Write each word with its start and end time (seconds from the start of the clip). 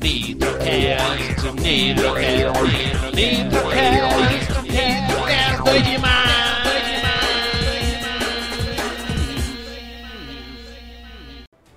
Nitrocast, 0.00 1.42
Nitrocast, 1.60 3.14
Nitrocast, 3.14 4.62
Nitrocast, 4.62 5.62
doido 5.64 5.84
demais, 5.84 6.18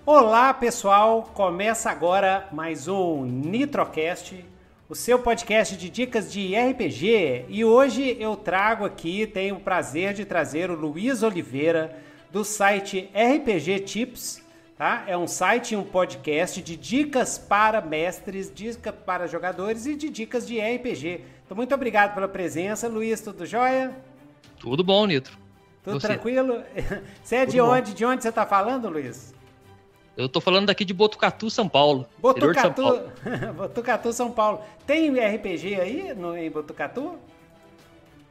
Olá 0.06 0.54
pessoal, 0.54 1.32
começa 1.34 1.90
agora 1.90 2.48
mais 2.52 2.88
um 2.88 3.26
Nitrocast, 3.26 4.46
o 4.88 4.94
seu 4.94 5.18
podcast 5.18 5.76
de 5.76 5.90
dicas 5.90 6.32
de 6.32 6.54
RPG. 6.56 7.46
E 7.50 7.66
hoje 7.66 8.18
eu 8.20 8.36
trago 8.36 8.86
aqui, 8.86 9.26
tenho 9.26 9.56
o 9.56 9.62
prazer 9.62 10.14
de 10.14 10.26
trazer 10.26 10.70
o 10.70 10.76
Luiz 10.76 11.24
Oliveira 11.24 11.98
do 12.32 12.44
site 12.46 13.10
RPG 13.16 13.80
Tips. 13.80 14.41
Tá? 14.82 15.04
É 15.06 15.16
um 15.16 15.28
site 15.28 15.74
e 15.74 15.78
um 15.78 15.84
podcast 15.84 16.60
de 16.60 16.76
dicas 16.76 17.38
para 17.38 17.80
mestres, 17.82 18.52
dicas 18.52 18.96
para 19.06 19.28
jogadores 19.28 19.86
e 19.86 19.96
de 19.96 20.10
dicas 20.10 20.48
de 20.48 20.60
RPG. 20.60 21.24
Então, 21.46 21.56
muito 21.56 21.76
obrigado 21.76 22.16
pela 22.16 22.28
presença, 22.28 22.88
Luiz. 22.88 23.22
Tudo 23.22 23.46
jóia? 23.46 23.96
Tudo 24.58 24.84
bom, 24.84 25.06
Nitro. 25.06 25.38
Tudo 25.84 26.00
Você? 26.00 26.08
tranquilo? 26.08 26.64
Você 27.24 27.36
é 27.36 27.40
Tudo 27.42 27.52
de 27.52 27.62
bom. 27.62 27.70
onde? 27.70 27.94
De 27.94 28.04
onde 28.04 28.24
você 28.24 28.30
está 28.30 28.44
falando, 28.44 28.90
Luiz? 28.90 29.36
Eu 30.18 30.28
tô 30.28 30.42
falando 30.42 30.66
daqui 30.66 30.84
de 30.84 30.96
Botucatu, 30.96 31.52
São 31.52 31.70
Paulo. 31.70 32.00
de 32.00 32.08
São 32.08 32.34
Botucatu, 32.34 32.82
Paulo. 32.82 33.12
Botucatu, 33.54 34.14
São 34.14 34.32
Paulo. 34.32 34.62
Tem 34.88 35.12
RPG 35.12 35.80
aí 35.80 36.14
no, 36.16 36.36
em 36.36 36.50
Botucatu? 36.50 37.20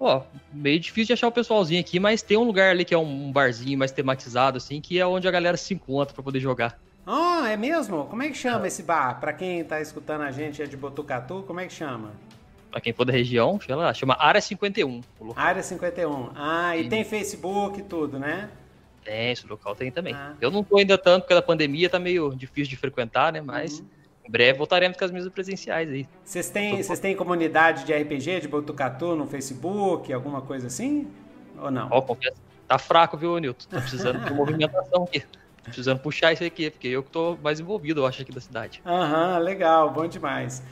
Ó, 0.01 0.23
meio 0.51 0.81
difícil 0.81 1.09
de 1.09 1.13
achar 1.13 1.29
o 1.29 1.33
pessoalzinho 1.33 1.79
aqui, 1.79 2.01
mas 2.01 2.23
tem 2.23 2.39
um 2.39 2.43
lugar 2.43 2.71
ali 2.71 2.87
que 2.87 2.95
é 2.95 2.99
um 2.99 3.31
barzinho 3.31 3.79
mais 3.79 3.93
tematizado, 3.93 4.57
assim, 4.57 4.81
que 4.81 4.99
é 4.99 5.07
onde 5.07 5.29
a 5.29 5.31
galera 5.31 5.59
se 5.59 5.75
encontra 5.75 6.15
pra 6.15 6.25
poder 6.25 6.41
jogar. 6.41 6.81
Ah, 7.07 7.51
é 7.51 7.57
mesmo? 7.57 8.07
Como 8.07 8.23
é 8.23 8.29
que 8.29 8.35
chama 8.35 8.67
esse 8.67 8.83
bar? 8.83 9.21
Pra 9.21 9.35
quem 9.35 9.63
tá 9.63 9.79
escutando 9.79 10.23
a 10.23 10.31
gente 10.31 10.63
é 10.63 10.67
de 10.67 10.75
Botucatu, 10.75 11.45
como 11.47 11.61
é 11.61 11.67
que 11.67 11.73
chama? 11.75 12.13
Pra 12.71 12.81
quem 12.81 12.95
for 12.95 13.05
da 13.05 13.13
região, 13.13 13.61
sei 13.61 13.75
lá, 13.75 13.93
chama 13.93 14.17
Área 14.19 14.41
51. 14.41 15.03
O 15.19 15.25
local. 15.25 15.45
Área 15.45 15.63
51. 15.63 16.31
Ah, 16.35 16.75
e 16.79 16.85
Sim. 16.85 16.89
tem 16.89 17.05
Facebook 17.05 17.81
e 17.81 17.83
tudo, 17.83 18.19
né? 18.19 18.49
Tem, 19.05 19.33
esse 19.33 19.47
local 19.47 19.75
tem 19.75 19.91
também. 19.91 20.15
Ah. 20.15 20.35
Eu 20.41 20.51
não 20.51 20.65
tô 20.65 20.79
ainda 20.79 20.97
tanto, 20.97 21.23
porque 21.25 21.35
da 21.35 21.43
pandemia 21.43 21.91
tá 21.91 21.99
meio 21.99 22.35
difícil 22.35 22.71
de 22.71 22.77
frequentar, 22.77 23.33
né? 23.33 23.43
Mas 23.43 23.81
Uhum. 23.81 23.87
Em 24.27 24.31
breve 24.31 24.59
voltaremos 24.59 24.97
com 24.97 25.05
as 25.05 25.11
mesas 25.11 25.33
presenciais 25.33 25.89
aí. 25.91 26.09
Vocês 26.25 26.51
têm, 26.51 26.83
vocês 26.83 26.99
têm 26.99 27.17
comunidade 27.17 27.85
de 27.85 27.93
RPG 27.93 28.41
de 28.41 28.49
Botucatu 28.49 29.17
no 29.17 29.27
Facebook, 29.27 30.13
alguma 30.13 30.41
coisa 30.41 30.67
assim? 30.67 31.09
Ou 31.61 31.71
não? 31.71 31.89
Ó, 31.91 32.17
tá 32.67 32.79
fraco, 32.79 33.17
viu, 33.17 33.39
Nilton? 33.39 33.67
Tá 33.69 33.81
precisando 33.81 34.25
de 34.25 34.33
movimentação 34.33 35.05
aqui. 35.05 35.21
Tô 35.21 35.65
precisando 35.65 35.99
puxar 36.01 36.33
isso 36.33 36.45
aqui, 36.45 36.71
porque 36.71 36.89
eu 36.89 37.03
que 37.03 37.11
tô 37.11 37.37
mais 37.43 37.61
envolvido, 37.61 38.01
eu 38.01 38.07
acho, 38.07 38.23
aqui 38.23 38.33
da 38.33 38.41
cidade. 38.41 38.81
Aham, 38.87 39.39
legal, 39.39 39.91
bom 39.91 40.07
demais. 40.07 40.63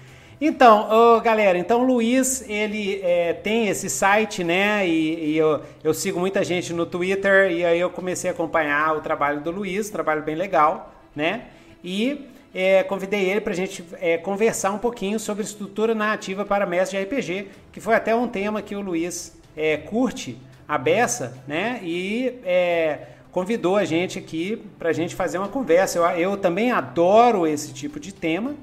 Então, 0.41 0.89
ô, 0.89 1.21
galera, 1.21 1.59
então 1.59 1.81
o 1.81 1.85
Luiz, 1.85 2.49
ele 2.49 3.01
é, 3.03 3.33
tem 3.33 3.67
esse 3.67 3.91
site, 3.91 4.45
né? 4.45 4.87
E, 4.87 5.33
e 5.33 5.37
eu, 5.37 5.63
eu 5.83 5.93
sigo 5.93 6.21
muita 6.21 6.45
gente 6.45 6.73
no 6.73 6.87
Twitter 6.87 7.51
e 7.51 7.65
aí 7.65 7.81
eu 7.81 7.91
comecei 7.91 8.31
a 8.31 8.33
acompanhar 8.33 8.97
o 8.97 9.01
trabalho 9.01 9.41
do 9.41 9.51
Luiz, 9.51 9.89
um 9.89 9.93
trabalho 9.93 10.23
bem 10.23 10.37
legal, 10.37 10.95
né? 11.15 11.49
E 11.83 12.29
é, 12.55 12.83
convidei 12.83 13.29
ele 13.29 13.41
para 13.41 13.53
a 13.53 13.57
gente 13.57 13.85
é, 14.01 14.17
conversar 14.17 14.71
um 14.73 14.79
pouquinho 14.79 15.19
sobre 15.21 15.45
estrutura 15.45 15.95
narrativa 15.95 16.45
para 16.45 16.67
mestre 16.67 16.99
de 16.99 17.05
RPG, 17.05 17.49
que 17.73 17.81
foi 17.81 17.95
até 17.95 18.15
um 18.15 18.27
tema 18.27 18.63
que 18.63 18.75
o 18.75 18.81
Luiz 18.81 19.37
é, 19.57 19.77
curte 19.77 20.39
a 20.67 20.77
beça, 20.79 21.37
né? 21.47 21.81
E 21.83 22.41
é, 22.45 23.07
convidou 23.31 23.77
a 23.77 23.85
gente 23.85 24.19
aqui 24.19 24.63
para 24.79 24.91
a 24.91 24.93
gente 24.93 25.15
fazer 25.15 25.39
uma 25.39 25.49
conversa. 25.49 25.99
Eu, 25.99 26.05
eu 26.19 26.37
também 26.37 26.73
adoro 26.73 27.47
esse 27.47 27.73
tipo 27.73 27.99
de 28.01 28.13
tema. 28.13 28.55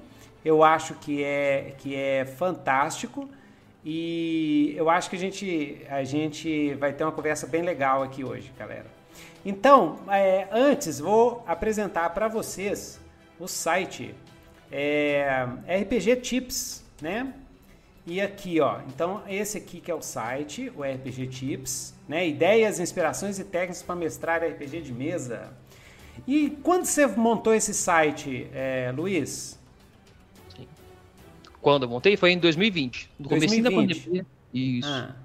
Eu 0.43 0.63
acho 0.63 0.93
que 0.95 1.23
é, 1.23 1.73
que 1.79 1.95
é 1.95 2.25
fantástico 2.25 3.27
e 3.83 4.73
eu 4.75 4.89
acho 4.89 5.09
que 5.09 5.15
a 5.15 5.19
gente, 5.19 5.81
a 5.89 6.03
gente 6.03 6.73
vai 6.75 6.91
ter 6.91 7.03
uma 7.03 7.11
conversa 7.11 7.45
bem 7.45 7.61
legal 7.61 8.01
aqui 8.01 8.23
hoje, 8.23 8.51
galera. 8.57 8.85
Então, 9.45 9.99
é, 10.09 10.47
antes 10.51 10.99
vou 10.99 11.43
apresentar 11.47 12.09
para 12.11 12.27
vocês 12.27 12.99
o 13.39 13.47
site 13.47 14.13
é, 14.71 15.45
RPG 15.81 16.17
Tips, 16.17 16.83
né? 17.01 17.33
E 18.07 18.21
aqui, 18.21 18.59
ó, 18.61 18.81
então 18.87 19.23
esse 19.27 19.57
aqui 19.57 19.79
que 19.81 19.89
é 19.89 19.95
o 19.95 20.01
site, 20.01 20.71
o 20.75 20.83
RPG 20.83 21.27
Tips, 21.27 21.93
né? 22.07 22.27
Ideias, 22.27 22.79
inspirações 22.79 23.39
e 23.39 23.43
técnicas 23.43 23.81
para 23.81 23.95
mestrar 23.95 24.43
RPG 24.43 24.81
de 24.81 24.93
mesa. 24.93 25.51
E 26.27 26.51
quando 26.63 26.85
você 26.85 27.07
montou 27.07 27.53
esse 27.53 27.73
site, 27.73 28.47
é, 28.53 28.91
Luiz? 28.95 29.59
Quando 31.61 31.83
eu 31.83 31.89
montei 31.89 32.15
foi 32.15 32.31
em 32.31 32.37
2020, 32.37 33.09
no 33.19 33.27
começo 33.29 33.47
da 33.61 33.69
2020. 33.69 33.99
pandemia. 34.01 34.25
Isso. 34.53 34.87
Ah, 34.87 35.15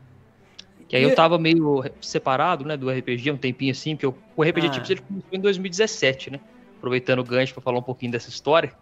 que 0.88 0.96
aí 0.96 1.02
E- 1.02 1.04
eu 1.04 1.14
tava 1.14 1.38
meio 1.38 1.84
separado, 2.00 2.64
né, 2.64 2.76
do 2.76 2.90
RPG, 2.90 3.30
um 3.30 3.36
tempinho 3.36 3.70
assim, 3.72 3.94
porque 3.94 4.06
eu- 4.06 4.16
o 4.36 4.42
RPG 4.42 4.66
Ah. 4.66 4.70
Tips 4.70 4.90
ele 4.90 5.00
começou 5.02 5.28
em 5.32 5.40
2017, 5.40 6.30
né? 6.30 6.40
Aproveitando 6.80 7.18
o 7.18 7.24
gancho 7.24 7.52
pra 7.52 7.62
falar 7.62 7.78
um 7.78 7.82
pouquinho 7.82 8.10
dessa 8.10 8.30
história. 8.30 8.72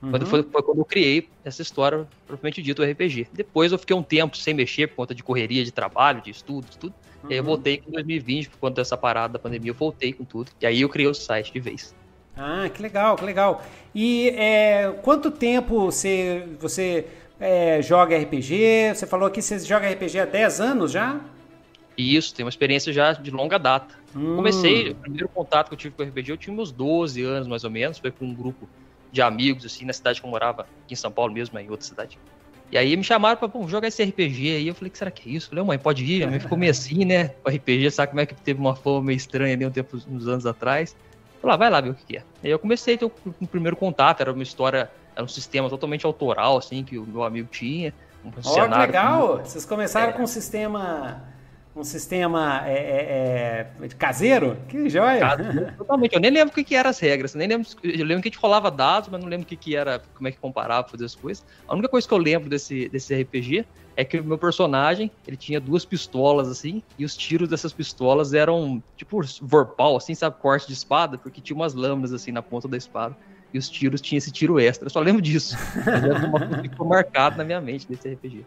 Quando 0.00 0.22
uhum. 0.22 0.28
foi, 0.28 0.42
foi 0.42 0.62
quando 0.62 0.78
eu 0.78 0.84
criei 0.84 1.28
essa 1.44 1.62
história, 1.62 2.06
propriamente 2.26 2.62
dito, 2.62 2.82
o 2.82 2.84
RPG. 2.84 3.28
Depois 3.32 3.70
eu 3.70 3.78
fiquei 3.78 3.94
um 3.94 4.02
tempo 4.02 4.36
sem 4.36 4.52
mexer 4.52 4.88
por 4.88 4.96
conta 4.96 5.14
de 5.14 5.22
correria, 5.22 5.64
de 5.64 5.70
trabalho, 5.70 6.20
de 6.20 6.30
estudo, 6.30 6.66
de 6.68 6.78
tudo. 6.78 6.94
E 7.28 7.32
aí 7.32 7.38
eu 7.38 7.42
Uhum. 7.42 7.50
voltei 7.50 7.82
em 7.86 7.90
2020, 7.90 8.50
por 8.50 8.58
conta 8.58 8.80
dessa 8.82 8.96
parada 8.96 9.34
da 9.34 9.38
pandemia, 9.38 9.70
eu 9.70 9.74
voltei 9.74 10.12
com 10.12 10.24
tudo. 10.24 10.50
E 10.60 10.66
aí 10.66 10.80
eu 10.82 10.88
criei 10.88 11.08
o 11.08 11.14
site 11.14 11.52
de 11.52 11.60
vez. 11.60 11.94
Ah, 12.36 12.68
que 12.72 12.82
legal, 12.82 13.16
que 13.16 13.24
legal. 13.24 13.62
E 13.94 14.30
é, 14.30 14.92
quanto 15.02 15.30
tempo 15.30 15.86
você, 15.86 16.48
você 16.58 17.06
é, 17.38 17.80
joga 17.80 18.18
RPG? 18.18 18.94
Você 18.94 19.06
falou 19.06 19.30
que 19.30 19.40
você 19.40 19.58
joga 19.60 19.88
RPG 19.88 20.18
há 20.18 20.24
10 20.24 20.60
anos 20.60 20.92
já? 20.92 21.20
E 21.96 22.16
isso, 22.16 22.34
tem 22.34 22.44
uma 22.44 22.50
experiência 22.50 22.92
já 22.92 23.12
de 23.12 23.30
longa 23.30 23.58
data. 23.58 23.94
Hum. 24.14 24.36
Comecei, 24.36 24.90
o 24.90 24.94
primeiro 24.96 25.28
contato 25.28 25.68
que 25.68 25.74
eu 25.74 25.78
tive 25.78 25.94
com 25.94 26.02
o 26.02 26.06
RPG, 26.06 26.32
eu 26.32 26.36
tinha 26.36 26.54
meus 26.54 26.72
12 26.72 27.22
anos 27.22 27.48
mais 27.48 27.64
ou 27.64 27.70
menos, 27.70 27.98
foi 27.98 28.10
com 28.10 28.24
um 28.24 28.34
grupo 28.34 28.68
de 29.12 29.22
amigos, 29.22 29.64
assim, 29.64 29.84
na 29.84 29.92
cidade 29.92 30.20
que 30.20 30.26
eu 30.26 30.30
morava, 30.30 30.62
aqui 30.62 30.94
em 30.94 30.96
São 30.96 31.10
Paulo 31.10 31.32
mesmo, 31.32 31.56
em 31.58 31.70
outra 31.70 31.86
cidade. 31.86 32.18
E 32.72 32.76
aí 32.76 32.96
me 32.96 33.04
chamaram 33.04 33.38
pra 33.38 33.48
pô, 33.48 33.68
jogar 33.68 33.86
esse 33.86 34.02
RPG 34.02 34.56
aí, 34.56 34.66
eu 34.66 34.74
falei, 34.74 34.90
que 34.90 34.98
será 34.98 35.10
que 35.10 35.30
é 35.30 35.32
isso? 35.32 35.46
Eu 35.46 35.50
falei, 35.50 35.64
mãe, 35.64 35.78
pode 35.78 36.04
ir, 36.04 36.24
a 36.24 36.26
mãe 36.26 36.40
ficou 36.40 36.58
meio 36.58 36.72
assim, 36.72 37.04
né, 37.04 37.30
o 37.44 37.48
RPG, 37.48 37.90
sabe 37.92 38.10
como 38.10 38.20
é 38.20 38.26
que 38.26 38.34
teve 38.34 38.58
uma 38.58 38.74
forma 38.74 39.06
meio 39.06 39.16
estranha 39.16 39.54
ali 39.54 39.64
um 39.64 39.70
tempo, 39.70 39.96
uns 40.08 40.26
anos 40.26 40.46
atrás. 40.46 40.96
Falei, 41.40 41.54
ah, 41.54 41.56
vai 41.58 41.70
lá 41.70 41.80
ver 41.80 41.90
o 41.90 41.94
que 41.94 42.16
é. 42.16 42.24
Aí 42.42 42.50
eu 42.50 42.58
comecei 42.58 42.94
a 42.96 42.98
ter 42.98 43.04
o 43.04 43.12
um 43.40 43.46
primeiro 43.46 43.76
contato, 43.76 44.20
era 44.22 44.32
uma 44.32 44.42
história, 44.42 44.90
era 45.14 45.24
um 45.24 45.28
sistema 45.28 45.68
totalmente 45.70 46.04
autoral, 46.04 46.56
assim, 46.56 46.82
que 46.82 46.98
o 46.98 47.06
meu 47.06 47.22
amigo 47.22 47.48
tinha, 47.52 47.94
um 48.24 48.30
que 48.30 48.42
cenário... 48.42 48.86
legal! 48.86 49.38
Vocês 49.44 49.64
começaram 49.64 50.10
É. 50.10 50.12
com 50.12 50.22
um 50.22 50.26
sistema. 50.26 51.22
Um 51.76 51.82
sistema 51.82 52.62
é, 52.66 52.72
é, 52.72 53.84
é, 53.84 53.88
caseiro? 53.98 54.56
Que 54.68 54.88
joia! 54.88 55.18
Caso, 55.18 55.42
Totalmente, 55.76 56.14
eu 56.14 56.20
nem 56.20 56.30
lembro 56.30 56.52
o 56.52 56.64
que, 56.64 56.74
eram 56.74 56.90
as 56.90 57.00
regras, 57.00 57.34
nem 57.34 57.48
lembro, 57.48 57.66
eu 57.82 58.04
lembro 58.04 58.22
que 58.22 58.28
a 58.28 58.30
gente 58.30 58.38
rolava 58.38 58.70
dados, 58.70 59.08
mas 59.08 59.20
não 59.20 59.28
lembro 59.28 59.44
o 59.44 59.56
que, 59.56 59.74
era, 59.74 60.00
como 60.14 60.28
é 60.28 60.30
que 60.30 60.38
comparava, 60.38 60.86
fazer 60.88 61.04
as 61.04 61.16
coisas. 61.16 61.44
A 61.66 61.72
única 61.72 61.88
coisa 61.88 62.06
que 62.06 62.14
eu 62.14 62.18
lembro 62.18 62.48
desse, 62.48 62.88
desse 62.88 63.12
RPG 63.20 63.66
é 63.96 64.04
que 64.04 64.20
o 64.20 64.24
meu 64.24 64.38
personagem, 64.38 65.10
ele 65.26 65.36
tinha 65.36 65.60
duas 65.60 65.84
pistolas, 65.84 66.48
assim, 66.48 66.80
e 66.96 67.04
os 67.04 67.16
tiros 67.16 67.48
dessas 67.48 67.72
pistolas 67.72 68.34
eram, 68.34 68.80
tipo, 68.96 69.20
vorpal, 69.42 69.96
assim, 69.96 70.14
sabe, 70.14 70.36
corte 70.40 70.68
de 70.68 70.74
espada, 70.74 71.18
porque 71.18 71.40
tinha 71.40 71.56
umas 71.56 71.74
lâminas, 71.74 72.12
assim, 72.12 72.30
na 72.30 72.42
ponta 72.42 72.68
da 72.68 72.76
espada, 72.76 73.16
e 73.52 73.58
os 73.58 73.68
tiros 73.68 74.00
tinham 74.00 74.18
esse 74.18 74.30
tiro 74.30 74.60
extra, 74.60 74.86
eu 74.86 74.90
só 74.90 75.00
lembro 75.00 75.20
disso. 75.20 75.56
Mas 75.84 76.04
é 76.04 76.12
uma 76.12 76.38
coisa 76.38 76.62
que 76.62 76.68
ficou 76.68 76.86
marcado 76.86 77.36
na 77.36 77.44
minha 77.44 77.60
mente 77.60 77.86
desse 77.88 78.12
RPG. 78.12 78.44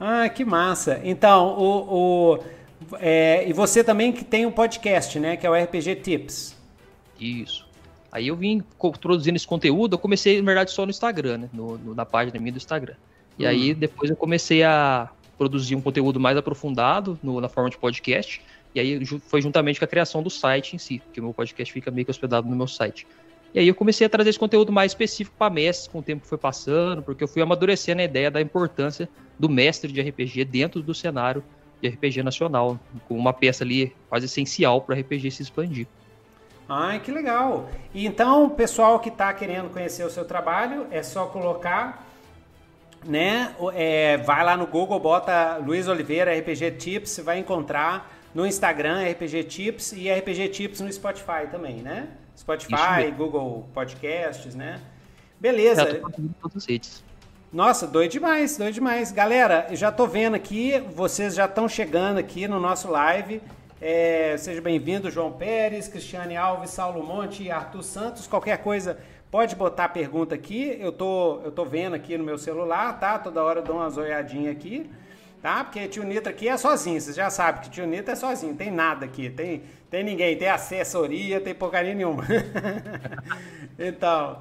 Ah, 0.00 0.28
que 0.28 0.44
massa! 0.44 1.00
Então, 1.04 1.48
o. 1.58 2.34
o 2.34 2.44
é, 2.98 3.46
e 3.46 3.52
você 3.52 3.84
também 3.84 4.10
que 4.10 4.24
tem 4.24 4.46
um 4.46 4.50
podcast, 4.50 5.20
né? 5.20 5.36
Que 5.36 5.46
é 5.46 5.50
o 5.50 5.54
RPG 5.54 5.96
Tips. 5.96 6.56
Isso. 7.20 7.68
Aí 8.10 8.26
eu 8.28 8.34
vim 8.34 8.64
produzindo 9.00 9.36
esse 9.36 9.46
conteúdo, 9.46 9.94
eu 9.94 9.98
comecei, 9.98 10.40
na 10.40 10.46
verdade, 10.46 10.70
só 10.72 10.84
no 10.84 10.90
Instagram, 10.90 11.38
né? 11.38 11.50
No, 11.52 11.76
no- 11.78 11.94
na 11.94 12.04
página 12.06 12.40
minha 12.40 12.50
do 12.52 12.56
Instagram. 12.56 12.94
E 13.38 13.44
Hum. 13.44 13.48
aí 13.48 13.74
depois 13.74 14.10
eu 14.10 14.16
comecei 14.16 14.62
a 14.64 15.08
produzir 15.38 15.76
um 15.76 15.80
conteúdo 15.80 16.18
mais 16.18 16.36
aprofundado 16.36 17.18
no- 17.22 17.40
na 17.40 17.48
forma 17.48 17.70
de 17.70 17.76
podcast. 17.78 18.42
E 18.74 18.80
aí 18.80 19.04
foi 19.04 19.42
juntamente 19.42 19.78
com 19.78 19.84
a 19.84 19.88
criação 19.88 20.22
do 20.22 20.30
site 20.30 20.74
em 20.74 20.78
si, 20.78 21.00
porque 21.04 21.20
o 21.20 21.24
meu 21.24 21.34
podcast 21.34 21.72
fica 21.72 21.90
meio 21.90 22.04
que 22.04 22.10
hospedado 22.10 22.48
no 22.48 22.56
meu 22.56 22.66
site. 22.66 23.06
E 23.52 23.58
aí 23.58 23.66
eu 23.66 23.74
comecei 23.74 24.06
a 24.06 24.10
trazer 24.10 24.30
esse 24.30 24.38
conteúdo 24.38 24.70
mais 24.70 24.92
específico 24.92 25.36
para 25.36 25.52
mestres 25.52 25.88
com 25.88 25.98
o 25.98 26.02
tempo 26.02 26.22
que 26.22 26.28
foi 26.28 26.38
passando, 26.38 27.02
porque 27.02 27.24
eu 27.24 27.28
fui 27.28 27.42
amadurecendo 27.42 28.00
a 28.00 28.04
ideia 28.04 28.30
da 28.30 28.40
importância 28.40 29.08
do 29.38 29.48
mestre 29.48 29.90
de 29.90 30.00
RPG 30.00 30.44
dentro 30.44 30.82
do 30.82 30.94
cenário 30.94 31.42
de 31.80 31.88
RPG 31.88 32.22
nacional, 32.22 32.78
com 33.08 33.16
uma 33.16 33.32
peça 33.32 33.64
ali 33.64 33.96
quase 34.08 34.26
essencial 34.26 34.82
para 34.82 34.94
o 34.94 35.00
RPG 35.00 35.30
se 35.30 35.42
expandir. 35.42 35.86
Ai, 36.68 37.00
que 37.00 37.10
legal! 37.10 37.68
E 37.92 38.06
então, 38.06 38.48
pessoal 38.48 39.00
que 39.00 39.08
está 39.08 39.32
querendo 39.32 39.70
conhecer 39.70 40.04
o 40.04 40.10
seu 40.10 40.24
trabalho, 40.24 40.86
é 40.92 41.02
só 41.02 41.26
colocar, 41.26 42.06
né? 43.04 43.52
é, 43.74 44.18
vai 44.18 44.44
lá 44.44 44.56
no 44.56 44.68
Google, 44.68 45.00
bota 45.00 45.56
Luiz 45.56 45.88
Oliveira 45.88 46.32
RPG 46.38 46.72
Tips, 46.72 47.18
vai 47.24 47.40
encontrar 47.40 48.08
no 48.32 48.46
Instagram 48.46 49.02
RPG 49.10 49.44
Tips 49.44 49.92
e 49.92 50.08
RPG 50.12 50.48
Tips 50.50 50.80
no 50.80 50.92
Spotify 50.92 51.48
também, 51.50 51.76
né? 51.82 52.08
Spotify. 52.40 53.10
Google 53.14 53.68
Podcasts, 53.74 54.54
né? 54.54 54.80
Beleza. 55.38 55.84
Já 55.84 56.00
tô 56.00 56.50
redes. 56.66 57.04
Nossa, 57.52 57.86
doido 57.86 58.12
demais, 58.12 58.56
doido 58.56 58.74
demais. 58.74 59.12
Galera, 59.12 59.66
já 59.72 59.92
tô 59.92 60.06
vendo 60.06 60.36
aqui, 60.36 60.78
vocês 60.94 61.34
já 61.34 61.44
estão 61.44 61.68
chegando 61.68 62.18
aqui 62.18 62.48
no 62.48 62.58
nosso 62.58 62.88
live. 62.88 63.42
É, 63.80 64.36
seja 64.38 64.60
bem-vindo, 64.60 65.10
João 65.10 65.32
Pérez, 65.32 65.86
Cristiane 65.86 66.36
Alves, 66.36 66.70
Saulo 66.70 67.02
Monte 67.02 67.42
e 67.42 67.50
Arthur 67.50 67.82
Santos. 67.82 68.26
Qualquer 68.26 68.58
coisa, 68.58 68.98
pode 69.30 69.54
botar 69.54 69.90
pergunta 69.90 70.34
aqui. 70.34 70.78
Eu 70.80 70.92
tô, 70.92 71.40
eu 71.44 71.52
tô 71.52 71.64
vendo 71.66 71.94
aqui 71.94 72.16
no 72.16 72.24
meu 72.24 72.38
celular, 72.38 72.98
tá? 72.98 73.18
Toda 73.18 73.42
hora 73.42 73.60
eu 73.60 73.64
dou 73.64 73.76
umas 73.76 73.98
olhadinhas 73.98 74.56
aqui, 74.56 74.88
tá? 75.42 75.62
Porque 75.64 75.88
tio 75.88 76.04
Nito 76.04 76.28
aqui 76.28 76.48
é 76.48 76.56
sozinho, 76.56 77.00
vocês 77.00 77.16
já 77.16 77.28
sabem 77.28 77.62
que 77.62 77.70
tio 77.70 77.86
Nito 77.86 78.10
é 78.10 78.14
sozinho, 78.14 78.54
tem 78.54 78.70
nada 78.70 79.04
aqui, 79.04 79.28
tem, 79.28 79.62
tem 79.90 80.04
ninguém, 80.04 80.36
tem 80.36 80.48
assessoria, 80.48 81.40
tem 81.40 81.52
porcaria 81.52 81.92
nenhuma. 81.92 82.24
então, 83.76 84.40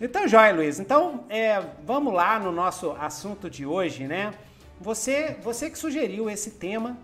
então, 0.00 0.26
joia, 0.26 0.54
Luiz. 0.54 0.80
Então, 0.80 1.26
é, 1.28 1.62
vamos 1.84 2.14
lá 2.14 2.38
no 2.38 2.50
nosso 2.50 2.92
assunto 2.92 3.50
de 3.50 3.66
hoje, 3.66 4.06
né? 4.06 4.32
Você, 4.80 5.36
você 5.42 5.68
que 5.68 5.78
sugeriu 5.78 6.30
esse 6.30 6.52
tema, 6.52 6.96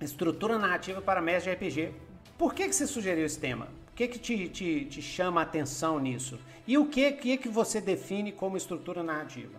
estrutura 0.00 0.58
narrativa 0.58 1.02
para 1.02 1.20
mestre 1.20 1.54
de 1.54 1.56
RPG. 1.56 1.94
Por 2.38 2.54
que, 2.54 2.66
que 2.66 2.74
você 2.74 2.86
sugeriu 2.86 3.26
esse 3.26 3.38
tema? 3.38 3.68
O 3.92 3.94
que, 3.94 4.08
que 4.08 4.18
te, 4.18 4.48
te, 4.48 4.84
te 4.86 5.02
chama 5.02 5.40
a 5.40 5.44
atenção 5.44 5.98
nisso? 5.98 6.38
E 6.66 6.78
o 6.78 6.86
que, 6.86 7.12
que, 7.12 7.36
que 7.36 7.48
você 7.48 7.82
define 7.82 8.32
como 8.32 8.56
estrutura 8.56 9.02
narrativa? 9.02 9.58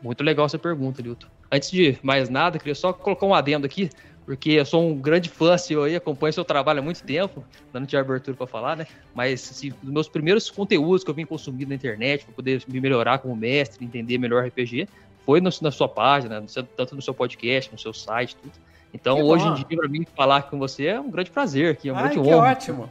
Muito 0.00 0.22
legal 0.22 0.46
essa 0.46 0.58
pergunta, 0.58 1.02
Lilton. 1.02 1.26
Antes 1.50 1.70
de 1.70 1.98
mais 2.02 2.28
nada, 2.28 2.58
queria 2.58 2.74
só 2.74 2.92
colocar 2.92 3.26
um 3.26 3.34
adendo 3.34 3.66
aqui 3.66 3.90
porque 4.26 4.50
eu 4.50 4.66
sou 4.66 4.90
um 4.90 4.96
grande 4.96 5.28
fã 5.28 5.56
seu 5.56 5.84
aí, 5.84 5.94
acompanho 5.94 6.32
seu 6.32 6.44
trabalho 6.44 6.80
há 6.80 6.82
muito 6.82 7.02
tempo, 7.04 7.44
não 7.72 7.86
tinha 7.86 8.00
abertura 8.00 8.36
para 8.36 8.46
falar, 8.46 8.76
né? 8.76 8.86
Mas 9.14 9.48
assim, 9.48 9.72
dos 9.80 9.92
meus 9.92 10.08
primeiros 10.08 10.50
conteúdos 10.50 11.04
que 11.04 11.10
eu 11.10 11.14
vim 11.14 11.24
consumindo 11.24 11.68
na 11.68 11.76
internet 11.76 12.24
para 12.24 12.34
poder 12.34 12.62
me 12.66 12.80
melhorar 12.80 13.18
como 13.18 13.36
mestre, 13.36 13.84
entender 13.84 14.18
melhor 14.18 14.44
RPG, 14.44 14.88
foi 15.24 15.40
no, 15.40 15.48
na 15.62 15.70
sua 15.70 15.88
página, 15.88 16.40
no 16.40 16.48
seu, 16.48 16.64
tanto 16.64 16.96
no 16.96 17.00
seu 17.02 17.14
podcast, 17.14 17.70
no 17.72 17.78
seu 17.78 17.94
site, 17.94 18.34
tudo. 18.36 18.52
Então, 18.92 19.16
que 19.16 19.22
hoje 19.22 19.44
bom. 19.44 19.52
em 19.52 19.54
dia, 19.54 19.78
para 19.78 19.88
mim, 19.88 20.06
falar 20.16 20.42
com 20.42 20.58
você 20.58 20.86
é 20.86 21.00
um 21.00 21.10
grande 21.10 21.30
prazer 21.30 21.72
aqui, 21.72 21.88
é 21.88 21.92
um 21.92 21.96
Ai, 21.96 22.02
grande 22.02 22.20
que 22.20 22.34
honra. 22.34 22.50
ótimo. 22.50 22.88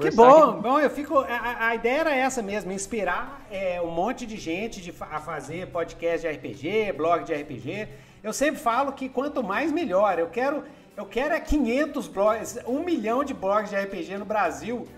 Que 0.00 0.10
bom, 0.10 0.60
bom, 0.60 0.80
eu 0.80 0.90
fico. 0.90 1.18
A, 1.18 1.68
a, 1.68 1.74
ideia 1.74 2.00
era 2.00 2.14
essa 2.14 2.42
mesmo, 2.42 2.72
inspirar 2.72 3.46
é, 3.48 3.80
um 3.80 3.90
monte 3.90 4.26
de 4.26 4.36
gente 4.36 4.80
de, 4.80 4.92
a 5.00 5.20
fazer 5.20 5.68
podcast 5.68 6.26
de 6.26 6.34
RPG, 6.34 6.92
blog 6.96 7.24
de 7.24 7.32
RPG. 7.32 7.88
Eu 8.24 8.32
sempre 8.32 8.58
falo 8.58 8.92
que 8.92 9.06
quanto 9.06 9.44
mais 9.44 9.70
melhor. 9.70 10.18
Eu 10.18 10.30
quero, 10.30 10.64
eu 10.96 11.04
quero 11.04 11.34
é 11.34 11.40
500 11.40 12.08
blogs, 12.08 12.58
um 12.66 12.82
milhão 12.82 13.22
de 13.22 13.34
blogs 13.34 13.68
de 13.68 13.76
RPG 13.76 14.16
no 14.16 14.24
Brasil, 14.24 14.88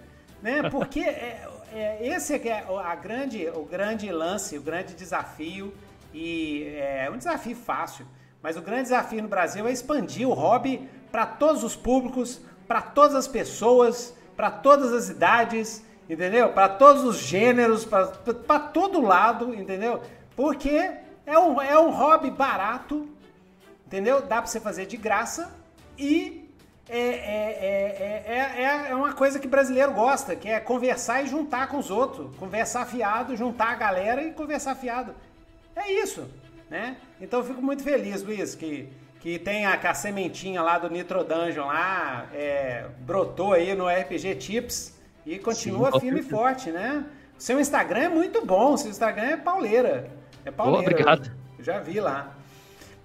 né? 0.41 0.63
Porque 0.71 1.01
é, 1.01 1.45
é, 1.75 2.07
esse 2.07 2.35
é, 2.35 2.49
é 2.49 2.65
a 2.85 2.95
grande, 2.95 3.49
o 3.49 3.65
grande 3.65 4.13
lance, 4.13 4.57
o 4.57 4.63
grande 4.63 4.95
desafio 4.95 5.75
e 6.15 6.69
é 6.77 7.11
um 7.13 7.19
desafio 7.19 7.57
fácil. 7.57 8.07
Mas 8.41 8.57
o 8.57 8.63
grande 8.63 8.85
desafio 8.85 9.21
no 9.21 9.29
Brasil 9.29 9.67
é 9.67 9.73
expandir 9.73 10.29
o 10.29 10.33
hobby 10.33 10.89
para 11.11 11.27
todos 11.27 11.65
os 11.65 11.75
públicos, 11.75 12.41
para 12.69 12.81
todas 12.81 13.17
as 13.17 13.27
pessoas, 13.27 14.15
para 14.37 14.53
todas 14.53 14.93
as 14.93 15.09
idades, 15.09 15.85
entendeu? 16.09 16.51
Para 16.51 16.69
todos 16.69 17.03
os 17.03 17.17
gêneros, 17.17 17.85
para 17.85 18.61
todo 18.61 19.01
lado, 19.01 19.53
entendeu? 19.53 20.01
Porque 20.37 20.93
é 21.27 21.37
um, 21.37 21.61
é 21.61 21.77
um 21.77 21.91
hobby 21.91 22.31
barato, 22.31 23.09
Entendeu? 23.87 24.21
Dá 24.21 24.37
para 24.43 24.47
você 24.47 24.59
fazer 24.59 24.87
de 24.87 24.97
graça 24.97 25.55
e 25.97 26.51
é, 26.89 26.99
é, 26.99 28.25
é, 28.27 28.91
é, 28.91 28.95
uma 28.95 29.13
coisa 29.13 29.39
que 29.39 29.49
brasileiro 29.49 29.93
gosta, 29.93 30.37
que 30.37 30.49
é 30.49 30.61
conversar 30.61 31.23
e 31.23 31.27
juntar 31.27 31.69
com 31.69 31.79
os 31.79 31.91
outros. 31.91 32.37
Conversar 32.37 32.87
fiado, 32.87 33.37
juntar 33.37 33.71
a 33.71 33.75
galera 33.75 34.23
e 34.23 34.33
conversar 34.33 34.75
fiado. 34.75 35.15
É 35.75 35.93
isso, 35.93 36.29
né? 36.71 36.97
Então 37.21 37.41
eu 37.41 37.45
fico 37.45 37.63
muito 37.63 37.83
feliz, 37.83 38.23
Luiz, 38.23 38.55
que, 38.55 38.89
que 39.21 39.39
tem 39.39 39.67
a, 39.67 39.75
a 39.75 39.95
sementinha 39.95 40.63
lá 40.63 40.79
do 40.79 40.89
Nitro 40.89 41.25
Dungeon 41.25 41.67
lá, 41.67 42.27
brotou 43.01 43.53
aí 43.53 43.75
no 43.75 43.89
RPG 43.89 44.37
Tips 44.37 44.97
e 45.25 45.39
continua 45.39 45.91
Sim, 45.93 46.01
firme 46.01 46.21
e 46.21 46.23
forte, 46.23 46.71
né? 46.71 47.05
Seu 47.39 47.61
Instagram 47.61 48.01
é 48.01 48.09
muito 48.09 48.45
bom, 48.47 48.77
seu 48.77 48.91
Instagram 48.91 49.27
é 49.27 49.37
pauleira. 49.37 50.11
É 50.45 50.51
pauleira. 50.51 50.79
Oh, 50.79 50.91
obrigado. 50.91 51.33
Já 51.59 51.81
vi 51.81 52.01
lá. 52.01 52.36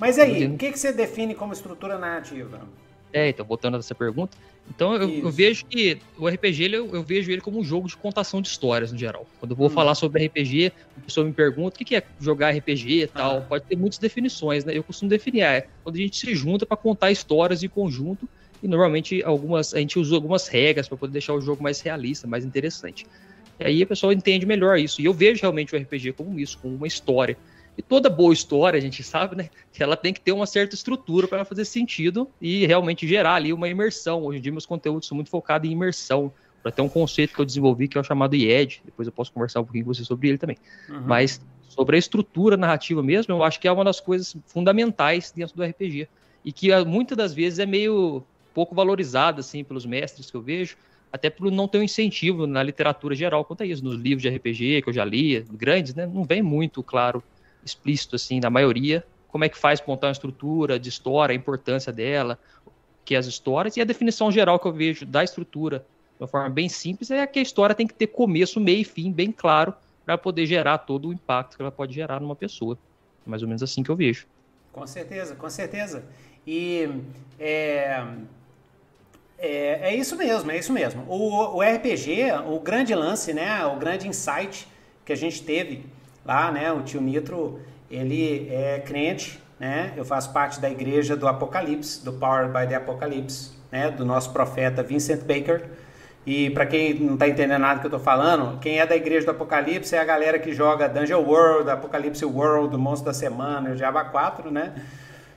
Mas 0.02 0.18
aí, 0.18 0.48
o 0.48 0.58
que, 0.58 0.72
que 0.72 0.80
você 0.80 0.92
define 0.92 1.36
como 1.36 1.54
estrutura 1.54 1.96
narrativa? 2.00 2.68
É, 3.14 3.30
então, 3.30 3.46
voltando 3.46 3.76
a 3.76 3.78
essa 3.78 3.94
pergunta. 3.94 4.36
Então, 4.68 4.96
eu, 4.96 5.08
eu 5.08 5.30
vejo 5.30 5.64
que 5.68 6.00
o 6.18 6.28
RPG, 6.28 6.64
ele, 6.64 6.78
eu, 6.78 6.90
eu, 6.92 7.04
vejo 7.04 7.32
ele 7.32 7.40
como 7.40 7.60
um 7.60 7.64
jogo 7.64 7.88
de 7.88 7.96
contação 7.96 8.42
de 8.42 8.48
histórias, 8.48 8.92
no 8.92 8.98
geral. 8.98 9.28
Quando 9.40 9.52
eu 9.52 9.56
vou 9.56 9.68
hum. 9.68 9.70
falar 9.70 9.94
sobre 9.94 10.26
RPG, 10.26 10.72
a 10.98 11.02
pessoa 11.02 11.24
me 11.24 11.32
pergunta 11.32 11.76
o 11.80 11.86
que, 11.86 11.96
é 11.96 12.04
jogar 12.20 12.50
RPG 12.50 13.04
e 13.04 13.08
tal. 13.08 13.38
Ah. 13.38 13.42
Pode 13.42 13.66
ter 13.66 13.76
muitas 13.76 14.00
definições, 14.00 14.66
né? 14.66 14.76
Eu 14.76 14.84
costumo 14.84 15.08
definir, 15.08 15.42
é 15.42 15.68
quando 15.84 15.98
a 15.98 16.00
gente 16.00 16.18
se 16.18 16.34
junta 16.34 16.66
para 16.66 16.78
contar 16.78 17.12
histórias 17.12 17.62
em 17.62 17.70
conjunto 17.70 18.28
e 18.64 18.68
normalmente 18.68 19.22
algumas 19.24 19.72
a 19.76 19.78
gente 19.78 20.00
usa 20.00 20.16
algumas 20.16 20.48
regras 20.48 20.88
para 20.88 20.98
poder 20.98 21.14
deixar 21.14 21.36
o 21.36 21.42
jogo 21.42 21.62
mais 21.62 21.80
realista, 21.80 22.26
mais 22.26 22.44
interessante. 22.44 23.06
E 23.60 23.66
aí 23.66 23.84
a 23.84 23.86
pessoa 23.86 24.12
entende 24.16 24.48
melhor 24.48 24.80
isso. 24.80 25.00
E 25.00 25.06
eu 25.06 25.14
vejo 25.14 25.42
realmente 25.42 25.76
o 25.76 25.80
RPG 25.80 26.14
como 26.14 26.40
isso, 26.40 26.58
como 26.58 26.76
uma 26.76 26.88
história. 26.88 27.38
E 27.78 27.82
toda 27.82 28.10
boa 28.10 28.34
história, 28.34 28.78
a 28.78 28.82
gente 28.82 29.02
sabe, 29.04 29.36
né? 29.36 29.50
Que 29.72 29.82
ela 29.82 29.96
tem 29.96 30.14
que 30.14 30.20
ter 30.20 30.32
uma 30.32 30.46
certa 30.46 30.76
estrutura 30.76 31.28
para 31.28 31.46
fazer 31.46 31.66
sentido 31.66 32.30
e 32.40 32.66
realmente 32.66 33.08
gerar 33.08 33.36
ali 33.36 33.54
uma 33.54 33.68
imersão. 33.70 34.24
Hoje 34.24 34.40
em 34.40 34.42
dia, 34.42 34.52
meus 34.52 34.66
conteúdos 34.66 35.08
são 35.08 35.16
muito 35.16 35.30
focados 35.30 35.70
em 35.70 35.74
imersão, 35.74 36.32
para 36.62 36.72
ter 36.72 36.82
um 36.82 36.90
conceito 36.90 37.34
que 37.34 37.42
eu 37.42 37.46
desenvolvi 37.46 37.88
que 37.88 37.98
é 37.98 38.02
o 38.02 38.04
chamado 38.04 38.36
IED. 38.36 38.82
Depois 38.86 39.08
eu 39.08 39.12
posso 39.12 39.32
conversar 39.32 39.62
um 39.62 39.64
pouquinho 39.64 39.86
com 39.86 39.94
você 39.94 40.04
sobre 40.04 40.30
ele 40.30 40.38
também. 40.38 40.58
Uhum. 40.90 41.02
Mas 41.06 41.42
sobre 41.68 41.96
a 41.96 42.00
estrutura 42.00 42.56
narrativa 42.56 43.02
mesmo, 43.02 43.34
eu 43.34 43.44
acho 43.44 43.60
que 43.60 43.68
é 43.68 43.72
uma 43.72 43.84
das 43.84 44.00
coisas 44.00 44.36
fundamentais 44.46 45.32
dentro 45.32 45.56
do 45.56 45.64
RPG. 45.64 46.08
E 46.44 46.52
que 46.52 46.72
ah, 46.72 46.84
muitas 46.86 47.18
das 47.18 47.34
vezes 47.34 47.60
é 47.60 47.66
meio 47.66 48.24
pouco 48.54 48.76
valorizada, 48.76 49.40
assim, 49.40 49.64
pelos 49.64 49.86
mestres 49.86 50.30
que 50.30 50.38
eu 50.38 50.42
vejo 50.42 50.76
até 51.12 51.30
por 51.30 51.52
não 51.52 51.68
ter 51.68 51.80
um 51.80 51.84
incentivo 51.84 52.48
na 52.48 52.64
literatura 52.64 53.14
geral 53.14 53.44
quanto 53.44 53.64
a 53.64 53.66
isso, 53.66 53.84
nos 53.84 53.96
livros 53.96 54.22
de 54.22 54.30
RPG 54.30 54.82
que 54.82 54.90
eu 54.90 54.94
já 54.94 55.04
li, 55.04 55.42
grandes, 55.52 55.94
né, 55.94 56.06
não 56.06 56.24
vem 56.24 56.42
muito 56.42 56.82
claro 56.82 57.22
explícito, 57.64 58.16
assim, 58.16 58.40
na 58.40 58.50
maioria, 58.50 59.06
como 59.30 59.44
é 59.44 59.50
que 59.50 59.58
faz 59.58 59.82
montar 59.86 60.08
uma 60.08 60.14
estrutura 60.14 60.80
de 60.80 60.90
história, 60.90 61.34
a 61.34 61.36
importância 61.36 61.92
dela, 61.92 62.38
que 63.06 63.16
é 63.16 63.18
as 63.18 63.26
histórias, 63.26 63.78
e 63.78 63.82
a 63.82 63.86
definição 63.86 64.32
geral 64.32 64.60
que 64.60 64.68
eu 64.68 64.74
vejo 64.74 65.06
da 65.06 65.24
estrutura, 65.24 65.80
de 65.80 66.24
uma 66.24 66.28
forma 66.28 66.50
bem 66.50 66.70
simples, 66.70 67.10
é 67.10 67.26
que 67.26 67.40
a 67.40 67.42
história 67.42 67.74
tem 67.74 67.88
que 67.88 67.94
ter 67.94 68.08
começo, 68.08 68.60
meio 68.60 68.82
e 68.82 68.84
fim 68.84 69.12
bem 69.12 69.32
claro, 69.32 69.74
para 70.06 70.18
poder 70.18 70.46
gerar 70.46 70.80
todo 70.80 71.10
o 71.10 71.14
impacto 71.14 71.56
que 71.56 71.62
ela 71.62 71.72
pode 71.72 71.94
gerar 71.94 72.20
numa 72.20 72.36
pessoa. 72.36 72.78
Mais 73.26 73.42
ou 73.42 73.48
menos 73.48 73.64
assim 73.64 73.84
que 73.84 73.90
eu 73.90 73.96
vejo. 73.96 74.26
Com 74.74 74.86
certeza, 74.88 75.36
com 75.36 75.50
certeza. 75.50 76.04
E 76.46 76.90
é, 77.40 78.04
é, 79.38 79.90
é 79.90 79.96
isso 79.96 80.16
mesmo, 80.16 80.52
é 80.52 80.58
isso 80.58 80.74
mesmo. 80.74 81.04
O, 81.08 81.58
o 81.58 81.62
RPG, 81.62 82.32
o 82.48 82.60
grande 82.60 82.94
lance, 82.96 83.34
né, 83.34 83.66
o 83.66 83.78
grande 83.78 84.08
insight 84.08 84.68
que 85.06 85.14
a 85.14 85.16
gente 85.16 85.44
teve 85.44 85.86
lá, 86.26 86.52
né? 86.52 86.72
O 86.72 86.82
tio 86.82 87.02
Nitro, 87.02 87.60
ele 87.90 88.48
é 88.50 88.80
crente, 88.80 89.40
né? 89.60 89.94
Eu 89.96 90.06
faço 90.06 90.32
parte 90.32 90.60
da 90.60 90.70
igreja 90.70 91.16
do 91.16 91.28
Apocalipse, 91.28 92.04
do 92.04 92.14
Powered 92.14 92.52
by 92.52 92.68
the 92.68 92.76
Apocalypse, 92.76 93.52
né? 93.72 93.92
Do 93.92 94.06
nosso 94.06 94.32
profeta 94.32 94.82
Vincent 94.82 95.22
Baker. 95.22 95.70
E 96.26 96.52
para 96.52 96.66
quem 96.68 96.94
não 96.94 97.16
está 97.16 97.28
entendendo 97.28 97.62
nada 97.62 97.80
que 97.80 97.86
eu 97.86 97.90
estou 97.90 98.00
falando, 98.00 98.60
quem 98.60 98.80
é 98.80 98.86
da 98.86 98.96
igreja 98.96 99.26
do 99.26 99.32
Apocalipse 99.32 99.96
é 99.96 100.00
a 100.00 100.04
galera 100.04 100.38
que 100.38 100.54
joga 100.54 100.88
Dungeon 100.88 101.24
World, 101.24 101.70
Apocalipse 101.70 102.24
World, 102.24 102.78
Monstro 102.78 103.08
da 103.08 103.14
Semana, 103.14 103.72
o 103.72 103.76
Java 103.76 104.04
4, 104.06 104.52
né? 104.52 104.74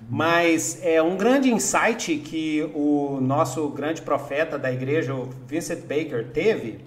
Mas 0.09 0.79
é 0.83 1.01
um 1.01 1.17
grande 1.17 1.51
insight 1.51 2.17
que 2.19 2.71
o 2.75 3.19
nosso 3.23 3.69
grande 3.71 4.03
profeta 4.03 4.59
da 4.59 4.71
igreja, 4.71 5.15
o 5.15 5.31
Vincent 5.47 5.81
Baker, 5.87 6.27
teve, 6.33 6.81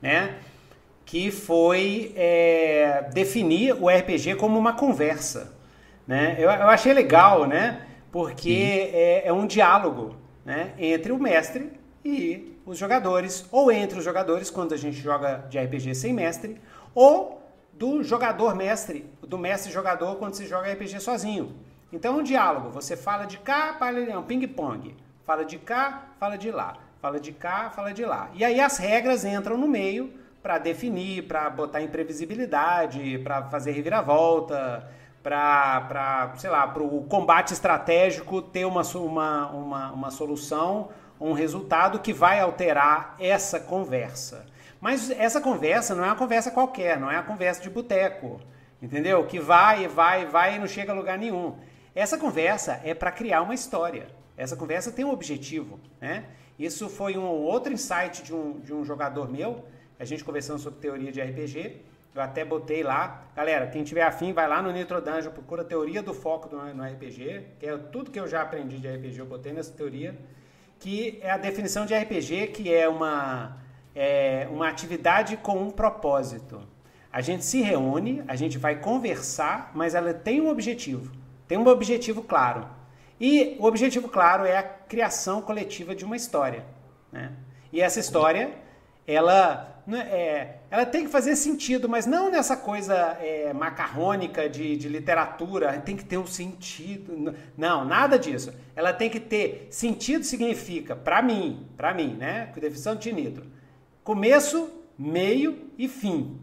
né? 0.00 0.36
Que 1.04 1.30
foi 1.30 2.12
é, 2.16 3.08
definir 3.12 3.74
o 3.74 3.88
RPG 3.88 4.36
como 4.36 4.58
uma 4.58 4.72
conversa. 4.72 5.52
Né? 6.06 6.36
Eu, 6.38 6.50
eu 6.50 6.68
achei 6.68 6.92
legal, 6.92 7.46
né? 7.46 7.86
porque 8.12 8.90
é, 8.92 9.26
é, 9.26 9.32
um 9.32 9.46
diálogo 9.46 10.14
né? 10.44 10.74
entre 10.78 11.12
o 11.12 11.18
mestre 11.18 11.72
e 12.04 12.58
os 12.66 12.76
jogadores, 12.78 13.46
ou 13.50 13.72
entre 13.72 13.98
os 13.98 14.04
jogadores 14.04 14.50
quando 14.50 14.74
a 14.74 14.76
gente 14.76 14.98
joga 14.98 15.46
de 15.48 15.58
RPG 15.58 15.94
sem 15.94 16.12
mestre, 16.12 16.60
ou 16.94 17.42
do 17.72 18.02
jogador 18.02 18.54
mestre, 18.54 19.10
do 19.22 19.38
mestre 19.38 19.72
jogador 19.72 20.16
quando 20.16 20.34
se 20.34 20.46
joga 20.46 20.72
RPG 20.72 21.00
sozinho. 21.00 21.56
Então 21.92 22.14
é 22.14 22.18
um 22.18 22.22
diálogo, 22.22 22.70
você 22.70 22.96
fala 22.96 23.24
de 23.24 23.38
cá, 23.38 23.76
é 24.08 24.16
um 24.16 24.22
ping-pong. 24.22 24.94
Fala 25.24 25.44
de 25.44 25.58
cá, 25.58 26.08
fala 26.18 26.36
de 26.36 26.50
lá. 26.50 26.78
Fala 27.00 27.18
de 27.18 27.32
cá, 27.32 27.70
fala 27.70 27.92
de 27.92 28.04
lá. 28.04 28.30
E 28.34 28.44
aí 28.44 28.60
as 28.60 28.78
regras 28.78 29.24
entram 29.24 29.56
no 29.56 29.66
meio 29.66 30.12
para 30.42 30.58
definir, 30.58 31.28
para 31.28 31.48
botar 31.48 31.80
imprevisibilidade, 31.80 33.18
para 33.18 33.44
fazer 33.44 33.72
reviravolta, 33.72 34.90
para, 35.22 36.34
sei 36.36 36.50
lá, 36.50 36.66
para 36.66 36.82
o 36.82 37.04
combate 37.04 37.52
estratégico 37.52 38.42
ter 38.42 38.64
uma, 38.64 38.82
uma, 38.82 39.46
uma, 39.50 39.92
uma 39.92 40.10
solução, 40.10 40.88
um 41.20 41.32
resultado 41.32 42.00
que 42.00 42.12
vai 42.12 42.40
alterar 42.40 43.14
essa 43.20 43.60
conversa. 43.60 44.44
Mas 44.80 45.10
essa 45.10 45.40
conversa 45.40 45.94
não 45.94 46.04
é 46.04 46.08
uma 46.08 46.16
conversa 46.16 46.50
qualquer, 46.50 46.98
não 46.98 47.08
é 47.08 47.14
uma 47.14 47.22
conversa 47.22 47.62
de 47.62 47.70
boteco, 47.70 48.40
entendeu? 48.82 49.24
Que 49.24 49.38
vai, 49.38 49.86
vai, 49.86 50.26
vai 50.26 50.56
e 50.56 50.58
não 50.58 50.66
chega 50.66 50.90
a 50.90 50.94
lugar 50.94 51.16
nenhum. 51.16 51.56
Essa 51.94 52.18
conversa 52.18 52.80
é 52.82 52.92
para 52.92 53.12
criar 53.12 53.42
uma 53.42 53.54
história. 53.54 54.08
Essa 54.36 54.56
conversa 54.56 54.90
tem 54.90 55.04
um 55.04 55.12
objetivo, 55.12 55.78
né? 56.00 56.24
Isso 56.58 56.88
foi 56.88 57.16
um 57.16 57.22
outro 57.22 57.72
insight 57.72 58.24
de 58.24 58.34
um, 58.34 58.58
de 58.60 58.74
um 58.74 58.84
jogador 58.84 59.30
meu, 59.30 59.64
a 60.02 60.04
gente 60.04 60.24
conversando 60.24 60.58
sobre 60.58 60.80
teoria 60.80 61.12
de 61.12 61.20
RPG. 61.20 61.76
Eu 62.12 62.20
até 62.20 62.44
botei 62.44 62.82
lá. 62.82 63.22
Galera, 63.36 63.68
quem 63.68 63.84
tiver 63.84 64.02
afim, 64.02 64.32
vai 64.32 64.48
lá 64.48 64.60
no 64.60 64.72
Nitro 64.72 65.00
Dungeon, 65.00 65.30
procura 65.30 65.62
a 65.62 65.64
teoria 65.64 66.02
do 66.02 66.12
foco 66.12 66.48
do, 66.48 66.56
no 66.74 66.82
RPG, 66.82 67.46
que 67.60 67.66
é 67.66 67.78
tudo 67.78 68.10
que 68.10 68.18
eu 68.18 68.26
já 68.26 68.42
aprendi 68.42 68.78
de 68.78 68.88
RPG, 68.88 69.20
eu 69.20 69.26
botei 69.26 69.52
nessa 69.52 69.72
teoria, 69.72 70.18
que 70.80 71.20
é 71.22 71.30
a 71.30 71.36
definição 71.36 71.86
de 71.86 71.94
RPG, 71.94 72.48
que 72.48 72.74
é 72.74 72.88
uma, 72.88 73.58
é 73.94 74.48
uma 74.50 74.68
atividade 74.68 75.36
com 75.36 75.56
um 75.62 75.70
propósito. 75.70 76.60
A 77.12 77.20
gente 77.20 77.44
se 77.44 77.62
reúne, 77.62 78.24
a 78.26 78.34
gente 78.34 78.58
vai 78.58 78.80
conversar, 78.80 79.70
mas 79.72 79.94
ela 79.94 80.12
tem 80.12 80.40
um 80.40 80.50
objetivo. 80.50 81.12
Tem 81.46 81.56
um 81.56 81.66
objetivo 81.68 82.22
claro. 82.22 82.66
E 83.20 83.56
o 83.60 83.66
objetivo 83.66 84.08
claro 84.08 84.44
é 84.44 84.56
a 84.56 84.64
criação 84.64 85.40
coletiva 85.40 85.94
de 85.94 86.04
uma 86.04 86.16
história. 86.16 86.64
Né? 87.12 87.30
E 87.72 87.80
essa 87.80 88.00
história, 88.00 88.50
ela, 89.06 89.82
é, 89.92 90.56
ela 90.70 90.86
tem 90.86 91.04
que 91.04 91.10
fazer 91.10 91.34
sentido, 91.36 91.88
mas 91.88 92.06
não 92.06 92.30
nessa 92.30 92.56
coisa 92.56 92.94
é, 93.20 93.52
macarrônica 93.52 94.48
de, 94.48 94.76
de 94.76 94.88
literatura, 94.88 95.78
tem 95.80 95.96
que 95.96 96.04
ter 96.04 96.18
um 96.18 96.26
sentido. 96.26 97.34
Não, 97.56 97.84
nada 97.84 98.18
disso. 98.18 98.52
Ela 98.76 98.92
tem 98.92 99.10
que 99.10 99.20
ter 99.20 99.66
sentido 99.70 100.24
significa, 100.24 100.94
para 100.94 101.20
mim, 101.20 101.66
para 101.76 101.92
mim, 101.92 102.14
né? 102.14 102.50
Com 102.54 102.60
definição 102.60 102.94
de 102.94 103.12
Nitro, 103.12 103.46
começo, 104.04 104.70
meio 104.98 105.70
e 105.76 105.88
fim. 105.88 106.38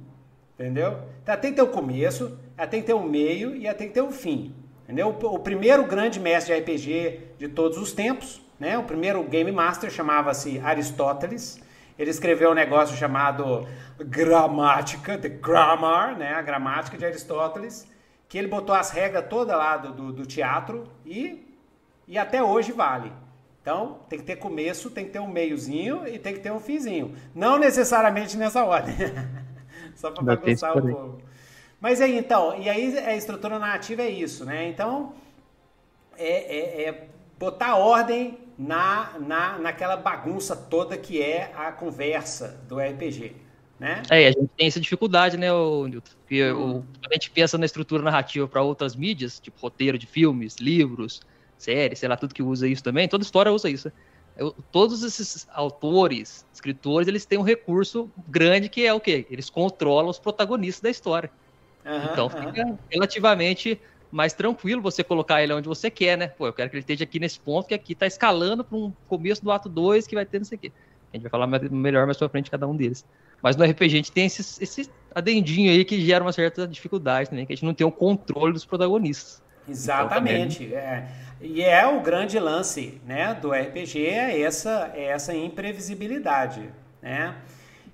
Entendeu? 0.55 0.99
Então, 1.23 1.33
ela 1.33 1.37
tem 1.37 1.51
que 1.51 1.55
ter 1.55 1.61
o 1.61 1.67
começo, 1.67 2.37
ela 2.57 2.67
tem 2.67 2.81
que 2.81 2.87
ter 2.87 2.93
um 2.93 3.07
meio 3.07 3.55
e 3.55 3.65
ela 3.65 3.75
tem 3.75 3.87
que 3.87 3.93
ter 3.93 4.01
um 4.01 4.11
fim. 4.11 4.53
Entendeu? 4.83 5.07
O 5.09 5.39
primeiro 5.39 5.85
grande 5.85 6.19
mestre 6.19 6.53
de 6.53 6.59
RPG 6.59 7.19
de 7.37 7.47
todos 7.47 7.77
os 7.77 7.93
tempos, 7.93 8.41
né? 8.59 8.77
o 8.77 8.83
primeiro 8.83 9.23
Game 9.23 9.51
Master 9.51 9.89
chamava-se 9.89 10.59
Aristóteles. 10.59 11.61
Ele 11.99 12.11
escreveu 12.11 12.51
um 12.51 12.53
negócio 12.53 12.95
chamado 12.95 13.67
Gramática, 13.99 15.17
The 15.17 15.27
Grammar, 15.27 16.17
né? 16.17 16.33
a 16.33 16.41
gramática 16.41 16.97
de 16.97 17.05
Aristóteles, 17.05 17.85
que 18.29 18.37
ele 18.37 18.47
botou 18.47 18.73
as 18.73 18.89
regras 18.89 19.25
toda 19.29 19.53
lá 19.57 19.75
do, 19.75 19.91
do, 19.91 20.13
do 20.13 20.25
teatro 20.25 20.89
e, 21.05 21.45
e 22.07 22.17
até 22.17 22.41
hoje 22.41 22.71
vale. 22.71 23.11
Então, 23.61 23.99
tem 24.07 24.17
que 24.17 24.23
ter 24.23 24.37
começo, 24.37 24.89
tem 24.89 25.03
que 25.03 25.11
ter 25.11 25.19
um 25.19 25.27
meiozinho 25.27 26.07
e 26.07 26.17
tem 26.17 26.33
que 26.33 26.39
ter 26.39 26.53
um 26.53 26.59
finzinho. 26.61 27.13
Não 27.35 27.59
necessariamente 27.59 28.37
nessa 28.37 28.63
ordem. 28.63 28.95
Só 29.93 30.09
para 30.09 30.23
bagunçar 30.23 30.77
o 30.77 30.81
povo. 30.81 31.21
Mas 31.81 31.99
aí, 31.99 32.17
então, 32.17 32.57
e 32.57 32.69
aí 32.69 32.97
a 32.97 33.13
estrutura 33.13 33.59
narrativa 33.59 34.03
é 34.03 34.09
isso, 34.09 34.45
né? 34.45 34.69
Então, 34.69 35.13
é, 36.17 36.29
é, 36.29 36.89
é 36.89 37.07
botar 37.37 37.75
ordem 37.75 38.37
na, 38.59 39.17
na, 39.17 39.57
naquela 39.57 39.95
bagunça 39.95 40.53
toda 40.53 40.97
que 40.97 41.21
é 41.21 41.53
a 41.55 41.71
conversa 41.71 42.61
do 42.67 42.77
RPG, 42.77 43.33
né? 43.79 44.03
É, 44.09 44.27
a 44.27 44.31
gente 44.31 44.49
tem 44.57 44.67
essa 44.67 44.81
dificuldade, 44.81 45.37
né, 45.37 45.51
o 45.53 45.87
Newton? 45.87 46.11
Porque 46.19 46.51
hum. 46.51 46.83
a 47.09 47.13
gente 47.13 47.31
pensa 47.31 47.57
na 47.57 47.65
estrutura 47.65 48.03
narrativa 48.03 48.45
para 48.49 48.61
outras 48.61 48.97
mídias, 48.97 49.39
tipo 49.39 49.57
roteiro 49.61 49.97
de 49.97 50.05
filmes, 50.05 50.57
livros, 50.57 51.21
séries, 51.57 51.99
sei 51.99 52.09
lá, 52.09 52.17
tudo 52.17 52.33
que 52.33 52.43
usa 52.43 52.67
isso 52.67 52.83
também, 52.83 53.07
toda 53.07 53.23
história 53.23 53.49
usa 53.49 53.69
isso. 53.69 53.89
Eu, 54.35 54.53
todos 54.71 55.03
esses 55.03 55.47
autores, 55.53 56.45
escritores, 56.53 57.07
eles 57.07 57.25
têm 57.25 57.39
um 57.39 57.43
recurso 57.43 58.11
grande 58.27 58.67
que 58.67 58.85
é 58.85 58.93
o 58.93 58.99
quê? 58.99 59.25
Eles 59.29 59.49
controlam 59.49 60.09
os 60.09 60.19
protagonistas 60.19 60.81
da 60.81 60.89
história. 60.89 61.31
Uhum, 61.85 62.03
então 62.11 62.29
fica 62.29 62.65
uhum. 62.65 62.77
relativamente 62.91 63.79
mais 64.11 64.33
tranquilo 64.33 64.81
você 64.81 65.03
colocar 65.03 65.41
ele 65.41 65.53
onde 65.53 65.67
você 65.67 65.89
quer, 65.89 66.17
né? 66.17 66.27
Pô, 66.27 66.47
eu 66.47 66.53
quero 66.53 66.69
que 66.69 66.75
ele 66.75 66.81
esteja 66.81 67.03
aqui 67.03 67.19
nesse 67.19 67.39
ponto, 67.39 67.67
que 67.67 67.73
aqui 67.73 67.93
tá 67.93 68.07
escalando 68.07 68.63
para 68.63 68.77
um 68.77 68.91
começo 69.07 69.43
do 69.43 69.51
ato 69.51 69.69
2 69.69 70.07
que 70.07 70.15
vai 70.15 70.25
ter 70.25 70.39
não 70.39 70.45
sei 70.45 70.57
o 70.57 70.59
quê. 70.59 70.71
A 71.11 71.17
gente 71.17 71.23
vai 71.23 71.31
falar 71.31 71.47
melhor 71.47 72.05
mais 72.05 72.17
pra 72.17 72.29
frente 72.29 72.51
cada 72.51 72.67
um 72.67 72.75
deles. 72.75 73.05
Mas 73.41 73.55
no 73.55 73.63
RPG 73.63 73.85
a 73.85 73.97
gente 73.97 74.11
tem 74.11 74.25
esse, 74.25 74.63
esse 74.63 74.89
adendinho 75.13 75.71
aí 75.71 75.85
que 75.85 75.99
gera 76.05 76.23
uma 76.23 76.33
certa 76.33 76.67
dificuldade 76.67 77.29
também, 77.29 77.45
que 77.45 77.53
a 77.53 77.55
gente 77.55 77.65
não 77.65 77.73
tem 77.73 77.85
o 77.85 77.91
controle 77.91 78.53
dos 78.53 78.65
protagonistas. 78.65 79.41
Exatamente. 79.67 80.63
Então, 80.63 80.79
também... 80.79 80.89
é. 80.89 81.07
E 81.41 81.61
é 81.61 81.87
o 81.87 82.01
grande 82.01 82.37
lance 82.37 82.99
né, 83.05 83.33
do 83.33 83.51
RPG, 83.51 84.05
é 84.05 84.41
essa, 84.41 84.91
é 84.93 85.05
essa 85.05 85.33
imprevisibilidade. 85.33 86.69
Né? 87.01 87.33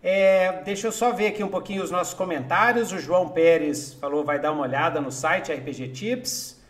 É, 0.07 0.61
deixa 0.63 0.85
eu 0.85 0.91
só 0.91 1.11
ver 1.11 1.25
aqui 1.29 1.43
um 1.43 1.47
pouquinho 1.47 1.81
os 1.81 1.89
nossos 1.89 2.13
comentários. 2.13 2.91
O 2.91 2.99
João 2.99 3.29
Pérez 3.29 3.95
falou 3.95 4.23
vai 4.23 4.37
dar 4.37 4.51
uma 4.51 4.61
olhada 4.61 5.01
no 5.01 5.11
site 5.11 5.51
RPG 5.51 5.87
Tips. 5.93 6.61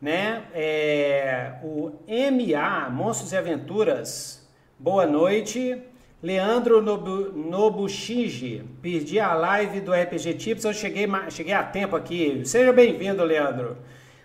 Né? 0.00 0.42
É, 0.52 1.52
o 1.62 1.92
MA, 2.08 2.90
Monstros 2.90 3.30
e 3.30 3.36
Aventuras, 3.36 4.44
boa 4.76 5.06
noite. 5.06 5.80
Leandro 6.20 6.82
Nobu, 6.82 7.30
Nobushiji, 7.32 8.64
perdi 8.82 9.20
a 9.20 9.32
live 9.32 9.80
do 9.80 9.92
RPG 9.92 10.34
Tips, 10.34 10.64
eu 10.64 10.74
cheguei, 10.74 11.06
cheguei 11.30 11.54
a 11.54 11.62
tempo 11.62 11.94
aqui. 11.94 12.42
Seja 12.44 12.72
bem-vindo, 12.72 13.22
Leandro. 13.22 13.76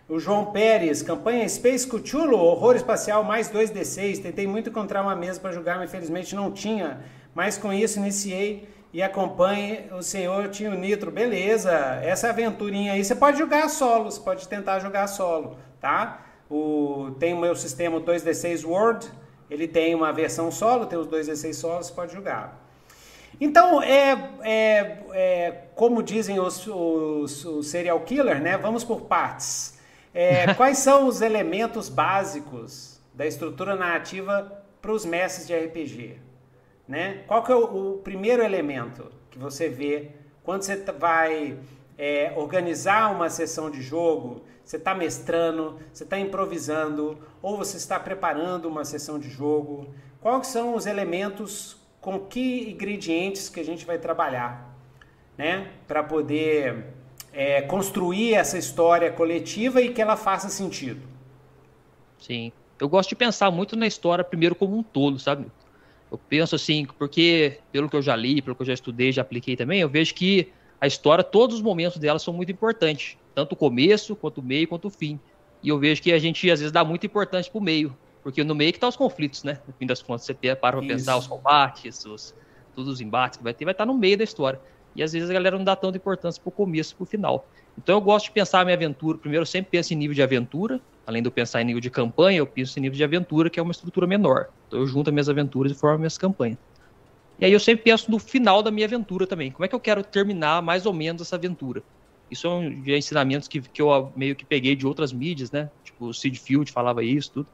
O 0.10 0.20
João 0.20 0.46
Pérez, 0.46 1.04
campanha 1.04 1.48
Space 1.48 1.88
Cthulhu, 1.88 2.38
horror 2.38 2.76
espacial 2.76 3.24
mais 3.24 3.52
2D6. 3.52 4.24
Tentei 4.24 4.48
muito 4.48 4.70
encontrar 4.70 5.04
uma 5.04 5.16
mesa 5.16 5.40
para 5.40 5.52
jogar, 5.52 5.78
mas 5.78 5.90
infelizmente 5.90 6.34
não 6.34 6.50
tinha. 6.50 7.02
Mas 7.38 7.56
com 7.56 7.72
isso 7.72 8.00
iniciei 8.00 8.68
e 8.92 9.00
acompanhe 9.00 9.86
o 9.92 10.02
senhor 10.02 10.50
Tinho 10.50 10.74
Nitro. 10.74 11.12
Beleza, 11.12 11.72
essa 12.02 12.30
aventurinha 12.30 12.94
aí 12.94 13.06
você 13.06 13.14
pode 13.14 13.38
jogar 13.38 13.70
solo, 13.70 14.06
você 14.06 14.20
pode 14.20 14.48
tentar 14.48 14.80
jogar 14.80 15.06
solo, 15.06 15.56
tá? 15.80 16.26
O, 16.50 17.12
tem 17.20 17.36
o 17.36 17.40
meu 17.40 17.56
sistema 17.56 18.02
2D6 18.02 18.68
World, 18.68 19.08
ele 19.52 19.68
tem 19.68 19.94
uma 19.94 20.12
versão 20.12 20.50
solo, 20.50 20.88
tem 20.88 20.98
os 20.98 21.06
2D6 21.06 21.54
solos, 21.54 21.86
você 21.86 21.94
pode 21.94 22.12
jogar. 22.12 22.60
Então, 23.40 23.84
é, 23.84 24.32
é, 24.42 24.98
é 25.14 25.52
como 25.76 26.02
dizem 26.02 26.40
os, 26.40 26.66
os, 26.66 27.46
os, 27.46 27.68
serial 27.68 28.00
killer, 28.00 28.42
né? 28.42 28.58
Vamos 28.58 28.84
por 28.84 29.02
partes. 29.02 29.78
É, 30.12 30.52
quais 30.58 30.80
são 30.80 31.06
os 31.06 31.22
elementos 31.22 31.88
básicos 31.88 33.00
da 33.14 33.28
estrutura 33.28 33.76
narrativa 33.76 34.64
para 34.82 34.92
os 34.92 35.06
mestres 35.06 35.46
de 35.46 35.56
RPG? 35.56 36.27
Né? 36.88 37.24
Qual 37.28 37.44
que 37.44 37.52
é 37.52 37.56
o, 37.56 37.94
o 37.94 37.98
primeiro 37.98 38.42
elemento 38.42 39.12
que 39.30 39.38
você 39.38 39.68
vê 39.68 40.12
quando 40.44 40.62
você 40.62 40.78
vai 40.78 41.58
é, 41.98 42.34
organizar 42.36 43.12
uma 43.12 43.30
sessão 43.30 43.70
de 43.70 43.82
jogo? 43.82 44.44
Você 44.64 44.78
está 44.78 44.94
mestrando, 44.94 45.78
você 45.92 46.04
está 46.04 46.20
improvisando 46.20 47.18
ou 47.42 47.58
você 47.58 47.78
está 47.78 48.00
preparando 48.00 48.68
uma 48.68 48.86
sessão 48.86 49.20
de 49.20 49.30
jogo? 49.30 49.88
Quais 50.22 50.48
são 50.48 50.76
os 50.76 50.86
elementos 50.86 51.78
com 52.00 52.20
que 52.20 52.72
ingredientes 52.72 53.50
que 53.50 53.60
a 53.60 53.66
gente 53.66 53.86
vai 53.86 53.98
trabalhar, 53.98 54.74
né? 55.38 55.72
Para 55.88 56.04
poder 56.04 56.86
é, 57.34 57.62
construir 57.62 58.34
essa 58.34 58.58
história 58.58 59.12
coletiva 59.12 59.82
e 59.82 59.94
que 59.94 60.02
ela 60.02 60.16
faça 60.16 60.50
sentido. 60.50 61.02
Sim. 62.20 62.52
Eu 62.80 62.88
gosto 62.88 63.10
de 63.10 63.16
pensar 63.16 63.52
muito 63.52 63.76
na 63.76 63.88
história 63.88 64.24
primeiro 64.24 64.56
como 64.56 64.78
um 64.78 64.84
todo, 64.84 65.20
sabe? 65.20 65.48
Eu 66.12 66.18
penso 66.18 66.56
assim, 66.56 66.86
porque 66.98 67.60
pelo 67.72 67.90
que 67.90 67.96
eu 67.96 68.02
já 68.02 68.16
li, 68.16 68.42
pelo 68.42 68.56
que 68.56 68.62
eu 68.62 68.68
já 68.68 68.74
estudei, 68.74 69.12
já 69.12 69.22
apliquei 69.22 69.56
também, 69.56 69.82
eu 69.82 69.90
vejo 69.90 70.14
que 70.14 70.52
a 70.80 70.88
história, 70.88 71.24
todos 71.24 71.58
os 71.58 71.62
momentos 71.62 71.98
dela 71.98 72.20
são 72.20 72.34
muito 72.34 72.52
importantes, 72.52 73.18
tanto 73.34 73.54
o 73.54 73.56
começo, 73.56 74.16
quanto 74.16 74.40
o 74.40 74.44
meio, 74.44 74.68
quanto 74.68 74.86
o 74.86 74.92
fim. 74.92 75.20
E 75.62 75.70
eu 75.70 75.80
vejo 75.80 76.02
que 76.02 76.14
a 76.14 76.20
gente 76.20 76.50
às 76.50 76.60
vezes 76.60 76.72
dá 76.72 76.84
muita 76.84 77.06
importância 77.06 77.52
pro 77.52 77.60
meio, 77.60 77.98
porque 78.24 78.44
no 78.44 78.54
meio 78.54 78.72
que 78.72 78.80
tá 78.80 78.88
os 78.88 78.96
conflitos, 78.96 79.44
né? 79.44 79.60
No 79.68 79.74
fim 79.74 79.86
das 79.86 80.02
contas, 80.02 80.26
você 80.26 80.34
para 80.34 80.56
pra 80.56 80.80
Isso. 80.80 80.88
pensar 80.88 81.18
os 81.18 81.28
combates, 81.28 82.06
os, 82.06 82.36
todos 82.76 82.92
os 82.92 83.02
embates 83.02 83.38
que 83.38 83.44
vai 83.44 83.54
ter, 83.54 83.66
vai 83.66 83.74
estar 83.74 83.86
tá 83.86 83.92
no 83.92 83.98
meio 83.98 84.18
da 84.18 84.24
história. 84.24 84.62
E 84.96 85.04
às 85.04 85.14
vezes 85.14 85.30
a 85.30 85.34
galera 85.34 85.58
não 85.58 85.64
dá 85.66 85.76
tanta 85.76 85.98
importância 85.98 86.42
pro 86.42 86.52
começo, 86.52 86.96
pro 86.96 87.06
final. 87.06 87.48
Então 87.78 87.96
eu 87.96 88.02
gosto 88.02 88.26
de 88.26 88.32
pensar 88.32 88.62
a 88.62 88.66
minha 88.66 88.76
aventura. 88.76 89.18
Primeiro, 89.18 89.44
eu 89.44 89.46
sempre 89.46 89.72
penso 89.72 89.94
em 89.94 89.98
nível 89.98 90.16
de 90.16 90.22
aventura. 90.22 90.82
Além 91.08 91.22
de 91.22 91.28
eu 91.30 91.32
pensar 91.32 91.62
em 91.62 91.66
nível 91.66 91.80
de 91.80 91.90
campanha, 91.90 92.40
eu 92.40 92.46
penso 92.46 92.78
em 92.78 92.82
nível 92.82 92.98
de 92.98 93.04
aventura, 93.04 93.50
que 93.50 93.58
é 93.58 93.64
uma 93.64 93.72
estrutura 93.72 94.06
menor. 94.06 94.48
Então 94.68 94.82
eu 94.82 94.86
junto 94.86 95.10
as 95.10 95.14
minhas 95.14 95.30
aventuras 95.30 95.72
e 95.72 95.76
formo 95.76 96.00
minhas 96.00 96.18
campanhas. 96.18 96.60
E 97.40 97.46
aí 97.46 97.54
eu 97.54 97.60
sempre 97.62 97.86
penso 97.86 98.12
no 98.12 98.20
final 98.20 98.62
da 98.62 98.70
minha 98.70 98.86
aventura 98.86 99.26
também. 99.26 99.50
Como 99.50 99.64
é 99.64 99.70
que 99.70 99.76
eu 99.76 99.80
quero 99.80 100.04
terminar 100.04 100.62
mais 100.62 100.86
ou 100.86 100.94
menos 100.94 101.22
essa 101.22 101.38
aventura? 101.38 101.82
Isso 102.30 102.46
é 102.46 102.50
um 102.50 102.82
de 102.82 102.98
ensinamentos 102.98 103.48
que, 103.48 103.62
que 103.62 103.82
eu 103.82 104.12
meio 104.18 104.36
que 104.36 104.46
peguei 104.46 104.76
de 104.76 104.86
outras 104.86 105.14
mídias, 105.14 105.50
né? 105.50 105.72
Tipo, 105.82 106.08
o 106.08 106.14
Sid 106.14 106.38
Field 106.40 106.70
falava 106.74 107.02
isso, 107.02 107.32
tudo, 107.32 107.50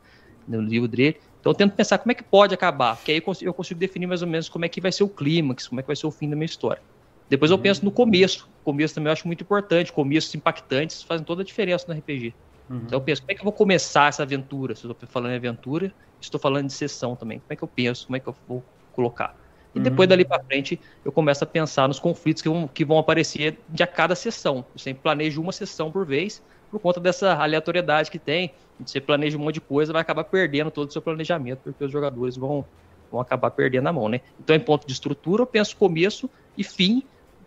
no 0.47 0.61
livro 0.61 0.87
dele. 0.87 1.19
Então 1.39 1.51
eu 1.51 1.55
tento 1.55 1.75
pensar 1.75 1.99
como 1.99 2.11
é 2.11 2.15
que 2.15 2.23
pode 2.23 2.55
acabar, 2.55 2.95
porque 2.95 3.11
aí 3.11 3.21
eu 3.41 3.53
consigo 3.53 3.79
definir 3.79 4.07
mais 4.07 4.23
ou 4.23 4.27
menos 4.27 4.49
como 4.49 4.65
é 4.65 4.69
que 4.69 4.81
vai 4.81 4.91
ser 4.91 5.03
o 5.03 5.09
clímax, 5.09 5.67
como 5.67 5.79
é 5.79 5.83
que 5.83 5.87
vai 5.87 5.95
ser 5.95 6.07
o 6.07 6.11
fim 6.11 6.27
da 6.27 6.35
minha 6.35 6.45
história. 6.45 6.81
Depois 7.29 7.51
eu 7.51 7.59
penso 7.59 7.85
no 7.85 7.91
começo. 7.91 8.47
O 8.61 8.63
começo 8.63 8.95
também 8.95 9.09
eu 9.09 9.13
acho 9.13 9.27
muito 9.27 9.43
importante. 9.43 9.91
Começos 9.91 10.33
impactantes 10.33 11.03
fazem 11.03 11.25
toda 11.25 11.43
a 11.43 11.45
diferença 11.45 11.85
no 11.87 11.93
RPG. 11.93 12.35
Uhum. 12.73 12.81
Então 12.85 12.97
eu 12.97 13.01
penso, 13.01 13.21
como 13.21 13.31
é 13.31 13.35
que 13.35 13.41
eu 13.41 13.45
vou 13.45 13.53
começar 13.53 14.09
essa 14.09 14.23
aventura? 14.23 14.75
Se 14.75 14.83
eu 14.83 14.91
estou 14.91 15.07
falando 15.07 15.33
em 15.33 15.35
aventura, 15.35 15.93
estou 16.19 16.39
falando 16.39 16.67
de 16.67 16.73
sessão 16.73 17.15
também. 17.15 17.39
Como 17.39 17.53
é 17.53 17.55
que 17.55 17.63
eu 17.63 17.67
penso? 17.67 18.07
Como 18.07 18.17
é 18.17 18.19
que 18.19 18.27
eu 18.27 18.35
vou 18.47 18.63
colocar? 18.93 19.37
E 19.75 19.77
uhum. 19.77 19.83
depois 19.83 20.09
dali 20.09 20.25
para 20.25 20.43
frente 20.43 20.79
eu 21.05 21.11
começo 21.11 21.43
a 21.43 21.47
pensar 21.47 21.87
nos 21.87 21.99
conflitos 21.99 22.41
que 22.41 22.49
vão, 22.49 22.67
que 22.67 22.83
vão 22.83 22.97
aparecer 22.97 23.59
de 23.69 23.83
a 23.83 23.87
cada 23.87 24.15
sessão. 24.15 24.65
Eu 24.73 24.79
sempre 24.79 25.03
planejo 25.03 25.41
uma 25.41 25.51
sessão 25.51 25.91
por 25.91 26.05
vez, 26.05 26.41
por 26.71 26.79
conta 26.79 26.99
dessa 26.99 27.35
aleatoriedade 27.35 28.09
que 28.09 28.19
tem. 28.19 28.51
Você 28.83 28.99
planeja 28.99 29.37
um 29.37 29.41
monte 29.41 29.55
de 29.55 29.61
coisa, 29.61 29.93
vai 29.93 30.01
acabar 30.01 30.23
perdendo 30.23 30.71
todo 30.71 30.89
o 30.89 30.91
seu 30.91 31.01
planejamento, 31.01 31.59
porque 31.63 31.83
os 31.83 31.91
jogadores 31.91 32.35
vão, 32.35 32.65
vão 33.11 33.21
acabar 33.21 33.51
perdendo 33.51 33.87
a 33.87 33.93
mão, 33.93 34.09
né? 34.09 34.21
Então, 34.39 34.55
em 34.55 34.59
ponto 34.59 34.87
de 34.87 34.93
estrutura, 34.93 35.43
eu 35.43 35.47
penso 35.47 35.77
começo 35.77 36.27
e 36.57 36.63
fim, 36.63 37.03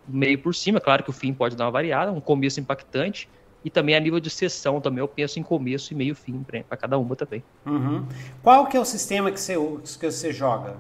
meio 0.07 0.39
por 0.39 0.55
cima. 0.55 0.81
Claro 0.81 1.03
que 1.03 1.11
o 1.11 1.13
fim 1.13 1.35
pode 1.35 1.57
dar 1.57 1.65
uma 1.65 1.73
variada, 1.73 2.13
um 2.13 2.21
começo 2.21 2.61
impactante, 2.61 3.29
e 3.67 3.71
também 3.71 3.97
a 3.97 4.01
nível 4.01 4.21
de 4.21 4.31
sessão 4.31 4.81
também 4.81 5.01
eu 5.01 5.09
penso 5.09 5.41
em 5.41 5.43
começo 5.43 5.93
e 5.93 5.97
meio 5.97 6.15
fim 6.15 6.41
para 6.45 6.77
cada 6.77 6.97
uma 6.97 7.17
também. 7.17 7.43
Uhum. 7.67 8.07
Qual 8.41 8.69
que 8.69 8.77
é 8.77 8.81
o 8.81 8.85
sistema 8.85 9.29
que 9.33 9.41
você, 9.41 9.55
que 9.99 10.09
você 10.09 10.33
joga? 10.33 10.77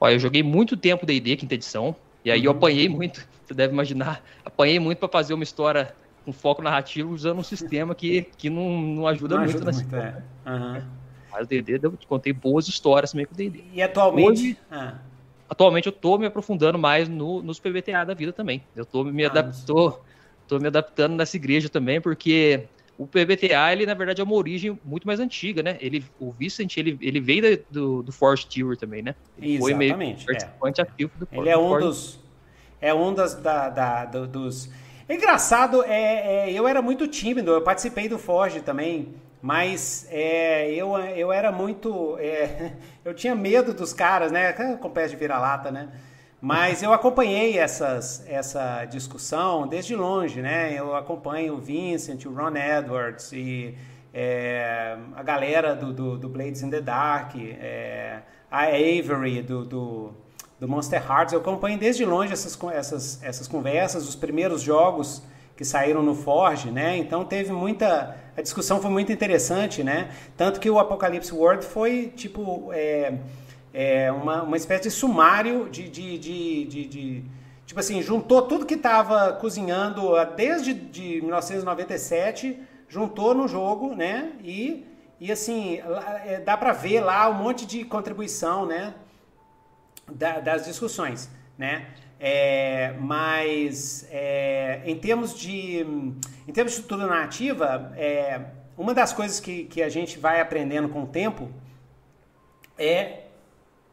Olha, 0.00 0.14
eu 0.14 0.20
joguei 0.20 0.40
muito 0.40 0.76
tempo 0.76 1.04
D&D, 1.04 1.34
quinta 1.34 1.54
edição, 1.54 1.96
e 2.24 2.30
aí 2.30 2.38
uhum. 2.38 2.44
eu 2.44 2.50
apanhei 2.52 2.88
muito, 2.88 3.26
você 3.44 3.52
deve 3.54 3.72
imaginar, 3.72 4.22
apanhei 4.44 4.78
muito 4.78 4.98
para 4.98 5.08
fazer 5.08 5.34
uma 5.34 5.42
história 5.42 5.96
com 6.24 6.32
foco 6.32 6.62
narrativo 6.62 7.12
usando 7.12 7.40
um 7.40 7.42
sistema 7.42 7.92
que, 7.92 8.22
que 8.38 8.48
não, 8.48 8.80
não 8.80 9.06
ajuda 9.08 9.34
não 9.34 9.42
muito. 9.42 9.56
Ajuda 9.56 9.72
muito 9.72 9.96
é. 9.96 10.22
uhum. 10.46 10.82
Mas 11.32 11.44
o 11.44 11.48
D&D, 11.48 11.80
eu 11.82 11.98
contei 12.06 12.32
boas 12.32 12.68
histórias 12.68 13.10
também 13.10 13.26
com 13.26 13.34
o 13.34 13.36
D&D. 13.36 13.64
E 13.72 13.82
atualmente... 13.82 14.30
Hoje, 14.30 14.58
ah. 14.70 14.94
Atualmente 15.48 15.86
eu 15.86 15.92
tô 15.92 16.16
me 16.18 16.26
aprofundando 16.26 16.78
mais 16.78 17.08
no, 17.08 17.42
nos 17.42 17.58
PBTA 17.58 18.04
da 18.04 18.14
vida 18.14 18.32
também. 18.32 18.62
Eu 18.74 18.86
tô 18.86 19.04
me 19.04 19.24
ah, 19.24 19.28
adaptou 19.28 20.02
tô 20.46 20.58
me 20.58 20.66
adaptando 20.66 21.14
nessa 21.16 21.36
igreja 21.36 21.68
também, 21.68 22.00
porque 22.00 22.66
o 22.96 23.06
PBTA, 23.06 23.72
ele 23.72 23.86
na 23.86 23.94
verdade 23.94 24.20
é 24.20 24.24
uma 24.24 24.34
origem 24.34 24.78
muito 24.84 25.06
mais 25.06 25.18
antiga, 25.18 25.62
né? 25.62 25.76
Ele, 25.80 26.04
o 26.20 26.30
Vicent, 26.30 26.76
ele, 26.76 26.96
ele 27.00 27.20
veio 27.20 27.64
do, 27.70 28.02
do 28.02 28.12
Force 28.12 28.46
Tour 28.46 28.76
também, 28.76 29.02
né? 29.02 29.14
Ele 29.36 29.56
Exatamente, 29.56 29.90
foi 29.90 29.96
meio 29.96 30.26
participante 30.26 30.80
é. 30.80 30.84
ativo 30.84 31.12
do 31.18 31.28
Ele 31.32 31.48
é 31.48 31.56
um 31.56 31.78
dos... 31.78 32.20
É 32.80 32.92
um 32.92 33.14
das, 33.14 33.34
da, 33.34 33.70
da, 33.70 34.04
do, 34.04 34.26
dos... 34.26 34.70
É 35.08 35.14
engraçado, 35.14 35.82
é, 35.82 36.48
é, 36.48 36.52
eu 36.52 36.68
era 36.68 36.80
muito 36.80 37.08
tímido, 37.08 37.50
eu 37.50 37.62
participei 37.62 38.08
do 38.08 38.18
Forge 38.18 38.60
também, 38.60 39.14
mas 39.42 40.06
é, 40.10 40.70
eu, 40.72 40.96
eu 40.96 41.32
era 41.32 41.50
muito... 41.50 42.16
É, 42.18 42.72
eu 43.04 43.12
tinha 43.12 43.34
medo 43.34 43.74
dos 43.74 43.92
caras, 43.92 44.30
né? 44.30 44.52
Com 44.52 44.90
pés 44.90 45.10
de 45.10 45.16
vira-lata, 45.16 45.70
né? 45.70 45.88
Mas 46.44 46.82
eu 46.82 46.92
acompanhei 46.92 47.58
essas, 47.58 48.22
essa 48.28 48.84
discussão 48.84 49.66
desde 49.66 49.96
longe, 49.96 50.42
né? 50.42 50.78
Eu 50.78 50.94
acompanho 50.94 51.54
o 51.54 51.58
Vincent, 51.58 52.26
o 52.26 52.34
Ron 52.34 52.54
Edwards 52.54 53.32
e 53.32 53.74
é, 54.12 54.94
a 55.16 55.22
galera 55.22 55.74
do, 55.74 55.90
do, 55.90 56.18
do, 56.18 56.28
Blades 56.28 56.62
in 56.62 56.68
the 56.68 56.82
Dark, 56.82 57.34
é, 57.34 58.18
a 58.50 58.64
Avery 58.64 59.40
do, 59.40 59.64
do, 59.64 60.12
do, 60.60 60.68
Monster 60.68 61.02
Hearts. 61.10 61.32
Eu 61.32 61.40
acompanho 61.40 61.78
desde 61.78 62.04
longe 62.04 62.34
essas, 62.34 62.62
essas, 62.74 63.22
essas 63.22 63.48
conversas, 63.48 64.06
os 64.06 64.14
primeiros 64.14 64.60
jogos 64.60 65.22
que 65.56 65.64
saíram 65.64 66.02
no 66.02 66.14
Forge, 66.14 66.70
né? 66.70 66.98
Então 66.98 67.24
teve 67.24 67.52
muita... 67.52 68.18
A 68.36 68.42
discussão 68.42 68.82
foi 68.82 68.90
muito 68.90 69.10
interessante, 69.10 69.82
né? 69.82 70.10
Tanto 70.36 70.60
que 70.60 70.68
o 70.68 70.78
Apocalypse 70.78 71.32
World 71.32 71.64
foi, 71.64 72.12
tipo... 72.14 72.70
É, 72.74 73.14
é, 73.74 74.12
uma, 74.12 74.44
uma 74.44 74.56
espécie 74.56 74.84
de 74.84 74.90
sumário 74.92 75.68
de, 75.68 75.88
de, 75.88 76.16
de, 76.16 76.64
de, 76.64 76.84
de 76.86 77.24
tipo 77.66 77.80
assim, 77.80 78.00
juntou 78.00 78.42
tudo 78.42 78.64
que 78.64 78.74
estava 78.74 79.32
cozinhando 79.32 80.12
desde 80.36 80.72
de 80.72 81.20
1997, 81.20 82.62
juntou 82.88 83.34
no 83.34 83.48
jogo, 83.48 83.96
né? 83.96 84.32
E, 84.44 84.86
e 85.18 85.32
assim, 85.32 85.80
é, 86.24 86.38
dá 86.38 86.56
para 86.56 86.72
ver 86.72 87.00
lá 87.00 87.28
um 87.28 87.34
monte 87.34 87.66
de 87.66 87.84
contribuição, 87.84 88.64
né? 88.64 88.94
Da, 90.08 90.38
das 90.38 90.66
discussões, 90.66 91.28
né? 91.58 91.88
É, 92.20 92.94
mas 93.00 94.06
é, 94.08 94.82
em 94.86 94.96
termos 94.96 95.36
de 95.36 95.80
em 96.46 96.52
termos 96.52 96.72
de 96.72 96.80
estrutura 96.80 97.08
narrativa, 97.08 97.92
é, 97.96 98.40
uma 98.78 98.94
das 98.94 99.12
coisas 99.12 99.40
que, 99.40 99.64
que 99.64 99.82
a 99.82 99.88
gente 99.88 100.16
vai 100.18 100.40
aprendendo 100.40 100.88
com 100.88 101.02
o 101.02 101.06
tempo 101.06 101.50
é 102.78 103.23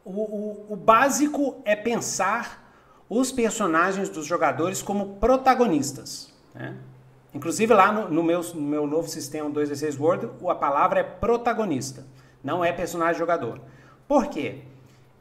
o, 0.04 0.12
o, 0.12 0.74
o 0.74 0.76
básico 0.76 1.62
é 1.66 1.76
pensar 1.76 2.62
os 3.10 3.32
personagens 3.32 4.10
dos 4.10 4.26
jogadores 4.26 4.82
como 4.82 5.16
protagonistas. 5.16 6.34
Né? 6.56 6.76
Inclusive 7.34 7.74
lá 7.74 7.92
no, 7.92 8.10
no, 8.10 8.24
meu, 8.24 8.42
no 8.42 8.62
meu 8.62 8.88
novo 8.88 9.08
sistema 9.08 9.50
2D6 9.50 10.00
World, 10.00 10.30
a 10.48 10.56
palavra 10.56 11.00
é 11.00 11.04
protagonista, 11.04 12.06
não 12.44 12.64
é 12.64 12.72
personagem 12.72 13.20
jogador. 13.20 13.60
Por 14.08 14.28
quê? 14.28 14.60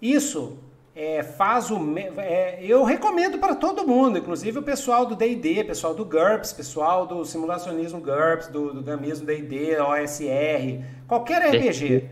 Isso 0.00 0.58
é, 0.94 1.22
faz 1.22 1.70
o. 1.70 1.78
É, 2.18 2.58
eu 2.62 2.82
recomendo 2.84 3.38
para 3.38 3.54
todo 3.54 3.86
mundo, 3.86 4.18
inclusive 4.18 4.58
o 4.58 4.62
pessoal 4.62 5.06
do 5.06 5.14
DD, 5.14 5.64
pessoal 5.64 5.94
do 5.94 6.04
GURPS, 6.04 6.52
pessoal 6.52 7.06
do 7.06 7.24
simulacionismo 7.24 8.00
GURPS, 8.00 8.48
do, 8.48 8.74
do 8.74 8.82
gamismo 8.82 9.26
DD, 9.26 9.78
OSR, 9.78 10.84
qualquer 11.06 11.42
RPG. 11.48 12.08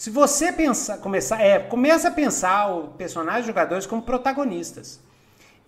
Se 0.00 0.08
você 0.08 0.50
pensar, 0.50 0.96
começar, 0.96 1.42
é, 1.42 1.58
começa 1.58 2.08
a 2.08 2.10
pensar 2.10 2.68
o 2.74 2.88
personagem 2.88 3.44
jogadores 3.44 3.84
como 3.84 4.00
protagonistas 4.00 4.98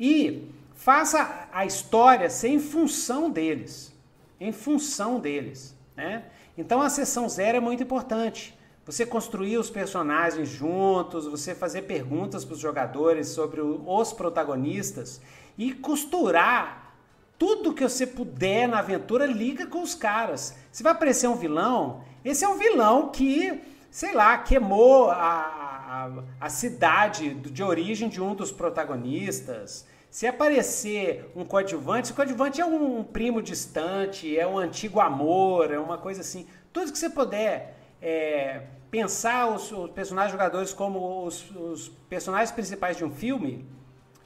e 0.00 0.48
faça 0.74 1.50
a 1.52 1.66
história 1.66 2.30
ser 2.30 2.48
em 2.48 2.58
função 2.58 3.30
deles, 3.30 3.92
em 4.40 4.50
função 4.50 5.20
deles, 5.20 5.76
né? 5.94 6.24
Então 6.56 6.80
a 6.80 6.88
sessão 6.88 7.28
zero 7.28 7.58
é 7.58 7.60
muito 7.60 7.82
importante. 7.82 8.58
Você 8.86 9.04
construir 9.04 9.58
os 9.58 9.68
personagens 9.68 10.48
juntos, 10.48 11.26
você 11.26 11.54
fazer 11.54 11.82
perguntas 11.82 12.42
para 12.42 12.54
os 12.54 12.58
jogadores 12.58 13.28
sobre 13.28 13.60
os 13.60 14.14
protagonistas 14.14 15.20
e 15.58 15.74
costurar 15.74 16.94
tudo 17.38 17.74
que 17.74 17.86
você 17.86 18.06
puder 18.06 18.66
na 18.66 18.78
aventura, 18.78 19.26
liga 19.26 19.66
com 19.66 19.82
os 19.82 19.94
caras. 19.94 20.54
Se 20.70 20.82
vai 20.82 20.92
aparecer 20.92 21.28
um 21.28 21.36
vilão, 21.36 22.02
esse 22.24 22.46
é 22.46 22.48
um 22.48 22.56
vilão 22.56 23.10
que 23.10 23.71
sei 23.92 24.14
lá, 24.14 24.38
queimou 24.38 25.10
a, 25.10 25.16
a, 25.20 26.10
a 26.40 26.48
cidade 26.48 27.34
de 27.34 27.62
origem 27.62 28.08
de 28.08 28.22
um 28.22 28.34
dos 28.34 28.50
protagonistas. 28.50 29.86
Se 30.10 30.26
aparecer 30.26 31.30
um 31.36 31.44
coadjuvante, 31.44 32.10
o 32.10 32.14
coadjuvante 32.14 32.58
é 32.58 32.64
um 32.64 33.04
primo 33.04 33.42
distante, 33.42 34.36
é 34.36 34.46
um 34.46 34.56
antigo 34.56 34.98
amor, 34.98 35.70
é 35.70 35.78
uma 35.78 35.98
coisa 35.98 36.22
assim. 36.22 36.46
Tudo 36.72 36.90
que 36.90 36.96
você 36.96 37.10
puder 37.10 37.76
é, 38.00 38.62
pensar 38.90 39.48
os, 39.48 39.70
os, 39.70 39.90
personagens 39.90 40.32
jogadores 40.32 40.72
como 40.72 41.26
os, 41.26 41.50
os, 41.50 41.90
personagens 42.08 42.50
principais 42.50 42.96
de 42.96 43.04
um 43.04 43.10
filme, 43.10 43.66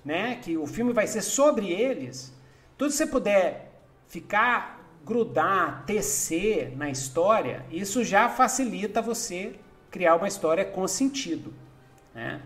né? 0.05 0.37
Que 0.37 0.57
o 0.57 0.67
filme 0.67 0.93
vai 0.93 1.09
ser 1.09 1.23
sobre 1.23 1.73
eles. 1.73 2.33
Tudo 2.79 2.91
que 2.91 2.97
você 2.97 3.07
puder 3.07 3.73
ficar 4.07 4.76
grudar, 5.07 5.85
tecer 5.87 6.77
na 6.77 6.91
história, 6.91 7.65
isso 7.71 8.03
já 8.03 8.29
facilita 8.29 9.01
você 9.01 9.55
criar 9.89 10.17
uma 10.17 10.27
história 10.27 10.65
com 10.65 10.87
sentido. 10.89 11.55
Né? 12.13 12.41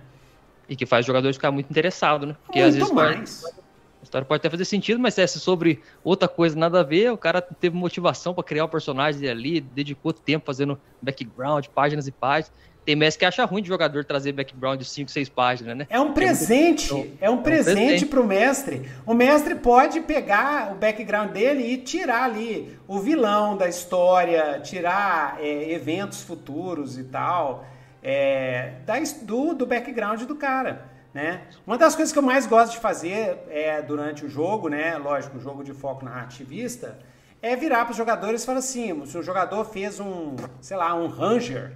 E 0.68 0.76
que 0.76 0.84
faz 0.84 1.06
o 1.06 1.08
jogador 1.08 1.32
ficar 1.32 1.50
muito 1.50 1.70
interessado, 1.70 2.26
né? 2.26 2.36
Porque 2.44 2.60
muito 2.60 2.68
às 2.68 2.76
vezes 2.76 2.92
mais. 2.92 3.40
Pode, 3.40 3.54
a 4.00 4.02
história 4.02 4.26
pode 4.26 4.40
até 4.40 4.50
fazer 4.50 4.64
sentido, 4.66 5.00
mas 5.00 5.14
se 5.14 5.22
é 5.22 5.26
sobre 5.26 5.80
outra 6.04 6.28
coisa, 6.28 6.54
nada 6.54 6.80
a 6.80 6.82
ver, 6.82 7.10
o 7.10 7.16
cara 7.16 7.40
teve 7.40 7.74
motivação 7.74 8.34
para 8.34 8.44
criar 8.44 8.64
o 8.64 8.66
um 8.66 8.70
personagem 8.70 9.26
ali, 9.28 9.60
dedicou 9.60 10.12
tempo 10.12 10.44
fazendo 10.44 10.78
background, 11.00 11.66
páginas 11.68 12.06
e 12.06 12.12
páginas. 12.12 12.52
Tem 12.84 12.96
mestre 12.96 13.20
que 13.20 13.24
acha 13.24 13.44
ruim 13.44 13.62
de 13.62 13.68
jogador 13.68 14.04
trazer 14.04 14.32
background 14.32 14.78
de 14.78 14.86
5, 14.86 15.10
6 15.10 15.28
páginas, 15.28 15.76
né? 15.76 15.86
É 15.90 16.00
um 16.00 16.12
presente, 16.12 16.92
muito... 16.92 17.18
é 17.20 17.28
um 17.28 17.42
presente, 17.42 17.68
é 17.68 17.82
um 17.82 17.84
presente 17.84 18.06
pro 18.06 18.24
mestre. 18.24 18.90
O 19.06 19.14
mestre 19.14 19.54
pode 19.54 20.00
pegar 20.00 20.72
o 20.72 20.74
background 20.76 21.30
dele 21.30 21.62
e 21.62 21.76
tirar 21.76 22.24
ali 22.24 22.78
o 22.88 22.98
vilão 22.98 23.56
da 23.56 23.68
história, 23.68 24.60
tirar 24.60 25.38
é, 25.40 25.72
eventos 25.72 26.22
futuros 26.22 26.98
e 26.98 27.04
tal, 27.04 27.66
é, 28.02 28.74
da, 28.86 28.94
do, 29.22 29.54
do 29.54 29.66
background 29.66 30.22
do 30.22 30.34
cara. 30.34 30.88
Né? 31.12 31.42
Uma 31.66 31.76
das 31.76 31.96
coisas 31.96 32.12
que 32.12 32.18
eu 32.18 32.22
mais 32.22 32.46
gosto 32.46 32.72
de 32.72 32.78
fazer 32.78 33.38
é, 33.50 33.82
durante 33.82 34.24
o 34.24 34.28
jogo, 34.28 34.68
né? 34.68 34.96
Lógico, 34.96 35.38
o 35.38 35.40
jogo 35.40 35.64
de 35.64 35.72
foco 35.72 36.04
narrativista, 36.04 36.98
é 37.42 37.56
virar 37.56 37.84
para 37.84 37.90
os 37.90 37.96
jogadores 37.96 38.42
e 38.42 38.46
falar 38.46 38.60
assim: 38.60 39.04
se 39.06 39.18
o 39.18 39.22
jogador 39.22 39.64
fez 39.64 39.98
um, 39.98 40.36
sei 40.60 40.76
lá, 40.76 40.94
um 40.94 41.08
Ranger 41.08 41.72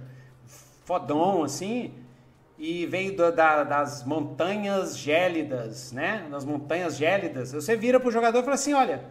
fodão, 0.85 1.43
assim, 1.43 1.91
e 2.57 2.85
veio 2.85 3.17
da, 3.17 3.31
da, 3.31 3.63
das 3.63 4.05
montanhas 4.05 4.97
gélidas, 4.97 5.91
né? 5.91 6.25
Das 6.31 6.45
montanhas 6.45 6.95
gélidas. 6.95 7.51
Você 7.51 7.75
vira 7.75 7.99
pro 7.99 8.11
jogador 8.11 8.39
e 8.39 8.43
fala 8.43 8.55
assim: 8.55 8.73
olha, 8.73 9.03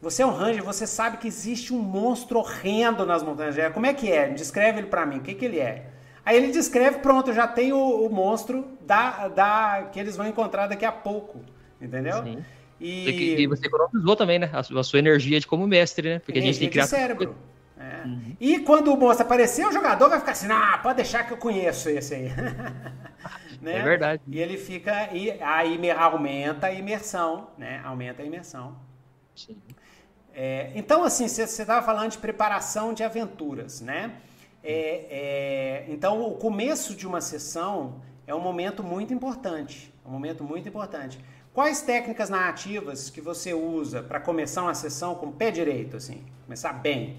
você 0.00 0.22
é 0.22 0.26
um 0.26 0.32
ranger, 0.32 0.64
você 0.64 0.86
sabe 0.86 1.18
que 1.18 1.28
existe 1.28 1.72
um 1.72 1.78
monstro 1.78 2.40
horrendo 2.40 3.06
nas 3.06 3.22
montanhas 3.22 3.54
gélidas. 3.54 3.74
Como 3.74 3.86
é 3.86 3.94
que 3.94 4.10
é? 4.10 4.28
Descreve 4.30 4.80
ele 4.80 4.88
para 4.88 5.06
mim, 5.06 5.18
o 5.18 5.20
que, 5.20 5.34
que 5.34 5.44
ele 5.44 5.60
é? 5.60 5.86
Aí 6.24 6.36
ele 6.36 6.52
descreve, 6.52 6.98
pronto, 6.98 7.32
já 7.32 7.46
tem 7.46 7.72
o, 7.72 8.06
o 8.06 8.10
monstro 8.10 8.66
da, 8.80 9.28
da, 9.28 9.88
que 9.92 9.98
eles 9.98 10.16
vão 10.16 10.26
encontrar 10.26 10.66
daqui 10.66 10.84
a 10.84 10.92
pouco. 10.92 11.40
Entendeu? 11.80 12.22
Sim. 12.22 12.44
E... 12.80 13.42
e 13.42 13.46
você 13.46 13.66
economizou 13.66 14.16
também, 14.16 14.40
né? 14.40 14.50
A, 14.52 14.82
sua 14.82 14.98
energia 14.98 15.38
de 15.38 15.46
como 15.46 15.66
mestre, 15.66 16.14
né? 16.14 16.18
Porque 16.18 16.38
energia 16.38 16.50
a 16.50 16.52
gente 16.52 16.58
tem 16.58 16.68
que 16.68 16.72
criar. 16.72 16.86
cérebro. 16.86 17.36
Uhum. 18.04 18.36
E 18.40 18.58
quando 18.60 18.92
o 18.92 18.96
monstro 18.96 19.24
aparecer, 19.26 19.66
o 19.66 19.72
jogador 19.72 20.08
vai 20.08 20.18
ficar 20.18 20.32
assim, 20.32 20.50
ah, 20.50 20.78
pode 20.82 20.96
deixar 20.96 21.24
que 21.24 21.32
eu 21.32 21.36
conheço 21.36 21.88
esse 21.88 22.14
aí. 22.14 22.28
né? 23.60 23.78
É 23.78 23.82
verdade. 23.82 24.22
E 24.26 24.38
ele 24.38 24.56
fica, 24.56 25.12
e 25.12 25.30
aí 25.40 25.78
aumenta 25.90 26.66
a 26.68 26.72
imersão, 26.72 27.48
né? 27.56 27.80
Aumenta 27.84 28.22
a 28.22 28.24
imersão. 28.24 28.76
Sim. 29.34 29.56
É, 30.34 30.70
então, 30.74 31.04
assim, 31.04 31.28
você 31.28 31.42
estava 31.42 31.84
falando 31.84 32.12
de 32.12 32.18
preparação 32.18 32.94
de 32.94 33.04
aventuras, 33.04 33.80
né? 33.80 34.12
É, 34.64 35.06
é, 35.10 35.84
então, 35.88 36.22
o 36.22 36.36
começo 36.36 36.94
de 36.94 37.06
uma 37.06 37.20
sessão 37.20 38.00
é 38.26 38.34
um 38.34 38.40
momento 38.40 38.82
muito 38.82 39.12
importante. 39.12 39.92
É 40.04 40.08
um 40.08 40.12
momento 40.12 40.44
muito 40.44 40.68
importante. 40.68 41.18
Quais 41.52 41.82
técnicas 41.82 42.30
narrativas 42.30 43.10
que 43.10 43.20
você 43.20 43.52
usa 43.52 44.02
para 44.02 44.18
começar 44.18 44.62
uma 44.62 44.74
sessão 44.74 45.14
com 45.14 45.26
o 45.26 45.32
pé 45.32 45.50
direito, 45.50 45.96
assim? 45.96 46.24
Começar 46.44 46.72
bem? 46.72 47.18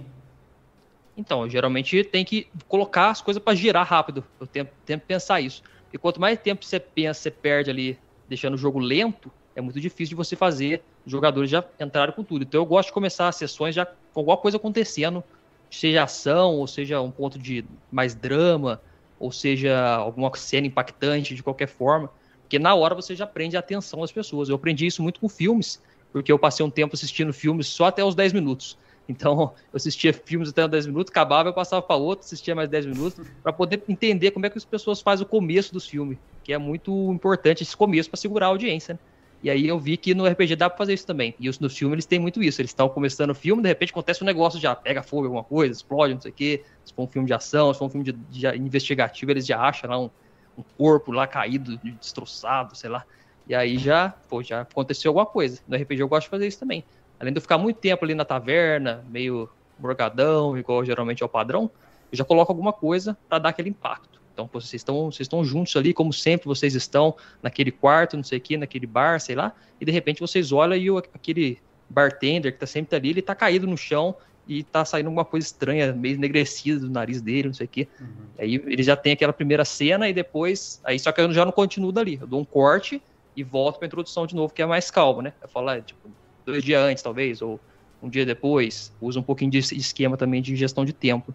Então, 1.16 1.48
geralmente 1.48 2.04
tem 2.04 2.26
que 2.26 2.48
colocar 2.68 3.10
as 3.10 3.22
coisas 3.22 3.42
para 3.42 3.56
girar 3.56 3.86
rápido. 3.86 4.24
Eu 4.40 4.48
tenho, 4.48 4.68
tenho 4.86 5.00
que 5.00 5.06
pensar 5.06 5.42
isso. 5.42 5.62
E 5.92 5.98
quanto 5.98 6.20
mais 6.20 6.40
tempo 6.40 6.66
você 6.66 6.80
pensa, 6.80 7.22
você 7.22 7.32
perde 7.32 7.70
ali, 7.70 7.98
deixando 8.28 8.56
o 8.56 8.58
jogo 8.58 8.80
lento, 8.80 9.32
é 9.56 9.62
muito 9.62 9.80
difícil 9.80 10.10
de 10.10 10.16
você 10.16 10.36
fazer 10.36 10.84
os 11.06 11.12
jogadores 11.12 11.50
já 11.50 11.64
entrarem 11.80 12.16
com 12.16 12.24
tudo. 12.24 12.44
Então 12.44 12.60
eu 12.62 12.66
gosto 12.66 12.88
de 12.88 12.94
começar 12.94 13.28
as 13.28 13.36
sessões 13.36 13.76
já 13.76 13.86
com 13.86 14.20
alguma 14.20 14.38
coisa 14.38 14.58
acontecendo, 14.58 15.24
seja 15.70 16.04
ação, 16.04 16.56
ou 16.56 16.68
seja 16.68 17.02
um 17.02 17.12
ponto 17.12 17.38
de 17.38 17.64
mais 17.92 18.16
drama, 18.16 18.82
ou 19.20 19.32
seja 19.32 19.96
alguma 19.96 20.36
cena 20.36 20.68
impactante 20.68 21.36
de 21.36 21.44
qualquer 21.44 21.68
forma, 21.68 22.10
porque 22.42 22.60
na 22.60 22.74
hora 22.76 22.96
você 22.96 23.16
já 23.16 23.26
prende 23.28 23.56
a 23.56 23.60
atenção 23.60 24.02
das 24.02 24.12
pessoas. 24.12 24.50
Eu 24.50 24.56
aprendi 24.56 24.86
isso 24.86 25.02
muito 25.02 25.20
com 25.20 25.30
filmes, 25.30 25.82
porque 26.12 26.32
eu 26.32 26.40
passei 26.40 26.66
um 26.66 26.70
tempo 26.70 26.96
assistindo 26.96 27.34
filmes 27.34 27.68
só 27.68 27.86
até 27.86 28.04
os 28.04 28.16
10 28.16 28.34
minutos. 28.34 28.78
Então, 29.08 29.54
eu 29.72 29.76
assistia 29.78 30.14
filmes 30.14 30.50
até 30.50 30.64
os 30.64 30.72
10 30.72 30.88
minutos, 30.88 31.12
acabava, 31.12 31.50
eu 31.50 31.54
passava 31.54 31.82
para 31.82 31.96
outro, 31.96 32.26
assistia 32.26 32.56
mais 32.56 32.70
10 32.70 32.86
minutos, 32.86 33.26
para 33.42 33.52
poder 33.52 33.84
entender 33.88 34.32
como 34.32 34.46
é 34.46 34.50
que 34.50 34.58
as 34.58 34.66
pessoas 34.66 35.02
fazem 35.02 35.26
o 35.26 35.30
começo 35.30 35.74
dos 35.74 35.86
filmes, 35.86 36.18
que 36.44 36.54
é 36.54 36.58
muito 36.58 37.12
importante 37.12 37.64
esse 37.64 37.76
começo 37.76 38.10
para 38.10 38.20
segurar 38.20 38.46
a 38.48 38.50
audiência. 38.50 38.94
Né? 38.94 39.00
E 39.44 39.50
aí 39.50 39.68
eu 39.68 39.78
vi 39.78 39.98
que 39.98 40.16
no 40.16 40.26
RPG 40.26 40.56
dá 40.56 40.70
pra 40.70 40.78
fazer 40.78 40.94
isso 40.94 41.06
também. 41.06 41.36
E 41.38 41.50
no 41.60 41.70
filme 41.70 41.96
eles 41.96 42.06
têm 42.06 42.18
muito 42.18 42.42
isso. 42.42 42.62
Eles 42.62 42.72
estão 42.72 42.88
começando 42.88 43.32
o 43.32 43.36
filme, 43.36 43.62
de 43.62 43.68
repente 43.68 43.90
acontece 43.90 44.24
um 44.24 44.26
negócio 44.26 44.58
já, 44.58 44.74
pega 44.74 45.04
fogo, 45.04 45.26
alguma 45.26 45.44
coisa, 45.44 45.74
explode, 45.74 46.14
não 46.14 46.22
sei 46.22 46.32
o 46.32 46.34
quê. 46.34 46.64
Se 46.86 46.94
for 46.94 47.04
um 47.04 47.08
filme 47.08 47.28
de 47.28 47.34
ação, 47.34 47.74
se 47.74 47.78
for 47.78 47.86
um 47.86 47.90
filme 47.90 48.06
de, 48.06 48.14
de 48.14 48.48
investigativo, 48.58 49.32
eles 49.32 49.46
já 49.46 49.60
acham 49.60 49.90
lá 49.90 50.00
um, 50.00 50.10
um, 50.58 50.64
corpo 50.78 51.12
lá 51.12 51.28
caído, 51.28 51.78
destroçado, 52.00 52.74
sei 52.78 52.90
lá. 52.90 53.04
E 53.46 53.54
aí 53.54 53.78
já, 53.78 54.12
pô, 54.30 54.42
já 54.42 54.62
aconteceu 54.62 55.10
alguma 55.10 55.26
coisa. 55.26 55.60
No 55.68 55.76
RPG 55.76 56.02
eu 56.02 56.08
gosto 56.08 56.28
de 56.28 56.30
fazer 56.30 56.48
isso 56.48 56.60
também. 56.60 56.86
Além 57.20 57.34
de 57.34 57.38
eu 57.38 57.42
ficar 57.42 57.58
muito 57.58 57.78
tempo 57.78 58.04
ali 58.04 58.14
na 58.14 58.26
taverna, 58.26 59.04
meio 59.10 59.50
morgadão, 59.80 60.58
igual 60.58 60.84
geralmente 60.84 61.24
é 61.24 61.26
o 61.26 61.30
padrão, 61.30 61.70
eu 62.12 62.18
já 62.18 62.24
coloco 62.24 62.52
alguma 62.52 62.74
coisa 62.74 63.18
para 63.28 63.40
dar 63.40 63.50
aquele 63.50 63.70
impacto. 63.70 64.22
Então, 64.34 64.50
vocês 64.52 64.74
estão, 64.74 65.12
vocês 65.12 65.26
estão 65.26 65.44
juntos 65.44 65.76
ali, 65.76 65.94
como 65.94 66.12
sempre 66.12 66.48
vocês 66.48 66.74
estão, 66.74 67.16
naquele 67.42 67.72
quarto, 67.72 68.18
não 68.18 68.24
sei 68.24 68.40
o 68.40 68.42
que, 68.42 68.58
naquele 68.58 68.88
bar, 68.88 69.20
sei 69.20 69.36
lá, 69.36 69.54
e 69.80 69.86
de 69.86 69.92
repente 69.92 70.20
vocês 70.20 70.52
olham 70.52 70.76
e 70.76 70.90
o, 70.90 70.98
aquele 70.98 71.60
bartender 71.88 72.52
que 72.52 72.56
está 72.56 72.66
sempre 72.66 72.96
ali, 72.96 73.10
ele 73.10 73.20
está 73.20 73.36
caído 73.36 73.68
no 73.68 73.78
chão 73.78 74.16
e 74.48 74.60
está 74.60 74.84
saindo 74.84 75.08
alguma 75.08 75.24
coisa 75.24 75.46
estranha, 75.46 75.94
meio 75.94 76.16
enegrecida 76.16 76.80
do 76.80 76.90
nariz 76.90 77.22
dele, 77.22 77.48
não 77.48 77.54
sei 77.54 77.66
o 77.66 77.70
que. 77.70 77.88
Uhum. 78.00 78.08
Aí 78.40 78.56
ele 78.56 78.84
já 78.84 78.96
tem 78.96 79.14
aquela 79.14 79.32
primeira 79.32 79.64
cena 79.64 80.10
e 80.10 80.14
depois, 80.14 80.82
aí 80.84 80.98
só 81.00 81.12
que 81.12 81.22
eu 81.22 81.32
já 81.32 81.46
não 81.46 81.52
continuo 81.52 81.92
dali, 81.92 82.18
eu 82.20 82.28
dou 82.28 82.40
um 82.40 82.46
corte 82.46 83.02
e 83.36 83.44
volto 83.44 83.78
para 83.78 83.86
a 83.86 83.88
introdução 83.88 84.26
de 84.26 84.36
novo, 84.36 84.54
que 84.54 84.62
é 84.62 84.66
mais 84.66 84.92
calma, 84.92 85.24
né? 85.24 85.34
Eu 85.42 85.48
falo, 85.48 85.70
ah, 85.70 85.80
tipo, 85.80 86.10
dois 86.46 86.64
dias 86.64 86.82
antes, 86.82 87.04
talvez, 87.04 87.42
ou 87.42 87.60
um 88.02 88.10
dia 88.10 88.26
depois, 88.26 88.92
usa 89.00 89.20
um 89.20 89.24
pouquinho 89.24 89.52
de 89.52 89.60
esquema 89.60 90.18
também 90.18 90.42
de 90.42 90.56
gestão 90.56 90.84
de 90.84 90.92
tempo 90.92 91.34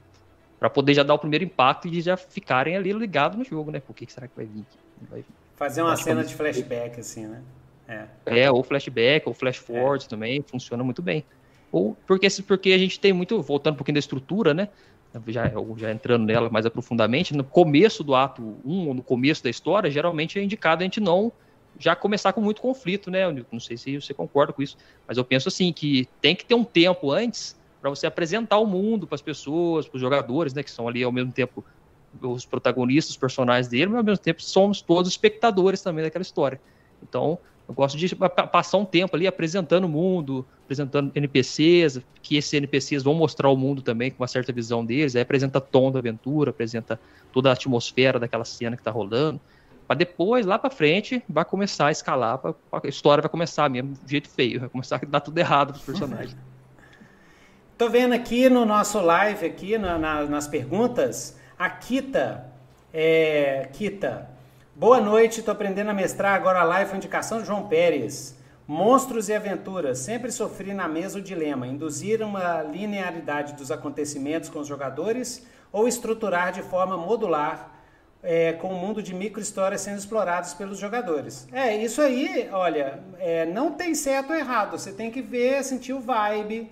para 0.59 0.69
poder 0.69 0.95
já 0.95 1.03
dar 1.03 1.15
o 1.15 1.19
primeiro 1.19 1.45
impacto 1.45 1.89
e 1.89 2.01
já 2.01 2.17
ficarem 2.17 2.77
ali 2.77 2.93
ligados 2.93 3.39
no 3.39 3.45
jogo, 3.45 3.71
né? 3.71 3.81
Por 3.81 3.95
que, 3.95 4.11
será 4.13 4.27
que 4.27 4.37
vai 4.37 4.45
vir? 4.45 4.65
Vai 5.09 5.21
vir? 5.21 5.27
Fazer 5.57 5.83
uma 5.83 5.97
cena 5.97 6.25
de 6.25 6.35
flashback, 6.35 7.01
assim, 7.01 7.27
né? 7.27 7.43
É. 7.89 8.07
é, 8.27 8.51
ou 8.51 8.63
flashback, 8.63 9.27
ou 9.27 9.33
flash 9.33 9.57
forward 9.57 10.05
é. 10.05 10.09
também, 10.09 10.45
funciona 10.47 10.85
muito 10.85 11.01
bem. 11.01 11.25
Ou 11.73 11.97
porque, 12.07 12.29
porque 12.47 12.73
a 12.73 12.79
gente 12.79 13.01
tem 13.01 13.13
muito, 13.13 13.41
voltando 13.41 13.75
um 13.75 13.77
pouquinho 13.77 13.95
da 13.95 14.01
estrutura, 14.01 14.53
né? 14.53 14.69
Já, 15.27 15.51
já 15.77 15.91
entrando 15.91 16.27
nela 16.27 16.51
mais 16.51 16.67
aprofundadamente, 16.67 17.35
no 17.35 17.43
começo 17.43 18.05
do 18.05 18.15
ato 18.15 18.59
1, 18.65 18.89
ou 18.89 18.95
no 18.95 19.03
começo 19.03 19.43
da 19.43 19.49
história, 19.49 19.91
geralmente 19.91 20.39
é 20.39 20.43
indicado 20.43 20.83
a 20.83 20.85
gente 20.85 21.01
não 21.01 21.33
já 21.79 21.95
começar 21.95 22.33
com 22.33 22.41
muito 22.41 22.61
conflito, 22.61 23.11
né? 23.11 23.23
Não 23.51 23.61
sei 23.61 23.77
se 23.77 24.01
você 24.01 24.13
concorda 24.13 24.53
com 24.53 24.63
isso, 24.63 24.77
mas 25.07 25.17
eu 25.17 25.25
penso 25.25 25.49
assim 25.49 25.73
que 25.73 26.09
tem 26.21 26.35
que 26.35 26.45
ter 26.45 26.55
um 26.55 26.65
tempo 26.65 27.11
antes 27.11 27.57
para 27.81 27.91
você 27.91 28.07
apresentar 28.07 28.59
o 28.59 28.67
mundo 28.67 29.07
para 29.07 29.15
as 29.15 29.23
pessoas, 29.23 29.87
para 29.87 29.97
os 29.97 30.01
jogadores, 30.01 30.53
né, 30.53 30.63
que 30.63 30.71
são 30.71 30.89
ali 30.89 31.03
ao 31.03 31.13
mesmo 31.13 31.33
tempo 31.33 31.65
os 32.21 32.45
protagonistas, 32.45 33.11
os 33.11 33.17
personagens 33.17 33.69
dele, 33.69 33.87
mas 33.87 33.99
ao 33.99 34.05
mesmo 34.05 34.23
tempo 34.23 34.43
somos 34.43 34.81
todos 34.81 35.11
espectadores 35.11 35.81
também 35.81 36.03
daquela 36.03 36.23
história. 36.23 36.61
Então, 37.03 37.39
eu 37.69 37.75
gosto 37.75 37.99
de 37.99 38.17
passar 38.17 38.79
um 38.79 38.85
tempo 38.85 39.15
ali 39.15 39.27
apresentando 39.27 39.85
o 39.85 39.89
mundo, 39.89 40.45
apresentando 40.65 41.13
NPCs, 41.15 42.01
que 42.23 42.37
esses 42.37 42.53
NPCs 42.53 43.03
vão 43.03 43.15
mostrar 43.15 43.51
o 43.51 43.57
mundo 43.57 43.83
também 43.83 44.11
com 44.11 44.23
uma 44.23 44.27
certa 44.27 44.53
visão 44.53 44.85
deles, 44.85 45.15
aí 45.15 45.23
apresenta 45.23 45.61
tom 45.61 45.93
da 45.93 45.99
aventura, 45.99 46.51
apresenta 46.51 46.99
toda 47.31 47.51
a 47.51 47.53
atmosfera 47.53 48.19
daquela 48.19 48.45
cena 48.45 48.75
que 48.75 48.81
está 48.81 48.91
rolando, 48.91 49.39
para 49.89 49.97
depois, 49.97 50.45
lá 50.45 50.59
para 50.59 50.69
frente, 50.69 51.25
vai 51.27 51.47
começar 51.47 51.87
a 51.87 51.91
escalar, 51.91 52.37
pra, 52.37 52.55
a 52.71 52.87
história 52.87 53.23
vai 53.23 53.31
começar 53.31 53.71
mesmo 53.71 53.95
de 54.05 54.11
jeito 54.11 54.29
feio, 54.29 54.61
vai 54.61 54.69
começar 54.69 54.97
a 54.97 55.07
dar 55.07 55.21
tudo 55.21 55.39
errado 55.39 55.73
para 55.73 55.79
os 55.79 55.85
personagens. 55.85 56.37
Tô 57.79 57.89
vendo 57.89 58.13
aqui 58.13 58.51
no 58.51 58.67
nosso 58.67 59.01
live, 59.01 59.47
aqui 59.47 59.79
na, 59.79 59.97
na, 59.97 60.25
nas 60.25 60.47
perguntas, 60.47 61.39
a 61.59 61.71
Kita. 61.71 62.53
É, 62.93 63.69
Kita, 63.73 64.29
boa 64.75 65.01
noite, 65.01 65.43
tô 65.43 65.51
aprendendo 65.53 65.91
a 65.91 65.95
mestrar 65.95 66.35
agora 66.35 66.61
a 66.61 66.65
live, 66.65 66.97
indicação 66.97 67.41
de 67.41 67.47
João 67.47 67.69
Pérez. 67.69 68.37
Monstros 68.67 69.29
e 69.29 69.35
aventuras. 69.35 70.01
Sempre 70.01 70.33
sofri 70.33 70.75
na 70.75 70.89
mesa 70.89 71.19
o 71.19 71.23
dilema: 71.23 71.67
induzir 71.67 72.21
uma 72.21 72.63
linearidade 72.63 73.55
dos 73.55 73.71
acontecimentos 73.71 74.51
com 74.51 74.59
os 74.59 74.67
jogadores 74.67 75.47
ou 75.71 75.87
estruturar 75.87 76.53
de 76.53 76.63
forma 76.63 76.97
modular 76.97 77.78
é, 78.23 78.53
com 78.55 78.69
o 78.69 78.73
um 78.73 78.79
mundo 78.79 79.03
de 79.03 79.15
micro-histórias 79.15 79.81
sendo 79.81 79.99
explorados 79.99 80.55
pelos 80.55 80.79
jogadores. 80.79 81.47
É, 81.53 81.77
isso 81.77 82.01
aí, 82.01 82.49
olha, 82.53 83.01
é, 83.19 83.47
não 83.47 83.73
tem 83.73 83.95
certo 83.95 84.31
ou 84.31 84.37
errado. 84.37 84.73
Você 84.73 84.93
tem 84.93 85.11
que 85.11 85.23
ver, 85.23 85.63
sentir 85.65 85.93
o 85.93 86.01
vibe 86.01 86.71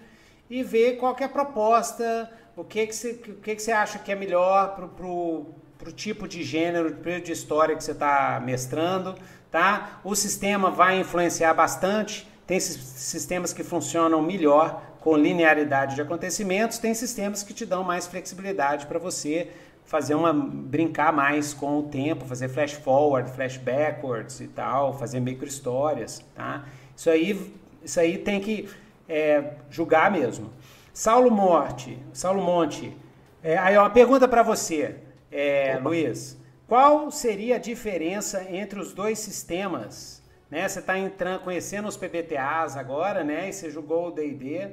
e 0.51 0.63
ver 0.63 0.97
qual 0.97 1.17
é 1.19 1.25
a 1.25 1.29
proposta, 1.29 2.31
o 2.57 2.65
que, 2.65 2.87
que, 2.87 2.95
você, 2.95 3.11
o 3.11 3.35
que, 3.35 3.55
que 3.55 3.63
você 3.63 3.73
acha 3.73 3.99
que 3.99 4.11
é 4.11 4.15
melhor 4.15 4.75
para 4.75 5.07
o 5.07 5.55
tipo 5.95 6.27
de 6.27 6.43
gênero, 6.43 6.95
de 7.21 7.33
história 7.33 7.77
que 7.77 7.85
você 7.85 7.93
está 7.93 8.41
mestrando. 8.45 9.15
Tá? 9.51 10.01
O 10.05 10.15
sistema 10.15 10.71
vai 10.71 11.01
influenciar 11.01 11.55
bastante. 11.55 12.29
Tem 12.47 12.61
sistemas 12.61 13.53
que 13.53 13.65
funcionam 13.65 14.23
melhor 14.23 14.83
com 15.01 15.17
linearidade 15.17 15.95
de 15.95 16.03
acontecimentos, 16.03 16.79
tem 16.79 16.93
sistemas 16.93 17.45
que 17.45 17.55
te 17.55 17.65
dão 17.65 17.85
mais 17.85 18.09
flexibilidade 18.09 18.87
para 18.87 18.99
você 18.99 19.53
fazer 19.87 20.15
uma 20.15 20.33
brincar 20.33 21.13
mais 21.13 21.55
com 21.55 21.79
o 21.79 21.83
tempo, 21.85 22.27
fazer 22.27 22.49
flash 22.49 22.73
forward, 22.73 23.31
flash 23.31 23.57
backwards 23.57 24.41
e 24.41 24.49
tal, 24.49 24.99
fazer 24.99 25.21
micro 25.21 25.47
histórias, 25.47 26.23
tá? 26.35 26.67
Isso 26.95 27.09
aí, 27.09 27.55
isso 27.83 28.01
aí 28.01 28.19
tem 28.19 28.41
que 28.41 28.69
é, 29.09 29.53
julgar 29.71 30.11
mesmo. 30.11 30.53
Saulo 30.93 31.31
Morte, 31.31 31.99
Saulo 32.13 32.43
Monte, 32.43 32.97
é, 33.43 33.57
aí 33.57 33.79
uma 33.79 33.91
pergunta 33.91 34.27
para 34.27 34.43
você, 34.43 34.97
é, 35.31 35.79
Luiz. 35.79 36.37
Qual 36.67 37.13
seria 37.13 37.57
a 37.57 37.59
diferença 37.59 38.45
entre 38.51 38.81
os 38.81 38.93
dois 38.93 39.21
sistemas? 39.21 40.21
Né? 40.51 40.69
Você 40.69 40.81
está 40.81 40.99
entrando, 40.99 41.43
conhecendo 41.43 41.87
os 41.87 41.97
PBTAs 41.97 42.77
agora, 42.77 43.23
né? 43.23 43.49
E 43.49 43.53
você 43.53 43.71
jogou 43.71 44.09
o 44.09 44.11
D&D. 44.11 44.69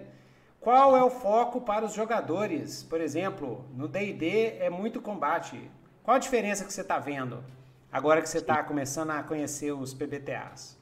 Qual 0.63 0.95
é 0.95 1.03
o 1.03 1.09
foco 1.09 1.59
para 1.59 1.83
os 1.83 1.93
jogadores? 1.93 2.83
Por 2.83 3.01
exemplo, 3.01 3.65
no 3.75 3.85
D&D 3.85 4.55
é 4.59 4.69
muito 4.69 5.01
combate. 5.01 5.69
Qual 6.01 6.15
a 6.15 6.19
diferença 6.19 6.63
que 6.63 6.71
você 6.71 6.79
está 6.79 6.97
vendo 6.97 7.43
agora 7.91 8.21
que 8.21 8.29
você 8.29 8.37
está 8.37 8.63
começando 8.63 9.09
a 9.11 9.21
conhecer 9.21 9.73
os 9.73 9.93
PBTAs? 9.93 10.81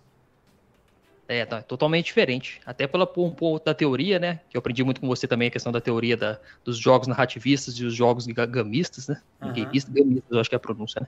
É, 1.27 1.45
tá, 1.47 1.63
totalmente 1.63 2.05
diferente. 2.05 2.61
Até 2.63 2.85
pela 2.85 3.11
um 3.17 3.31
pouco 3.31 3.65
da 3.65 3.73
teoria, 3.73 4.19
né? 4.19 4.41
Que 4.51 4.55
eu 4.55 4.59
aprendi 4.59 4.83
muito 4.83 5.01
com 5.01 5.07
você 5.07 5.27
também 5.27 5.47
a 5.47 5.51
questão 5.51 5.71
da 5.71 5.81
teoria 5.81 6.15
da, 6.15 6.39
dos 6.63 6.77
jogos 6.77 7.07
narrativistas 7.07 7.73
e 7.75 7.83
os 7.83 7.95
jogos 7.95 8.27
gamistas, 8.27 9.07
né? 9.07 9.19
Uhum. 9.41 9.51
Gamistas, 9.51 9.91
gamistas, 9.91 10.31
eu 10.31 10.39
acho 10.39 10.49
que 10.49 10.55
é 10.55 10.57
a 10.57 10.59
pronúncia, 10.59 11.01
né? 11.01 11.07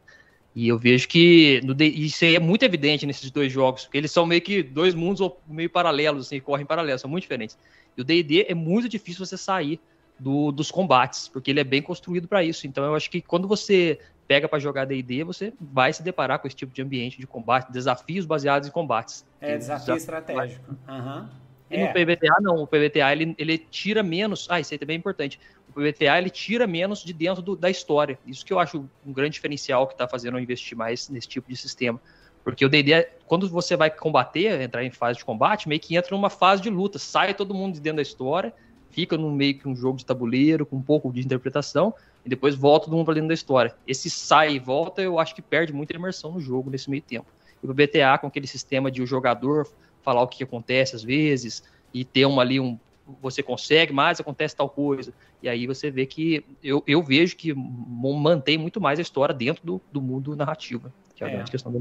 E 0.55 0.67
eu 0.67 0.77
vejo 0.77 1.07
que 1.07 1.61
no, 1.63 1.75
isso 1.81 2.25
é 2.25 2.39
muito 2.39 2.63
evidente 2.63 3.05
nesses 3.05 3.31
dois 3.31 3.51
jogos, 3.51 3.83
porque 3.83 3.97
eles 3.97 4.11
são 4.11 4.25
meio 4.25 4.41
que 4.41 4.61
dois 4.61 4.93
mundos 4.93 5.31
meio 5.47 5.69
paralelos, 5.69 6.27
assim, 6.27 6.39
correm 6.39 6.65
paralelos, 6.65 7.01
são 7.01 7.09
muito 7.09 7.23
diferentes. 7.23 7.57
E 7.97 8.01
o 8.01 8.03
D&D 8.03 8.45
é 8.47 8.53
muito 8.53 8.87
difícil 8.87 9.25
você 9.25 9.37
sair 9.37 9.79
do, 10.19 10.51
dos 10.51 10.69
combates, 10.69 11.27
porque 11.27 11.49
ele 11.49 11.59
é 11.59 11.63
bem 11.63 11.81
construído 11.81 12.27
para 12.27 12.43
isso. 12.43 12.67
Então 12.67 12.83
eu 12.83 12.95
acho 12.95 13.09
que 13.09 13.19
quando 13.21 13.47
você 13.47 13.99
pega 14.27 14.47
para 14.47 14.59
jogar 14.59 14.85
D&D, 14.85 15.23
você 15.23 15.53
vai 15.59 15.91
se 15.91 16.03
deparar 16.03 16.39
com 16.39 16.47
esse 16.47 16.55
tipo 16.55 16.73
de 16.73 16.81
ambiente 16.81 17.19
de 17.19 17.27
combate, 17.27 17.71
desafios 17.71 18.25
baseados 18.25 18.67
em 18.67 18.71
combates. 18.71 19.25
É, 19.41 19.57
desafio 19.57 19.95
estratégico. 19.95 20.75
Uhum. 20.87 21.27
E 21.69 21.75
é. 21.75 21.87
no 21.87 21.93
PBTA 21.93 22.35
não, 22.41 22.57
o 22.57 22.67
PBTA 22.67 23.11
ele, 23.11 23.35
ele 23.37 23.57
tira 23.57 24.03
menos, 24.03 24.47
ah, 24.49 24.59
isso 24.59 24.73
aí 24.73 24.77
também 24.77 24.95
é 24.95 24.99
importante, 24.99 25.39
o 25.75 25.81
PBTA 25.81 26.17
ele 26.17 26.29
tira 26.29 26.67
menos 26.67 27.03
de 27.03 27.13
dentro 27.13 27.41
do, 27.41 27.55
da 27.55 27.69
história, 27.69 28.17
isso 28.25 28.45
que 28.45 28.53
eu 28.53 28.59
acho 28.59 28.85
um 29.05 29.11
grande 29.11 29.31
diferencial 29.31 29.87
que 29.87 29.93
está 29.93 30.07
fazendo 30.07 30.37
eu 30.37 30.41
investir 30.41 30.77
mais 30.77 31.09
nesse 31.09 31.27
tipo 31.27 31.49
de 31.49 31.55
sistema, 31.55 31.99
porque 32.43 32.65
o 32.65 32.69
D&D, 32.69 33.07
quando 33.25 33.49
você 33.49 33.75
vai 33.75 33.89
combater, 33.89 34.61
entrar 34.61 34.83
em 34.83 34.91
fase 34.91 35.19
de 35.19 35.25
combate, 35.25 35.67
meio 35.67 35.79
que 35.79 35.95
entra 35.95 36.15
numa 36.15 36.29
fase 36.29 36.61
de 36.61 36.69
luta, 36.69 36.99
sai 36.99 37.33
todo 37.33 37.53
mundo 37.53 37.75
de 37.75 37.79
dentro 37.79 37.97
da 37.97 38.01
história, 38.01 38.53
fica 38.89 39.17
no 39.17 39.31
meio 39.31 39.57
que 39.57 39.67
um 39.67 39.75
jogo 39.75 39.97
de 39.97 40.05
tabuleiro, 40.05 40.65
com 40.65 40.75
um 40.75 40.81
pouco 40.81 41.11
de 41.11 41.21
interpretação, 41.21 41.93
e 42.25 42.29
depois 42.29 42.53
volta 42.53 42.85
todo 42.85 42.95
mundo 42.95 43.05
para 43.05 43.15
dentro 43.15 43.29
da 43.29 43.33
história. 43.33 43.73
Esse 43.87 44.09
sai 44.09 44.53
e 44.53 44.59
volta, 44.59 45.01
eu 45.01 45.19
acho 45.19 45.33
que 45.33 45.41
perde 45.41 45.73
muita 45.73 45.95
imersão 45.95 46.31
no 46.31 46.39
jogo 46.39 46.69
nesse 46.69 46.89
meio 46.89 47.01
tempo. 47.01 47.25
E 47.61 47.67
o 47.67 47.73
BTA, 47.73 48.17
com 48.19 48.27
aquele 48.27 48.45
sistema 48.45 48.91
de 48.91 49.01
o 49.01 49.07
jogador 49.07 49.67
falar 50.01 50.21
o 50.21 50.27
que 50.27 50.43
acontece 50.43 50.95
às 50.95 51.03
vezes, 51.03 51.63
e 51.93 52.03
ter 52.03 52.25
uma 52.25 52.41
ali 52.41 52.59
um. 52.59 52.77
Você 53.21 53.43
consegue, 53.43 53.91
mas 53.91 54.19
acontece 54.19 54.55
tal 54.55 54.69
coisa. 54.69 55.13
E 55.41 55.49
aí 55.49 55.67
você 55.67 55.91
vê 55.91 56.05
que 56.05 56.45
eu, 56.63 56.83
eu 56.87 57.03
vejo 57.03 57.35
que 57.35 57.53
mantém 57.53 58.57
muito 58.57 58.79
mais 58.79 58.99
a 58.99 59.01
história 59.01 59.33
dentro 59.33 59.65
do, 59.65 59.81
do 59.91 60.01
mundo 60.01 60.35
narrativo, 60.35 60.91
que 61.15 61.23
é 61.23 61.27
a 61.27 61.29
é. 61.29 61.33
grande 61.35 61.51
questão 61.51 61.71
da 61.71 61.79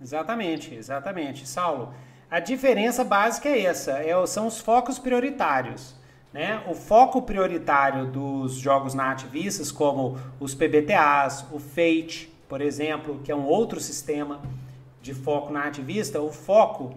Exatamente, 0.00 0.74
exatamente. 0.74 1.48
Saulo, 1.48 1.92
a 2.30 2.38
diferença 2.38 3.02
básica 3.02 3.48
é 3.48 3.62
essa: 3.62 3.98
é, 3.98 4.26
são 4.26 4.46
os 4.46 4.58
focos 4.58 4.98
prioritários. 4.98 5.96
Né? 6.32 6.62
O 6.68 6.74
foco 6.74 7.22
prioritário 7.22 8.06
dos 8.06 8.54
jogos 8.54 8.92
nativistas, 8.92 9.72
como 9.72 10.18
os 10.38 10.54
PBTAs, 10.54 11.46
o 11.50 11.58
Fate, 11.58 12.30
por 12.48 12.60
exemplo, 12.60 13.20
que 13.24 13.32
é 13.32 13.34
um 13.34 13.46
outro 13.46 13.80
sistema 13.80 14.40
de 15.00 15.14
foco 15.14 15.50
nativista, 15.50 16.20
o 16.20 16.30
foco 16.30 16.94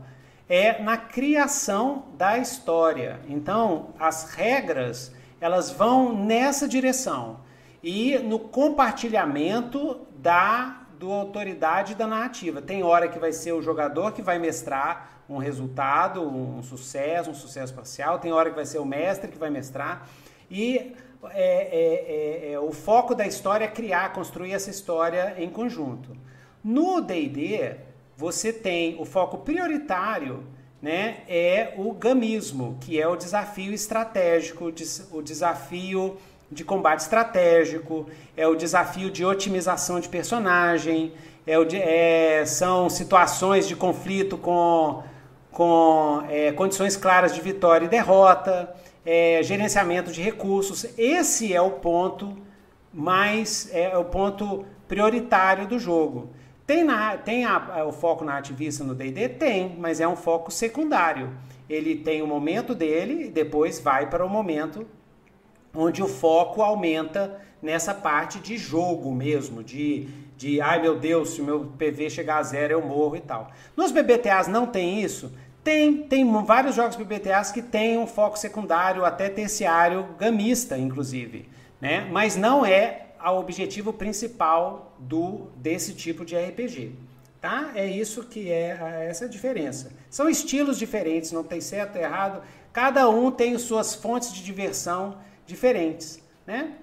é 0.53 0.81
na 0.81 0.97
criação 0.97 2.07
da 2.17 2.37
história. 2.37 3.21
Então, 3.29 3.93
as 3.97 4.33
regras 4.33 5.15
elas 5.39 5.71
vão 5.71 6.13
nessa 6.13 6.67
direção 6.67 7.39
e 7.81 8.19
no 8.19 8.37
compartilhamento 8.37 10.01
da 10.17 10.77
do 10.99 11.11
autoridade 11.11 11.95
da 11.95 12.05
narrativa. 12.05 12.61
Tem 12.61 12.83
hora 12.83 13.07
que 13.07 13.17
vai 13.17 13.31
ser 13.31 13.53
o 13.53 13.61
jogador 13.61 14.11
que 14.11 14.21
vai 14.21 14.37
mestrar 14.37 15.23
um 15.27 15.37
resultado, 15.37 16.21
um 16.21 16.61
sucesso, 16.61 17.31
um 17.31 17.33
sucesso 17.33 17.73
parcial. 17.73 18.19
Tem 18.19 18.31
hora 18.31 18.49
que 18.49 18.55
vai 18.55 18.65
ser 18.65 18.77
o 18.77 18.85
mestre 18.85 19.31
que 19.31 19.37
vai 19.37 19.49
mestrar. 19.49 20.07
E 20.47 20.93
é, 21.31 21.33
é, 21.33 22.49
é, 22.49 22.51
é, 22.51 22.59
o 22.59 22.71
foco 22.71 23.15
da 23.15 23.25
história 23.25 23.65
é 23.65 23.67
criar, 23.67 24.13
construir 24.13 24.51
essa 24.51 24.69
história 24.69 25.33
em 25.39 25.49
conjunto. 25.49 26.15
No 26.63 27.01
D&D, 27.01 27.77
você 28.21 28.53
tem 28.53 28.95
o 28.99 29.03
foco 29.03 29.39
prioritário, 29.39 30.43
né, 30.79 31.21
é 31.27 31.73
o 31.75 31.91
gamismo, 31.91 32.77
que 32.79 33.01
é 33.01 33.07
o 33.07 33.15
desafio 33.15 33.73
estratégico, 33.73 34.71
o 35.11 35.21
desafio 35.23 36.17
de 36.51 36.63
combate 36.63 36.99
estratégico, 36.99 38.07
é 38.37 38.47
o 38.47 38.53
desafio 38.53 39.09
de 39.09 39.25
otimização 39.25 39.99
de 39.99 40.07
personagem, 40.07 41.13
é 41.47 41.57
o 41.57 41.65
de, 41.65 41.77
é, 41.77 42.45
são 42.45 42.91
situações 42.91 43.67
de 43.67 43.75
conflito 43.75 44.37
com 44.37 45.03
com 45.51 46.23
é, 46.29 46.53
condições 46.53 46.95
claras 46.95 47.35
de 47.35 47.41
vitória 47.41 47.85
e 47.85 47.89
derrota, 47.89 48.73
é, 49.05 49.41
gerenciamento 49.43 50.09
de 50.09 50.21
recursos. 50.21 50.85
Esse 50.97 51.53
é 51.53 51.61
o 51.61 51.71
ponto 51.71 52.37
mais 52.93 53.69
é, 53.73 53.97
o 53.97 54.05
ponto 54.05 54.63
prioritário 54.87 55.67
do 55.67 55.77
jogo. 55.77 56.29
Tem, 56.71 56.85
na, 56.85 57.17
tem 57.17 57.43
a, 57.43 57.83
o 57.85 57.91
foco 57.91 58.23
na 58.23 58.37
ativista 58.37 58.81
no 58.81 58.95
D&D? 58.95 59.27
Tem, 59.27 59.75
mas 59.77 59.99
é 59.99 60.07
um 60.07 60.15
foco 60.15 60.49
secundário. 60.49 61.29
Ele 61.69 61.97
tem 61.97 62.21
o 62.21 62.27
momento 62.27 62.73
dele 62.73 63.25
e 63.25 63.29
depois 63.29 63.77
vai 63.77 64.09
para 64.09 64.25
o 64.25 64.29
momento 64.29 64.87
onde 65.75 66.01
o 66.01 66.07
foco 66.07 66.61
aumenta 66.61 67.41
nessa 67.61 67.93
parte 67.93 68.39
de 68.39 68.57
jogo 68.57 69.13
mesmo, 69.13 69.61
de, 69.61 70.07
de 70.37 70.61
ai 70.61 70.81
meu 70.81 70.97
Deus, 70.97 71.31
se 71.31 71.41
o 71.41 71.43
meu 71.43 71.73
PV 71.77 72.09
chegar 72.09 72.37
a 72.37 72.43
zero 72.43 72.71
eu 72.71 72.81
morro 72.81 73.17
e 73.17 73.21
tal. 73.21 73.51
Nos 73.75 73.91
BBTAs 73.91 74.47
não 74.47 74.65
tem 74.65 75.01
isso? 75.01 75.29
Tem, 75.61 75.97
tem 76.03 76.25
vários 76.45 76.73
jogos 76.73 76.95
BBTAs 76.95 77.51
que 77.51 77.61
têm 77.61 77.97
um 77.97 78.07
foco 78.07 78.39
secundário, 78.39 79.03
até 79.03 79.27
terciário, 79.27 80.07
gamista, 80.17 80.77
inclusive. 80.77 81.49
Né? 81.81 82.07
Mas 82.09 82.37
não 82.37 82.65
é 82.65 83.07
o 83.29 83.39
objetivo 83.39 83.93
principal 83.93 84.95
do 84.97 85.47
desse 85.55 85.93
tipo 85.93 86.25
de 86.25 86.35
RPG. 86.35 86.93
Tá? 87.39 87.71
É 87.75 87.85
isso 87.87 88.23
que 88.23 88.51
é 88.51 89.07
essa 89.09 89.27
diferença. 89.27 89.91
São 90.09 90.29
estilos 90.29 90.77
diferentes, 90.77 91.31
não 91.31 91.43
tem 91.43 91.59
certo 91.59 91.97
e 91.97 92.01
errado. 92.01 92.43
Cada 92.71 93.09
um 93.09 93.31
tem 93.31 93.57
suas 93.57 93.95
fontes 93.95 94.31
de 94.33 94.43
diversão 94.43 95.17
diferentes. 95.45 96.21
Né? 96.45 96.73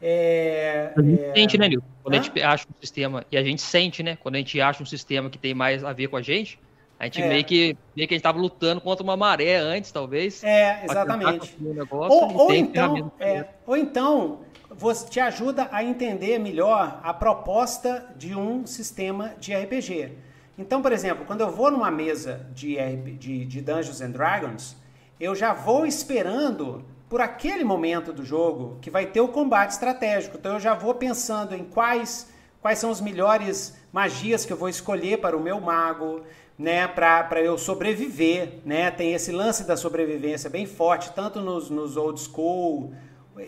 É, 0.00 0.92
a 0.96 1.02
gente 1.02 1.22
é... 1.22 1.34
sente, 1.34 1.58
né, 1.58 1.68
Nil? 1.68 1.82
Quando 2.02 2.14
Hã? 2.14 2.20
a 2.20 2.22
gente 2.22 2.42
acha 2.42 2.66
um 2.68 2.80
sistema, 2.80 3.26
e 3.30 3.36
a 3.36 3.42
gente 3.42 3.62
sente, 3.62 4.02
né? 4.02 4.16
Quando 4.16 4.36
a 4.36 4.38
gente 4.38 4.60
acha 4.60 4.82
um 4.82 4.86
sistema 4.86 5.28
que 5.28 5.38
tem 5.38 5.54
mais 5.54 5.82
a 5.82 5.92
ver 5.92 6.08
com 6.08 6.16
a 6.16 6.22
gente, 6.22 6.58
a 6.98 7.04
gente 7.04 7.20
é. 7.20 7.28
meio, 7.28 7.44
que, 7.44 7.76
meio 7.94 8.08
que 8.08 8.14
a 8.14 8.16
gente 8.16 8.22
tava 8.22 8.38
lutando 8.38 8.80
contra 8.80 9.02
uma 9.02 9.16
maré 9.16 9.56
antes, 9.56 9.90
talvez. 9.90 10.42
É, 10.42 10.84
exatamente. 10.84 11.54
Negócio, 11.60 12.12
ou, 12.12 12.36
ou 12.36 12.54
então, 12.54 13.12
é, 13.18 13.44
ou 13.66 13.76
então, 13.76 14.40
você 14.76 15.08
te 15.08 15.20
ajuda 15.20 15.68
a 15.72 15.82
entender 15.82 16.38
melhor 16.38 17.00
a 17.02 17.14
proposta 17.14 18.06
de 18.16 18.34
um 18.34 18.66
sistema 18.66 19.32
de 19.40 19.54
RPG. 19.54 20.12
Então, 20.58 20.80
por 20.80 20.92
exemplo, 20.92 21.24
quando 21.26 21.40
eu 21.40 21.50
vou 21.50 21.70
numa 21.70 21.90
mesa 21.90 22.46
de, 22.54 22.76
de, 23.18 23.44
de 23.44 23.60
Dungeons 23.60 24.00
and 24.00 24.10
Dragons, 24.10 24.76
eu 25.18 25.34
já 25.34 25.52
vou 25.52 25.86
esperando 25.86 26.84
por 27.08 27.20
aquele 27.20 27.64
momento 27.64 28.12
do 28.12 28.24
jogo 28.24 28.78
que 28.80 28.90
vai 28.90 29.06
ter 29.06 29.20
o 29.20 29.28
combate 29.28 29.70
estratégico. 29.70 30.36
Então 30.36 30.54
eu 30.54 30.60
já 30.60 30.74
vou 30.74 30.94
pensando 30.94 31.54
em 31.54 31.64
quais 31.64 32.28
quais 32.66 32.80
são 32.80 32.90
as 32.90 33.00
melhores 33.00 33.76
magias 33.92 34.44
que 34.44 34.52
eu 34.52 34.56
vou 34.56 34.68
escolher 34.68 35.20
para 35.20 35.36
o 35.36 35.40
meu 35.40 35.60
mago, 35.60 36.22
né, 36.58 36.88
para 36.88 37.40
eu 37.40 37.56
sobreviver, 37.56 38.54
né? 38.64 38.90
Tem 38.90 39.12
esse 39.12 39.30
lance 39.30 39.62
da 39.62 39.76
sobrevivência 39.76 40.50
bem 40.50 40.66
forte, 40.66 41.12
tanto 41.12 41.40
nos, 41.40 41.70
nos 41.70 41.96
old 41.96 42.18
school. 42.18 42.92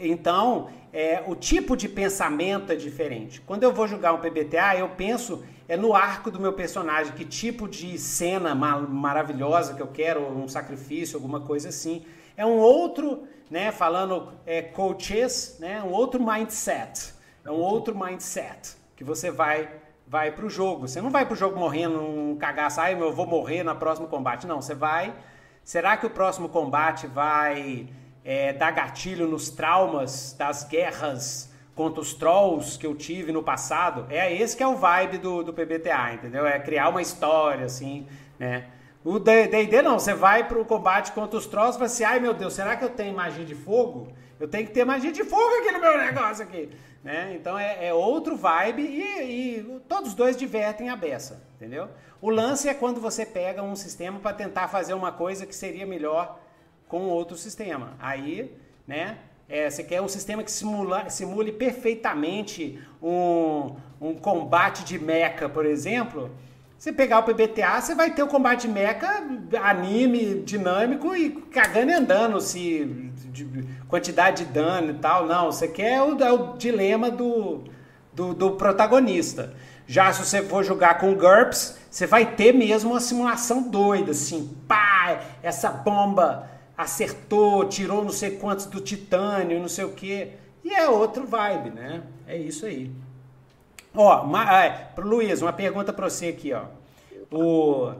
Então, 0.00 0.68
é, 0.92 1.22
o 1.26 1.34
tipo 1.34 1.76
de 1.76 1.88
pensamento 1.88 2.72
é 2.72 2.76
diferente. 2.76 3.40
Quando 3.40 3.62
eu 3.62 3.72
vou 3.72 3.86
jogar 3.86 4.12
um 4.12 4.18
PBTA, 4.18 4.76
eu 4.76 4.88
penso 4.90 5.42
é 5.68 5.76
no 5.76 5.94
arco 5.94 6.30
do 6.30 6.40
meu 6.40 6.54
personagem, 6.54 7.12
que 7.12 7.26
tipo 7.26 7.68
de 7.68 7.98
cena 7.98 8.54
maravilhosa 8.54 9.74
que 9.74 9.82
eu 9.82 9.88
quero, 9.88 10.26
um 10.26 10.48
sacrifício, 10.48 11.16
alguma 11.16 11.40
coisa 11.40 11.68
assim. 11.68 12.06
É 12.36 12.46
um 12.46 12.56
outro, 12.56 13.24
né, 13.50 13.70
falando 13.70 14.32
é, 14.46 14.62
coaches, 14.62 15.58
né, 15.60 15.82
um 15.82 15.90
outro 15.90 16.24
mindset. 16.24 17.12
É 17.44 17.50
um 17.50 17.60
outro 17.60 17.96
mindset 17.98 18.76
que 18.96 19.04
você 19.04 19.30
vai 19.30 19.68
vai 20.06 20.32
pro 20.32 20.48
jogo. 20.48 20.88
Você 20.88 21.02
não 21.02 21.10
vai 21.10 21.26
pro 21.26 21.36
jogo 21.36 21.58
morrendo 21.58 22.00
um 22.00 22.34
cagaço, 22.36 22.80
ai, 22.80 22.94
eu 22.94 23.12
vou 23.12 23.26
morrer 23.26 23.62
no 23.62 23.76
próximo 23.76 24.08
combate. 24.08 24.46
Não, 24.46 24.62
você 24.62 24.74
vai. 24.74 25.14
Será 25.62 25.98
que 25.98 26.06
o 26.06 26.10
próximo 26.10 26.48
combate 26.48 27.06
vai 27.06 27.90
é, 28.24 28.52
dar 28.52 28.70
gatilho 28.70 29.26
nos 29.26 29.50
traumas 29.50 30.34
das 30.38 30.64
guerras 30.64 31.50
contra 31.74 32.00
os 32.00 32.14
trolls 32.14 32.78
que 32.78 32.86
eu 32.86 32.94
tive 32.94 33.32
no 33.32 33.42
passado? 33.42 34.06
É 34.10 34.32
esse 34.32 34.56
que 34.56 34.62
é 34.62 34.66
o 34.66 34.76
vibe 34.76 35.18
do, 35.18 35.42
do 35.42 35.52
PBTA, 35.52 36.14
entendeu? 36.14 36.46
É 36.46 36.58
criar 36.58 36.88
uma 36.88 37.02
história, 37.02 37.64
assim, 37.64 38.06
né? 38.38 38.66
O 39.04 39.18
D&D 39.18 39.80
não, 39.80 39.98
você 39.98 40.12
vai 40.12 40.46
pro 40.46 40.64
combate 40.64 41.12
contra 41.12 41.38
os 41.38 41.46
trolls 41.46 41.76
e 41.76 41.78
fala 41.78 41.86
assim, 41.86 42.04
ai 42.04 42.20
meu 42.20 42.34
Deus, 42.34 42.52
será 42.52 42.76
que 42.76 42.84
eu 42.84 42.90
tenho 42.90 43.16
magia 43.16 43.44
de 43.44 43.54
fogo? 43.54 44.08
Eu 44.38 44.48
tenho 44.48 44.66
que 44.66 44.72
ter 44.72 44.84
magia 44.84 45.10
de 45.10 45.24
fogo 45.24 45.54
aqui 45.60 45.72
no 45.72 45.80
meu 45.80 45.96
negócio 45.96 46.44
aqui. 46.44 46.68
Né? 47.02 47.34
Então 47.34 47.58
é, 47.58 47.86
é 47.86 47.94
outro 47.94 48.36
vibe 48.36 48.82
e, 48.82 49.58
e, 49.58 49.80
todos 49.88 50.14
dois 50.14 50.36
divertem 50.36 50.90
a 50.90 50.96
beça, 50.96 51.42
entendeu? 51.56 51.88
O 52.20 52.28
lance 52.28 52.68
é 52.68 52.74
quando 52.74 53.00
você 53.00 53.24
pega 53.24 53.62
um 53.62 53.76
sistema 53.76 54.18
para 54.18 54.34
tentar 54.34 54.68
fazer 54.68 54.94
uma 54.94 55.12
coisa 55.12 55.46
que 55.46 55.54
seria 55.54 55.86
melhor 55.86 56.38
com 56.88 57.08
outro 57.08 57.36
sistema. 57.36 57.94
Aí, 58.00 58.50
né? 58.86 59.18
É, 59.48 59.70
você 59.70 59.82
quer 59.82 60.02
um 60.02 60.08
sistema 60.08 60.42
que 60.42 60.50
simula, 60.50 61.08
simule 61.08 61.52
perfeitamente 61.52 62.78
um, 63.02 63.76
um 64.00 64.14
combate 64.14 64.84
de 64.84 64.98
mecha, 64.98 65.48
por 65.48 65.64
exemplo. 65.64 66.30
Você 66.78 66.92
pegar 66.92 67.20
o 67.20 67.22
PBTA, 67.22 67.80
você 67.80 67.94
vai 67.94 68.14
ter 68.14 68.22
o 68.22 68.28
combate 68.28 68.62
de 68.62 68.68
mecha, 68.68 69.24
anime, 69.62 70.42
dinâmico 70.42 71.16
e 71.16 71.30
cagando 71.30 71.90
e 71.90 71.94
andando, 71.94 72.40
se 72.40 72.84
de 73.32 73.44
quantidade 73.88 74.44
de 74.44 74.52
dano 74.52 74.90
e 74.90 74.94
tal. 74.94 75.26
Não, 75.26 75.46
você 75.46 75.66
quer 75.66 76.02
o, 76.02 76.22
é 76.22 76.32
o 76.32 76.56
dilema 76.56 77.10
do, 77.10 77.64
do, 78.12 78.34
do, 78.34 78.50
protagonista. 78.52 79.54
Já 79.86 80.12
se 80.12 80.24
você 80.24 80.42
for 80.42 80.62
jogar 80.62 80.98
com 80.98 81.14
GURPS, 81.14 81.78
você 81.90 82.06
vai 82.06 82.26
ter 82.34 82.52
mesmo 82.52 82.90
uma 82.90 83.00
simulação 83.00 83.62
doida, 83.62 84.10
assim, 84.10 84.54
pá, 84.68 85.20
essa 85.42 85.70
bomba 85.70 86.48
acertou, 86.78 87.68
tirou 87.68 88.04
não 88.04 88.12
sei 88.12 88.36
quantos 88.36 88.66
do 88.66 88.80
titânio, 88.80 89.58
não 89.58 89.68
sei 89.68 89.84
o 89.84 89.92
que. 89.92 90.30
E 90.62 90.72
é 90.72 90.88
outro 90.88 91.26
vibe, 91.26 91.70
né? 91.70 92.04
É 92.24 92.36
isso 92.36 92.66
aí. 92.66 92.92
Ó, 93.92 94.24
Luiz, 94.96 95.42
uma 95.42 95.52
pergunta 95.52 95.92
para 95.92 96.08
você 96.08 96.28
aqui, 96.28 96.52
ó. 96.52 96.66
O, 97.32 97.92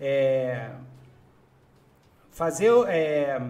é, 0.00 0.70
fazer. 2.30 2.70
É, 2.88 3.40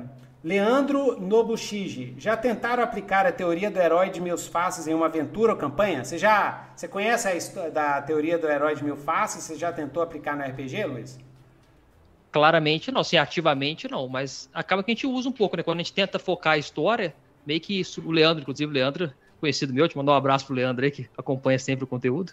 Leandro 0.43 1.19
Nobushiji, 1.19 2.15
já 2.19 2.37
tentaram 2.37 2.83
aplicar 2.83 3.25
a 3.25 3.33
teoria 3.33 3.71
do 3.71 3.81
herói 3.81 4.11
de 4.11 4.21
mil 4.21 4.37
faces 4.37 4.87
em 4.87 4.93
uma 4.93 5.07
aventura 5.07 5.53
ou 5.53 5.59
campanha? 5.59 6.05
Você 6.05 6.19
já 6.19 6.69
você 6.77 6.87
conhece 6.87 7.27
a 7.27 7.35
história 7.35 7.71
da 7.71 8.03
teoria 8.03 8.37
do 8.37 8.47
herói 8.47 8.75
de 8.75 8.85
mil 8.85 8.97
faces? 8.97 9.43
Você 9.45 9.57
já 9.57 9.73
tentou 9.73 10.03
aplicar 10.03 10.37
no 10.37 10.45
RPG, 10.45 10.85
Luiz? 10.85 11.19
Claramente 12.35 12.91
não, 12.91 13.05
sim, 13.05 13.17
ativamente 13.17 13.87
não, 13.89 14.09
mas 14.09 14.51
acaba 14.53 14.83
que 14.83 14.91
a 14.91 14.95
gente 14.95 15.07
usa 15.07 15.29
um 15.29 15.33
pouco, 15.33 15.57
né? 15.57 15.63
Quando 15.63 15.79
a 15.79 15.83
gente 15.85 15.93
tenta 15.93 16.19
focar 16.19 16.55
a 16.55 16.59
história, 16.59 17.15
meio 17.47 17.61
que 17.61 17.79
isso, 17.79 18.03
o 18.05 18.11
Leandro, 18.11 18.43
inclusive 18.43 18.69
o 18.69 18.75
Leandro, 18.75 19.13
conhecido 19.39 19.73
meu, 19.73 19.87
te 19.87 19.97
mandar 19.97 20.11
um 20.11 20.17
abraço 20.17 20.45
pro 20.45 20.53
Leandro 20.57 20.85
aí, 20.85 20.91
que 20.91 21.09
acompanha 21.17 21.61
sempre 21.61 21.85
o 21.85 21.87
conteúdo. 21.87 22.33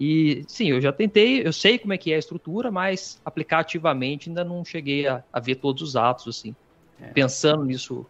E 0.00 0.42
sim, 0.48 0.70
eu 0.70 0.80
já 0.80 0.90
tentei, 0.90 1.46
eu 1.46 1.52
sei 1.52 1.78
como 1.78 1.92
é 1.92 1.98
que 1.98 2.10
é 2.10 2.16
a 2.16 2.18
estrutura, 2.18 2.70
mas 2.70 3.20
aplicar 3.22 3.58
ativamente 3.58 4.30
ainda 4.30 4.42
não 4.42 4.64
cheguei 4.64 5.06
a, 5.06 5.22
a 5.30 5.38
ver 5.38 5.56
todos 5.56 5.82
os 5.82 5.94
atos, 5.94 6.26
assim, 6.26 6.56
é. 7.00 7.08
pensando 7.08 7.66
nisso. 7.66 8.06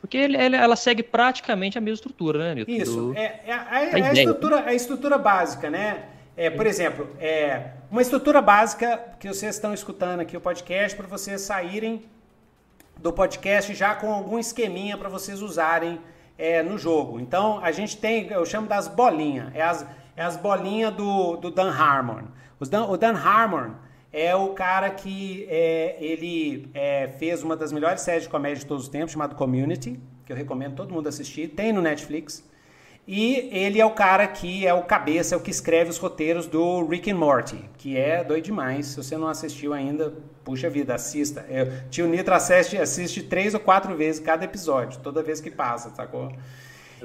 Porque 0.00 0.16
ele, 0.16 0.36
ela 0.36 0.76
segue 0.76 1.02
praticamente 1.02 1.76
a 1.76 1.80
mesma 1.80 1.96
estrutura, 1.96 2.38
né, 2.38 2.54
Nilton? 2.54 2.72
Isso, 2.72 2.96
Do... 3.08 3.18
é, 3.18 3.42
é, 3.44 3.52
a, 3.52 3.60
a, 3.60 3.76
a, 3.76 4.12
estrutura, 4.12 4.64
a 4.64 4.72
estrutura 4.72 5.18
básica, 5.18 5.68
né? 5.68 6.04
É, 6.36 6.50
por 6.50 6.66
exemplo, 6.66 7.08
é, 7.20 7.70
uma 7.88 8.02
estrutura 8.02 8.42
básica 8.42 9.00
que 9.20 9.28
vocês 9.28 9.54
estão 9.54 9.72
escutando 9.72 10.18
aqui 10.18 10.36
o 10.36 10.40
podcast 10.40 10.96
para 10.96 11.06
vocês 11.06 11.40
saírem 11.42 12.02
do 12.98 13.12
podcast 13.12 13.72
já 13.72 13.94
com 13.94 14.12
algum 14.12 14.36
esqueminha 14.36 14.98
para 14.98 15.08
vocês 15.08 15.40
usarem 15.40 16.00
é, 16.36 16.60
no 16.60 16.76
jogo. 16.76 17.20
Então 17.20 17.60
a 17.62 17.70
gente 17.70 17.96
tem, 17.96 18.26
eu 18.26 18.44
chamo 18.44 18.66
das 18.66 18.88
bolinhas, 18.88 19.54
é 19.54 19.62
as, 19.62 19.86
é 20.16 20.22
as 20.24 20.36
bolinhas 20.36 20.92
do, 20.92 21.36
do 21.36 21.52
Dan 21.52 21.70
Harmon. 21.70 22.22
Dan, 22.68 22.86
o 22.86 22.96
Dan 22.96 23.14
Harmon 23.14 23.74
é 24.12 24.34
o 24.34 24.48
cara 24.54 24.90
que 24.90 25.46
é, 25.48 25.96
ele 26.00 26.68
é, 26.74 27.08
fez 27.16 27.44
uma 27.44 27.56
das 27.56 27.70
melhores 27.70 28.00
séries 28.00 28.24
de 28.24 28.28
comédia 28.28 28.58
de 28.58 28.66
todos 28.66 28.84
os 28.84 28.88
tempos, 28.88 29.12
chamado 29.12 29.36
Community, 29.36 30.00
que 30.26 30.32
eu 30.32 30.36
recomendo 30.36 30.74
todo 30.74 30.92
mundo 30.92 31.08
assistir, 31.08 31.48
tem 31.48 31.72
no 31.72 31.80
Netflix. 31.80 32.44
E 33.06 33.50
ele 33.52 33.78
é 33.78 33.84
o 33.84 33.90
cara 33.90 34.26
que 34.26 34.66
é 34.66 34.72
o 34.72 34.82
cabeça, 34.82 35.34
é 35.34 35.38
o 35.38 35.40
que 35.40 35.50
escreve 35.50 35.90
os 35.90 35.98
roteiros 35.98 36.46
do 36.46 36.86
Rick 36.86 37.10
and 37.10 37.16
Morty, 37.16 37.62
que 37.76 37.98
é 37.98 38.24
doido 38.24 38.44
demais. 38.44 38.86
Se 38.86 38.96
você 38.96 39.16
não 39.16 39.28
assistiu 39.28 39.74
ainda, 39.74 40.14
puxa 40.42 40.70
vida, 40.70 40.94
assista. 40.94 41.44
Eu, 41.48 41.70
tio 41.90 42.06
Nitro 42.06 42.34
assiste, 42.34 42.78
assiste 42.78 43.22
três 43.22 43.52
ou 43.52 43.60
quatro 43.60 43.94
vezes 43.94 44.20
cada 44.20 44.44
episódio, 44.46 45.00
toda 45.00 45.22
vez 45.22 45.38
que 45.38 45.50
passa, 45.50 45.90
sacou? 45.90 46.32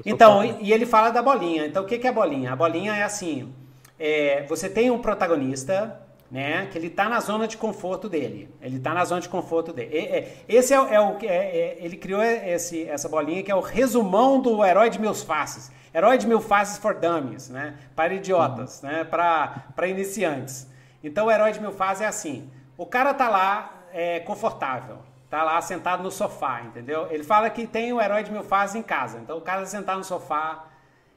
Então, 0.06 0.44
e, 0.44 0.70
e, 0.70 0.74
ele 0.74 0.86
fala 0.86 1.10
da 1.10 1.22
bolinha. 1.22 1.66
Então, 1.66 1.84
o 1.84 1.86
que, 1.86 1.98
que 1.98 2.08
é 2.08 2.10
a 2.10 2.14
bolinha? 2.14 2.54
A 2.54 2.56
bolinha 2.56 2.96
é 2.96 3.04
assim: 3.04 3.54
é, 4.00 4.46
você 4.48 4.70
tem 4.70 4.90
um 4.90 5.00
protagonista, 5.00 6.00
né? 6.32 6.68
Que 6.72 6.78
ele 6.78 6.90
tá 6.90 7.10
na 7.10 7.20
zona 7.20 7.46
de 7.46 7.58
conforto 7.58 8.08
dele. 8.08 8.50
Ele 8.62 8.80
tá 8.80 8.94
na 8.94 9.04
zona 9.04 9.20
de 9.20 9.28
conforto 9.28 9.74
dele. 9.74 9.90
E, 9.94 9.98
é, 9.98 10.34
esse 10.48 10.74
é, 10.74 10.78
é 10.78 11.00
o 11.02 11.16
que 11.16 11.28
é, 11.28 11.78
ele 11.82 11.98
criou 11.98 12.24
esse, 12.24 12.84
essa 12.84 13.10
bolinha 13.10 13.44
que 13.44 13.52
é 13.52 13.56
o 13.56 13.60
resumão 13.60 14.42
do 14.42 14.64
herói 14.64 14.90
de 14.90 14.98
meus 14.98 15.22
faces. 15.22 15.70
Herói 15.94 16.18
de 16.18 16.28
mil 16.28 16.42
faces 16.42 16.78
for 16.78 16.94
dummies, 16.94 17.50
né? 17.50 17.76
Para 17.96 18.14
idiotas, 18.14 18.82
uhum. 18.82 18.90
né? 18.90 19.04
Para 19.04 19.88
iniciantes. 19.88 20.68
Então 21.04 21.28
o 21.28 21.32
herói 21.32 21.52
de 21.52 21.60
mil 21.60 21.72
faces 21.72 22.02
é 22.02 22.08
assim: 22.08 22.50
o 22.78 22.86
cara 22.86 23.14
tá 23.14 23.30
lá 23.30 23.72
é, 23.92 24.20
confortável, 24.20 25.00
tá 25.30 25.44
lá 25.44 25.60
sentado 25.62 26.04
no 26.04 26.12
sofá, 26.12 26.62
entendeu? 26.62 27.08
Ele 27.10 27.24
fala 27.24 27.50
que 27.50 27.66
tem 27.66 27.92
o 27.94 28.02
herói 28.02 28.24
de 28.24 28.32
mil 28.32 28.44
faces 28.44 28.76
em 28.76 28.84
casa. 28.84 29.20
Então 29.20 29.38
o 29.38 29.42
cara 29.42 29.66
sentado 29.66 29.98
no 29.98 30.04
sofá, 30.04 30.66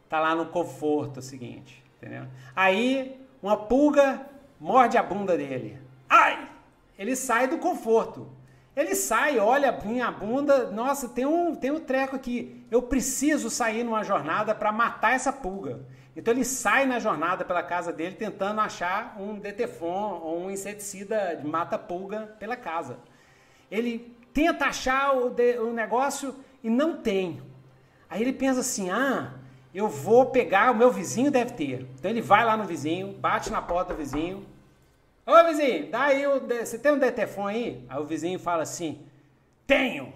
tá 0.08 0.20
lá 0.20 0.34
no 0.34 0.46
conforto 0.46 1.20
seguinte, 1.20 1.82
entendeu? 1.96 2.24
Aí 2.54 3.20
uma 3.42 3.56
pulga 3.56 4.20
morde 4.60 4.96
a 4.96 5.02
bunda 5.02 5.36
dele. 5.36 5.78
Ai! 6.08 6.48
Ele 6.98 7.16
sai 7.16 7.48
do 7.48 7.58
conforto. 7.58 8.28
Ele 8.74 8.94
sai, 8.94 9.38
olha 9.38 9.70
minha 9.84 10.10
bunda, 10.10 10.70
nossa, 10.70 11.08
tem 11.08 11.26
um, 11.26 11.54
tem 11.54 11.70
um 11.70 11.80
treco 11.80 12.16
aqui. 12.16 12.64
Eu 12.70 12.82
preciso 12.82 13.50
sair 13.50 13.84
numa 13.84 14.02
jornada 14.02 14.54
para 14.54 14.72
matar 14.72 15.12
essa 15.12 15.32
pulga. 15.32 15.80
Então 16.16 16.32
ele 16.32 16.44
sai 16.44 16.86
na 16.86 16.98
jornada 16.98 17.44
pela 17.44 17.62
casa 17.62 17.92
dele 17.92 18.16
tentando 18.16 18.60
achar 18.60 19.16
um 19.18 19.38
detefon 19.38 20.20
ou 20.22 20.44
um 20.44 20.50
inseticida 20.50 21.36
de 21.36 21.46
mata-pulga 21.46 22.34
pela 22.38 22.56
casa. 22.56 22.98
Ele 23.70 24.14
tenta 24.32 24.66
achar 24.66 25.16
o, 25.16 25.30
de, 25.30 25.58
o 25.58 25.72
negócio 25.72 26.34
e 26.62 26.70
não 26.70 26.96
tem. 26.96 27.42
Aí 28.08 28.20
ele 28.22 28.32
pensa 28.32 28.60
assim: 28.60 28.90
ah, 28.90 29.34
eu 29.74 29.88
vou 29.88 30.26
pegar, 30.26 30.70
o 30.70 30.76
meu 30.76 30.90
vizinho 30.90 31.30
deve 31.30 31.52
ter. 31.52 31.88
Então 31.98 32.10
ele 32.10 32.20
vai 32.20 32.44
lá 32.44 32.56
no 32.56 32.64
vizinho, 32.64 33.12
bate 33.14 33.50
na 33.50 33.62
porta 33.62 33.94
do 33.94 33.98
vizinho, 33.98 34.46
Ô 35.24 35.44
vizinho, 35.44 35.90
dá 35.90 36.04
aí 36.04 36.26
o. 36.26 36.40
Você 36.40 36.78
tem 36.78 36.92
um 36.92 36.98
detefone 36.98 37.54
aí? 37.54 37.86
Aí 37.88 37.98
o 38.00 38.04
vizinho 38.04 38.38
fala 38.38 38.62
assim: 38.62 39.06
Tenho, 39.66 40.12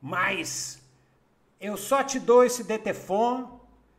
mas 0.00 0.82
eu 1.60 1.76
só 1.76 2.02
te 2.02 2.20
dou 2.20 2.44
esse 2.44 2.62
detefone 2.62 3.46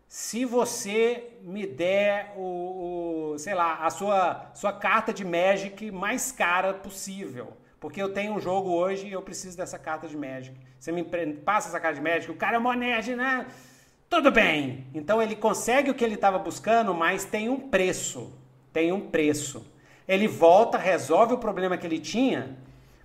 se 0.08 0.46
você 0.46 1.32
me 1.42 1.66
der 1.66 2.34
o, 2.38 3.34
o, 3.34 3.40
sei 3.40 3.56
lá, 3.56 3.86
a 3.86 3.90
sua, 3.90 4.52
sua 4.54 4.72
carta 4.72 5.12
de 5.12 5.26
Magic 5.26 5.92
mais 5.92 6.32
cara 6.32 6.74
possível. 6.76 7.58
Porque 7.80 8.02
eu 8.02 8.14
tenho 8.14 8.34
um 8.34 8.40
jogo 8.40 8.70
hoje 8.70 9.08
e 9.08 9.12
eu 9.12 9.22
preciso 9.22 9.58
dessa 9.58 9.78
carta 9.78 10.08
de 10.08 10.16
Magic. 10.16 10.56
Você 10.80 10.92
me 10.92 11.04
passa 11.04 11.70
essa 11.70 11.80
carta 11.80 11.96
de 11.96 12.04
Magic, 12.04 12.32
o 12.32 12.36
cara 12.36 12.58
é 12.58 12.76
nerd, 12.76 13.16
né? 13.16 13.48
Tudo 14.10 14.32
bem. 14.32 14.88
Então 14.94 15.22
ele 15.22 15.36
consegue 15.36 15.90
o 15.90 15.94
que 15.94 16.04
ele 16.04 16.16
estava 16.16 16.38
buscando, 16.38 16.94
mas 16.94 17.26
tem 17.26 17.50
um 17.50 17.60
preço. 17.60 18.32
Tem 18.72 18.92
um 18.92 19.10
preço. 19.10 19.66
Ele 20.08 20.28
volta, 20.28 20.78
resolve 20.78 21.34
o 21.34 21.38
problema 21.38 21.78
que 21.78 21.86
ele 21.86 22.00
tinha, 22.00 22.58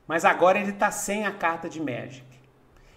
mas 0.06 0.24
agora 0.24 0.58
ele 0.58 0.70
está 0.70 0.90
sem 0.90 1.24
a 1.24 1.32
carta 1.32 1.68
de 1.68 1.80
Magic. 1.80 2.26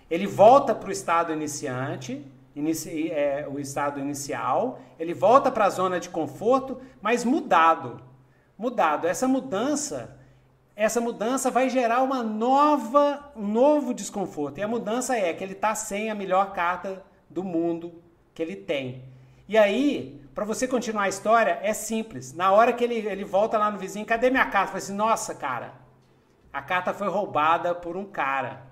Ele 0.09 0.27
volta 0.27 0.75
para 0.75 0.89
o 0.89 0.91
estado 0.91 1.31
iniciante, 1.31 2.25
inici, 2.55 3.09
é, 3.11 3.47
o 3.49 3.59
estado 3.59 3.99
inicial, 3.99 4.79
ele 4.99 5.13
volta 5.13 5.51
para 5.51 5.65
a 5.65 5.69
zona 5.69 5.99
de 5.99 6.09
conforto, 6.09 6.81
mas 7.01 7.23
mudado. 7.23 8.01
Mudado. 8.57 9.07
Essa 9.07 9.27
mudança, 9.27 10.17
essa 10.75 11.01
mudança 11.01 11.49
vai 11.49 11.69
gerar 11.69 12.03
uma 12.03 12.21
nova, 12.21 13.31
um 13.35 13.47
novo 13.47 13.93
desconforto. 13.93 14.59
E 14.59 14.63
a 14.63 14.67
mudança 14.67 15.15
é 15.15 15.33
que 15.33 15.43
ele 15.43 15.53
está 15.53 15.73
sem 15.73 16.09
a 16.09 16.15
melhor 16.15 16.51
carta 16.53 17.03
do 17.29 17.43
mundo 17.43 18.01
que 18.33 18.41
ele 18.41 18.55
tem. 18.55 19.03
E 19.47 19.57
aí, 19.57 20.22
para 20.33 20.45
você 20.45 20.67
continuar 20.67 21.03
a 21.03 21.09
história, 21.09 21.59
é 21.61 21.73
simples. 21.73 22.33
Na 22.33 22.51
hora 22.51 22.73
que 22.73 22.83
ele, 22.83 22.95
ele 22.95 23.23
volta 23.23 23.57
lá 23.57 23.69
no 23.69 23.77
vizinho, 23.77 24.05
cadê 24.05 24.29
minha 24.29 24.45
carta? 24.45 24.67
Fala 24.67 24.77
assim, 24.79 24.95
nossa, 24.95 25.35
cara, 25.35 25.73
a 26.51 26.61
carta 26.61 26.93
foi 26.93 27.07
roubada 27.07 27.75
por 27.75 27.95
um 27.95 28.05
cara. 28.05 28.63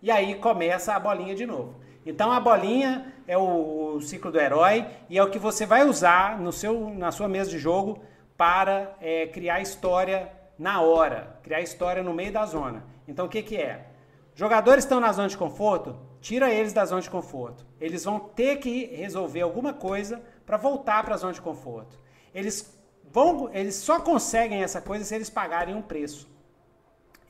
E 0.00 0.10
aí 0.10 0.34
começa 0.34 0.94
a 0.94 0.98
bolinha 0.98 1.34
de 1.34 1.46
novo. 1.46 1.80
Então 2.04 2.32
a 2.32 2.40
bolinha 2.40 3.12
é 3.28 3.38
o, 3.38 3.94
o, 3.94 4.00
ciclo 4.00 4.32
do 4.32 4.40
herói 4.40 4.86
e 5.08 5.16
é 5.16 5.22
o 5.22 5.30
que 5.30 5.38
você 5.38 5.64
vai 5.64 5.84
usar 5.84 6.40
no 6.40 6.52
seu, 6.52 6.90
na 6.90 7.12
sua 7.12 7.28
mesa 7.28 7.48
de 7.48 7.58
jogo 7.58 8.02
para 8.36 8.96
é, 9.00 9.28
criar 9.28 9.60
história 9.60 10.32
na 10.58 10.80
hora, 10.80 11.36
criar 11.44 11.60
história 11.60 12.02
no 12.02 12.12
meio 12.12 12.32
da 12.32 12.44
zona. 12.44 12.84
Então 13.06 13.26
o 13.26 13.28
que, 13.28 13.40
que 13.42 13.56
é? 13.56 13.86
Jogadores 14.34 14.82
estão 14.82 14.98
na 14.98 15.12
zona 15.12 15.28
de 15.28 15.36
conforto, 15.36 15.96
tira 16.20 16.52
eles 16.52 16.72
da 16.72 16.84
zona 16.84 17.02
de 17.02 17.10
conforto. 17.10 17.64
Eles 17.80 18.04
vão 18.04 18.18
ter 18.18 18.56
que 18.56 18.86
resolver 18.86 19.42
alguma 19.42 19.72
coisa 19.72 20.20
para 20.52 20.58
voltar 20.58 21.02
para 21.02 21.14
a 21.14 21.16
zona 21.16 21.32
de 21.32 21.40
conforto. 21.40 21.98
Eles 22.34 22.78
vão, 23.10 23.48
eles 23.54 23.74
só 23.74 24.00
conseguem 24.00 24.62
essa 24.62 24.82
coisa 24.82 25.02
se 25.02 25.14
eles 25.14 25.30
pagarem 25.30 25.74
um 25.74 25.80
preço. 25.80 26.28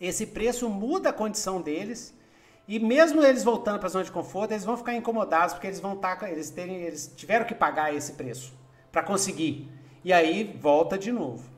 Esse 0.01 0.27
preço 0.27 0.69
muda 0.69 1.11
a 1.11 1.13
condição 1.13 1.63
deles 1.63 2.13
e 2.67 2.81
mesmo 2.81 3.23
eles 3.23 3.45
voltando 3.45 3.79
para 3.79 3.87
a 3.87 3.91
zona 3.91 4.05
de 4.05 4.11
conforto, 4.11 4.51
eles 4.51 4.65
vão 4.65 4.77
ficar 4.77 4.97
incomodados 4.97 5.55
porque 5.55 5.69
eles 5.69 5.79
vão 5.79 5.93
estar, 5.93 6.17
tá, 6.17 6.29
eles 6.29 6.51
terem, 6.51 6.79
eles 6.83 7.13
tiveram 7.15 7.45
que 7.45 7.55
pagar 7.55 7.95
esse 7.95 8.15
preço 8.15 8.53
para 8.91 9.05
conseguir. 9.05 9.71
E 10.03 10.13
aí 10.13 10.59
volta 10.61 10.99
de 10.99 11.13
novo. 11.13 11.49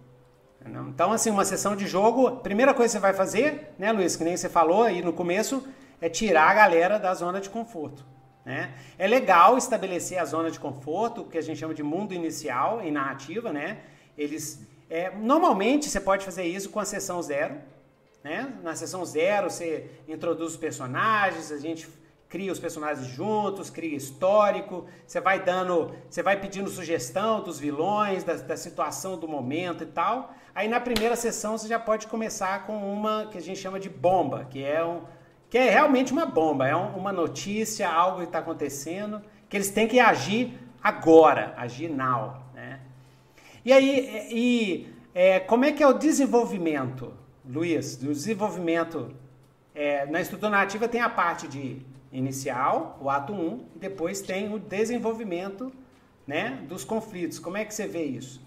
Então, 0.90 1.12
assim, 1.12 1.30
uma 1.30 1.46
sessão 1.46 1.74
de 1.74 1.86
jogo, 1.86 2.30
primeira 2.42 2.74
coisa 2.74 2.90
que 2.92 2.98
você 2.98 3.00
vai 3.00 3.14
fazer, 3.14 3.74
né, 3.78 3.90
Luiz, 3.90 4.16
que 4.16 4.24
nem 4.24 4.36
você 4.36 4.50
falou 4.50 4.82
aí 4.82 5.00
no 5.00 5.14
começo, 5.14 5.66
é 5.98 6.10
tirar 6.10 6.50
a 6.50 6.54
galera 6.54 6.98
da 6.98 7.14
zona 7.14 7.40
de 7.40 7.48
conforto. 7.48 8.04
Né? 8.44 8.74
É 8.98 9.06
legal 9.06 9.56
estabelecer 9.56 10.18
a 10.18 10.24
zona 10.24 10.50
de 10.50 10.60
conforto, 10.60 11.24
que 11.24 11.38
a 11.38 11.42
gente 11.42 11.58
chama 11.58 11.72
de 11.72 11.82
mundo 11.82 12.12
inicial 12.12 12.82
em 12.82 12.90
narrativa, 12.90 13.52
né? 13.52 13.78
Eles, 14.18 14.66
é, 14.90 15.10
normalmente 15.10 15.88
você 15.88 15.98
pode 15.98 16.24
fazer 16.24 16.44
isso 16.44 16.68
com 16.68 16.78
a 16.78 16.84
sessão 16.84 17.22
zero, 17.22 17.56
né? 18.22 18.54
Na 18.62 18.76
sessão 18.76 19.02
zero 19.04 19.50
você 19.50 19.90
introduz 20.06 20.52
os 20.52 20.56
personagens, 20.58 21.50
a 21.50 21.58
gente 21.58 21.88
cria 22.28 22.52
os 22.52 22.58
personagens 22.58 23.06
juntos, 23.06 23.70
cria 23.70 23.96
histórico, 23.96 24.86
você 25.06 25.20
vai 25.20 25.42
dando, 25.42 25.94
você 26.10 26.22
vai 26.22 26.38
pedindo 26.38 26.68
sugestão 26.68 27.42
dos 27.42 27.58
vilões, 27.58 28.24
da, 28.24 28.34
da 28.34 28.56
situação 28.56 29.16
do 29.16 29.28
momento 29.28 29.84
e 29.84 29.86
tal. 29.86 30.34
Aí 30.54 30.68
na 30.68 30.80
primeira 30.80 31.16
sessão 31.16 31.56
você 31.56 31.68
já 31.68 31.78
pode 31.78 32.08
começar 32.08 32.66
com 32.66 32.76
uma 32.92 33.26
que 33.26 33.38
a 33.38 33.40
gente 33.40 33.58
chama 33.58 33.80
de 33.80 33.88
bomba, 33.88 34.46
que 34.50 34.62
é 34.62 34.84
um, 34.84 35.02
que 35.54 35.58
é 35.58 35.70
realmente 35.70 36.12
uma 36.12 36.26
bomba, 36.26 36.66
é 36.66 36.74
uma 36.74 37.12
notícia, 37.12 37.88
algo 37.88 38.18
que 38.18 38.24
está 38.24 38.40
acontecendo, 38.40 39.22
que 39.48 39.56
eles 39.56 39.70
têm 39.70 39.86
que 39.86 40.00
agir 40.00 40.58
agora, 40.82 41.54
agir 41.56 41.88
now. 41.88 42.42
Né? 42.52 42.80
E 43.64 43.72
aí, 43.72 44.26
e, 44.32 44.88
é, 45.14 45.38
como 45.38 45.64
é 45.64 45.70
que 45.70 45.80
é 45.80 45.86
o 45.86 45.92
desenvolvimento, 45.92 47.14
Luiz, 47.48 47.94
do 47.94 48.08
desenvolvimento 48.08 49.14
é, 49.72 50.04
na 50.06 50.20
estrutura 50.20 50.50
narrativa 50.50 50.88
tem 50.88 51.00
a 51.00 51.08
parte 51.08 51.46
de 51.46 51.80
inicial, 52.10 52.98
o 53.00 53.08
ato 53.08 53.32
1, 53.32 53.66
e 53.76 53.78
depois 53.78 54.20
tem 54.20 54.52
o 54.52 54.58
desenvolvimento 54.58 55.72
né, 56.26 56.64
dos 56.68 56.84
conflitos. 56.84 57.38
Como 57.38 57.56
é 57.56 57.64
que 57.64 57.72
você 57.72 57.86
vê 57.86 58.02
isso? 58.02 58.42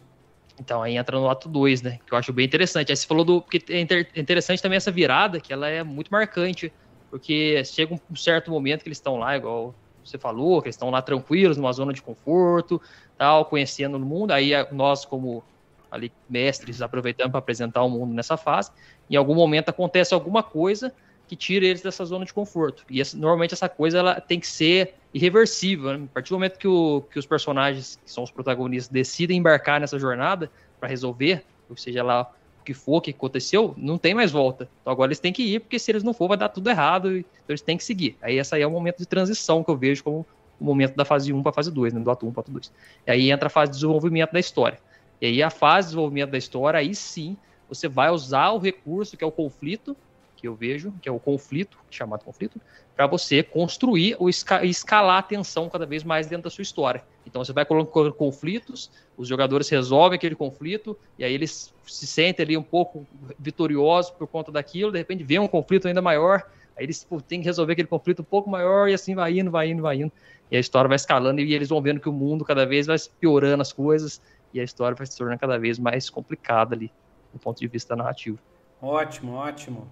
Então, 0.59 0.83
aí 0.83 0.97
entra 0.97 1.17
no 1.17 1.29
ato 1.29 1.47
2, 1.47 1.83
né? 1.83 1.99
Que 2.05 2.13
eu 2.13 2.17
acho 2.17 2.33
bem 2.33 2.45
interessante. 2.45 2.91
Aí 2.91 2.97
você 2.97 3.07
falou 3.07 3.23
do. 3.23 3.41
Porque 3.41 3.63
é 3.69 3.79
interessante 4.19 4.61
também 4.61 4.75
essa 4.75 4.91
virada, 4.91 5.39
que 5.39 5.53
ela 5.53 5.69
é 5.69 5.83
muito 5.83 6.09
marcante. 6.09 6.73
Porque 7.09 7.63
chega 7.63 7.99
um 8.09 8.15
certo 8.15 8.51
momento 8.51 8.83
que 8.83 8.89
eles 8.89 8.97
estão 8.97 9.17
lá, 9.17 9.37
igual 9.37 9.73
você 10.03 10.17
falou, 10.17 10.61
que 10.61 10.67
eles 10.67 10.75
estão 10.75 10.89
lá 10.89 11.01
tranquilos, 11.01 11.57
numa 11.57 11.71
zona 11.73 11.93
de 11.93 12.01
conforto, 12.01 12.81
tal, 13.17 13.45
conhecendo 13.45 13.97
o 13.97 13.99
mundo. 13.99 14.31
Aí 14.31 14.51
nós, 14.71 15.05
como 15.05 15.43
ali 15.89 16.11
mestres, 16.29 16.81
aproveitamos 16.81 17.31
para 17.31 17.39
apresentar 17.39 17.83
o 17.83 17.89
mundo 17.89 18.13
nessa 18.13 18.37
fase. 18.37 18.71
Em 19.09 19.15
algum 19.15 19.35
momento 19.35 19.69
acontece 19.69 20.13
alguma 20.13 20.43
coisa 20.43 20.93
que 21.27 21.35
tira 21.35 21.65
eles 21.65 21.81
dessa 21.81 22.05
zona 22.05 22.25
de 22.25 22.33
conforto. 22.33 22.85
E 22.89 23.01
essa, 23.01 23.17
normalmente 23.17 23.53
essa 23.53 23.67
coisa 23.67 23.99
ela 23.99 24.21
tem 24.21 24.39
que 24.39 24.47
ser 24.47 24.95
irreversível. 25.13 25.97
Né? 25.97 26.05
A 26.05 26.13
partir 26.13 26.29
do 26.29 26.35
momento 26.35 26.57
que, 26.57 26.67
o, 26.67 27.03
que 27.11 27.19
os 27.19 27.25
personagens, 27.25 27.99
que 28.03 28.09
são 28.09 28.23
os 28.23 28.31
protagonistas, 28.31 28.91
decidem 28.91 29.37
embarcar 29.37 29.79
nessa 29.79 29.99
jornada 29.99 30.49
para 30.79 30.87
resolver, 30.87 31.43
ou 31.69 31.75
seja 31.75 32.01
lá 32.01 32.31
que 32.67 32.73
for 32.73 32.99
que 32.99 33.11
aconteceu, 33.11 33.73
não 33.77 33.97
tem 33.97 34.13
mais 34.13 34.29
volta. 34.29 34.69
Então 34.81 34.91
agora 34.91 35.07
eles 35.07 35.19
têm 35.19 35.31
que 35.31 35.41
ir, 35.41 35.61
porque 35.61 35.79
se 35.79 35.89
eles 35.89 36.03
não 36.03 36.13
for, 36.13 36.27
vai 36.27 36.35
dar 36.35 36.49
tudo 36.49 36.69
errado, 36.69 37.15
então 37.15 37.29
eles 37.47 37.61
têm 37.61 37.77
que 37.77 37.83
seguir. 37.83 38.17
Aí 38.21 38.37
essa 38.37 38.57
aí 38.57 38.61
é 38.61 38.67
o 38.67 38.71
momento 38.71 38.97
de 38.97 39.05
transição 39.05 39.63
que 39.63 39.71
eu 39.71 39.77
vejo 39.77 40.03
como 40.03 40.25
o 40.59 40.65
momento 40.65 40.93
da 40.93 41.05
fase 41.05 41.31
1 41.31 41.41
para 41.41 41.51
a 41.51 41.53
fase 41.53 41.71
2, 41.71 41.93
né? 41.93 42.01
do 42.01 42.11
ato 42.11 42.27
1 42.27 42.31
para 42.33 42.39
o 42.39 42.41
ato 42.41 42.51
2. 42.51 42.71
E 43.07 43.11
aí 43.11 43.31
entra 43.31 43.47
a 43.47 43.49
fase 43.49 43.71
de 43.71 43.77
desenvolvimento 43.77 44.33
da 44.33 44.39
história. 44.39 44.79
E 45.21 45.27
aí 45.27 45.41
a 45.41 45.49
fase 45.49 45.87
de 45.87 45.91
desenvolvimento 45.91 46.31
da 46.31 46.37
história, 46.37 46.77
aí 46.77 46.93
sim, 46.93 47.37
você 47.69 47.87
vai 47.87 48.11
usar 48.11 48.51
o 48.51 48.57
recurso 48.57 49.15
que 49.15 49.23
é 49.23 49.27
o 49.27 49.31
conflito, 49.31 49.95
que 50.37 50.47
eu 50.47 50.55
vejo, 50.55 50.93
que 51.01 51.09
é 51.09 51.11
o 51.11 51.19
conflito, 51.19 51.77
chamado 51.89 52.23
conflito, 52.23 52.61
para 52.95 53.07
você 53.07 53.41
construir 53.41 54.15
ou 54.19 54.29
esca 54.29 54.63
escalar 54.63 55.17
a 55.17 55.21
tensão 55.23 55.67
cada 55.67 55.85
vez 55.85 56.03
mais 56.03 56.27
dentro 56.27 56.43
da 56.43 56.49
sua 56.49 56.61
história. 56.61 57.03
Então 57.25 57.43
você 57.43 57.51
vai 57.51 57.65
colocando 57.65 58.13
conflitos, 58.13 58.91
os 59.17 59.27
jogadores 59.27 59.67
resolvem 59.67 60.15
aquele 60.15 60.35
conflito, 60.35 60.97
e 61.17 61.23
aí 61.23 61.33
eles 61.33 61.73
se 61.85 62.07
sentem 62.07 62.45
ali 62.45 62.55
um 62.55 62.63
pouco 62.63 63.05
vitoriosos 63.37 64.11
por 64.11 64.27
conta 64.27 64.51
daquilo, 64.51 64.91
de 64.91 64.99
repente 64.99 65.23
vem 65.23 65.39
um 65.39 65.47
conflito 65.47 65.87
ainda 65.87 66.01
maior, 66.01 66.43
aí 66.77 66.85
eles 66.85 67.05
têm 67.27 67.41
que 67.41 67.45
resolver 67.45 67.73
aquele 67.73 67.87
conflito 67.87 68.21
um 68.21 68.25
pouco 68.25 68.49
maior, 68.49 68.87
e 68.87 68.93
assim 68.93 69.15
vai 69.15 69.37
indo, 69.37 69.49
vai 69.49 69.69
indo, 69.69 69.81
vai 69.81 69.97
indo. 69.97 70.11
E 70.49 70.55
a 70.55 70.59
história 70.59 70.87
vai 70.87 70.95
escalando, 70.95 71.41
e 71.41 71.53
eles 71.53 71.69
vão 71.69 71.81
vendo 71.81 71.99
que 71.99 72.07
o 72.07 72.13
mundo 72.13 72.45
cada 72.45 72.65
vez 72.65 72.85
vai 72.85 72.97
piorando 73.19 73.61
as 73.61 73.73
coisas, 73.73 74.21
e 74.53 74.59
a 74.59 74.63
história 74.63 74.95
vai 74.95 75.05
se 75.05 75.17
tornando 75.17 75.39
cada 75.39 75.57
vez 75.57 75.77
mais 75.77 76.09
complicada 76.09 76.75
ali, 76.75 76.91
do 77.33 77.39
ponto 77.39 77.59
de 77.59 77.67
vista 77.67 77.95
narrativo. 77.95 78.39
Ótimo, 78.81 79.33
ótimo. 79.33 79.87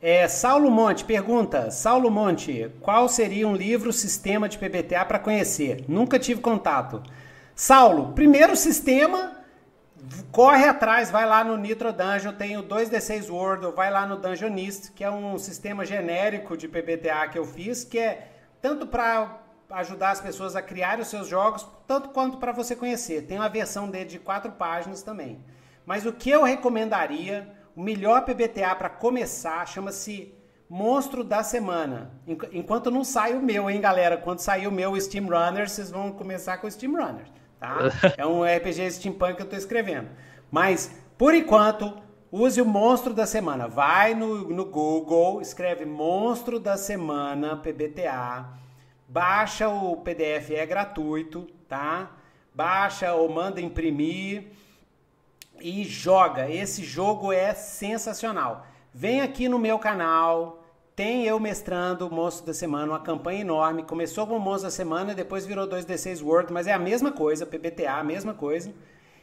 É, 0.00 0.28
Saulo 0.28 0.70
Monte 0.70 1.04
pergunta: 1.04 1.70
Saulo 1.72 2.10
Monte, 2.10 2.70
qual 2.80 3.08
seria 3.08 3.48
um 3.48 3.54
livro 3.54 3.92
sistema 3.92 4.48
de 4.48 4.56
PBTA 4.56 5.04
para 5.04 5.18
conhecer? 5.18 5.84
Nunca 5.88 6.18
tive 6.18 6.40
contato. 6.40 7.02
Saulo, 7.54 8.12
primeiro 8.12 8.54
sistema, 8.54 9.32
corre 10.30 10.64
atrás, 10.66 11.10
vai 11.10 11.26
lá 11.26 11.42
no 11.42 11.56
Nitro 11.56 11.92
Dungeon, 11.92 12.32
tem 12.34 12.56
o 12.56 12.62
2D6 12.62 13.28
World, 13.28 13.74
vai 13.74 13.90
lá 13.90 14.06
no 14.06 14.16
Dungeonist, 14.16 14.92
que 14.92 15.02
é 15.02 15.10
um 15.10 15.36
sistema 15.36 15.84
genérico 15.84 16.56
de 16.56 16.68
PBTA 16.68 17.26
que 17.32 17.38
eu 17.38 17.44
fiz, 17.44 17.82
que 17.82 17.98
é 17.98 18.28
tanto 18.62 18.86
para 18.86 19.40
ajudar 19.70 20.12
as 20.12 20.20
pessoas 20.20 20.54
a 20.54 20.62
criarem 20.62 21.02
os 21.02 21.08
seus 21.08 21.26
jogos, 21.26 21.66
tanto 21.88 22.10
quanto 22.10 22.38
para 22.38 22.52
você 22.52 22.76
conhecer. 22.76 23.22
Tem 23.22 23.36
uma 23.36 23.48
versão 23.48 23.90
dele 23.90 24.04
de 24.04 24.20
quatro 24.20 24.52
páginas 24.52 25.02
também. 25.02 25.44
Mas 25.84 26.06
o 26.06 26.12
que 26.12 26.30
eu 26.30 26.44
recomendaria 26.44 27.57
o 27.78 27.80
melhor 27.80 28.24
PBTA 28.24 28.74
para 28.74 28.90
começar 28.90 29.64
chama-se 29.64 30.34
Monstro 30.68 31.22
da 31.22 31.44
Semana. 31.44 32.10
Enquanto 32.50 32.90
não 32.90 33.04
sai 33.04 33.34
o 33.34 33.40
meu, 33.40 33.70
hein, 33.70 33.80
galera? 33.80 34.16
Quando 34.16 34.40
sair 34.40 34.66
o 34.66 34.72
meu 34.72 35.00
Steam 35.00 35.26
Runner, 35.26 35.68
vocês 35.68 35.88
vão 35.88 36.10
começar 36.10 36.58
com 36.58 36.66
o 36.66 36.70
Steam 36.72 36.94
Runner, 36.94 37.26
tá? 37.60 37.78
É 38.18 38.26
um 38.26 38.42
RPG 38.42 38.90
steampunk 38.90 39.36
que 39.36 39.42
eu 39.42 39.44
estou 39.44 39.56
escrevendo. 39.56 40.08
Mas, 40.50 40.92
por 41.16 41.32
enquanto, 41.36 41.96
use 42.32 42.60
o 42.60 42.64
Monstro 42.64 43.14
da 43.14 43.26
Semana. 43.26 43.68
Vai 43.68 44.12
no, 44.12 44.48
no 44.48 44.64
Google, 44.64 45.40
escreve 45.40 45.84
Monstro 45.84 46.58
da 46.58 46.76
Semana 46.76 47.58
PBTA, 47.58 48.54
baixa 49.06 49.68
o 49.68 49.98
PDF, 49.98 50.50
é 50.50 50.66
gratuito, 50.66 51.46
tá? 51.68 52.10
Baixa 52.52 53.14
ou 53.14 53.28
manda 53.28 53.60
imprimir 53.60 54.48
e 55.60 55.84
joga. 55.84 56.50
Esse 56.50 56.84
jogo 56.84 57.32
é 57.32 57.54
sensacional. 57.54 58.66
Vem 58.92 59.20
aqui 59.20 59.48
no 59.48 59.58
meu 59.58 59.78
canal, 59.78 60.64
tem 60.96 61.24
eu 61.24 61.38
mestrando 61.38 62.08
o 62.08 62.12
Monstro 62.12 62.46
da 62.46 62.54
Semana, 62.54 62.92
uma 62.92 63.00
campanha 63.00 63.42
enorme. 63.42 63.84
Começou 63.84 64.26
com 64.26 64.36
o 64.36 64.40
Monstro 64.40 64.64
da 64.64 64.70
Semana, 64.70 65.14
depois 65.14 65.46
virou 65.46 65.68
2D6 65.68 66.24
World, 66.24 66.52
mas 66.52 66.66
é 66.66 66.72
a 66.72 66.78
mesma 66.78 67.12
coisa, 67.12 67.46
PBTA, 67.46 67.92
a 67.92 68.02
mesma 68.02 68.34
coisa. 68.34 68.72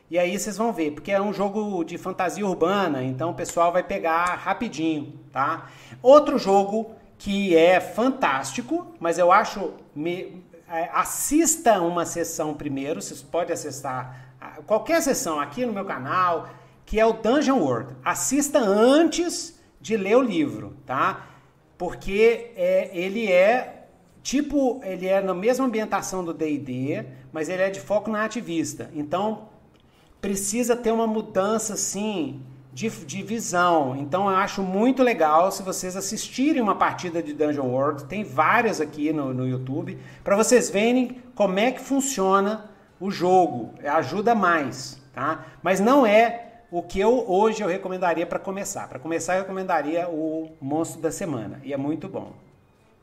E 0.09 0.19
aí 0.19 0.37
vocês 0.37 0.55
vão 0.55 0.71
ver, 0.71 0.91
porque 0.91 1.11
é 1.11 1.21
um 1.21 1.33
jogo 1.33 1.83
de 1.83 1.97
fantasia 1.97 2.45
urbana, 2.45 3.03
então 3.03 3.31
o 3.31 3.33
pessoal 3.33 3.71
vai 3.71 3.81
pegar 3.81 4.35
rapidinho, 4.35 5.19
tá? 5.31 5.69
Outro 6.01 6.37
jogo 6.37 6.91
que 7.17 7.55
é 7.57 7.79
fantástico, 7.79 8.93
mas 8.99 9.17
eu 9.17 9.31
acho 9.31 9.73
me, 9.95 10.43
é, 10.69 10.89
assista 10.93 11.81
uma 11.81 12.05
sessão 12.05 12.53
primeiro, 12.53 13.01
vocês 13.01 13.21
podem 13.21 13.53
acessar 13.53 14.34
qualquer 14.65 15.01
sessão 15.01 15.39
aqui 15.39 15.65
no 15.65 15.73
meu 15.73 15.85
canal, 15.85 16.49
que 16.85 16.99
é 16.99 17.05
o 17.05 17.13
Dungeon 17.13 17.59
World. 17.59 17.95
Assista 18.03 18.59
antes 18.59 19.59
de 19.81 19.97
ler 19.97 20.17
o 20.17 20.21
livro, 20.21 20.75
tá? 20.85 21.27
Porque 21.77 22.51
é, 22.55 22.89
ele 22.93 23.31
é 23.31 23.75
tipo, 24.25 24.81
ele 24.83 25.05
é 25.05 25.21
na 25.21 25.35
mesma 25.35 25.65
ambientação 25.65 26.25
do 26.25 26.33
D&D, 26.33 27.05
mas 27.31 27.47
ele 27.47 27.61
é 27.61 27.69
de 27.69 27.79
foco 27.79 28.09
na 28.09 28.25
ativista. 28.25 28.89
Então, 28.95 29.49
precisa 30.19 30.75
ter 30.75 30.91
uma 30.91 31.05
mudança, 31.05 31.75
assim, 31.75 32.41
de, 32.73 32.89
de 32.89 33.21
visão. 33.21 33.95
Então, 33.95 34.27
eu 34.27 34.35
acho 34.35 34.63
muito 34.63 35.03
legal 35.03 35.51
se 35.51 35.61
vocês 35.61 35.95
assistirem 35.95 36.59
uma 36.59 36.73
partida 36.73 37.21
de 37.21 37.33
Dungeon 37.33 37.67
World. 37.67 38.05
Tem 38.05 38.23
várias 38.23 38.81
aqui 38.81 39.13
no, 39.13 39.31
no 39.31 39.47
YouTube, 39.47 39.99
para 40.23 40.35
vocês 40.35 40.71
verem 40.71 41.21
como 41.35 41.59
é 41.59 41.71
que 41.71 41.79
funciona 41.79 42.71
o 42.99 43.11
jogo, 43.11 43.73
ajuda 43.83 44.33
mais, 44.33 45.01
tá? 45.13 45.45
Mas 45.61 45.79
não 45.79 46.05
é 46.05 46.61
o 46.71 46.81
que 46.81 46.99
eu 46.99 47.29
hoje 47.29 47.61
eu 47.61 47.67
recomendaria 47.67 48.25
para 48.25 48.39
começar. 48.39 48.87
Para 48.87 48.99
começar, 48.99 49.35
eu 49.35 49.41
recomendaria 49.41 50.09
o 50.09 50.51
Monstro 50.59 51.01
da 51.01 51.11
Semana, 51.11 51.59
e 51.63 51.73
é 51.73 51.77
muito 51.77 52.07
bom. 52.07 52.33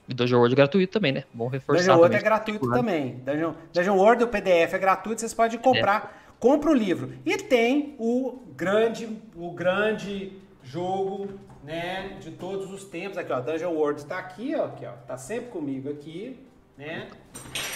E 0.09 0.15
Dungeon 0.15 0.39
World 0.39 0.55
é 0.55 0.57
gratuito 0.57 0.93
também, 0.93 1.13
né? 1.13 1.25
Bom 1.33 1.49
reforçar 1.49 1.83
Dungeon 1.83 1.99
World 1.99 2.17
é 2.17 2.21
gratuito 2.21 2.71
também. 2.71 3.17
Dungeon, 3.25 3.55
Dungeon 3.73 3.97
World, 3.97 4.25
o 4.25 4.29
PDF 4.29 4.75
é 4.75 4.79
gratuito, 4.79 5.21
vocês 5.21 5.33
podem 5.33 5.59
comprar. 5.59 6.17
É. 6.19 6.23
Compra 6.41 6.71
o 6.71 6.75
livro. 6.75 7.13
E 7.25 7.37
tem 7.37 7.95
o 8.01 8.41
grande, 8.57 9.09
o 9.37 9.53
grande 9.53 10.33
jogo, 10.65 11.29
né, 11.63 12.17
de 12.21 12.33
todos 12.33 12.73
os 12.73 12.85
tempos 12.85 13.17
aqui, 13.17 13.33
ó. 13.33 13.41
Dungeon 13.41 13.73
World 13.73 14.01
está 14.01 14.19
aqui, 14.19 14.55
ó, 14.57 14.65
aqui, 14.65 14.85
ó. 14.85 14.93
Tá 15.07 15.17
sempre 15.17 15.51
comigo 15.51 15.89
aqui 15.89 16.37
né? 16.77 17.09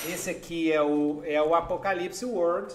Esse 0.08 0.30
aqui 0.30 0.72
é 0.72 0.82
o, 0.82 1.22
é 1.24 1.40
o 1.42 1.54
Apocalipse 1.54 2.24
World, 2.24 2.74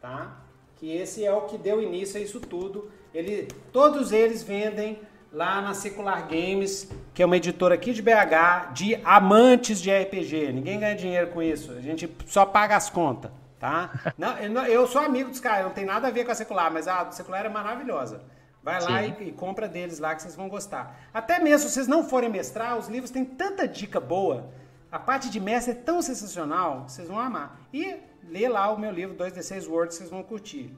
tá? 0.00 0.38
Que 0.76 0.96
esse 0.96 1.24
é 1.24 1.32
o 1.32 1.42
que 1.42 1.56
deu 1.56 1.82
início 1.82 2.18
a 2.18 2.22
isso 2.22 2.40
tudo. 2.40 2.90
Ele, 3.12 3.48
todos 3.72 4.12
eles 4.12 4.42
vendem 4.42 5.00
lá 5.32 5.60
na 5.60 5.74
Secular 5.74 6.26
Games, 6.28 6.90
que 7.12 7.22
é 7.22 7.26
uma 7.26 7.36
editora 7.36 7.74
aqui 7.74 7.92
de 7.92 8.00
BH, 8.00 8.72
de 8.72 9.00
amantes 9.04 9.80
de 9.80 9.90
RPG. 9.90 10.52
Ninguém 10.52 10.78
ganha 10.78 10.94
dinheiro 10.94 11.28
com 11.28 11.42
isso. 11.42 11.72
A 11.72 11.80
gente 11.80 12.08
só 12.26 12.46
paga 12.46 12.76
as 12.76 12.88
contas, 12.88 13.30
tá? 13.58 13.90
Não, 14.16 14.66
eu 14.66 14.86
sou 14.86 15.00
amigo 15.00 15.30
dos 15.30 15.40
caras, 15.40 15.66
não 15.66 15.72
tem 15.72 15.84
nada 15.84 16.08
a 16.08 16.10
ver 16.10 16.24
com 16.24 16.32
a 16.32 16.34
Secular, 16.34 16.72
mas 16.72 16.86
a 16.86 17.10
Secular 17.10 17.44
é 17.44 17.48
maravilhosa. 17.48 18.22
Vai 18.62 18.80
lá 18.82 19.02
e, 19.02 19.28
e, 19.28 19.32
compra 19.32 19.68
deles 19.68 19.98
lá 19.98 20.14
que 20.14 20.22
vocês 20.22 20.34
vão 20.34 20.48
gostar. 20.48 20.98
Até 21.12 21.38
mesmo 21.38 21.68
se 21.68 21.74
vocês 21.74 21.86
não 21.86 22.02
forem 22.02 22.30
mestrar, 22.30 22.78
os 22.78 22.88
livros 22.88 23.10
têm 23.10 23.22
tanta 23.22 23.68
dica 23.68 24.00
boa 24.00 24.50
a 24.94 24.98
parte 25.00 25.28
de 25.28 25.40
mestre 25.40 25.72
é 25.72 25.74
tão 25.74 26.00
sensacional, 26.00 26.84
vocês 26.86 27.08
vão 27.08 27.18
amar. 27.18 27.58
E 27.72 27.96
lê 28.30 28.46
lá 28.46 28.72
o 28.72 28.78
meu 28.78 28.92
livro 28.92 29.16
2D6 29.16 29.68
Words, 29.68 29.96
vocês 29.96 30.08
vão 30.08 30.22
curtir. 30.22 30.72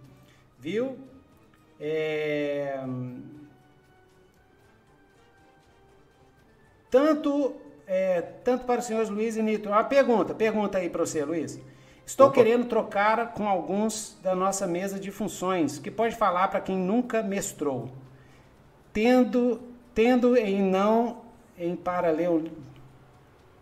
Viu? 0.59 0.97
É... 1.79 2.83
Tanto, 6.91 7.57
é, 7.87 8.23
tanto 8.23 8.65
para 8.65 8.81
os 8.81 8.87
senhores 8.87 9.11
Luiz 9.11 9.37
e 9.37 9.43
Nito. 9.43 9.69
Uma 9.69 9.85
pergunta, 9.85 10.33
pergunta 10.33 10.79
aí 10.79 10.89
para 10.89 11.05
você, 11.05 11.23
Luiz. 11.23 11.61
Estou 12.07 12.29
Opa. 12.29 12.37
querendo 12.37 12.65
trocar 12.65 13.35
com 13.35 13.47
alguns 13.47 14.19
da 14.23 14.35
nossa 14.35 14.67
mesa 14.67 14.99
de 14.99 15.11
funções, 15.11 15.79
que 15.79 15.91
pode 15.91 16.17
falar 16.17 16.49
para 16.49 16.63
quem 16.63 16.79
nunca 16.79 17.23
mestrou. 17.23 17.91
Tendo, 18.95 19.61
tendo 19.95 20.39
em 20.39 20.63
não 20.63 21.21
em 21.59 21.77
paralelo 21.77 22.51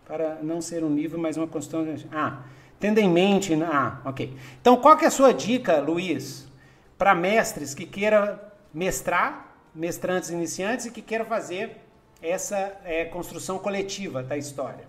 para 0.06 0.36
não 0.42 0.60
ser 0.60 0.84
um 0.84 0.90
nível, 0.90 1.18
mas 1.18 1.36
uma 1.36 1.46
construção. 1.46 1.94
Ah, 2.12 2.42
tendo 2.78 2.98
em 2.98 3.08
mente. 3.08 3.54
Ah, 3.62 4.00
ok. 4.04 4.36
Então, 4.60 4.76
qual 4.76 4.96
que 4.96 5.04
é 5.04 5.08
a 5.08 5.10
sua 5.10 5.32
dica, 5.32 5.80
Luiz, 5.80 6.48
para 6.98 7.14
mestres 7.14 7.74
que 7.74 7.86
queiram 7.86 8.38
mestrar, 8.72 9.56
mestrantes 9.74 10.30
iniciantes 10.30 10.86
e 10.86 10.90
que 10.90 11.00
queiram 11.00 11.24
fazer 11.24 11.84
essa 12.20 12.72
é, 12.84 13.04
construção 13.04 13.58
coletiva 13.58 14.22
da 14.22 14.36
história. 14.36 14.86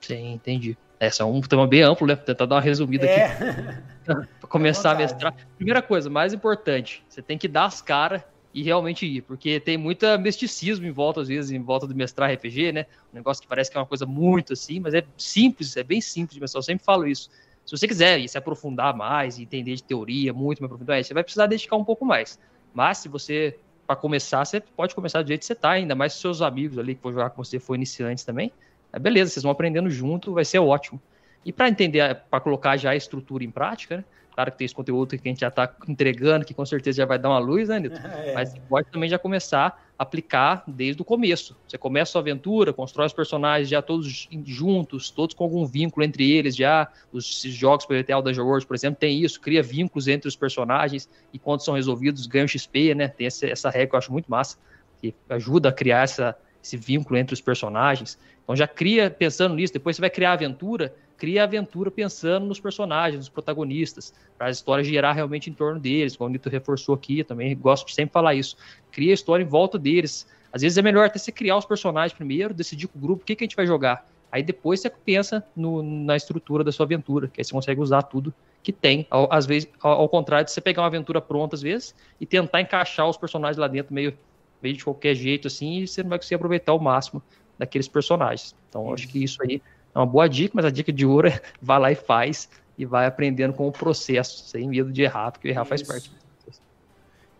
Sim, 0.00 0.32
entendi. 0.32 0.76
Essa 0.98 1.24
é 1.24 1.26
um 1.26 1.40
tema 1.40 1.66
bem 1.66 1.82
amplo, 1.82 2.06
né? 2.06 2.14
Vou 2.14 2.24
tentar 2.24 2.46
dar 2.46 2.54
uma 2.56 2.60
resumida 2.60 3.06
É. 3.06 3.26
aqui 3.26 3.82
para 4.04 4.48
começar 4.48 4.92
a 4.92 4.94
mestrar. 4.96 5.34
Primeira 5.56 5.82
coisa, 5.82 6.08
mais 6.08 6.32
importante, 6.32 7.04
você 7.08 7.20
tem 7.20 7.36
que 7.36 7.48
dar 7.48 7.64
as 7.64 7.82
caras 7.82 8.22
e 8.54 8.62
realmente 8.62 9.06
ir, 9.06 9.22
porque 9.22 9.58
tem 9.58 9.78
muita 9.78 10.18
misticismo 10.18 10.86
em 10.86 10.90
volta, 10.90 11.22
às 11.22 11.28
vezes, 11.28 11.50
em 11.50 11.60
volta 11.62 11.86
do 11.86 11.94
mestrar 11.94 12.30
RPG, 12.32 12.72
né? 12.72 12.86
Um 13.12 13.16
negócio 13.16 13.42
que 13.42 13.48
parece 13.48 13.70
que 13.70 13.76
é 13.76 13.80
uma 13.80 13.86
coisa 13.86 14.04
muito 14.04 14.52
assim, 14.52 14.78
mas 14.78 14.92
é 14.92 15.02
simples, 15.16 15.76
é 15.76 15.82
bem 15.82 16.00
simples 16.00 16.34
de 16.34 16.40
mestrar. 16.40 16.58
Eu 16.58 16.64
sempre 16.64 16.84
falo 16.84 17.06
isso. 17.06 17.30
Se 17.64 17.76
você 17.76 17.88
quiser 17.88 18.26
se 18.28 18.36
aprofundar 18.36 18.94
mais, 18.94 19.38
entender 19.38 19.74
de 19.76 19.82
teoria 19.82 20.32
muito 20.32 20.60
mais 20.60 20.68
profundamente, 20.68 21.08
você 21.08 21.14
vai 21.14 21.22
precisar 21.22 21.46
dedicar 21.46 21.76
um 21.76 21.84
pouco 21.84 22.04
mais. 22.04 22.38
Mas 22.74 22.98
se 22.98 23.08
você, 23.08 23.58
para 23.86 23.96
começar, 23.96 24.44
você 24.44 24.60
pode 24.60 24.94
começar 24.94 25.22
do 25.22 25.28
jeito 25.28 25.40
que 25.40 25.46
você 25.46 25.54
tá, 25.54 25.70
ainda 25.70 25.94
mais 25.94 26.12
se 26.12 26.20
seus 26.20 26.42
amigos 26.42 26.78
ali 26.78 26.94
que 26.94 27.02
vão 27.02 27.12
jogar 27.12 27.30
com 27.30 27.42
você 27.42 27.58
for 27.58 27.74
iniciantes 27.74 28.24
também. 28.24 28.52
É 28.92 28.98
beleza, 28.98 29.30
vocês 29.30 29.42
vão 29.42 29.52
aprendendo 29.52 29.88
junto, 29.88 30.34
vai 30.34 30.44
ser 30.44 30.58
ótimo. 30.58 31.00
E 31.44 31.52
para 31.52 31.68
entender, 31.68 32.22
para 32.30 32.40
colocar 32.40 32.76
já 32.76 32.90
a 32.90 32.96
estrutura 32.96 33.42
em 33.42 33.50
prática, 33.50 33.98
né? 33.98 34.04
Claro 34.34 34.50
que 34.50 34.58
tem 34.58 34.64
esse 34.64 34.74
conteúdo 34.74 35.10
que 35.10 35.16
a 35.16 35.28
gente 35.28 35.40
já 35.40 35.48
está 35.48 35.70
entregando, 35.86 36.44
que 36.44 36.54
com 36.54 36.64
certeza 36.64 36.96
já 36.98 37.04
vai 37.04 37.18
dar 37.18 37.28
uma 37.28 37.38
luz, 37.38 37.68
né, 37.68 37.78
Nito? 37.78 38.00
É. 38.22 38.34
Mas 38.34 38.50
você 38.50 38.60
pode 38.68 38.90
também 38.90 39.08
já 39.08 39.18
começar 39.18 39.84
a 39.98 40.02
aplicar 40.02 40.62
desde 40.66 41.02
o 41.02 41.04
começo. 41.04 41.56
Você 41.66 41.76
começa 41.76 42.10
a 42.10 42.12
sua 42.12 42.20
aventura, 42.20 42.72
constrói 42.72 43.06
os 43.06 43.12
personagens 43.12 43.68
já 43.68 43.82
todos 43.82 44.28
juntos, 44.44 45.10
todos 45.10 45.34
com 45.34 45.44
algum 45.44 45.66
vínculo 45.66 46.04
entre 46.04 46.30
eles 46.30 46.54
já. 46.54 46.90
Os 47.12 47.42
jogos, 47.42 47.84
por 47.84 47.94
exemplo, 47.94 48.22
Dungeon 48.22 48.44
World, 48.44 48.66
por 48.66 48.74
exemplo, 48.74 48.98
tem 48.98 49.22
isso, 49.22 49.40
cria 49.40 49.62
vínculos 49.62 50.08
entre 50.08 50.28
os 50.28 50.36
personagens 50.36 51.08
e 51.32 51.38
quando 51.38 51.64
são 51.64 51.74
resolvidos 51.74 52.26
ganham 52.26 52.46
XP, 52.46 52.94
né? 52.94 53.08
Tem 53.08 53.26
essa, 53.26 53.46
essa 53.46 53.70
regra 53.70 53.88
que 53.88 53.94
eu 53.94 53.98
acho 53.98 54.12
muito 54.12 54.30
massa, 54.30 54.56
que 55.00 55.14
ajuda 55.28 55.70
a 55.70 55.72
criar 55.72 56.02
essa, 56.02 56.36
esse 56.62 56.76
vínculo 56.76 57.18
entre 57.18 57.34
os 57.34 57.40
personagens. 57.40 58.18
Então 58.44 58.54
já 58.54 58.68
cria 58.68 59.10
pensando 59.10 59.54
nisso, 59.54 59.72
depois 59.72 59.96
você 59.96 60.00
vai 60.00 60.10
criar 60.10 60.30
a 60.30 60.34
aventura, 60.34 60.94
cria 61.22 61.42
a 61.42 61.44
aventura 61.44 61.88
pensando 61.88 62.46
nos 62.46 62.58
personagens, 62.58 63.16
nos 63.16 63.28
protagonistas, 63.28 64.12
para 64.36 64.48
a 64.48 64.50
história 64.50 64.82
girar 64.82 65.14
realmente 65.14 65.48
em 65.48 65.52
torno 65.52 65.78
deles, 65.78 66.16
como 66.16 66.28
o 66.28 66.32
Nito 66.32 66.48
reforçou 66.48 66.96
aqui, 66.96 67.22
também 67.22 67.56
gosto 67.56 67.86
de 67.86 67.94
sempre 67.94 68.12
falar 68.12 68.34
isso. 68.34 68.56
Cria 68.90 69.12
a 69.12 69.14
história 69.14 69.44
em 69.44 69.46
volta 69.46 69.78
deles. 69.78 70.26
Às 70.52 70.62
vezes 70.62 70.76
é 70.76 70.82
melhor 70.82 71.06
até 71.06 71.20
você 71.20 71.30
criar 71.30 71.56
os 71.56 71.64
personagens 71.64 72.12
primeiro, 72.12 72.52
decidir 72.52 72.88
com 72.88 72.98
o 72.98 73.00
grupo 73.00 73.22
o 73.22 73.24
que, 73.24 73.36
que 73.36 73.44
a 73.44 73.46
gente 73.46 73.54
vai 73.54 73.68
jogar. 73.68 74.04
Aí 74.32 74.42
depois 74.42 74.80
você 74.80 74.90
pensa 74.90 75.46
no, 75.54 75.80
na 75.80 76.16
estrutura 76.16 76.64
da 76.64 76.72
sua 76.72 76.86
aventura, 76.86 77.28
que 77.28 77.40
aí 77.40 77.44
você 77.44 77.52
consegue 77.52 77.80
usar 77.80 78.02
tudo 78.02 78.34
que 78.60 78.72
tem. 78.72 79.06
Ao, 79.08 79.32
às 79.32 79.46
vezes, 79.46 79.68
ao, 79.80 80.00
ao, 80.00 80.08
contrário 80.08 80.46
de 80.46 80.50
você 80.50 80.60
pegar 80.60 80.82
uma 80.82 80.88
aventura 80.88 81.20
pronta, 81.20 81.54
às 81.54 81.62
vezes, 81.62 81.94
e 82.20 82.26
tentar 82.26 82.62
encaixar 82.62 83.08
os 83.08 83.16
personagens 83.16 83.58
lá 83.58 83.68
dentro 83.68 83.94
meio, 83.94 84.12
meio 84.60 84.76
de 84.76 84.82
qualquer 84.82 85.14
jeito, 85.14 85.46
assim, 85.46 85.82
e 85.82 85.86
você 85.86 86.02
não 86.02 86.10
vai 86.10 86.18
conseguir 86.18 86.34
aproveitar 86.34 86.74
o 86.74 86.80
máximo 86.80 87.22
daqueles 87.56 87.86
personagens. 87.86 88.56
Então, 88.68 88.92
acho 88.92 89.06
que 89.06 89.22
isso 89.22 89.40
aí 89.40 89.62
é 89.94 89.98
uma 89.98 90.06
boa 90.06 90.28
dica, 90.28 90.52
mas 90.54 90.64
a 90.64 90.70
dica 90.70 90.92
de 90.92 91.04
ouro 91.04 91.28
é 91.28 91.40
vai 91.60 91.78
lá 91.78 91.92
e 91.92 91.94
faz 91.94 92.48
e 92.76 92.84
vai 92.84 93.06
aprendendo 93.06 93.52
com 93.52 93.68
o 93.68 93.72
processo, 93.72 94.44
sem 94.48 94.68
medo 94.68 94.90
de 94.90 95.02
errar, 95.02 95.30
porque 95.32 95.48
errar 95.48 95.62
Isso. 95.62 95.68
faz 95.68 95.82
parte. 95.82 96.12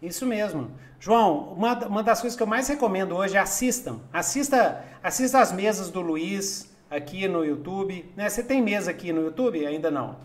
Isso 0.00 0.26
mesmo. 0.26 0.70
João, 0.98 1.53
uma, 1.53 1.74
uma 1.86 2.03
das 2.03 2.20
coisas 2.20 2.36
que 2.36 2.42
eu 2.42 2.46
mais 2.46 2.68
recomendo 2.68 3.16
hoje 3.16 3.36
é 3.36 3.40
assistam. 3.40 4.00
Assista, 4.12 4.84
assista 5.03 5.40
as 5.40 5.53
mesas 5.53 5.90
do 5.90 6.00
Luiz 6.00 6.72
aqui 6.90 7.26
no 7.28 7.44
YouTube. 7.44 8.05
Né? 8.16 8.28
Você 8.28 8.42
tem 8.42 8.61
mesa 8.61 8.90
aqui 8.90 9.12
no 9.12 9.22
YouTube? 9.22 9.64
Ainda 9.64 9.90
não. 9.90 10.16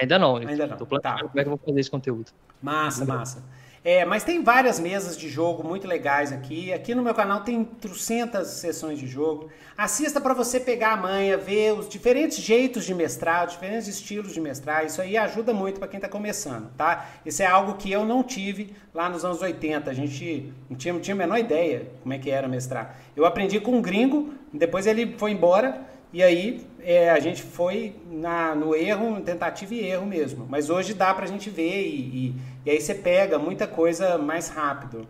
Ainda 0.00 0.18
não. 0.18 0.36
Ainda 0.36 0.66
não. 0.66 0.76
Tô 0.76 0.86
planejando 0.86 1.22
tá. 1.22 1.28
como 1.28 1.40
é 1.40 1.42
que 1.42 1.48
eu 1.48 1.56
vou 1.56 1.58
fazer 1.58 1.80
esse 1.80 1.90
conteúdo. 1.90 2.30
Massa, 2.62 3.02
Ainda 3.02 3.14
massa. 3.14 3.40
Não. 3.40 3.46
É, 3.86 4.04
mas 4.04 4.24
tem 4.24 4.42
várias 4.42 4.80
mesas 4.80 5.16
de 5.16 5.28
jogo 5.28 5.62
muito 5.62 5.86
legais 5.86 6.32
aqui. 6.32 6.72
Aqui 6.72 6.92
no 6.92 7.04
meu 7.04 7.14
canal 7.14 7.42
tem 7.42 7.62
trocentas 7.62 8.48
sessões 8.48 8.98
de 8.98 9.06
jogo. 9.06 9.48
Assista 9.78 10.20
para 10.20 10.34
você 10.34 10.58
pegar 10.58 10.94
a 10.94 10.96
manha, 10.96 11.38
ver 11.38 11.72
os 11.72 11.88
diferentes 11.88 12.38
jeitos 12.38 12.84
de 12.84 12.92
mestrar, 12.92 13.46
os 13.46 13.52
diferentes 13.52 13.86
estilos 13.86 14.34
de 14.34 14.40
mestrar. 14.40 14.84
Isso 14.84 15.00
aí 15.00 15.16
ajuda 15.16 15.54
muito 15.54 15.78
para 15.78 15.86
quem 15.86 15.98
está 15.98 16.08
começando, 16.08 16.68
tá? 16.76 17.10
Isso 17.24 17.44
é 17.44 17.46
algo 17.46 17.74
que 17.74 17.92
eu 17.92 18.04
não 18.04 18.24
tive 18.24 18.74
lá 18.92 19.08
nos 19.08 19.24
anos 19.24 19.40
80. 19.40 19.88
A 19.88 19.94
gente 19.94 20.52
não 20.68 20.76
tinha, 20.76 20.92
não 20.92 21.00
tinha 21.00 21.14
a 21.14 21.18
menor 21.18 21.38
ideia 21.38 21.88
como 22.02 22.12
é 22.12 22.18
que 22.18 22.28
era 22.28 22.48
mestrar. 22.48 22.98
Eu 23.14 23.24
aprendi 23.24 23.60
com 23.60 23.70
um 23.70 23.80
gringo, 23.80 24.34
depois 24.52 24.88
ele 24.88 25.14
foi 25.16 25.30
embora 25.30 25.80
e 26.12 26.22
aí 26.22 26.66
é, 26.80 27.10
a 27.10 27.18
gente 27.18 27.42
foi 27.42 27.94
na, 28.10 28.54
no 28.54 28.74
erro, 28.74 29.20
tentativa 29.20 29.74
e 29.74 29.84
erro 29.84 30.06
mesmo. 30.06 30.46
Mas 30.48 30.70
hoje 30.70 30.94
dá 30.94 31.12
para 31.12 31.24
a 31.24 31.28
gente 31.28 31.50
ver 31.50 31.86
e, 31.86 31.96
e, 31.96 32.34
e, 32.64 32.70
aí 32.70 32.80
você 32.80 32.94
pega 32.94 33.38
muita 33.38 33.66
coisa 33.66 34.16
mais 34.16 34.48
rápido. 34.48 35.06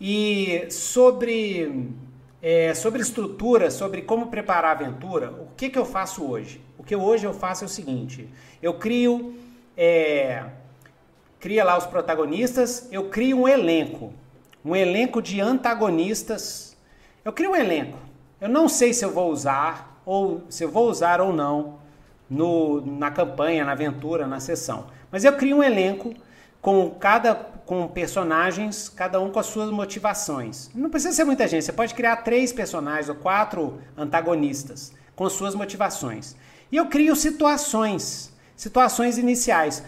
E 0.00 0.66
sobre, 0.70 1.90
é, 2.40 2.72
sobre 2.74 3.02
estrutura, 3.02 3.70
sobre 3.70 4.02
como 4.02 4.28
preparar 4.28 4.76
a 4.76 4.84
aventura, 4.84 5.30
o 5.32 5.48
que, 5.56 5.68
que 5.68 5.78
eu 5.78 5.84
faço 5.84 6.24
hoje? 6.24 6.60
O 6.78 6.82
que 6.82 6.96
hoje 6.96 7.24
eu 7.24 7.34
faço 7.34 7.64
é 7.64 7.66
o 7.66 7.70
seguinte, 7.70 8.28
eu 8.60 8.74
crio, 8.74 9.36
é, 9.76 10.44
cria 11.38 11.64
lá 11.64 11.76
os 11.76 11.86
protagonistas, 11.86 12.88
eu 12.90 13.08
crio 13.08 13.42
um 13.42 13.48
elenco, 13.48 14.12
um 14.64 14.74
elenco 14.74 15.20
de 15.20 15.40
antagonistas. 15.40 16.76
Eu 17.24 17.32
crio 17.32 17.52
um 17.52 17.56
elenco. 17.56 17.98
Eu 18.40 18.48
não 18.48 18.68
sei 18.68 18.92
se 18.92 19.04
eu 19.04 19.10
vou 19.12 19.30
usar, 19.30 19.91
ou 20.04 20.42
se 20.48 20.64
eu 20.64 20.70
vou 20.70 20.88
usar 20.88 21.20
ou 21.20 21.32
não 21.32 21.78
no, 22.28 22.80
na 22.80 23.10
campanha, 23.10 23.64
na 23.64 23.72
aventura, 23.72 24.26
na 24.26 24.40
sessão. 24.40 24.86
Mas 25.10 25.24
eu 25.24 25.32
crio 25.34 25.58
um 25.58 25.62
elenco 25.62 26.14
com 26.60 26.90
cada 26.90 27.34
com 27.66 27.86
personagens, 27.88 28.88
cada 28.88 29.20
um 29.20 29.30
com 29.30 29.38
as 29.38 29.46
suas 29.46 29.70
motivações. 29.70 30.70
Não 30.74 30.90
precisa 30.90 31.14
ser 31.14 31.24
muita 31.24 31.46
gente, 31.46 31.64
você 31.64 31.72
pode 31.72 31.94
criar 31.94 32.16
três 32.16 32.52
personagens 32.52 33.08
ou 33.08 33.14
quatro 33.14 33.80
antagonistas 33.96 34.92
com 35.14 35.28
suas 35.28 35.54
motivações. 35.54 36.36
E 36.70 36.76
eu 36.76 36.86
crio 36.86 37.14
situações, 37.14 38.32
situações 38.56 39.18
iniciais. 39.18 39.82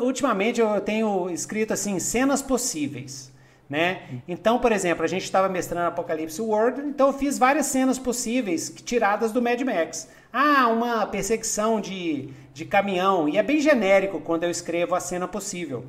Ultimamente 0.00 0.60
eu 0.60 0.80
tenho 0.80 1.30
escrito 1.30 1.72
assim 1.72 1.98
cenas 1.98 2.42
possíveis. 2.42 3.32
Né? 3.68 4.20
Então, 4.28 4.58
por 4.58 4.72
exemplo, 4.72 5.04
a 5.04 5.08
gente 5.08 5.24
estava 5.24 5.48
mestrando 5.48 5.88
Apocalipse 5.88 6.40
World, 6.40 6.82
então 6.82 7.06
eu 7.06 7.12
fiz 7.14 7.38
várias 7.38 7.66
cenas 7.66 7.98
possíveis 7.98 8.72
tiradas 8.84 9.32
do 9.32 9.40
Mad 9.40 9.60
Max. 9.62 10.08
Ah, 10.32 10.68
uma 10.68 11.06
perseguição 11.06 11.80
de, 11.80 12.28
de 12.52 12.64
caminhão, 12.64 13.28
e 13.28 13.38
é 13.38 13.42
bem 13.42 13.60
genérico 13.60 14.20
quando 14.20 14.44
eu 14.44 14.50
escrevo 14.50 14.94
a 14.94 15.00
cena 15.00 15.26
possível. 15.26 15.86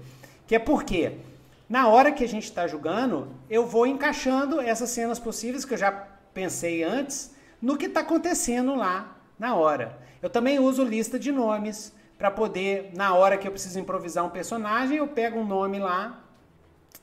Que 0.47 0.55
é 0.55 0.59
porque, 0.59 1.13
na 1.67 1.88
hora 1.88 2.11
que 2.11 2.23
a 2.23 2.28
gente 2.28 2.45
está 2.45 2.65
jogando, 2.65 3.28
eu 3.49 3.65
vou 3.65 3.86
encaixando 3.86 4.61
essas 4.61 4.91
cenas 4.91 5.19
possíveis 5.19 5.65
que 5.65 5.73
eu 5.73 5.78
já 5.78 5.91
pensei 6.34 6.84
antes 6.84 7.34
no 7.61 7.78
que 7.78 7.88
está 7.88 8.01
acontecendo 8.01 8.76
lá 8.76 9.17
na 9.38 9.55
hora. 9.55 9.97
Eu 10.21 10.30
também 10.30 10.59
uso 10.59 10.84
lista 10.84 11.19
de 11.19 11.32
nomes 11.32 11.93
para 12.17 12.32
poder, 12.32 12.91
na 12.95 13.13
hora 13.13 13.38
que 13.38 13.47
eu 13.47 13.51
preciso 13.51 13.80
improvisar 13.80 14.23
um 14.23 14.30
personagem, 14.30 14.97
eu 14.97 15.07
pego 15.07 15.39
um 15.39 15.45
nome 15.45 15.80
lá 15.80 16.24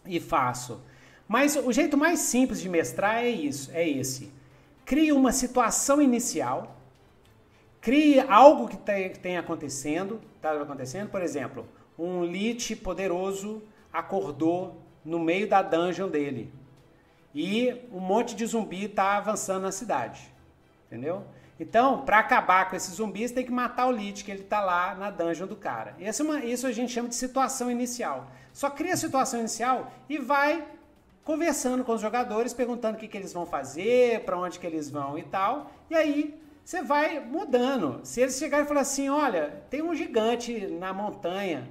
e 0.07 0.21
faço. 0.21 0.81
Mas 1.27 1.57
o 1.57 1.73
jeito 1.73 1.97
mais 1.97 2.21
simples 2.21 2.61
de 2.61 2.69
mestrar 2.69 3.23
é 3.23 3.29
isso, 3.29 3.71
é 3.73 3.89
esse. 3.89 4.33
Crie 4.85 5.13
uma 5.13 5.33
situação 5.33 6.03
inicial, 6.03 6.77
crie 7.81 8.21
algo 8.21 8.69
que 8.69 8.77
tem 8.77 9.39
acontecendo, 9.39 10.21
tá 10.41 10.53
acontecendo, 10.61 11.09
por 11.09 11.23
exemplo, 11.23 11.67
um 11.99 12.25
lich 12.25 12.77
poderoso 12.77 13.63
acordou 13.93 14.83
no 15.05 15.19
meio 15.19 15.49
da 15.49 15.63
dungeon 15.63 16.09
dele 16.09 16.53
e 17.35 17.75
um 17.93 18.01
monte 18.01 18.35
de 18.35 18.45
zumbi 18.45 18.85
está 18.85 19.17
avançando 19.17 19.63
na 19.63 19.73
cidade, 19.73 20.21
entendeu? 20.87 21.25
Então, 21.59 22.05
para 22.05 22.19
acabar 22.19 22.69
com 22.69 22.75
esses 22.75 22.95
zumbis, 22.95 23.31
tem 23.31 23.45
que 23.45 23.53
matar 23.53 23.87
o 23.87 23.93
Lich, 23.93 24.25
que 24.25 24.33
ele 24.33 24.41
está 24.41 24.61
lá 24.61 24.97
na 24.97 25.11
dungeon 25.11 25.47
do 25.47 25.55
cara. 25.55 25.95
Essa 26.01 26.23
é 26.23 26.25
uma, 26.25 26.45
isso 26.45 26.67
a 26.67 26.73
gente 26.73 26.93
chama 26.93 27.09
de 27.09 27.15
situação 27.15 27.71
inicial. 27.71 28.33
Só 28.53 28.71
cria 28.71 28.95
a 28.95 28.97
situação 28.97 29.41
inicial 29.41 29.93
e 30.09 30.19
vai 30.19 30.65
conversando 31.25 31.85
com 31.85 31.93
os 31.93 32.01
jogadores, 32.01 32.53
perguntando 32.53 32.97
o 32.97 33.01
que, 33.01 33.09
que 33.09 33.17
eles 33.17 33.33
vão 33.33 33.47
fazer, 33.47 34.25
para 34.25 34.37
onde 34.37 34.59
que 34.59 34.67
eles 34.67 34.91
vão 34.91 35.17
e 35.19 35.23
tal. 35.23 35.71
E 35.89 35.95
aí 35.95 36.41
você 36.65 36.83
vai 36.83 37.21
mudando. 37.21 38.01
Se 38.05 38.21
eles 38.21 38.39
chegarem 38.39 38.65
e 38.65 38.69
falar 38.69 38.81
assim, 38.81 39.09
olha, 39.09 39.63
tem 39.71 39.83
um 39.83 39.95
gigante 39.95 40.67
na 40.67 40.93
montanha 40.93 41.69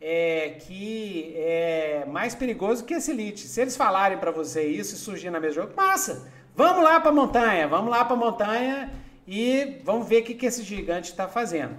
é, 0.00 0.56
que 0.60 1.34
é 1.36 2.04
mais 2.06 2.34
perigoso 2.34 2.84
que 2.84 2.94
esse 2.94 3.12
Lich. 3.12 3.46
Se 3.48 3.60
eles 3.60 3.76
falarem 3.76 4.18
para 4.18 4.30
você 4.30 4.66
isso 4.66 4.94
e 4.94 4.98
surgir 4.98 5.30
na 5.30 5.40
mesa 5.40 5.54
jogo, 5.54 5.72
massa! 5.76 6.30
Vamos 6.56 6.84
lá 6.84 7.00
para 7.00 7.10
a 7.10 7.14
montanha, 7.14 7.66
vamos 7.66 7.90
lá 7.90 8.04
para 8.04 8.14
a 8.14 8.18
montanha 8.18 8.92
e 9.26 9.80
vamos 9.82 10.06
ver 10.06 10.22
o 10.22 10.24
que, 10.24 10.34
que 10.34 10.46
esse 10.46 10.62
gigante 10.62 11.10
está 11.10 11.26
fazendo. 11.26 11.74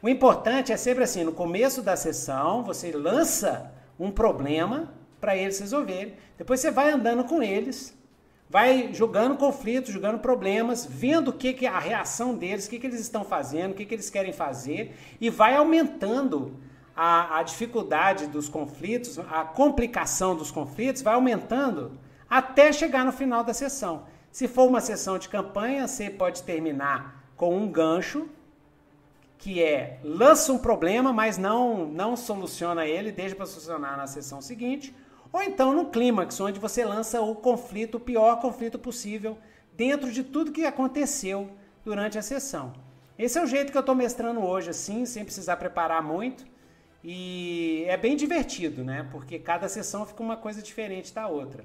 O 0.00 0.08
importante 0.08 0.72
é 0.72 0.76
sempre 0.76 1.02
assim, 1.02 1.24
no 1.24 1.32
começo 1.32 1.82
da 1.82 1.96
sessão, 1.96 2.62
você 2.62 2.92
lança 2.92 3.71
um 3.98 4.10
problema 4.10 4.92
para 5.20 5.36
eles 5.36 5.58
resolverem. 5.58 6.14
Depois 6.36 6.60
você 6.60 6.70
vai 6.70 6.90
andando 6.90 7.24
com 7.24 7.42
eles, 7.42 7.96
vai 8.50 8.92
jogando 8.92 9.36
conflitos, 9.36 9.92
jogando 9.92 10.18
problemas, 10.18 10.84
vendo 10.84 11.28
o 11.28 11.32
que, 11.32 11.52
que 11.52 11.66
é 11.66 11.68
a 11.68 11.78
reação 11.78 12.34
deles, 12.34 12.66
o 12.66 12.70
que, 12.70 12.78
que 12.78 12.86
eles 12.86 13.00
estão 13.00 13.24
fazendo, 13.24 13.72
o 13.72 13.74
que, 13.74 13.86
que 13.86 13.94
eles 13.94 14.10
querem 14.10 14.32
fazer, 14.32 14.94
e 15.20 15.30
vai 15.30 15.56
aumentando 15.56 16.56
a, 16.94 17.38
a 17.38 17.42
dificuldade 17.42 18.26
dos 18.26 18.48
conflitos, 18.48 19.18
a 19.18 19.44
complicação 19.44 20.36
dos 20.36 20.50
conflitos, 20.50 21.02
vai 21.02 21.14
aumentando 21.14 21.98
até 22.28 22.72
chegar 22.72 23.04
no 23.04 23.12
final 23.12 23.42
da 23.44 23.54
sessão. 23.54 24.04
Se 24.30 24.48
for 24.48 24.68
uma 24.68 24.80
sessão 24.80 25.18
de 25.18 25.28
campanha, 25.28 25.86
você 25.86 26.10
pode 26.10 26.42
terminar 26.42 27.24
com 27.36 27.56
um 27.56 27.68
gancho, 27.68 28.28
que 29.42 29.60
é 29.60 29.98
lança 30.04 30.52
um 30.52 30.58
problema, 30.58 31.12
mas 31.12 31.36
não, 31.36 31.84
não 31.84 32.16
soluciona 32.16 32.86
ele, 32.86 33.10
deixa 33.10 33.34
para 33.34 33.44
solucionar 33.44 33.96
na 33.96 34.06
sessão 34.06 34.40
seguinte. 34.40 34.94
Ou 35.32 35.42
então 35.42 35.74
no 35.74 35.86
clímax, 35.86 36.40
onde 36.40 36.60
você 36.60 36.84
lança 36.84 37.20
o 37.20 37.34
conflito, 37.34 37.96
o 37.96 38.00
pior 38.00 38.40
conflito 38.40 38.78
possível, 38.78 39.36
dentro 39.76 40.12
de 40.12 40.22
tudo 40.22 40.52
que 40.52 40.64
aconteceu 40.64 41.50
durante 41.84 42.16
a 42.16 42.22
sessão. 42.22 42.72
Esse 43.18 43.36
é 43.36 43.42
o 43.42 43.46
jeito 43.46 43.72
que 43.72 43.76
eu 43.76 43.80
estou 43.80 43.96
mestrando 43.96 44.40
hoje, 44.40 44.70
assim, 44.70 45.04
sem 45.04 45.24
precisar 45.24 45.56
preparar 45.56 46.00
muito. 46.04 46.44
E 47.02 47.84
é 47.88 47.96
bem 47.96 48.14
divertido, 48.14 48.84
né? 48.84 49.08
Porque 49.10 49.40
cada 49.40 49.68
sessão 49.68 50.06
fica 50.06 50.22
uma 50.22 50.36
coisa 50.36 50.62
diferente 50.62 51.12
da 51.12 51.26
outra. 51.26 51.64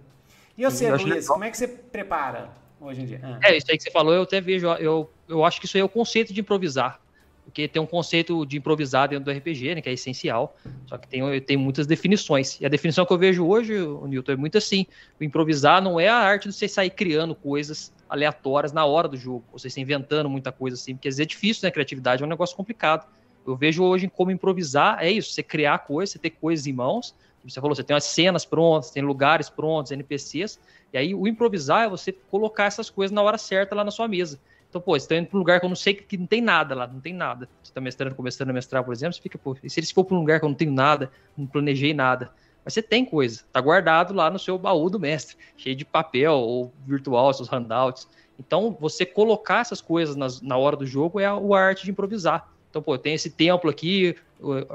E 0.57 0.63
eu 0.63 0.71
sei, 0.71 0.89
Luiz, 0.89 1.27
como 1.27 1.43
é 1.43 1.51
que 1.51 1.57
você 1.57 1.67
prepara 1.67 2.49
hoje 2.81 3.03
em 3.03 3.05
dia? 3.05 3.21
Ah. 3.21 3.39
É, 3.43 3.57
isso 3.57 3.67
aí 3.69 3.77
que 3.77 3.83
você 3.83 3.91
falou, 3.91 4.15
eu 4.15 4.23
até 4.23 4.41
vejo, 4.41 4.65
eu, 4.65 5.07
eu 5.29 5.45
acho 5.45 5.59
que 5.59 5.67
isso 5.67 5.77
aí 5.77 5.81
é 5.81 5.85
o 5.85 5.89
conceito 5.89 6.33
de 6.33 6.41
improvisar. 6.41 6.99
Porque 7.47 7.65
tem 7.65 7.81
um 7.81 7.85
conceito 7.85 8.45
de 8.45 8.57
improvisar 8.57 9.07
dentro 9.07 9.23
do 9.23 9.31
RPG, 9.31 9.75
né, 9.75 9.81
que 9.81 9.87
é 9.87 9.93
essencial, 9.93 10.53
só 10.85 10.97
que 10.97 11.07
tem, 11.07 11.41
tem 11.41 11.55
muitas 11.55 11.87
definições. 11.87 12.59
E 12.59 12.65
a 12.65 12.69
definição 12.69 13.05
que 13.05 13.13
eu 13.13 13.17
vejo 13.17 13.47
hoje, 13.47 13.73
o 13.79 14.05
Newton, 14.05 14.33
é 14.33 14.35
muito 14.35 14.57
assim: 14.57 14.85
o 15.17 15.23
improvisar 15.23 15.81
não 15.81 15.97
é 15.97 16.09
a 16.09 16.15
arte 16.15 16.49
de 16.49 16.53
você 16.53 16.67
sair 16.67 16.89
criando 16.89 17.33
coisas 17.33 17.93
aleatórias 18.09 18.73
na 18.73 18.85
hora 18.85 19.07
do 19.07 19.15
jogo, 19.15 19.45
ou 19.51 19.57
você 19.57 19.69
inventando 19.79 20.29
muita 20.29 20.51
coisa 20.51 20.75
assim, 20.75 20.93
porque 20.93 21.07
às 21.07 21.15
vezes 21.15 21.25
é 21.25 21.25
difícil, 21.25 21.65
né? 21.65 21.71
Criatividade 21.71 22.21
é 22.21 22.25
um 22.25 22.29
negócio 22.29 22.55
complicado. 22.55 23.07
Eu 23.45 23.55
vejo 23.55 23.81
hoje 23.81 24.11
como 24.13 24.29
improvisar 24.29 25.01
é 25.01 25.09
isso, 25.09 25.31
você 25.31 25.41
criar 25.41 25.79
coisas, 25.79 26.11
você 26.11 26.19
ter 26.19 26.31
coisas 26.31 26.67
em 26.67 26.73
mãos. 26.73 27.15
Você 27.45 27.61
falou, 27.61 27.73
você 27.73 27.83
tem 27.83 27.95
as 27.95 28.03
cenas 28.03 28.43
prontas, 28.43 28.91
tem 28.91 29.01
lugares 29.01 29.49
prontos, 29.49 29.93
NPCs, 29.93 30.59
e 30.91 30.97
aí 30.97 31.15
o 31.15 31.25
improvisar 31.27 31.85
é 31.85 31.89
você 31.89 32.11
colocar 32.11 32.65
essas 32.65 32.89
coisas 32.89 33.13
na 33.13 33.21
hora 33.21 33.37
certa 33.37 33.73
lá 33.73 33.85
na 33.85 33.91
sua 33.91 34.05
mesa. 34.05 34.37
Então, 34.69 34.81
pô, 34.81 34.99
você 34.99 35.07
tá 35.07 35.15
indo 35.15 35.27
para 35.27 35.37
um 35.37 35.39
lugar 35.39 35.59
que 35.59 35.65
eu 35.65 35.69
não 35.69 35.75
sei 35.75 35.93
que 35.93 36.17
não 36.17 36.27
tem 36.27 36.41
nada 36.41 36.75
lá, 36.75 36.87
não 36.87 36.99
tem 36.99 37.13
nada. 37.13 37.47
Você 37.63 37.71
está 37.71 37.79
mestrando, 37.79 38.15
começando 38.15 38.49
a 38.49 38.53
mestrar, 38.53 38.83
por 38.83 38.93
exemplo, 38.93 39.13
você 39.13 39.21
fica, 39.21 39.37
pô, 39.37 39.55
e 39.63 39.69
se 39.69 39.79
eles 39.79 39.91
for 39.91 40.03
para 40.03 40.15
um 40.15 40.19
lugar 40.19 40.39
que 40.39 40.45
eu 40.45 40.49
não 40.49 40.55
tenho 40.55 40.71
nada, 40.71 41.09
não 41.37 41.47
planejei 41.47 41.93
nada? 41.93 42.31
Mas 42.63 42.73
você 42.73 42.81
tem 42.81 43.05
coisa, 43.05 43.45
tá 43.51 43.61
guardado 43.61 44.13
lá 44.13 44.29
no 44.29 44.37
seu 44.37 44.57
baú 44.57 44.89
do 44.89 44.99
mestre, 44.99 45.37
cheio 45.55 45.75
de 45.75 45.85
papel 45.85 46.33
ou 46.33 46.73
virtual, 46.85 47.33
seus 47.33 47.47
handouts. 47.47 48.09
Então, 48.37 48.75
você 48.79 49.05
colocar 49.05 49.61
essas 49.61 49.81
coisas 49.81 50.15
nas, 50.15 50.41
na 50.41 50.57
hora 50.57 50.75
do 50.75 50.85
jogo 50.85 51.19
é 51.19 51.25
a, 51.25 51.31
a 51.31 51.59
arte 51.59 51.85
de 51.85 51.91
improvisar. 51.91 52.51
Então, 52.69 52.81
pô, 52.81 52.97
tem 52.97 53.13
esse 53.13 53.29
templo 53.29 53.69
aqui, 53.69 54.15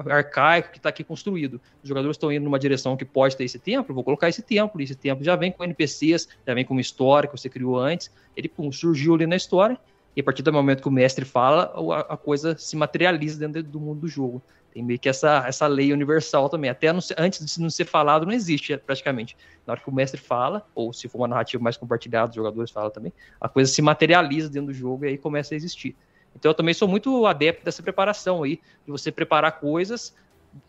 arcaico, 0.07 0.71
que 0.71 0.79
está 0.79 0.89
aqui 0.89 1.05
construído. 1.05 1.61
Os 1.83 1.89
jogadores 1.89 2.17
estão 2.17 2.33
indo 2.33 2.45
numa 2.45 2.59
direção 2.59 2.97
que 2.97 3.05
pode 3.05 3.37
ter 3.37 3.45
esse 3.45 3.59
templo, 3.59 3.95
vou 3.95 4.05
colocar 4.05 4.29
esse 4.29 4.43
templo. 4.43 4.81
E 4.81 4.85
esse 4.85 4.95
templo 4.95 5.25
já 5.25 5.37
vem 5.37 5.53
com 5.53 5.65
NPCs, 5.65 6.29
já 6.47 6.55
vem 6.55 6.65
com 6.65 6.75
uma 6.75 6.81
história 6.81 7.29
que 7.29 7.37
você 7.37 7.49
criou 7.49 7.79
antes. 7.79 8.11
Ele 8.37 8.49
pum, 8.49 8.71
surgiu 8.73 9.15
ali 9.15 9.27
na 9.27 9.37
história, 9.37 9.79
e 10.17 10.21
a 10.21 10.25
partir 10.25 10.43
do 10.43 10.53
momento 10.53 10.83
que 10.83 10.89
o 10.89 10.93
mestre 10.93 11.25
fala, 11.25 11.73
a, 12.09 12.17
coisa 12.17 12.57
se 12.59 12.77
materializa 12.77 13.39
dentro 13.39 13.63
do 13.63 13.81
mundo 13.81 14.01
do 14.01 14.09
jogo. 14.09 14.43
Tem 14.73 14.83
meio 14.83 14.99
que 14.99 15.09
essa, 15.09 15.45
essa 15.47 15.67
lei 15.67 15.93
universal 15.93 16.49
também. 16.49 16.71
Até 16.71 16.89
antes 16.89 17.55
de 17.55 17.61
não 17.61 17.71
ser 17.71 17.85
falado, 17.85 18.25
não 18.25 18.33
existe 18.33 18.77
praticamente. 18.79 19.37
Na 19.67 19.73
hora 19.73 19.81
que 19.81 19.89
o 19.89 19.93
mestre 19.93 20.21
fala, 20.21 20.67
ou 20.75 20.93
se 20.93 21.09
for 21.09 21.19
uma 21.19 21.29
narrativa 21.29 21.63
mais 21.63 21.77
compartilhada, 21.77 22.31
os 22.31 22.35
jogadores 22.35 22.71
falam 22.71 22.91
também, 22.91 23.13
a 23.41 23.49
coisa 23.49 23.71
se 23.71 23.81
materializa 23.83 24.49
dentro 24.49 24.69
do 24.69 24.75
jogo 24.75 25.05
e 25.05 25.09
aí 25.09 25.19
começa 25.19 25.55
a 25.55 25.57
existir. 25.57 25.95
Então 26.35 26.51
eu 26.51 26.55
também 26.55 26.75
sou 26.75 26.89
muito 26.89 27.27
adepto 27.27 27.65
dessa 27.65 27.83
preparação 27.83 28.43
aí, 28.43 28.61
de 28.85 28.91
você 28.91 29.13
preparar 29.13 29.61
coisas 29.61 30.15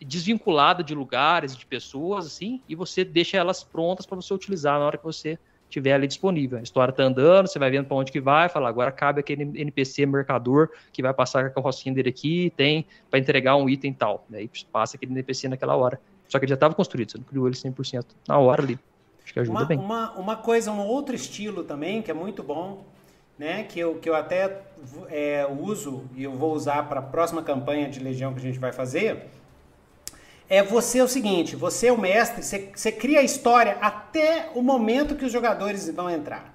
desvinculada 0.00 0.82
de 0.82 0.94
lugares, 0.94 1.56
de 1.56 1.66
pessoas, 1.66 2.26
assim, 2.26 2.60
e 2.68 2.74
você 2.74 3.04
deixa 3.04 3.36
elas 3.36 3.62
prontas 3.62 4.06
para 4.06 4.16
você 4.16 4.32
utilizar 4.32 4.78
na 4.78 4.86
hora 4.86 4.98
que 4.98 5.04
você 5.04 5.38
tiver 5.68 5.92
ali 5.92 6.06
disponível. 6.06 6.58
A 6.58 6.62
história 6.62 6.90
está 6.90 7.02
andando, 7.02 7.48
você 7.48 7.58
vai 7.58 7.70
vendo 7.70 7.86
para 7.86 7.96
onde 7.96 8.12
que 8.12 8.20
vai, 8.20 8.48
fala, 8.48 8.68
agora 8.68 8.92
cabe 8.92 9.20
aquele 9.20 9.42
NPC 9.42 10.06
mercador 10.06 10.70
que 10.92 11.02
vai 11.02 11.12
passar 11.12 11.46
a 11.46 11.50
carrocinha 11.50 11.94
dele 11.94 12.10
aqui, 12.10 12.52
tem 12.56 12.86
para 13.10 13.18
entregar 13.18 13.56
um 13.56 13.68
item 13.68 13.92
tal. 13.92 14.24
Daí 14.28 14.48
passa 14.70 14.96
aquele 14.96 15.12
NPC 15.12 15.48
naquela 15.48 15.74
hora. 15.76 16.00
Só 16.28 16.38
que 16.38 16.44
ele 16.44 16.50
já 16.50 16.54
estava 16.54 16.74
construído, 16.74 17.10
você 17.10 17.18
não 17.18 17.24
criou 17.24 17.46
ele 17.46 17.56
100% 17.56 18.04
na 18.28 18.38
hora 18.38 18.62
ali. 18.62 18.78
Acho 19.22 19.32
que 19.32 19.40
ajuda 19.40 19.58
uma, 19.58 19.64
bem. 19.64 19.78
Uma, 19.78 20.12
uma 20.12 20.36
coisa, 20.36 20.70
um 20.70 20.86
outro 20.86 21.14
estilo 21.14 21.64
também, 21.64 22.02
que 22.02 22.10
é 22.10 22.14
muito 22.14 22.42
bom, 22.42 22.84
né, 23.38 23.64
que, 23.64 23.80
eu, 23.80 23.96
que 23.96 24.08
eu 24.08 24.14
até 24.14 24.60
é, 25.08 25.46
uso 25.46 26.04
e 26.14 26.24
eu 26.24 26.32
vou 26.32 26.54
usar 26.54 26.88
para 26.88 27.00
a 27.00 27.02
próxima 27.02 27.42
campanha 27.42 27.88
de 27.88 28.00
Legião 28.00 28.32
que 28.32 28.38
a 28.38 28.42
gente 28.42 28.58
vai 28.58 28.72
fazer, 28.72 29.28
é 30.48 30.62
você 30.62 31.00
o 31.00 31.08
seguinte, 31.08 31.56
você 31.56 31.88
é 31.88 31.92
o 31.92 31.98
mestre, 31.98 32.42
você, 32.42 32.70
você 32.74 32.92
cria 32.92 33.20
a 33.20 33.22
história 33.22 33.78
até 33.80 34.50
o 34.54 34.62
momento 34.62 35.16
que 35.16 35.24
os 35.24 35.32
jogadores 35.32 35.88
vão 35.90 36.10
entrar. 36.10 36.54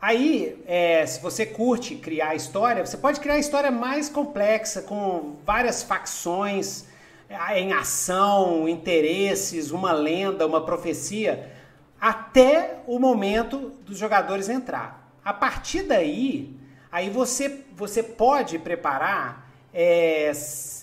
Aí, 0.00 0.62
é, 0.66 1.06
se 1.06 1.18
você 1.20 1.46
curte 1.46 1.94
criar 1.94 2.30
a 2.30 2.34
história, 2.34 2.84
você 2.84 2.96
pode 2.96 3.20
criar 3.20 3.34
a 3.34 3.38
história 3.38 3.70
mais 3.70 4.10
complexa, 4.10 4.82
com 4.82 5.36
várias 5.46 5.82
facções 5.82 6.84
é, 7.26 7.58
em 7.58 7.72
ação, 7.72 8.68
interesses, 8.68 9.70
uma 9.70 9.92
lenda, 9.92 10.46
uma 10.46 10.62
profecia, 10.62 11.50
até 11.98 12.80
o 12.86 12.98
momento 12.98 13.72
dos 13.86 13.96
jogadores 13.96 14.50
entrar. 14.50 15.03
A 15.24 15.32
partir 15.32 15.84
daí, 15.84 16.54
aí 16.92 17.08
você, 17.08 17.64
você 17.74 18.02
pode 18.02 18.58
preparar 18.58 19.50
é, 19.72 20.30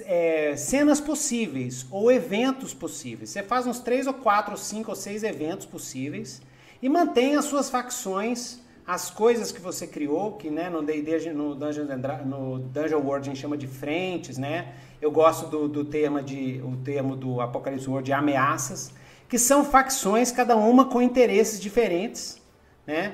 é, 0.02 0.56
cenas 0.58 1.00
possíveis 1.00 1.86
ou 1.90 2.12
eventos 2.12 2.74
possíveis. 2.74 3.30
Você 3.30 3.44
faz 3.44 3.66
uns 3.68 3.80
três 3.80 4.08
ou 4.08 4.14
quatro, 4.14 4.52
ou 4.52 4.58
cinco 4.58 4.90
ou 4.90 4.96
seis 4.96 5.24
eventos 5.24 5.66
possíveis 5.66 6.42
e 6.82 6.90
mantém 6.90 7.36
as 7.36 7.46
suas 7.46 7.70
facções, 7.70 8.60
as 8.86 9.10
coisas 9.10 9.52
que 9.52 9.62
você 9.62 9.86
criou, 9.88 10.34
que 10.34 10.50
né, 10.50 10.70
no 10.70 10.82
D&D, 10.82 11.32
no 11.32 11.56
Dungeon, 11.56 11.86
no 12.26 12.60
Dungeon 12.60 13.00
World 13.00 13.30
a 13.30 13.32
gente 13.32 13.40
chama 13.40 13.56
de 13.56 13.68
frentes, 13.68 14.38
né? 14.38 14.74
Eu 15.00 15.12
gosto 15.12 15.48
do, 15.48 15.68
do 15.68 15.86
termo 15.86 16.22
de, 16.22 16.62
o 16.64 16.76
termo 16.78 17.16
do 17.16 17.40
Apocalipse 17.40 17.88
World 17.88 18.08
de 18.08 18.14
ameaças, 18.14 18.92
que 19.30 19.38
são 19.38 19.64
facções, 19.64 20.32
cada 20.32 20.56
uma 20.58 20.86
com 20.86 21.02
interesses 21.02 21.60
diferentes, 21.60 22.42
né? 22.86 23.14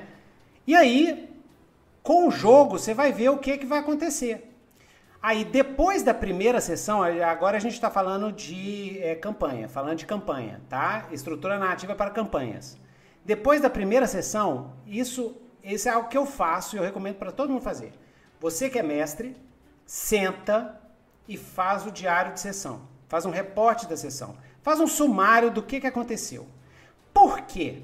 E 0.68 0.76
aí, 0.76 1.34
com 2.04 2.28
o 2.28 2.32
jogo, 2.32 2.78
você 2.78 2.94
vai 2.94 3.14
ver 3.14 3.30
o 3.30 3.38
que, 3.38 3.58
que 3.58 3.66
vai 3.66 3.80
acontecer. 3.80 4.54
Aí, 5.22 5.46
depois 5.46 6.04
da 6.04 6.14
primeira 6.14 6.60
sessão, 6.60 7.02
agora 7.02 7.56
a 7.56 7.60
gente 7.60 7.74
está 7.74 7.90
falando 7.90 8.34
de 8.34 9.00
é, 9.02 9.16
campanha, 9.16 9.70
falando 9.70 9.98
de 9.98 10.06
campanha, 10.06 10.62
tá? 10.68 11.08
Estrutura 11.12 11.58
narrativa 11.58 11.96
para 11.96 12.12
campanhas. 12.12 12.78
Depois 13.24 13.62
da 13.62 13.70
primeira 13.70 14.08
sessão, 14.08 14.74
isso, 14.86 15.38
isso 15.64 15.88
é 15.88 15.92
algo 15.94 16.10
que 16.10 16.18
eu 16.18 16.26
faço 16.26 16.76
e 16.76 16.80
eu 16.80 16.84
recomendo 16.84 17.16
para 17.16 17.32
todo 17.32 17.50
mundo 17.50 17.62
fazer. 17.62 17.94
Você 18.40 18.70
que 18.70 18.78
é 18.78 18.84
mestre, 18.84 19.36
senta 19.86 20.80
e 21.28 21.38
faz 21.38 21.86
o 21.86 21.92
diário 21.92 22.34
de 22.34 22.42
sessão. 22.42 22.82
Faz 23.08 23.26
um 23.26 23.32
reporte 23.32 23.88
da 23.88 23.98
sessão. 23.98 24.36
Faz 24.62 24.82
um 24.82 24.88
sumário 24.88 25.50
do 25.50 25.64
que, 25.64 25.80
que 25.80 25.88
aconteceu. 25.88 26.46
Por 27.14 27.42
quê? 27.42 27.84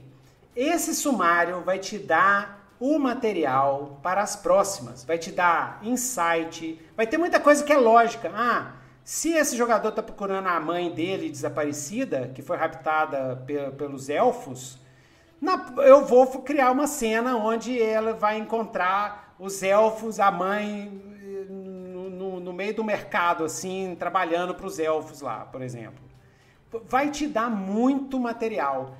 Esse 0.55 0.93
sumário 0.93 1.61
vai 1.61 1.79
te 1.79 1.97
dar 1.97 2.62
o 2.79 2.99
material 2.99 3.99
para 4.01 4.21
as 4.21 4.35
próximas. 4.35 5.03
Vai 5.03 5.17
te 5.17 5.31
dar 5.31 5.79
insight, 5.81 6.79
vai 6.95 7.07
ter 7.07 7.17
muita 7.17 7.39
coisa 7.39 7.63
que 7.63 7.71
é 7.71 7.77
lógica. 7.77 8.31
Ah, 8.33 8.73
se 9.03 9.33
esse 9.33 9.57
jogador 9.57 9.89
está 9.89 10.01
procurando 10.01 10.47
a 10.47 10.59
mãe 10.59 10.89
dele 10.91 11.29
desaparecida, 11.29 12.31
que 12.33 12.41
foi 12.41 12.57
raptada 12.57 13.43
pelos 13.77 14.09
elfos, 14.09 14.79
na, 15.41 15.73
eu 15.79 16.05
vou 16.05 16.25
criar 16.41 16.71
uma 16.71 16.87
cena 16.87 17.35
onde 17.35 17.81
ela 17.81 18.13
vai 18.13 18.37
encontrar 18.37 19.35
os 19.37 19.61
elfos, 19.61 20.19
a 20.19 20.31
mãe, 20.31 20.89
no, 21.49 22.09
no, 22.09 22.39
no 22.39 22.53
meio 22.53 22.73
do 22.73 22.83
mercado, 22.83 23.43
assim, 23.43 23.95
trabalhando 23.99 24.55
para 24.55 24.65
os 24.65 24.79
elfos 24.79 25.19
lá, 25.19 25.39
por 25.45 25.61
exemplo. 25.61 26.01
Vai 26.85 27.09
te 27.09 27.27
dar 27.27 27.49
muito 27.49 28.19
material 28.19 28.95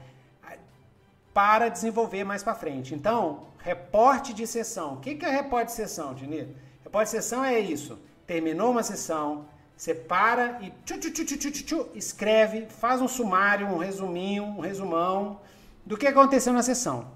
para 1.33 1.69
desenvolver 1.69 2.23
mais 2.23 2.43
para 2.43 2.53
frente. 2.53 2.93
Então, 2.93 3.47
reporte 3.63 4.33
de 4.33 4.45
sessão. 4.45 4.95
O 4.95 4.97
que 4.97 5.17
é 5.25 5.29
reporte 5.29 5.67
de 5.67 5.73
sessão, 5.73 6.13
Dini? 6.13 6.55
Reporte 6.83 7.05
de 7.05 7.11
sessão 7.11 7.43
é 7.43 7.59
isso. 7.59 7.97
Terminou 8.27 8.71
uma 8.71 8.83
sessão, 8.83 9.45
você 9.75 9.95
para 9.95 10.59
e 10.61 10.71
tchu, 10.85 10.99
tchu, 10.99 11.51
tchu, 11.51 11.87
escreve, 11.95 12.67
faz 12.67 13.01
um 13.01 13.07
sumário, 13.07 13.67
um 13.67 13.77
resuminho, 13.77 14.43
um 14.43 14.59
resumão 14.59 15.39
do 15.85 15.97
que 15.97 16.05
aconteceu 16.05 16.53
na 16.53 16.61
sessão. 16.61 17.07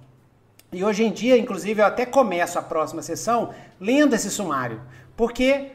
E 0.71 0.83
hoje 0.83 1.03
em 1.03 1.11
dia, 1.11 1.37
inclusive, 1.37 1.81
eu 1.81 1.85
até 1.85 2.05
começo 2.05 2.57
a 2.57 2.61
próxima 2.61 3.01
sessão 3.01 3.53
lendo 3.79 4.15
esse 4.15 4.29
sumário, 4.29 4.81
porque 5.15 5.71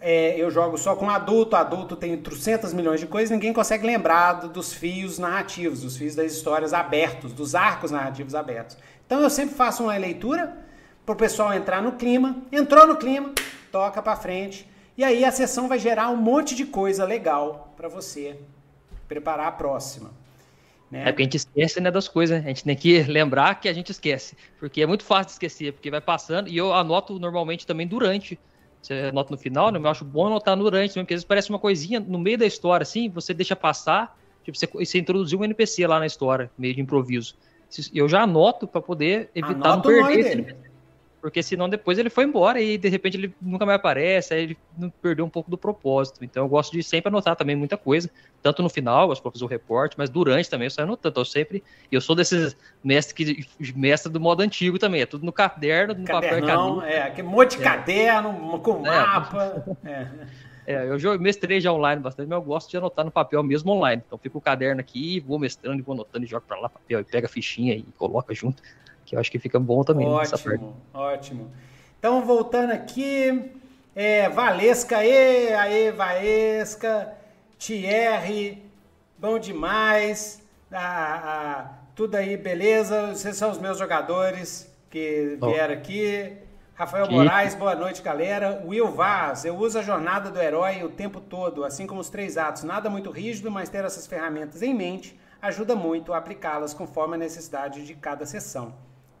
é, 0.00 0.38
eu 0.38 0.50
jogo 0.50 0.76
só 0.76 0.94
com 0.94 1.08
adulto, 1.08 1.56
adulto 1.56 1.96
tem 1.96 2.16
trocentas 2.16 2.72
milhões 2.72 3.00
de 3.00 3.06
coisas, 3.06 3.30
ninguém 3.30 3.52
consegue 3.52 3.86
lembrar 3.86 4.34
dos 4.48 4.72
fios 4.72 5.18
narrativos, 5.18 5.82
dos 5.82 5.96
fios 5.96 6.14
das 6.14 6.32
histórias 6.32 6.72
abertos, 6.72 7.32
dos 7.32 7.54
arcos 7.54 7.90
narrativos 7.90 8.34
abertos. 8.34 8.76
Então 9.06 9.20
eu 9.20 9.30
sempre 9.30 9.54
faço 9.54 9.82
uma 9.82 9.96
leitura 9.96 10.56
para 11.04 11.12
o 11.12 11.16
pessoal 11.16 11.52
entrar 11.52 11.82
no 11.82 11.92
clima, 11.92 12.36
entrou 12.50 12.86
no 12.86 12.96
clima, 12.96 13.32
toca 13.70 14.00
para 14.02 14.16
frente, 14.16 14.66
e 14.96 15.04
aí 15.04 15.24
a 15.24 15.32
sessão 15.32 15.68
vai 15.68 15.78
gerar 15.78 16.08
um 16.10 16.16
monte 16.16 16.54
de 16.54 16.64
coisa 16.64 17.04
legal 17.04 17.74
para 17.76 17.88
você 17.88 18.36
preparar 19.06 19.48
a 19.48 19.52
próxima. 19.52 20.10
Né? 20.90 21.02
É 21.02 21.04
porque 21.06 21.22
a 21.22 21.24
gente 21.24 21.36
esquece 21.36 21.80
né, 21.80 21.90
das 21.90 22.06
coisas, 22.06 22.38
né? 22.38 22.44
A 22.44 22.48
gente 22.48 22.64
tem 22.64 22.76
que 22.76 23.02
lembrar 23.10 23.56
que 23.56 23.68
a 23.68 23.72
gente 23.72 23.90
esquece. 23.90 24.36
Porque 24.58 24.80
é 24.80 24.86
muito 24.86 25.04
fácil 25.04 25.26
de 25.26 25.32
esquecer, 25.32 25.72
porque 25.72 25.90
vai 25.90 26.00
passando. 26.00 26.48
E 26.48 26.56
eu 26.56 26.72
anoto 26.72 27.18
normalmente 27.18 27.66
também 27.66 27.86
durante. 27.86 28.38
Você 28.80 28.94
anota 29.10 29.32
no 29.32 29.38
final, 29.38 29.72
né? 29.72 29.78
Eu 29.78 29.88
acho 29.88 30.04
bom 30.04 30.26
anotar 30.26 30.56
durante, 30.56 30.94
porque 30.94 31.14
às 31.14 31.18
vezes 31.18 31.24
parece 31.24 31.50
uma 31.50 31.58
coisinha 31.58 31.98
no 31.98 32.18
meio 32.18 32.38
da 32.38 32.46
história, 32.46 32.84
assim, 32.84 33.08
você 33.08 33.34
deixa 33.34 33.56
passar. 33.56 34.16
Tipo, 34.44 34.56
você, 34.56 34.66
você 34.66 34.98
introduziu 34.98 35.40
um 35.40 35.44
NPC 35.44 35.86
lá 35.86 35.98
na 35.98 36.06
história, 36.06 36.50
meio 36.56 36.74
de 36.74 36.80
improviso. 36.80 37.34
Eu 37.92 38.08
já 38.08 38.22
anoto 38.22 38.66
para 38.66 38.80
poder 38.80 39.30
evitar 39.34 39.72
Anota 39.72 39.90
não 39.90 40.06
perder 40.06 40.32
NPC. 40.32 40.74
Porque 41.24 41.42
senão 41.42 41.70
depois 41.70 41.98
ele 41.98 42.10
foi 42.10 42.24
embora 42.24 42.60
e 42.60 42.76
de 42.76 42.86
repente 42.86 43.16
ele 43.16 43.34
nunca 43.40 43.64
mais 43.64 43.76
aparece, 43.76 44.34
aí 44.34 44.42
ele 44.42 44.58
perdeu 45.00 45.24
um 45.24 45.30
pouco 45.30 45.50
do 45.50 45.56
propósito. 45.56 46.22
Então 46.22 46.44
eu 46.44 46.48
gosto 46.50 46.72
de 46.72 46.82
sempre 46.82 47.08
anotar 47.08 47.34
também 47.34 47.56
muita 47.56 47.78
coisa, 47.78 48.10
tanto 48.42 48.62
no 48.62 48.68
final, 48.68 49.08
para 49.08 49.30
fazer 49.30 49.42
o 49.42 49.46
reporte, 49.46 49.94
mas 49.96 50.10
durante 50.10 50.50
também 50.50 50.66
eu 50.66 50.70
saio 50.70 50.86
anotando. 50.86 51.12
Então 51.12 51.22
eu 51.22 51.24
sempre. 51.24 51.64
Eu 51.90 52.02
sou 52.02 52.14
desses 52.14 52.54
mestres 52.84 53.14
que. 53.14 53.72
mestre 53.74 54.12
do 54.12 54.20
modo 54.20 54.42
antigo 54.42 54.78
também, 54.78 55.00
é 55.00 55.06
tudo 55.06 55.24
no 55.24 55.32
caderno, 55.32 55.94
no 55.94 56.04
papel 56.04 56.40
e 56.40 56.42
caneta. 56.42 56.86
É, 56.86 57.10
que 57.10 57.22
monte 57.22 57.56
de 57.56 57.62
é. 57.62 57.64
caderno, 57.64 58.58
com 58.58 58.86
é. 58.86 58.90
mapa. 58.90 59.64
É. 59.82 60.08
É, 60.66 60.88
eu 60.88 60.98
já 60.98 61.16
mestrei 61.18 61.60
já 61.60 61.72
online 61.72 62.00
bastante, 62.00 62.28
mas 62.28 62.36
eu 62.38 62.42
gosto 62.42 62.70
de 62.70 62.76
anotar 62.76 63.04
no 63.04 63.10
papel 63.10 63.42
mesmo 63.42 63.72
online. 63.72 64.02
Então 64.06 64.18
fico 64.18 64.38
o 64.38 64.40
caderno 64.40 64.80
aqui, 64.80 65.20
vou 65.20 65.38
mestrando, 65.38 65.82
vou 65.82 65.94
anotando 65.94 66.24
e 66.24 66.28
jogo 66.28 66.44
para 66.46 66.58
lá 66.58 66.68
papel 66.68 67.00
e 67.00 67.04
pega 67.04 67.26
a 67.26 67.30
fichinha 67.30 67.74
e 67.74 67.82
coloca 67.98 68.34
junto 68.34 68.62
que 69.04 69.14
eu 69.14 69.20
acho 69.20 69.30
que 69.30 69.38
fica 69.38 69.58
bom 69.58 69.84
também 69.84 70.06
ótimo, 70.06 70.76
Ótimo, 70.92 71.50
Então, 71.98 72.24
voltando 72.24 72.72
aqui, 72.72 73.52
é, 73.94 74.28
Valesca, 74.28 74.98
aê, 74.98 75.52
aê, 75.54 75.92
Valesca, 75.92 77.12
Thierry, 77.58 78.62
bom 79.18 79.38
demais, 79.38 80.42
ah, 80.72 81.22
ah, 81.24 81.72
tudo 81.94 82.16
aí, 82.16 82.36
beleza? 82.36 83.14
Vocês 83.14 83.36
são 83.36 83.50
os 83.50 83.58
meus 83.58 83.78
jogadores 83.78 84.72
que 84.90 85.38
vieram 85.40 85.74
oh. 85.74 85.78
aqui. 85.78 86.32
Rafael 86.74 87.08
Moraes, 87.08 87.54
boa 87.54 87.76
noite, 87.76 88.02
galera. 88.02 88.60
Will 88.66 88.90
Vaz, 88.90 89.44
eu 89.44 89.56
uso 89.56 89.78
a 89.78 89.82
jornada 89.82 90.28
do 90.28 90.40
herói 90.40 90.82
o 90.82 90.88
tempo 90.88 91.20
todo, 91.20 91.64
assim 91.64 91.86
como 91.86 92.00
os 92.00 92.10
três 92.10 92.36
atos. 92.36 92.64
Nada 92.64 92.90
muito 92.90 93.12
rígido, 93.12 93.48
mas 93.48 93.68
ter 93.68 93.84
essas 93.84 94.08
ferramentas 94.08 94.60
em 94.60 94.74
mente 94.74 95.16
ajuda 95.40 95.76
muito 95.76 96.12
a 96.12 96.18
aplicá-las 96.18 96.74
conforme 96.74 97.14
a 97.14 97.18
necessidade 97.18 97.86
de 97.86 97.94
cada 97.94 98.26
sessão. 98.26 98.74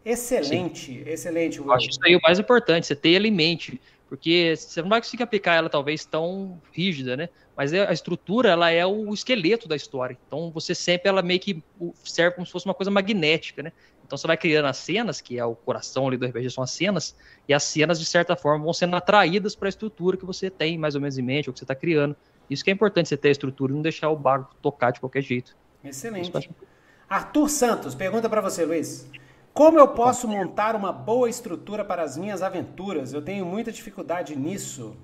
Excelente, 0.04 1.04
Sim. 1.04 1.08
excelente. 1.08 1.60
Will. 1.60 1.72
Acho 1.72 1.90
isso 1.90 2.00
aí 2.04 2.16
o 2.16 2.20
mais 2.22 2.40
importante, 2.40 2.88
você 2.88 2.96
ter 2.96 3.10
ele 3.10 3.28
em 3.28 3.30
mente, 3.30 3.80
porque 4.08 4.54
você 4.56 4.82
não 4.82 4.88
vai 4.88 5.00
conseguir 5.00 5.22
aplicar 5.22 5.54
ela 5.54 5.70
talvez 5.70 6.04
tão 6.04 6.60
rígida, 6.72 7.16
né? 7.16 7.28
Mas 7.56 7.72
é, 7.72 7.86
a 7.86 7.92
estrutura, 7.92 8.50
ela 8.50 8.68
é 8.70 8.84
o 8.84 9.14
esqueleto 9.14 9.68
da 9.68 9.76
história. 9.76 10.18
Então 10.26 10.50
você 10.50 10.74
sempre 10.74 11.08
ela 11.08 11.22
meio 11.22 11.38
que 11.38 11.62
serve 12.02 12.34
como 12.34 12.44
se 12.44 12.50
fosse 12.50 12.66
uma 12.66 12.74
coisa 12.74 12.90
magnética, 12.90 13.62
né? 13.62 13.72
Então 14.14 14.20
você 14.20 14.28
vai 14.28 14.36
criando 14.36 14.66
as 14.66 14.76
cenas, 14.76 15.20
que 15.20 15.40
é 15.40 15.44
o 15.44 15.56
coração 15.56 16.06
ali 16.06 16.16
do 16.16 16.24
RPG, 16.24 16.48
são 16.48 16.62
as 16.62 16.70
cenas, 16.70 17.16
e 17.48 17.52
as 17.52 17.64
cenas, 17.64 17.98
de 17.98 18.06
certa 18.06 18.36
forma, 18.36 18.62
vão 18.62 18.72
sendo 18.72 18.94
atraídas 18.94 19.56
para 19.56 19.66
a 19.66 19.70
estrutura 19.70 20.16
que 20.16 20.24
você 20.24 20.48
tem 20.48 20.78
mais 20.78 20.94
ou 20.94 21.00
menos 21.00 21.18
em 21.18 21.22
mente, 21.22 21.50
ou 21.50 21.52
que 21.52 21.58
você 21.58 21.64
está 21.64 21.74
criando. 21.74 22.14
Isso 22.48 22.62
que 22.62 22.70
é 22.70 22.72
importante, 22.72 23.08
você 23.08 23.16
ter 23.16 23.30
a 23.30 23.32
estrutura 23.32 23.72
e 23.72 23.74
não 23.74 23.82
deixar 23.82 24.10
o 24.10 24.16
barco 24.16 24.54
tocar 24.62 24.92
de 24.92 25.00
qualquer 25.00 25.20
jeito. 25.20 25.56
Excelente. 25.82 26.48
Arthur 27.10 27.48
Santos, 27.48 27.92
pergunta 27.92 28.30
para 28.30 28.40
você, 28.40 28.64
Luiz. 28.64 29.10
Como 29.52 29.80
eu 29.80 29.88
posso 29.88 30.28
montar 30.28 30.76
uma 30.76 30.92
boa 30.92 31.28
estrutura 31.28 31.84
para 31.84 32.04
as 32.04 32.16
minhas 32.16 32.40
aventuras? 32.40 33.12
Eu 33.12 33.20
tenho 33.20 33.44
muita 33.44 33.72
dificuldade 33.72 34.36
nisso. 34.36 34.96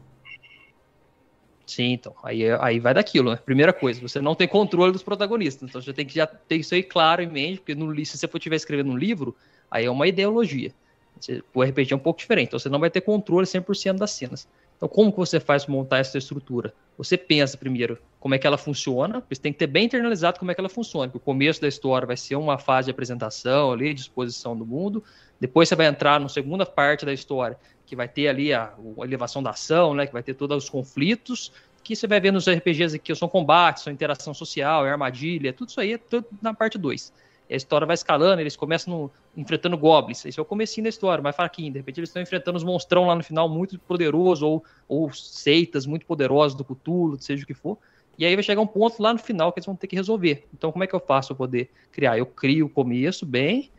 Sim, 1.71 1.93
então, 1.93 2.12
aí, 2.25 2.43
aí 2.59 2.81
vai 2.81 2.93
daquilo, 2.93 3.31
né? 3.31 3.37
Primeira 3.37 3.73
coisa, 3.73 4.01
você 4.01 4.21
não 4.21 4.35
tem 4.35 4.49
controle 4.49 4.91
dos 4.91 5.05
protagonistas, 5.05 5.68
então 5.68 5.81
você 5.81 5.93
tem 5.93 6.05
que 6.05 6.12
já 6.12 6.27
ter 6.27 6.57
isso 6.57 6.75
aí 6.75 6.83
claro 6.83 7.23
em 7.23 7.29
mente, 7.29 7.59
porque 7.59 7.77
no, 7.77 7.95
se 8.05 8.18
você 8.18 8.27
for 8.27 8.39
estiver 8.39 8.57
escrevendo 8.57 8.91
um 8.91 8.97
livro, 8.97 9.37
aí 9.71 9.85
é 9.85 9.91
uma 9.91 10.09
ideologia. 10.09 10.75
Você, 11.21 11.45
o 11.55 11.62
RPG 11.62 11.93
é 11.93 11.97
um 11.97 12.01
pouco 12.01 12.18
diferente, 12.18 12.49
então 12.49 12.59
você 12.59 12.68
não 12.68 12.81
vai 12.81 12.91
ter 12.91 13.03
controle 13.03 13.47
100% 13.47 13.99
das 13.99 14.11
cenas. 14.11 14.49
Então, 14.77 14.89
como 14.89 15.12
que 15.12 15.18
você 15.18 15.39
faz 15.39 15.64
para 15.64 15.73
montar 15.73 15.99
essa 15.99 16.18
estrutura? 16.18 16.75
Você 16.99 17.16
pensa 17.16 17.57
primeiro 17.57 17.99
como 18.18 18.35
é 18.35 18.39
que 18.39 18.49
ela 18.49 18.59
funciona, 18.59 19.23
você 19.31 19.41
tem 19.41 19.53
que 19.53 19.59
ter 19.61 19.68
bem 19.68 19.85
internalizado 19.85 20.41
como 20.41 20.51
é 20.51 20.55
que 20.55 20.61
ela 20.61 20.68
funciona. 20.68 21.09
O 21.14 21.21
começo 21.21 21.61
da 21.61 21.68
história 21.68 22.05
vai 22.05 22.16
ser 22.16 22.35
uma 22.35 22.59
fase 22.59 22.87
de 22.87 22.91
apresentação 22.91 23.71
ali, 23.71 23.95
de 23.95 24.01
exposição 24.01 24.57
do 24.57 24.66
mundo. 24.66 25.05
Depois 25.41 25.68
você 25.68 25.74
vai 25.74 25.86
entrar 25.86 26.20
na 26.20 26.28
segunda 26.28 26.66
parte 26.66 27.07
da 27.07 27.12
história, 27.12 27.59
que 27.86 27.97
vai 27.97 28.07
ter 28.07 28.28
ali 28.28 28.53
a, 28.53 28.74
a 29.01 29.05
elevação 29.05 29.43
da 29.43 29.51
ação, 29.51 29.95
né, 29.95 30.07
que 30.07 30.12
vai 30.12 30.22
ter 30.22 30.34
todos 30.34 30.64
os 30.64 30.70
conflitos, 30.70 31.53
que 31.82 31.97
você 31.97 32.07
vai 32.07 32.20
ver 32.20 32.30
nos 32.30 32.47
RPGs 32.47 32.95
aqui, 32.95 33.14
são 33.14 33.28
combates, 33.28 33.82
são 33.82 33.93
interação 33.93 34.34
social, 34.34 34.86
é 34.86 34.91
armadilha, 34.91 35.53
tudo 35.53 35.70
isso 35.70 35.80
aí 35.80 35.95
é 35.95 35.99
tudo 35.99 36.26
na 36.43 36.53
parte 36.53 36.76
2 36.76 37.12
a 37.55 37.57
história 37.57 37.86
vai 37.86 37.95
escalando, 37.95 38.41
eles 38.41 38.57
começam 38.57 38.95
no, 38.95 39.11
enfrentando 39.36 39.76
goblins. 39.76 40.24
Esse 40.24 40.38
é 40.38 40.43
o 40.43 40.45
comecinho 40.45 40.84
da 40.84 40.88
história, 40.88 41.22
mais 41.22 41.34
fraquinho. 41.34 41.72
De 41.72 41.78
repente 41.78 41.99
eles 41.99 42.11
estão 42.11 42.22
enfrentando 42.22 42.57
os 42.57 42.64
monstrão 42.64 43.07
lá 43.07 43.14
no 43.14 43.24
final 43.24 43.49
muito 43.49 43.78
poderoso, 43.78 44.47
ou, 44.47 44.64
ou 44.88 45.12
seitas 45.12 45.86
muito 45.86 46.07
poderosas 46.07 46.57
do 46.57 46.64
Cthulhu, 46.64 47.20
seja 47.20 47.43
o 47.43 47.47
que 47.47 47.55
for. 47.55 47.76
E 48.16 48.24
aí 48.24 48.34
vai 48.34 48.43
chegar 48.43 48.61
um 48.61 48.66
ponto 48.66 49.03
lá 49.03 49.12
no 49.12 49.18
final 49.18 49.53
que 49.53 49.59
eles 49.59 49.66
vão 49.66 49.74
ter 49.74 49.86
que 49.86 49.97
resolver. 49.97 50.47
Então, 50.55 50.70
como 50.70 50.84
é 50.84 50.86
que 50.86 50.95
eu 50.95 51.01
faço 51.01 51.28
para 51.28 51.36
poder 51.36 51.70
criar? 51.91 52.18
Eu 52.18 52.26
crio 52.26 52.66
o 52.66 52.68
começo 52.68 53.24
bem, 53.24 53.70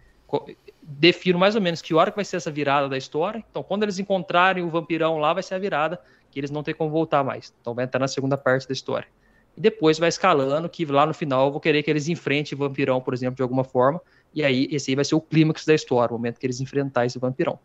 defino 0.82 1.38
mais 1.38 1.56
ou 1.56 1.62
menos 1.62 1.82
que 1.82 1.94
hora 1.94 2.12
que 2.12 2.16
vai 2.16 2.26
ser 2.26 2.38
essa 2.38 2.52
virada 2.52 2.90
da 2.90 2.98
história. 2.98 3.44
Então, 3.50 3.64
quando 3.64 3.84
eles 3.84 4.00
encontrarem 4.00 4.64
o 4.64 4.70
vampirão 4.70 5.18
lá, 5.18 5.34
vai 5.34 5.44
ser 5.44 5.56
a 5.56 5.60
virada 5.60 6.00
que 6.32 6.40
eles 6.40 6.50
não 6.50 6.64
têm 6.64 6.74
como 6.74 6.90
voltar 6.90 7.24
mais. 7.24 7.54
Então, 7.62 7.74
vai 7.74 7.86
entrar 7.86 8.00
na 8.00 8.08
segunda 8.08 8.38
parte 8.38 8.68
da 8.68 8.74
história 8.74 9.08
e 9.56 9.62
depois 9.62 10.00
vai 10.00 10.10
escalando, 10.10 10.68
que 10.70 10.86
lá 10.86 11.06
no 11.06 11.14
final 11.14 11.48
eu 11.48 11.52
vou 11.52 11.60
querer 11.60 11.84
que 11.84 11.90
eles 11.90 12.08
enfrentem 12.08 12.56
o 12.56 12.60
vampirão, 12.60 13.02
por 13.02 13.14
exemplo, 13.14 13.36
de 13.36 13.42
alguma 13.42 13.64
forma, 13.64 14.02
e 14.34 14.44
aí 14.44 14.68
esse 14.72 14.92
aí 14.92 14.96
vai 14.96 15.06
ser 15.06 15.16
o 15.16 15.22
clímax 15.22 15.66
da 15.66 15.74
história, 15.74 16.14
o 16.14 16.18
momento 16.18 16.40
que 16.40 16.46
eles 16.46 16.62
enfrentar 16.62 17.06
esse 17.06 17.20
vampirão. 17.20 17.60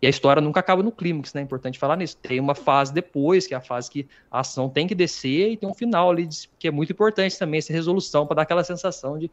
E 0.00 0.06
a 0.06 0.10
história 0.10 0.40
nunca 0.40 0.60
acaba 0.60 0.82
no 0.82 0.92
clímax, 0.92 1.32
né? 1.32 1.40
É 1.40 1.44
importante 1.44 1.78
falar 1.78 1.96
nisso. 1.96 2.18
Tem 2.18 2.38
uma 2.38 2.54
fase 2.54 2.92
depois, 2.92 3.46
que 3.46 3.54
é 3.54 3.56
a 3.56 3.60
fase 3.60 3.90
que 3.90 4.06
a 4.30 4.40
ação 4.40 4.68
tem 4.68 4.86
que 4.86 4.94
descer, 4.94 5.52
e 5.52 5.56
tem 5.56 5.68
um 5.68 5.72
final 5.74 6.10
ali, 6.10 6.28
que 6.58 6.68
é 6.68 6.70
muito 6.70 6.92
importante 6.92 7.38
também, 7.38 7.58
essa 7.58 7.72
resolução, 7.72 8.26
para 8.26 8.36
dar 8.36 8.42
aquela 8.42 8.62
sensação 8.62 9.18
de, 9.18 9.30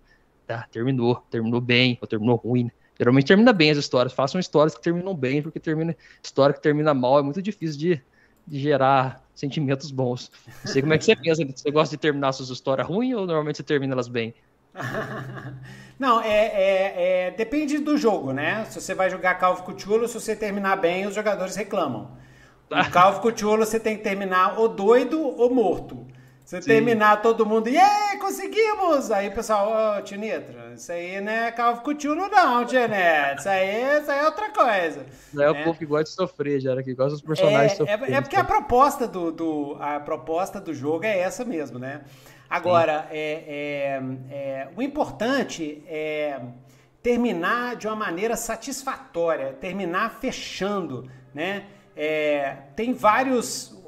tá, 0.48 0.68
terminou, 0.72 1.16
terminou 1.30 1.60
bem, 1.60 1.98
ou 2.02 2.08
terminou 2.08 2.38
ruim. 2.38 2.66
Né? 2.66 2.72
Geralmente 3.02 3.26
termina 3.26 3.52
bem 3.52 3.72
as 3.72 3.80
histórias. 3.80 4.14
Façam 4.14 4.40
histórias 4.40 4.76
que 4.76 4.82
terminam 4.82 5.16
bem, 5.16 5.42
porque 5.42 5.60
termina, 5.60 5.98
história 6.22 6.54
que 6.54 6.62
termina 6.62 6.94
mal 6.94 7.18
é 7.18 7.24
muito 7.24 7.42
difícil 7.42 7.80
de, 7.80 8.02
de 8.46 8.60
gerar 8.60 9.24
sentimentos 9.34 9.90
bons. 9.90 10.32
Não 10.64 10.72
sei 10.72 10.84
como 10.84 10.94
é 10.94 11.00
que 11.00 11.06
você 11.06 11.16
pensa. 11.18 11.44
Você 11.44 11.72
gosta 11.72 11.96
de 11.96 12.00
terminar 12.00 12.32
suas 12.32 12.52
histórias 12.52 12.86
ruins 12.88 13.16
ou 13.16 13.26
normalmente 13.26 13.58
você 13.58 13.64
termina 13.64 13.94
elas 13.94 14.08
bem? 14.08 14.36
Não, 15.98 16.22
é, 16.22 16.46
é, 16.46 16.94
é, 17.28 17.32
depende 17.32 17.80
do 17.80 17.98
jogo, 17.98 18.34
né? 18.34 18.66
Se 18.66 18.80
você 18.80 18.94
vai 18.94 19.10
jogar 19.10 19.40
Call 19.40 19.54
of 19.54 19.64
Cthulhu, 19.64 20.08
se 20.08 20.14
você 20.14 20.36
terminar 20.36 20.76
bem, 20.76 21.08
os 21.08 21.16
jogadores 21.16 21.56
reclamam. 21.56 22.12
No 22.70 22.86
Call 22.94 23.14
of 23.14 23.22
Cthulhu, 23.22 23.66
você 23.66 23.80
tem 23.80 23.98
que 23.98 24.04
terminar 24.04 24.60
ou 24.60 24.68
doido 24.68 25.20
ou 25.20 25.52
morto. 25.52 26.06
Você 26.52 26.62
Sim. 26.62 26.68
terminar 26.68 27.22
todo 27.22 27.46
mundo, 27.46 27.70
e 27.70 27.76
yeah, 27.76 28.20
conseguimos! 28.20 29.10
Aí 29.10 29.30
o 29.30 29.32
pessoal, 29.32 29.70
ô 29.70 29.98
oh, 29.98 30.02
Tio 30.02 30.18
Nitro, 30.18 30.74
isso 30.76 30.92
aí 30.92 31.22
não 31.22 31.32
é 31.32 31.48
of 31.72 31.80
Cthulhu 31.82 32.28
não, 32.28 32.66
Tio 32.66 32.90
Neto, 32.90 33.40
isso 33.40 33.48
aí, 33.48 34.02
isso 34.02 34.12
aí 34.12 34.20
é 34.20 34.26
outra 34.26 34.50
coisa. 34.50 35.06
Não 35.34 35.44
é 35.46 35.50
o 35.50 35.54
né? 35.54 35.64
povo 35.64 35.80
que 35.80 35.86
gosta 35.86 36.04
de 36.04 36.10
sofrer, 36.10 36.60
já, 36.60 36.84
que 36.84 36.94
gosta 36.94 37.12
dos 37.12 37.22
personagens 37.22 37.72
é, 37.72 37.76
sofrendo. 37.78 38.04
É, 38.04 38.16
é 38.16 38.20
porque 38.20 38.36
a 38.36 38.44
proposta 38.44 39.08
do, 39.08 39.32
do, 39.32 39.78
a 39.80 40.02
proposta 40.02 40.60
do 40.60 40.74
jogo 40.74 41.06
é 41.06 41.20
essa 41.20 41.46
mesmo, 41.46 41.80
né? 41.80 42.02
Agora, 42.50 43.08
é, 43.12 43.46
é, 43.48 44.36
é, 44.36 44.68
o 44.76 44.82
importante 44.82 45.82
é 45.88 46.42
terminar 47.02 47.78
de 47.78 47.88
uma 47.88 47.96
maneira 47.96 48.36
satisfatória, 48.36 49.54
terminar 49.54 50.20
fechando, 50.20 51.10
né? 51.34 51.68
É, 51.96 52.58
tem 52.76 52.92
vários 52.92 53.74
é, 53.74 53.81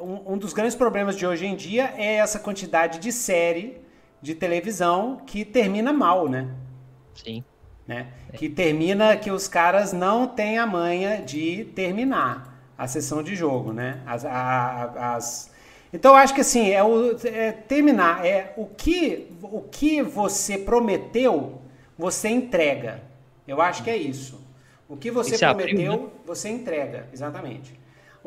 um, 0.00 0.34
um 0.34 0.38
dos 0.38 0.52
grandes 0.52 0.74
problemas 0.74 1.16
de 1.16 1.26
hoje 1.26 1.46
em 1.46 1.54
dia 1.54 1.94
é 1.96 2.16
essa 2.16 2.38
quantidade 2.38 2.98
de 2.98 3.12
série 3.12 3.80
de 4.20 4.34
televisão 4.34 5.20
que 5.26 5.44
termina 5.44 5.92
mal, 5.92 6.28
né? 6.28 6.48
Sim. 7.14 7.44
Né? 7.86 8.08
É. 8.32 8.36
Que 8.36 8.48
termina 8.48 9.16
que 9.16 9.30
os 9.30 9.48
caras 9.48 9.92
não 9.92 10.26
têm 10.26 10.58
a 10.58 10.66
manha 10.66 11.22
de 11.22 11.64
terminar 11.74 12.58
a 12.76 12.86
sessão 12.86 13.22
de 13.22 13.34
jogo, 13.34 13.72
né? 13.72 14.00
As, 14.06 14.24
a, 14.24 15.14
as... 15.16 15.50
Então 15.92 16.12
eu 16.12 16.18
acho 16.18 16.34
que 16.34 16.40
assim, 16.40 16.70
é, 16.70 16.82
o, 16.82 17.16
é 17.24 17.52
terminar, 17.52 18.24
é 18.24 18.52
o 18.56 18.66
que, 18.66 19.28
o 19.42 19.62
que 19.62 20.02
você 20.02 20.58
prometeu, 20.58 21.60
você 21.96 22.28
entrega. 22.28 23.02
Eu 23.46 23.62
acho 23.62 23.82
que 23.82 23.90
é 23.90 23.96
isso. 23.96 24.46
O 24.88 24.96
que 24.96 25.10
você 25.10 25.34
Esse 25.34 25.44
prometeu, 25.44 25.92
abriu, 25.92 25.92
né? 26.04 26.08
você 26.26 26.48
entrega, 26.48 27.08
exatamente. 27.12 27.78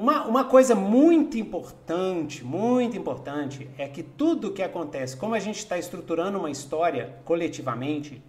Uma, 0.02 0.26
uma 0.26 0.44
coisa 0.44 0.74
muito 0.74 1.38
importante, 1.38 2.44
muito 2.44 2.98
importante, 2.98 3.70
é 3.78 3.88
que 3.88 4.02
tudo 4.02 4.52
que 4.52 4.64
acontece, 4.64 5.16
como 5.16 5.36
a 5.36 5.40
gente 5.40 5.60
está 5.60 5.78
estruturando 5.78 6.40
uma 6.40 6.50
história 6.50 7.18
coletivamente, 7.24 8.20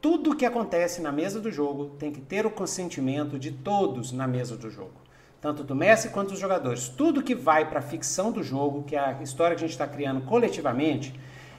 tudo 0.00 0.34
que 0.34 0.44
acontece 0.44 1.00
na 1.00 1.12
mesa 1.12 1.38
do 1.38 1.52
jogo 1.52 1.90
tem 2.00 2.10
que 2.10 2.20
ter 2.20 2.44
o 2.46 2.50
consentimento 2.50 3.38
de 3.38 3.52
todos 3.52 4.10
na 4.10 4.26
mesa 4.26 4.56
do 4.56 4.68
jogo. 4.68 4.94
Tanto 5.40 5.62
do 5.62 5.72
mestre 5.72 6.10
quanto 6.10 6.30
dos 6.30 6.40
jogadores. 6.40 6.88
Tudo 6.88 7.22
que 7.22 7.32
vai 7.36 7.70
para 7.70 7.78
a 7.78 7.82
ficção 7.82 8.32
do 8.32 8.42
jogo, 8.42 8.82
que 8.82 8.96
é 8.96 8.98
a 8.98 9.22
história 9.22 9.54
que 9.54 9.62
a 9.62 9.68
gente 9.68 9.76
está 9.76 9.86
criando 9.86 10.22
coletivamente, 10.22 11.14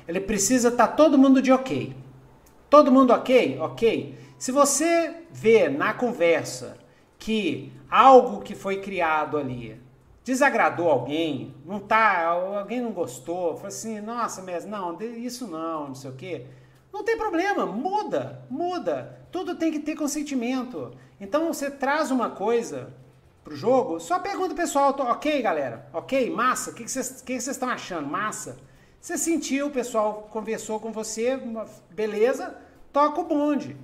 ele 0.06 0.20
precisa 0.20 0.68
estar 0.68 0.88
tá 0.88 0.94
todo 0.96 1.18
mundo 1.18 1.42
de 1.42 1.54
ok. 1.54 1.96
Todo 2.70 2.92
mundo 2.92 3.14
ok? 3.14 3.58
Ok. 3.62 4.18
Se 4.38 4.52
você 4.52 5.16
vê 5.32 5.70
na 5.70 5.94
conversa 5.94 6.84
que 7.26 7.74
algo 7.90 8.42
que 8.42 8.54
foi 8.54 8.82
criado 8.82 9.36
ali 9.36 9.82
desagradou 10.24 10.92
alguém, 10.92 11.56
não 11.66 11.80
tá, 11.80 12.24
alguém 12.28 12.80
não 12.80 12.92
gostou, 12.92 13.56
falou 13.56 13.68
assim, 13.70 14.00
nossa, 14.00 14.44
mas 14.44 14.64
não, 14.64 14.96
isso 15.02 15.48
não, 15.48 15.88
não 15.88 15.96
sei 15.96 16.12
o 16.12 16.14
quê. 16.14 16.46
Não 16.94 17.04
tem 17.04 17.18
problema, 17.18 17.66
muda, 17.66 18.46
muda. 18.48 19.28
Tudo 19.32 19.56
tem 19.56 19.72
que 19.72 19.80
ter 19.80 19.96
consentimento. 19.96 20.92
Então 21.20 21.52
você 21.52 21.72
traz 21.72 22.12
uma 22.12 22.30
coisa 22.30 22.94
pro 23.44 23.56
jogo, 23.56 24.00
só 24.00 24.20
pergunta 24.20 24.54
pessoal, 24.54 24.96
ok, 24.96 25.42
galera? 25.42 25.90
Ok, 25.94 26.30
massa? 26.30 26.70
O 26.70 26.74
que 26.76 26.88
vocês 26.88 27.48
estão 27.48 27.70
achando? 27.70 28.08
Massa? 28.08 28.56
Você 29.02 29.18
sentiu, 29.18 29.66
o 29.66 29.72
pessoal 29.72 30.30
conversou 30.30 30.80
com 30.80 30.92
você, 30.92 31.40
beleza? 31.90 32.56
Toca 32.94 33.20
o 33.20 33.26
bonde. 33.26 33.76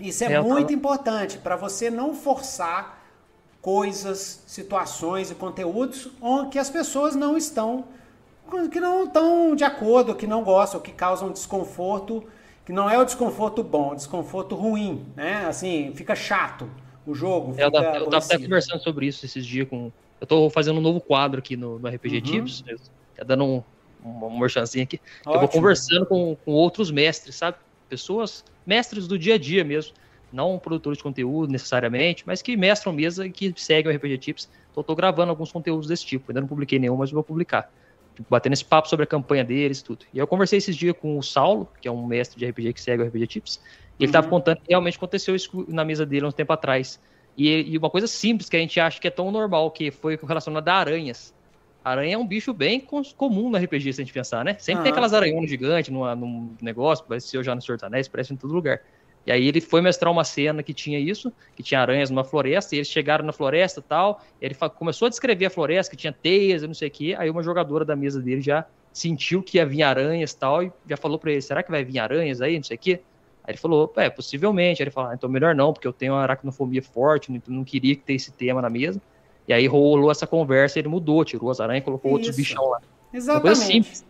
Isso 0.00 0.24
é, 0.24 0.32
é 0.32 0.40
muito 0.40 0.62
tava... 0.62 0.72
importante 0.72 1.38
para 1.38 1.56
você 1.56 1.90
não 1.90 2.14
forçar 2.14 3.00
coisas, 3.60 4.42
situações 4.46 5.30
e 5.30 5.34
conteúdos 5.34 6.08
que 6.50 6.58
as 6.58 6.70
pessoas 6.70 7.14
não 7.14 7.36
estão 7.36 7.84
que 8.72 8.80
não 8.80 9.04
estão 9.04 9.54
de 9.54 9.62
acordo, 9.62 10.14
que 10.14 10.26
não 10.26 10.42
gostam, 10.42 10.80
que 10.80 10.90
causam 10.90 11.30
desconforto, 11.30 12.24
que 12.64 12.72
não 12.72 12.90
é 12.90 12.98
o 12.98 13.04
desconforto 13.04 13.62
bom, 13.62 13.90
é 13.90 13.92
o 13.92 13.96
desconforto 13.96 14.56
ruim, 14.56 15.06
né? 15.14 15.46
Assim, 15.46 15.92
fica 15.94 16.16
chato 16.16 16.68
o 17.06 17.14
jogo. 17.14 17.54
É, 17.56 17.62
eu, 17.62 17.66
eu 17.66 18.10
tava 18.10 18.24
até 18.24 18.38
conversando 18.38 18.82
sobre 18.82 19.06
isso 19.06 19.24
esses 19.24 19.46
dias 19.46 19.68
com. 19.68 19.92
Eu 20.20 20.26
tô 20.26 20.50
fazendo 20.50 20.78
um 20.78 20.82
novo 20.82 21.00
quadro 21.00 21.38
aqui 21.38 21.56
no, 21.56 21.78
no 21.78 21.88
RPG 21.88 22.16
uhum. 22.16 22.22
Tips, 22.22 22.64
tá 23.16 23.24
dando 23.24 23.44
um, 23.44 23.62
um, 24.04 24.26
um 24.26 24.44
aqui. 24.44 25.00
Eu 25.24 25.38
vou 25.38 25.48
conversando 25.48 26.04
com, 26.04 26.36
com 26.44 26.52
outros 26.52 26.90
mestres, 26.90 27.36
sabe? 27.36 27.56
Pessoas, 27.88 28.44
mestres 28.70 29.08
do 29.08 29.18
dia 29.18 29.34
a 29.34 29.38
dia 29.38 29.64
mesmo. 29.64 29.94
Não 30.32 30.60
produtores 30.60 30.98
de 30.98 31.02
conteúdo 31.02 31.50
necessariamente, 31.50 32.22
mas 32.24 32.40
que 32.40 32.56
mestram 32.56 32.92
mesa 32.92 33.26
e 33.26 33.32
que 33.32 33.52
seguem 33.56 33.92
o 33.92 33.96
RPG 33.96 34.18
Tips. 34.18 34.48
Então, 34.70 34.80
tô 34.84 34.94
gravando 34.94 35.30
alguns 35.30 35.50
conteúdos 35.50 35.88
desse 35.88 36.06
tipo. 36.06 36.30
Ainda 36.30 36.40
não 36.40 36.46
publiquei 36.46 36.78
nenhum, 36.78 36.96
mas 36.96 37.10
vou 37.10 37.24
publicar. 37.24 37.72
Batendo 38.28 38.52
esse 38.52 38.64
papo 38.64 38.88
sobre 38.88 39.02
a 39.02 39.06
campanha 39.06 39.42
deles 39.42 39.82
tudo. 39.82 40.06
E 40.14 40.18
eu 40.18 40.26
conversei 40.28 40.58
esses 40.58 40.76
dias 40.76 40.94
com 41.00 41.18
o 41.18 41.22
Saulo, 41.22 41.68
que 41.80 41.88
é 41.88 41.90
um 41.90 42.06
mestre 42.06 42.38
de 42.38 42.46
RPG 42.46 42.74
que 42.74 42.80
segue 42.80 43.02
o 43.02 43.06
RPG 43.06 43.26
Tips. 43.26 43.60
E 43.98 44.04
ele 44.04 44.10
estava 44.10 44.26
uhum. 44.26 44.30
contando 44.30 44.58
que 44.58 44.68
realmente 44.68 44.96
aconteceu 44.96 45.34
isso 45.34 45.66
na 45.68 45.84
mesa 45.84 46.06
dele 46.06 46.26
uns 46.26 46.34
tempo 46.34 46.52
atrás. 46.52 47.00
E, 47.36 47.72
e, 47.72 47.78
uma 47.78 47.90
coisa 47.90 48.06
simples 48.06 48.48
que 48.48 48.56
a 48.56 48.60
gente 48.60 48.78
acha 48.78 49.00
que 49.00 49.08
é 49.08 49.10
tão 49.10 49.32
normal, 49.32 49.70
que 49.72 49.90
foi 49.90 50.16
relacionado 50.16 50.68
a 50.68 50.74
aranhas. 50.74 51.34
Aranha 51.82 52.14
é 52.14 52.18
um 52.18 52.26
bicho 52.26 52.52
bem 52.52 52.80
comum 53.16 53.50
no 53.50 53.56
RPG, 53.56 53.92
se 53.92 54.00
a 54.00 54.04
gente 54.04 54.12
pensar, 54.12 54.44
né? 54.44 54.56
Sempre 54.58 54.82
tem 54.82 54.92
aquelas 54.92 55.14
aranhonas 55.14 55.48
gigantes 55.48 55.90
num 55.90 56.54
negócio, 56.60 57.04
parece 57.08 57.28
ser 57.28 57.42
já 57.42 57.54
no 57.54 57.62
Senhor 57.62 57.76
dos 57.76 57.84
Anéis, 57.84 58.06
parece 58.06 58.32
em 58.32 58.36
todo 58.36 58.52
lugar. 58.52 58.80
E 59.26 59.32
aí 59.32 59.46
ele 59.46 59.60
foi 59.60 59.80
mestrar 59.80 60.10
uma 60.10 60.24
cena 60.24 60.62
que 60.62 60.74
tinha 60.74 60.98
isso, 60.98 61.32
que 61.54 61.62
tinha 61.62 61.80
aranhas 61.80 62.10
numa 62.10 62.24
floresta, 62.24 62.74
e 62.74 62.78
eles 62.78 62.88
chegaram 62.88 63.24
na 63.24 63.32
floresta 63.32 63.80
e 63.80 63.82
tal, 63.82 64.22
e 64.40 64.44
ele 64.44 64.54
começou 64.74 65.06
a 65.06 65.08
descrever 65.08 65.46
a 65.46 65.50
floresta, 65.50 65.90
que 65.90 65.96
tinha 65.96 66.12
teias 66.12 66.62
e 66.62 66.66
não 66.66 66.74
sei 66.74 66.88
o 66.88 66.90
quê, 66.90 67.14
aí 67.18 67.30
uma 67.30 67.42
jogadora 67.42 67.84
da 67.84 67.96
mesa 67.96 68.20
dele 68.20 68.40
já 68.40 68.66
sentiu 68.92 69.42
que 69.42 69.58
ia 69.58 69.66
vir 69.66 69.82
aranhas 69.82 70.32
e 70.32 70.38
tal, 70.38 70.62
e 70.62 70.72
já 70.86 70.96
falou 70.96 71.18
para 71.18 71.32
ele, 71.32 71.42
será 71.42 71.62
que 71.62 71.70
vai 71.70 71.84
vir 71.84 71.98
aranhas 71.98 72.40
aí, 72.40 72.56
não 72.56 72.64
sei 72.64 72.76
o 72.76 72.80
quê? 72.80 73.00
Aí 73.44 73.52
ele 73.52 73.58
falou, 73.58 73.92
é, 73.96 74.10
possivelmente. 74.10 74.82
Aí 74.82 74.84
ele 74.84 74.90
falou, 74.90 75.10
ah, 75.10 75.14
então 75.14 75.28
melhor 75.28 75.54
não, 75.54 75.72
porque 75.72 75.88
eu 75.88 75.92
tenho 75.92 76.12
uma 76.12 76.22
aracnofobia 76.22 76.82
forte, 76.82 77.32
então 77.32 77.54
não 77.54 77.64
queria 77.64 77.96
ter 77.96 78.14
esse 78.14 78.30
tema 78.32 78.60
na 78.60 78.68
mesa. 78.68 79.00
E 79.46 79.52
aí 79.52 79.66
rolou 79.66 80.10
essa 80.10 80.26
conversa, 80.26 80.78
ele 80.78 80.88
mudou, 80.88 81.24
tirou 81.24 81.50
as 81.50 81.60
aranhas 81.60 81.82
e 81.82 81.84
colocou 81.84 82.10
Isso. 82.10 82.18
outros 82.18 82.36
bichão 82.36 82.68
lá. 82.68 82.80
Exatamente. 83.12 84.04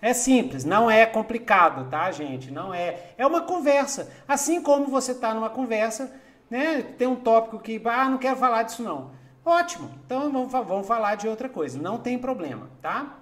É 0.00 0.12
simples, 0.12 0.64
não 0.64 0.90
é 0.90 1.06
complicado, 1.06 1.88
tá, 1.88 2.10
gente? 2.10 2.50
Não 2.50 2.74
é. 2.74 3.12
É 3.16 3.24
uma 3.24 3.42
conversa. 3.42 4.10
Assim 4.26 4.60
como 4.60 4.88
você 4.88 5.12
está 5.12 5.32
numa 5.32 5.48
conversa, 5.48 6.12
né? 6.50 6.82
Tem 6.82 7.06
um 7.06 7.14
tópico 7.14 7.60
que, 7.60 7.80
ah, 7.84 8.08
não 8.08 8.18
quero 8.18 8.36
falar 8.36 8.64
disso 8.64 8.82
não. 8.82 9.12
Ótimo. 9.44 9.90
Então 10.04 10.30
vamos, 10.30 10.50
vamos 10.50 10.86
falar 10.86 11.14
de 11.14 11.28
outra 11.28 11.48
coisa. 11.48 11.80
Não 11.80 11.98
tem 11.98 12.18
problema, 12.18 12.68
tá? 12.80 13.18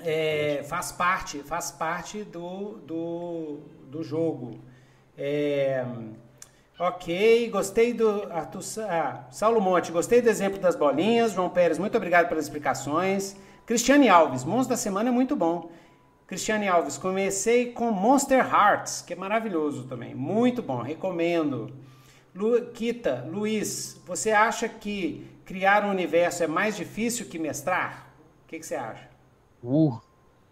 É, 0.00 0.62
faz 0.68 0.92
parte, 0.92 1.38
faz 1.38 1.70
parte 1.70 2.22
do, 2.24 2.78
do, 2.86 3.58
do 3.90 4.02
jogo. 4.02 4.60
É, 5.16 5.84
ok, 6.78 7.48
gostei 7.50 7.92
do. 7.92 8.24
Arthur, 8.32 8.62
ah, 8.88 9.26
Saulo 9.30 9.60
Monte, 9.60 9.92
gostei 9.92 10.20
do 10.20 10.28
exemplo 10.28 10.58
das 10.58 10.76
bolinhas. 10.76 11.32
João 11.32 11.48
Pérez, 11.50 11.78
muito 11.78 11.96
obrigado 11.96 12.28
pelas 12.28 12.44
explicações. 12.44 13.36
Cristiane 13.64 14.08
Alves, 14.08 14.44
Monstro 14.44 14.70
da 14.70 14.76
Semana 14.76 15.08
é 15.08 15.12
muito 15.12 15.34
bom. 15.34 15.70
Cristiane 16.26 16.66
Alves, 16.66 16.98
comecei 16.98 17.72
com 17.72 17.90
Monster 17.92 18.44
Hearts, 18.44 19.00
que 19.00 19.12
é 19.12 19.16
maravilhoso 19.16 19.84
também, 19.84 20.14
muito 20.14 20.60
bom, 20.60 20.82
recomendo. 20.82 21.72
Lu, 22.34 22.66
Kita, 22.66 23.24
Luiz, 23.30 24.00
você 24.04 24.32
acha 24.32 24.68
que 24.68 25.24
criar 25.44 25.84
um 25.84 25.90
universo 25.90 26.42
é 26.42 26.46
mais 26.46 26.76
difícil 26.76 27.26
que 27.26 27.38
mestrar? 27.38 28.12
O 28.44 28.48
que, 28.48 28.58
que 28.58 28.66
você 28.66 28.74
acha? 28.74 29.08
Uh, 29.62 29.98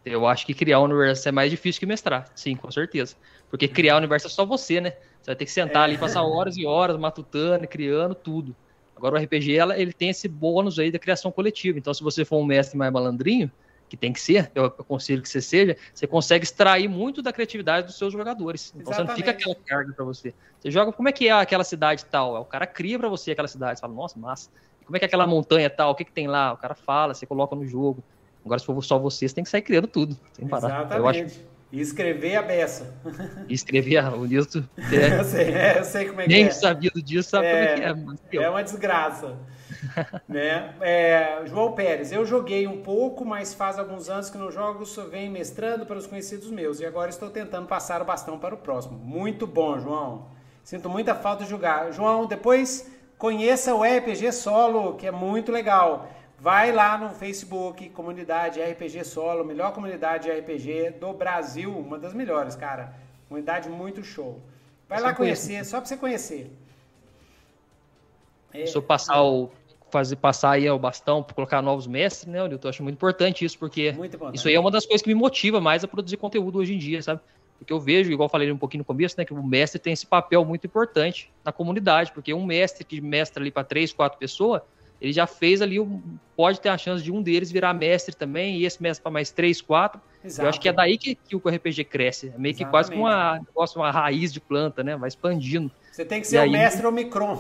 eu 0.05 0.27
acho 0.27 0.47
que 0.47 0.55
criar 0.55 0.81
um 0.81 0.85
universo 0.85 1.29
é 1.29 1.33
mais 1.33 1.51
difícil 1.51 1.81
que 1.81 1.87
mestrar, 1.87 2.31
sim, 2.35 2.55
com 2.55 2.71
certeza. 2.71 3.17
Porque 3.51 3.67
criar 3.67 3.95
um 3.95 3.99
universo 3.99 4.29
é 4.29 4.31
só 4.31 4.47
você, 4.47 4.81
né? 4.81 4.95
Você 5.25 5.31
vai 5.31 5.37
ter 5.37 5.47
que 5.47 5.51
sentar 5.51 5.83
é. 5.83 5.85
ali, 5.85 5.97
passar 5.97 6.23
horas 6.23 6.55
e 6.59 6.67
horas 6.67 6.99
matutando, 6.99 7.67
criando 7.67 8.15
tudo. 8.15 8.55
Agora 8.95 9.19
o 9.19 9.23
RPG, 9.23 9.57
ela, 9.57 9.79
ele 9.79 9.93
tem 9.95 10.11
esse 10.11 10.29
bônus 10.29 10.79
aí 10.79 10.93
da 10.93 10.99
criação 10.99 11.33
coletiva. 11.33 11.79
Então, 11.79 11.95
se 11.95 12.03
você 12.03 12.27
for 12.27 12.37
um 12.37 12.45
mestre 12.45 12.77
mais 12.77 12.93
malandrinho, 12.93 13.51
que 13.89 13.97
tem 13.97 14.13
que 14.13 14.21
ser, 14.21 14.53
eu 14.55 14.67
aconselho 14.67 15.23
que 15.23 15.29
você 15.29 15.41
seja, 15.41 15.79
você 15.95 16.07
consegue 16.07 16.45
extrair 16.45 16.89
muito 16.89 17.23
da 17.23 17.33
criatividade 17.33 17.87
dos 17.87 17.97
seus 17.97 18.13
jogadores. 18.13 18.75
Então 18.77 18.93
Exatamente. 18.93 19.07
você 19.07 19.09
não 19.09 19.17
fica 19.17 19.31
aquela 19.31 19.55
carga 19.65 19.93
para 19.95 20.05
você. 20.05 20.35
Você 20.61 20.71
joga, 20.71 20.93
como 20.93 21.09
é 21.09 21.13
que 21.13 21.27
é 21.27 21.33
aquela 21.33 21.65
cidade 21.65 22.05
tal? 22.05 22.39
O 22.43 22.45
cara 22.45 22.67
cria 22.67 22.99
para 22.99 23.09
você 23.09 23.31
aquela 23.31 23.49
cidade, 23.49 23.79
você 23.79 23.81
fala, 23.81 23.95
nossa, 23.95 24.19
massa. 24.19 24.51
Como 24.85 24.95
é 24.95 24.99
que 24.99 25.07
é 25.07 25.09
aquela 25.09 25.27
montanha 25.27 25.71
tal? 25.71 25.93
O 25.93 25.95
que, 25.95 26.05
que 26.05 26.13
tem 26.13 26.27
lá? 26.27 26.53
O 26.53 26.59
cara 26.59 26.75
fala, 26.75 27.15
você 27.15 27.25
coloca 27.25 27.57
no 27.57 27.67
jogo. 27.67 28.05
Agora, 28.45 28.59
se 28.59 28.67
for 28.67 28.85
só 28.85 28.99
você, 28.99 29.27
você 29.27 29.35
tem 29.35 29.43
que 29.43 29.49
sair 29.49 29.63
criando 29.63 29.87
tudo, 29.87 30.15
sem 30.35 30.47
parar. 30.47 30.69
Exatamente. 30.69 30.99
Eu 30.99 31.09
acho... 31.09 31.54
E 31.73 31.81
escrever 31.81 32.37
a 32.37 32.43
beça. 32.43 32.95
Escrever 33.49 33.99
a, 33.99 34.11
o 34.11 34.25
Nilton. 34.25 34.63
É... 34.93 35.19
eu, 35.19 35.25
sei, 35.25 35.45
é, 35.53 35.79
eu 35.79 35.85
sei 35.85 36.07
como 36.07 36.21
é 36.21 36.25
que 36.25 36.31
Nem 36.31 36.47
é. 36.47 36.51
sabia 36.51 36.91
disso, 36.91 37.31
sabe 37.31 37.47
é, 37.47 37.93
como 37.95 38.13
é 38.13 38.17
que 38.31 38.39
é. 38.39 38.43
É 38.43 38.51
uma 38.51 38.63
desgraça. 38.63 39.37
né? 40.29 40.75
É, 40.81 41.43
João 41.47 41.73
Pérez, 41.73 42.13
eu 42.13 42.25
joguei 42.25 42.67
um 42.67 42.83
pouco, 42.83 43.25
mas 43.25 43.55
faz 43.55 43.79
alguns 43.79 44.09
anos 44.09 44.31
que 44.31 44.39
não 44.39 44.51
jogo, 44.51 44.87
só 44.87 45.05
venho 45.07 45.31
mestrando 45.31 45.87
pelos 45.87 46.07
conhecidos 46.07 46.51
meus 46.51 46.81
e 46.81 46.87
agora 46.87 47.11
estou 47.11 47.31
tentando 47.31 47.67
passar 47.67 48.01
o 48.01 48.05
bastão 48.05 48.39
para 48.39 48.55
o 48.55 48.59
próximo. 48.59 48.99
Muito 48.99 49.47
bom, 49.47 49.79
João. 49.79 50.27
Sinto 50.63 50.89
muita 50.89 51.15
falta 51.15 51.45
de 51.45 51.51
jogar. 51.51 51.93
João, 51.93 52.27
depois 52.27 52.91
conheça 53.19 53.75
o 53.75 53.83
RPG 53.83 54.33
Solo, 54.33 54.95
que 54.95 55.07
é 55.07 55.11
muito 55.11 55.53
legal. 55.53 56.09
Vai 56.45 56.73
lá 56.73 56.99
no 56.99 57.09
Facebook, 57.09 57.89
comunidade 57.89 58.61
RPG 58.61 59.03
Solo, 59.03 59.47
melhor 59.47 59.73
comunidade 59.73 60.25
de 60.25 60.31
RPG 60.31 60.99
do 61.01 61.15
Brasil, 61.15 61.71
uma 61.71 61.99
das 61.99 62.13
melhores, 62.13 62.55
cara. 62.55 62.93
Comunidade 63.27 63.71
muito 63.71 64.05
show. 64.05 64.43
Vai 64.87 65.01
lá 65.01 65.15
conhecer, 65.15 65.65
só 65.65 65.79
para 65.79 65.87
você 65.87 65.97
conhecer. 65.97 66.53
É, 68.53 68.67
Se 68.67 68.77
eu 68.77 68.83
passar 68.83 69.23
o 69.23 69.51
fazer 69.91 70.17
passar 70.17 70.51
aí 70.51 70.69
o 70.69 70.79
bastão 70.79 71.23
para 71.23 71.35
colocar 71.35 71.63
novos 71.63 71.87
mestres, 71.87 72.31
né, 72.31 72.41
Eu 72.41 72.69
acho 72.69 72.83
muito 72.83 72.97
importante 72.97 73.43
isso, 73.43 73.59
porque 73.59 73.95
isso 74.35 74.47
aí 74.47 74.55
é 74.55 74.61
uma 74.61 74.71
das 74.71 74.85
coisas 74.85 75.01
que 75.01 75.09
me 75.09 75.15
motiva 75.15 75.63
mais 75.63 75.83
a 75.83 75.89
produzir 75.89 76.19
conteúdo 76.19 76.59
hoje 76.59 76.75
em 76.75 76.79
dia, 76.79 77.01
sabe? 77.01 77.23
Porque 77.57 77.73
eu 77.73 77.81
vejo, 77.81 78.13
igual 78.13 78.27
eu 78.27 78.31
falei 78.31 78.53
um 78.53 78.59
pouquinho 78.59 78.81
no 78.81 78.85
começo, 78.85 79.15
né, 79.17 79.25
que 79.25 79.33
o 79.33 79.43
mestre 79.43 79.81
tem 79.81 79.95
esse 79.95 80.07
papel 80.07 80.45
muito 80.45 80.67
importante 80.67 81.33
na 81.43 81.53
comunidade, 81.53 82.13
porque 82.13 82.35
um 82.35 82.45
mestre 82.45 82.85
que 82.85 83.01
mestra 83.01 83.43
ali 83.43 83.51
para 83.51 83.65
três, 83.65 83.95
quatro 83.95 84.19
pessoas, 84.19 84.61
ele 85.05 85.13
já 85.13 85.27
fez 85.27 85.61
ali, 85.61 85.77
pode 86.35 86.59
ter 86.63 86.71
a 86.71 86.79
chance 86.79 87.05
de 87.05 87.13
um 87.13 87.21
deles 87.21 87.53
virar 87.53 87.75
mestre 87.75 88.17
também, 88.17 88.57
e 88.57 88.65
esse 88.65 88.83
mestre 88.83 89.03
para 89.03 89.13
mais 89.13 89.31
três, 89.31 89.61
quatro. 89.61 90.01
Exato. 90.25 90.47
Eu 90.47 90.49
acho 90.49 90.59
que 90.59 90.67
é 90.67 90.73
daí 90.73 90.97
que, 90.97 91.15
que 91.15 91.37
o 91.37 91.43
RPG 91.47 91.85
cresce. 91.85 92.33
É 92.35 92.39
meio 92.39 92.55
que 92.55 92.65
quase 92.65 92.91
como 92.91 93.03
uma, 93.03 93.39
uma 93.77 93.91
raiz 93.91 94.33
de 94.33 94.41
planta, 94.41 94.83
né? 94.83 94.97
Vai 94.97 95.09
expandindo. 95.09 95.71
Você 95.93 96.07
tem 96.07 96.23
que 96.23 96.27
ser 96.27 96.37
e 96.37 96.39
o 96.39 96.43
aí... 96.45 96.51
mestre 96.51 96.87
Omicron. 96.87 97.35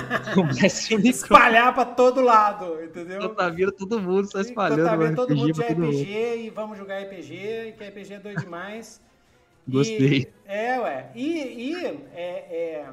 o 0.38 0.44
mestre 0.44 0.94
Omicron. 0.94 1.10
Espalhar 1.10 1.74
para 1.74 1.86
todo 1.86 2.20
lado, 2.20 2.80
entendeu? 2.84 3.34
Vendo 3.52 3.72
todo 3.72 4.00
mundo 4.00 4.26
está 4.26 4.40
espalhando. 4.40 4.84
Tá 4.84 4.94
vendo 4.94 5.16
todo 5.16 5.34
mundo 5.34 5.52
de 5.52 5.60
RPG 5.60 6.44
e 6.44 6.50
vamos 6.50 6.78
jogar 6.78 7.02
RPG, 7.02 7.34
e 7.34 7.72
que 7.72 7.84
RPG 7.84 8.14
é 8.14 8.18
doido 8.20 8.40
demais. 8.40 9.02
Gostei. 9.66 10.20
E, 10.20 10.28
é, 10.46 10.78
ué. 10.78 11.10
E, 11.16 11.72
e 11.72 11.86
é, 12.14 12.24
é 12.24 12.86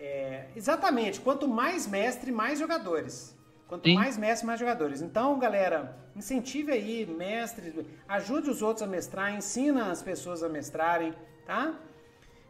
é, 0.00 0.46
exatamente, 0.56 1.20
quanto 1.20 1.46
mais 1.46 1.86
mestre, 1.86 2.32
mais 2.32 2.58
jogadores. 2.58 3.38
Quanto 3.68 3.88
Sim. 3.88 3.94
mais 3.94 4.16
mestre, 4.16 4.46
mais 4.46 4.58
jogadores. 4.58 5.00
Então, 5.00 5.38
galera, 5.38 5.96
incentive 6.16 6.72
aí, 6.72 7.06
mestre, 7.06 7.86
ajude 8.08 8.50
os 8.50 8.62
outros 8.62 8.82
a 8.82 8.86
mestrar, 8.86 9.32
ensina 9.32 9.92
as 9.92 10.02
pessoas 10.02 10.42
a 10.42 10.48
mestrarem, 10.48 11.14
tá? 11.46 11.74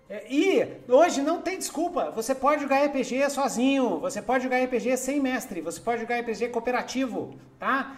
É, 0.09 0.25
e 0.29 0.67
hoje 0.89 1.21
não 1.21 1.43
tem 1.43 1.59
desculpa. 1.59 2.11
Você 2.13 2.35
pode 2.35 2.63
jogar 2.63 2.85
RPG 2.87 3.29
sozinho, 3.29 3.99
você 3.99 4.23
pode 4.23 4.45
jogar 4.45 4.63
RPG 4.65 4.97
sem 4.97 5.21
mestre, 5.21 5.61
você 5.61 5.81
pode 5.81 6.01
jogar 6.01 6.21
RPG 6.21 6.49
cooperativo, 6.49 7.39
tá? 7.59 7.97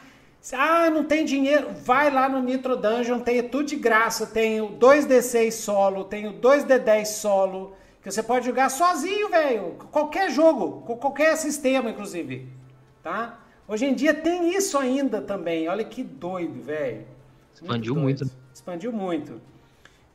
Ah, 0.53 0.91
não 0.91 1.05
tem 1.05 1.25
dinheiro. 1.25 1.71
Vai 1.73 2.11
lá 2.11 2.29
no 2.29 2.43
Nitro 2.43 2.77
Dungeon, 2.77 3.21
tem 3.21 3.41
tudo 3.49 3.65
de 3.65 3.77
graça. 3.77 4.27
Tenho 4.27 4.71
2D6 4.79 5.53
solo, 5.53 6.05
tenho 6.05 6.33
2D10 6.41 7.05
solo, 7.05 7.77
que 8.03 8.11
você 8.11 8.23
pode 8.23 8.47
jogar 8.47 8.69
sozinho, 8.69 9.29
velho. 9.29 9.77
Qualquer 9.93 10.31
jogo, 10.31 10.83
com 10.83 10.97
qualquer 10.97 11.37
sistema, 11.37 11.91
inclusive. 11.91 12.49
Tá? 13.03 13.39
Hoje 13.67 13.87
em 13.87 13.95
dia 13.95 14.13
tem 14.13 14.55
isso 14.55 14.77
ainda 14.77 15.21
também. 15.21 15.69
Olha 15.69 15.85
que 15.85 16.03
doido, 16.03 16.61
velho. 16.61 17.07
Expandiu 17.55 17.95
muito. 17.95 18.25
muito. 18.25 18.37
Expandiu 18.53 18.93
muito. 18.93 19.41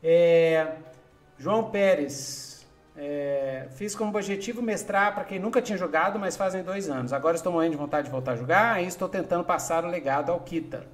É... 0.02 0.74
João 1.38 1.70
Pérez. 1.70 2.48
É, 3.00 3.68
fiz 3.76 3.94
como 3.94 4.10
objetivo 4.10 4.60
mestrar 4.60 5.14
para 5.14 5.22
quem 5.22 5.38
nunca 5.38 5.62
tinha 5.62 5.78
jogado, 5.78 6.18
mas 6.18 6.36
fazem 6.36 6.64
dois 6.64 6.90
anos. 6.90 7.12
Agora 7.12 7.36
estou 7.36 7.52
morrendo 7.52 7.70
de 7.70 7.76
vontade 7.76 8.06
de 8.06 8.10
voltar 8.10 8.32
a 8.32 8.36
jogar, 8.36 8.82
e 8.82 8.88
estou 8.88 9.08
tentando 9.08 9.44
passar 9.44 9.84
o 9.84 9.88
legado 9.88 10.32
ao 10.32 10.40
Kita. 10.40 10.84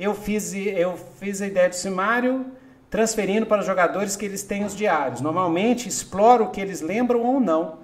Eu 0.00 0.14
fiz, 0.14 0.54
eu 0.54 0.96
fiz 0.96 1.42
a 1.42 1.46
ideia 1.46 1.68
do 1.68 1.74
Simário 1.74 2.46
transferindo 2.90 3.46
para 3.46 3.60
os 3.60 3.66
jogadores 3.66 4.16
que 4.16 4.24
eles 4.24 4.42
têm 4.42 4.64
os 4.64 4.74
diários. 4.74 5.20
Normalmente 5.20 5.88
exploro 5.88 6.44
o 6.44 6.50
que 6.50 6.60
eles 6.60 6.80
lembram 6.80 7.22
ou 7.22 7.40
não. 7.40 7.78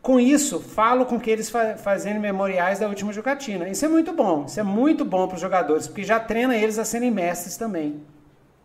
Com 0.00 0.20
isso, 0.20 0.60
falo 0.60 1.04
com 1.06 1.18
que 1.18 1.30
eles 1.30 1.50
fa 1.50 1.76
fazendo 1.76 2.20
memoriais 2.20 2.78
da 2.78 2.88
última 2.88 3.12
jogatina. 3.12 3.68
Isso 3.68 3.84
é 3.84 3.88
muito 3.88 4.12
bom. 4.12 4.44
Isso 4.46 4.60
é 4.60 4.62
muito 4.62 5.04
bom 5.04 5.26
para 5.26 5.34
os 5.34 5.40
jogadores, 5.40 5.86
porque 5.86 6.04
já 6.04 6.20
treina 6.20 6.56
eles 6.56 6.78
a 6.78 6.84
serem 6.84 7.10
mestres 7.10 7.56
também. 7.56 8.02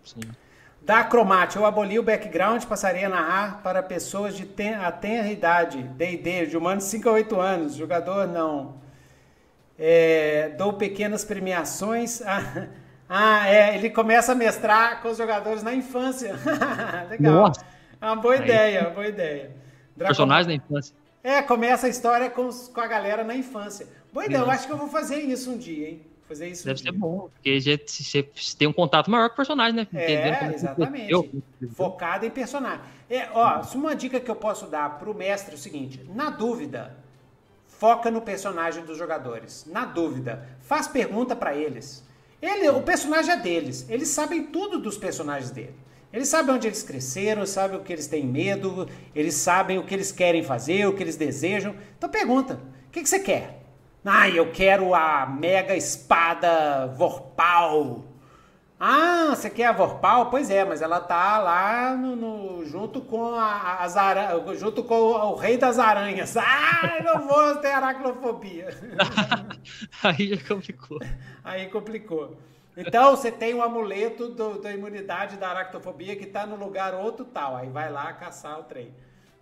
Sim. 0.04 0.22
Da 0.82 1.00
Acromate, 1.00 1.56
eu 1.56 1.66
aboli 1.66 1.98
o 1.98 2.04
background, 2.04 2.64
passaria 2.66 3.08
a 3.08 3.10
narrar 3.10 3.62
para 3.64 3.82
pessoas 3.82 4.36
de 4.36 4.46
ten 4.46 4.76
a 4.76 4.92
tenra 4.92 5.32
idade, 5.32 5.82
D&D, 5.82 6.48
de 6.48 6.58
humanos 6.58 6.84
5 6.84 7.08
a 7.08 7.12
8 7.14 7.40
anos, 7.40 7.76
jogador 7.76 8.28
não. 8.28 8.76
É, 9.80 10.54
dou 10.58 10.74
pequenas 10.74 11.24
premiações. 11.24 12.22
Ah, 12.28 12.68
ah, 13.08 13.48
é, 13.48 13.76
ele 13.76 13.90
começa 13.90 14.32
a 14.32 14.36
mestrar 14.36 15.02
com 15.02 15.10
os 15.10 15.18
jogadores 15.18 15.64
na 15.64 15.74
infância. 15.74 16.36
Legal. 17.10 17.34
Nossa. 17.34 17.66
É 18.02 18.06
uma 18.06 18.16
boa 18.16 18.34
Aí. 18.34 18.42
ideia, 18.42 18.90
boa 18.90 19.08
ideia. 19.08 19.52
Dracom... 19.96 20.10
Personagens 20.10 20.48
na 20.48 20.54
infância. 20.54 20.96
É, 21.24 21.42
começa 21.42 21.88
a 21.88 21.90
história 21.90 22.30
com, 22.30 22.48
os, 22.48 22.68
com 22.68 22.82
a 22.82 22.88
galera 22.88 23.24
na 23.24 23.36
infância. 23.36 23.88
Boa 24.12 24.26
ideia, 24.26 24.42
eu 24.42 24.52
acho 24.52 24.68
que 24.68 24.74
eu 24.74 24.78
vou 24.78 24.90
fazer 24.90 25.20
isso 25.20 25.52
um 25.52 25.58
dia, 25.58 25.90
hein? 25.90 26.02
fazer 26.34 26.48
isso. 26.50 26.66
Deve 26.66 26.80
ser 26.80 26.92
bom, 26.92 27.30
porque 27.34 27.60
você 27.60 28.24
tem 28.58 28.68
um 28.68 28.74
contato 28.74 29.10
maior 29.10 29.30
com 29.30 29.34
o 29.34 29.38
personagem, 29.38 29.74
né? 29.74 29.88
É, 29.94 30.54
exatamente. 30.54 31.44
Focado 31.74 32.26
em 32.26 32.30
personagem. 32.30 32.82
É, 33.10 33.30
ó, 33.34 33.62
uma 33.76 33.96
dica 33.96 34.20
que 34.20 34.30
eu 34.30 34.36
posso 34.36 34.68
dar 34.68 34.98
pro 34.98 35.14
mestre 35.14 35.54
é 35.54 35.56
o 35.56 35.60
seguinte: 35.60 36.04
na 36.14 36.30
dúvida, 36.30 36.98
foca 37.68 38.10
no 38.10 38.22
personagem 38.22 38.84
dos 38.84 38.98
jogadores. 38.98 39.66
Na 39.68 39.86
dúvida, 39.86 40.48
faz 40.62 40.88
pergunta 40.88 41.36
para 41.36 41.56
eles. 41.56 42.04
Ele, 42.44 42.68
o 42.72 42.82
personagem 42.82 43.32
é 43.32 43.38
deles. 43.38 43.86
Eles 43.88 44.10
sabem 44.10 44.44
tudo 44.44 44.78
dos 44.78 44.98
personagens 44.98 45.50
dele. 45.50 45.74
Eles 46.12 46.28
sabem 46.28 46.54
onde 46.54 46.68
eles 46.68 46.84
cresceram, 46.84 47.46
sabem 47.46 47.78
o 47.78 47.82
que 47.82 47.94
eles 47.94 48.06
têm 48.06 48.26
medo, 48.26 48.86
eles 49.16 49.36
sabem 49.36 49.80
o 49.80 49.86
que 49.86 49.94
eles 49.94 50.12
querem 50.12 50.44
fazer, 50.44 50.86
o 50.86 50.94
que 50.94 51.02
eles 51.02 51.16
desejam. 51.16 51.74
Então 51.98 52.10
pergunta: 52.10 52.60
o 52.88 52.92
que, 52.92 53.02
que 53.02 53.08
você 53.08 53.20
quer? 53.20 53.64
Ah, 54.04 54.30
eu 54.30 54.52
quero 54.52 54.94
a 54.94 55.26
mega 55.26 55.74
espada 55.74 56.88
Vorpal. 56.98 58.04
Ah, 58.86 59.34
você 59.34 59.50
quer 59.50 59.68
a 59.68 59.72
Vorpal? 59.72 60.30
Pois 60.30 60.50
é, 60.50 60.66
mas 60.66 60.82
ela 60.82 61.00
tá 61.00 61.40
lá 61.40 61.96
no, 61.96 62.18
no 62.18 62.66
junto 62.66 63.00
com 63.00 63.34
a, 63.34 63.78
as 63.78 63.96
aranhas, 63.96 64.60
junto 64.60 64.84
com 64.84 64.96
o, 64.96 65.32
o, 65.32 65.36
rei 65.36 65.58
das 65.58 65.80
aranhas. 65.80 66.36
Ah, 66.46 66.98
eu 66.98 67.04
não 67.06 67.26
vou 67.26 67.56
ter 67.60 67.70
aracnofobia. 67.70 68.68
Aí 70.04 70.36
já 70.36 70.54
complicou. 70.54 71.00
Aí 71.42 71.70
complicou. 71.70 72.38
Então 72.76 73.12
você 73.12 73.32
tem 73.32 73.54
o 73.54 73.60
um 73.60 73.64
amuleto 73.64 74.28
do, 74.28 74.60
da 74.60 74.74
imunidade 74.74 75.38
da 75.38 75.48
aracnofobia 75.48 76.18
que 76.18 76.26
está 76.26 76.46
no 76.46 76.58
lugar 76.58 76.94
outro 76.94 77.24
tal. 77.24 77.56
Aí 77.56 77.70
vai 77.70 77.90
lá 77.90 78.12
caçar 78.12 78.60
o 78.60 78.64
trem. 78.64 78.94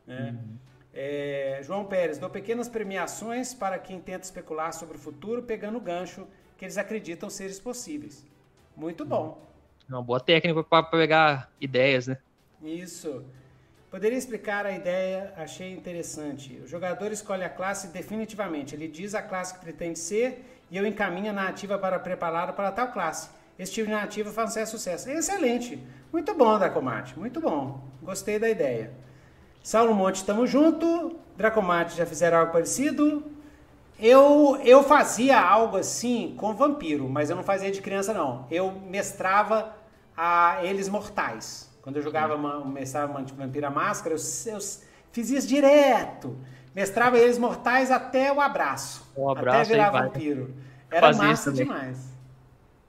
Né? 0.06 0.36
Uhum. 0.36 0.58
É, 0.94 1.62
João 1.64 1.86
Pérez, 1.86 2.20
dou 2.20 2.30
pequenas 2.30 2.70
premiações 2.70 3.56
para 3.56 3.80
quem 3.80 4.00
tenta 4.00 4.24
especular 4.24 4.72
sobre 4.72 4.98
o 4.98 5.00
futuro, 5.00 5.42
pegando 5.42 5.80
o 5.80 5.82
gancho 5.82 6.28
que 6.56 6.64
eles 6.64 6.78
acreditam 6.78 7.28
seres 7.28 7.60
possíveis. 7.60 8.30
Muito 8.76 9.06
bom. 9.06 9.42
É 9.90 9.94
uma 9.94 10.02
boa 10.02 10.20
técnica 10.20 10.64
para 10.64 10.84
pegar 10.84 11.52
ideias, 11.60 12.08
né? 12.08 12.18
Isso. 12.64 13.24
Poderia 13.90 14.18
explicar 14.18 14.66
a 14.66 14.72
ideia? 14.72 15.34
Achei 15.36 15.74
interessante. 15.74 16.62
O 16.64 16.68
jogador 16.68 17.12
escolhe 17.12 17.44
a 17.44 17.50
classe 17.50 17.90
definitivamente. 17.90 18.74
Ele 18.74 18.88
diz 18.88 19.14
a 19.14 19.22
classe 19.22 19.54
que 19.54 19.60
pretende 19.60 20.00
ser 20.00 20.46
e 20.72 20.78
eu 20.78 20.86
encaminho 20.86 21.30
a 21.32 21.34
narrativa 21.34 21.78
para 21.78 22.00
prepará-lo 22.00 22.54
para 22.54 22.72
tal 22.72 22.92
classe. 22.94 23.30
Esse 23.60 23.74
tipo 23.74 23.88
de 23.88 23.94
narrativa 23.94 24.32
faz 24.32 24.52
sucesso. 24.52 24.78
sucesso. 24.78 25.10
Excelente. 25.10 25.78
Muito 26.12 26.34
bom, 26.34 26.58
Dacomate. 26.58 27.20
Muito 27.20 27.42
bom. 27.42 27.84
Gostei 28.02 28.40
da 28.40 28.50
ideia. 28.50 28.94
Saulo 29.62 29.94
Monte, 29.94 30.16
estamos 30.16 30.50
junto. 30.50 31.20
Dracomate 31.36 31.98
já 31.98 32.06
fizeram 32.06 32.38
algo 32.38 32.54
parecido. 32.54 33.24
Eu, 34.02 34.60
eu 34.66 34.84
fazia 34.84 35.40
algo 35.40 35.78
assim 35.78 36.34
com 36.36 36.56
vampiro, 36.56 37.08
mas 37.08 37.30
eu 37.30 37.36
não 37.36 37.44
fazia 37.44 37.72
de 37.72 37.80
criança, 37.82 38.14
não. 38.14 38.48
Eu 38.50 38.72
mestrava 38.72 39.76
a 40.18 40.58
eles 40.64 40.90
mortais. 40.90 41.72
Quando 41.84 41.98
eu 41.98 42.02
jogava, 42.02 42.36
mestrava 42.66 43.24
Vampira 43.36 43.70
Máscara, 43.70 44.16
eu, 44.16 44.54
eu 44.54 44.60
fiz 45.12 45.30
isso 45.30 45.48
direto. 45.48 46.36
Mestrava 46.74 47.18
eles 47.20 47.38
mortais 47.38 47.92
até 47.92 48.32
o 48.32 48.42
abraço. 48.42 49.08
O 49.16 49.30
abraço 49.30 49.60
até 49.60 49.70
virar 49.70 49.92
vampiro. 49.92 50.56
Era 50.90 51.14
massa 51.14 51.52
demais. 51.52 52.12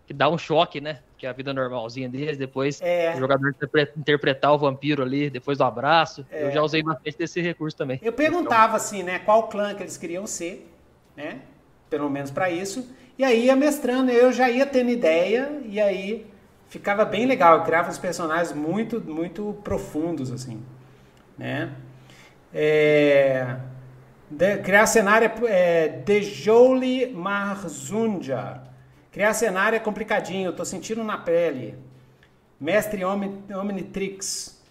Que 0.07 0.15
dá 0.15 0.31
um 0.31 0.39
choque, 0.39 0.81
né? 0.81 1.01
que 1.23 1.27
é 1.27 1.31
a 1.31 1.33
vida 1.33 1.55
normalzinha 1.55 2.09
deles, 2.09 2.37
depois 2.37 2.81
é. 2.83 3.15
o 3.15 3.19
jogador 3.21 3.55
interpretar 3.97 4.53
o 4.53 4.59
vampiro 4.59 5.05
ali, 5.05 5.31
depois 5.31 5.57
do 5.57 5.63
abraço. 5.63 6.27
É. 6.29 6.47
Eu 6.47 6.51
já 6.51 6.61
usei 6.63 6.83
bastante 6.83 7.17
desse 7.17 7.41
recurso 7.41 7.77
também. 7.77 8.01
Eu 8.03 8.13
perguntava 8.13 8.77
assim, 8.77 9.05
né, 9.05 9.21
qual 9.21 9.47
clã 9.47 9.73
que 9.73 9.85
eles 9.85 9.97
queriam 9.97 10.27
ser, 10.27 10.69
né? 11.17 11.41
Pelo 11.89 12.09
menos 12.09 12.31
para 12.31 12.51
isso. 12.51 12.89
E 13.19 13.25
aí 13.25 13.47
ia 13.47 13.57
mestrando, 13.57 14.11
eu 14.11 14.33
já 14.33 14.51
ia 14.51 14.67
tendo 14.67 14.91
ideia, 14.91 15.61
e 15.65 15.81
aí 15.81 16.27
ficava 16.69 17.05
bem 17.05 17.27
legal. 17.27 17.59
Eu 17.59 17.65
criava 17.65 17.91
uns 17.91 17.99
personagens 17.99 18.53
muito, 18.53 19.01
muito 19.01 19.59
profundos, 19.63 20.33
assim, 20.33 20.63
né? 21.37 21.73
É... 22.53 23.57
De, 24.31 24.59
criar 24.59 24.87
cenário 24.87 25.31
é, 25.47 25.89
de 25.89 26.23
Jolie 26.23 27.13
Marzunja. 27.13 28.63
Criar 29.11 29.35
cenário 29.35 29.77
é 29.77 29.79
complicadinho, 29.79 30.55
tô 30.55 30.65
sentindo 30.65 31.05
na 31.05 31.19
pele. 31.19 31.77
Mestre 32.59 33.03
Omnitrix. 33.05 34.62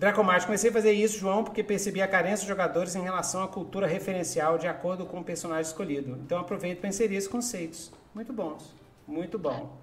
Dracomarte, 0.00 0.46
comecei 0.46 0.70
a 0.70 0.72
fazer 0.72 0.92
isso, 0.92 1.18
João, 1.18 1.44
porque 1.44 1.62
percebi 1.62 2.00
a 2.00 2.08
carência 2.08 2.38
dos 2.38 2.48
jogadores 2.48 2.96
em 2.96 3.02
relação 3.02 3.42
à 3.42 3.48
cultura 3.48 3.86
referencial 3.86 4.56
de 4.56 4.66
acordo 4.66 5.04
com 5.04 5.20
o 5.20 5.22
personagem 5.22 5.70
escolhido. 5.70 6.18
Então 6.24 6.38
aproveito 6.38 6.80
para 6.80 6.88
inserir 6.88 7.16
esses 7.16 7.28
conceitos. 7.28 7.92
Muito 8.14 8.32
bons. 8.32 8.74
Muito 9.06 9.38
bom. 9.38 9.76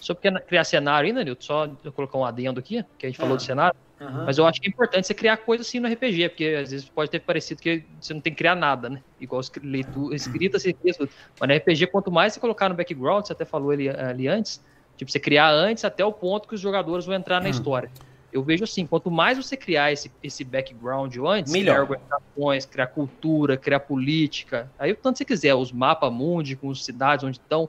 Sobre 0.00 0.40
criar 0.42 0.62
cenário 0.62 1.08
ainda, 1.08 1.24
Nilton, 1.24 1.42
só 1.42 1.68
eu 1.82 1.90
colocar 1.90 2.16
um 2.16 2.24
adendo 2.24 2.60
aqui, 2.60 2.84
que 2.96 3.06
a 3.06 3.08
gente 3.08 3.18
ah. 3.18 3.22
falou 3.22 3.36
de 3.36 3.42
cenário. 3.42 3.76
Uhum. 4.00 4.24
Mas 4.24 4.38
eu 4.38 4.46
acho 4.46 4.60
que 4.60 4.68
é 4.68 4.70
importante 4.70 5.04
você 5.04 5.14
criar 5.14 5.36
coisa 5.38 5.62
assim 5.62 5.80
no 5.80 5.92
RPG, 5.92 6.28
porque 6.28 6.44
às 6.62 6.70
vezes 6.70 6.88
pode 6.88 7.10
ter 7.10 7.18
parecido 7.18 7.60
que 7.60 7.82
você 8.00 8.14
não 8.14 8.20
tem 8.20 8.32
que 8.32 8.38
criar 8.38 8.54
nada, 8.54 8.88
né? 8.88 9.02
Igual 9.20 9.42
leitura, 9.64 10.14
escrita, 10.14 10.60
você 10.60 10.72
cria 10.72 10.94
tudo. 10.94 11.10
Mas 11.40 11.48
no 11.48 11.56
RPG, 11.56 11.88
quanto 11.88 12.12
mais 12.12 12.34
você 12.34 12.38
colocar 12.38 12.68
no 12.68 12.76
background, 12.76 13.26
você 13.26 13.32
até 13.32 13.44
falou 13.44 13.72
ali, 13.72 13.88
ali 13.88 14.28
antes, 14.28 14.62
tipo, 14.96 15.10
você 15.10 15.18
criar 15.18 15.50
antes 15.50 15.84
até 15.84 16.04
o 16.04 16.12
ponto 16.12 16.46
que 16.46 16.54
os 16.54 16.60
jogadores 16.60 17.04
vão 17.04 17.16
entrar 17.16 17.40
na 17.40 17.46
uhum. 17.46 17.50
história. 17.50 17.90
Eu 18.32 18.42
vejo 18.42 18.64
assim, 18.64 18.86
quanto 18.86 19.10
mais 19.10 19.38
você 19.38 19.56
criar 19.56 19.92
esse, 19.92 20.10
esse 20.22 20.44
background 20.44 21.16
antes, 21.18 21.52
Melhor. 21.52 21.74
criar 21.74 21.82
organizações, 21.82 22.66
criar 22.66 22.86
cultura, 22.88 23.56
criar 23.56 23.80
política, 23.80 24.70
aí 24.78 24.92
o 24.92 24.96
tanto 24.96 25.18
você 25.18 25.24
quiser, 25.24 25.54
os 25.54 25.72
mapas 25.72 26.12
mundi 26.12 26.56
com 26.56 26.70
as 26.70 26.84
cidades 26.84 27.24
onde 27.24 27.38
estão, 27.38 27.68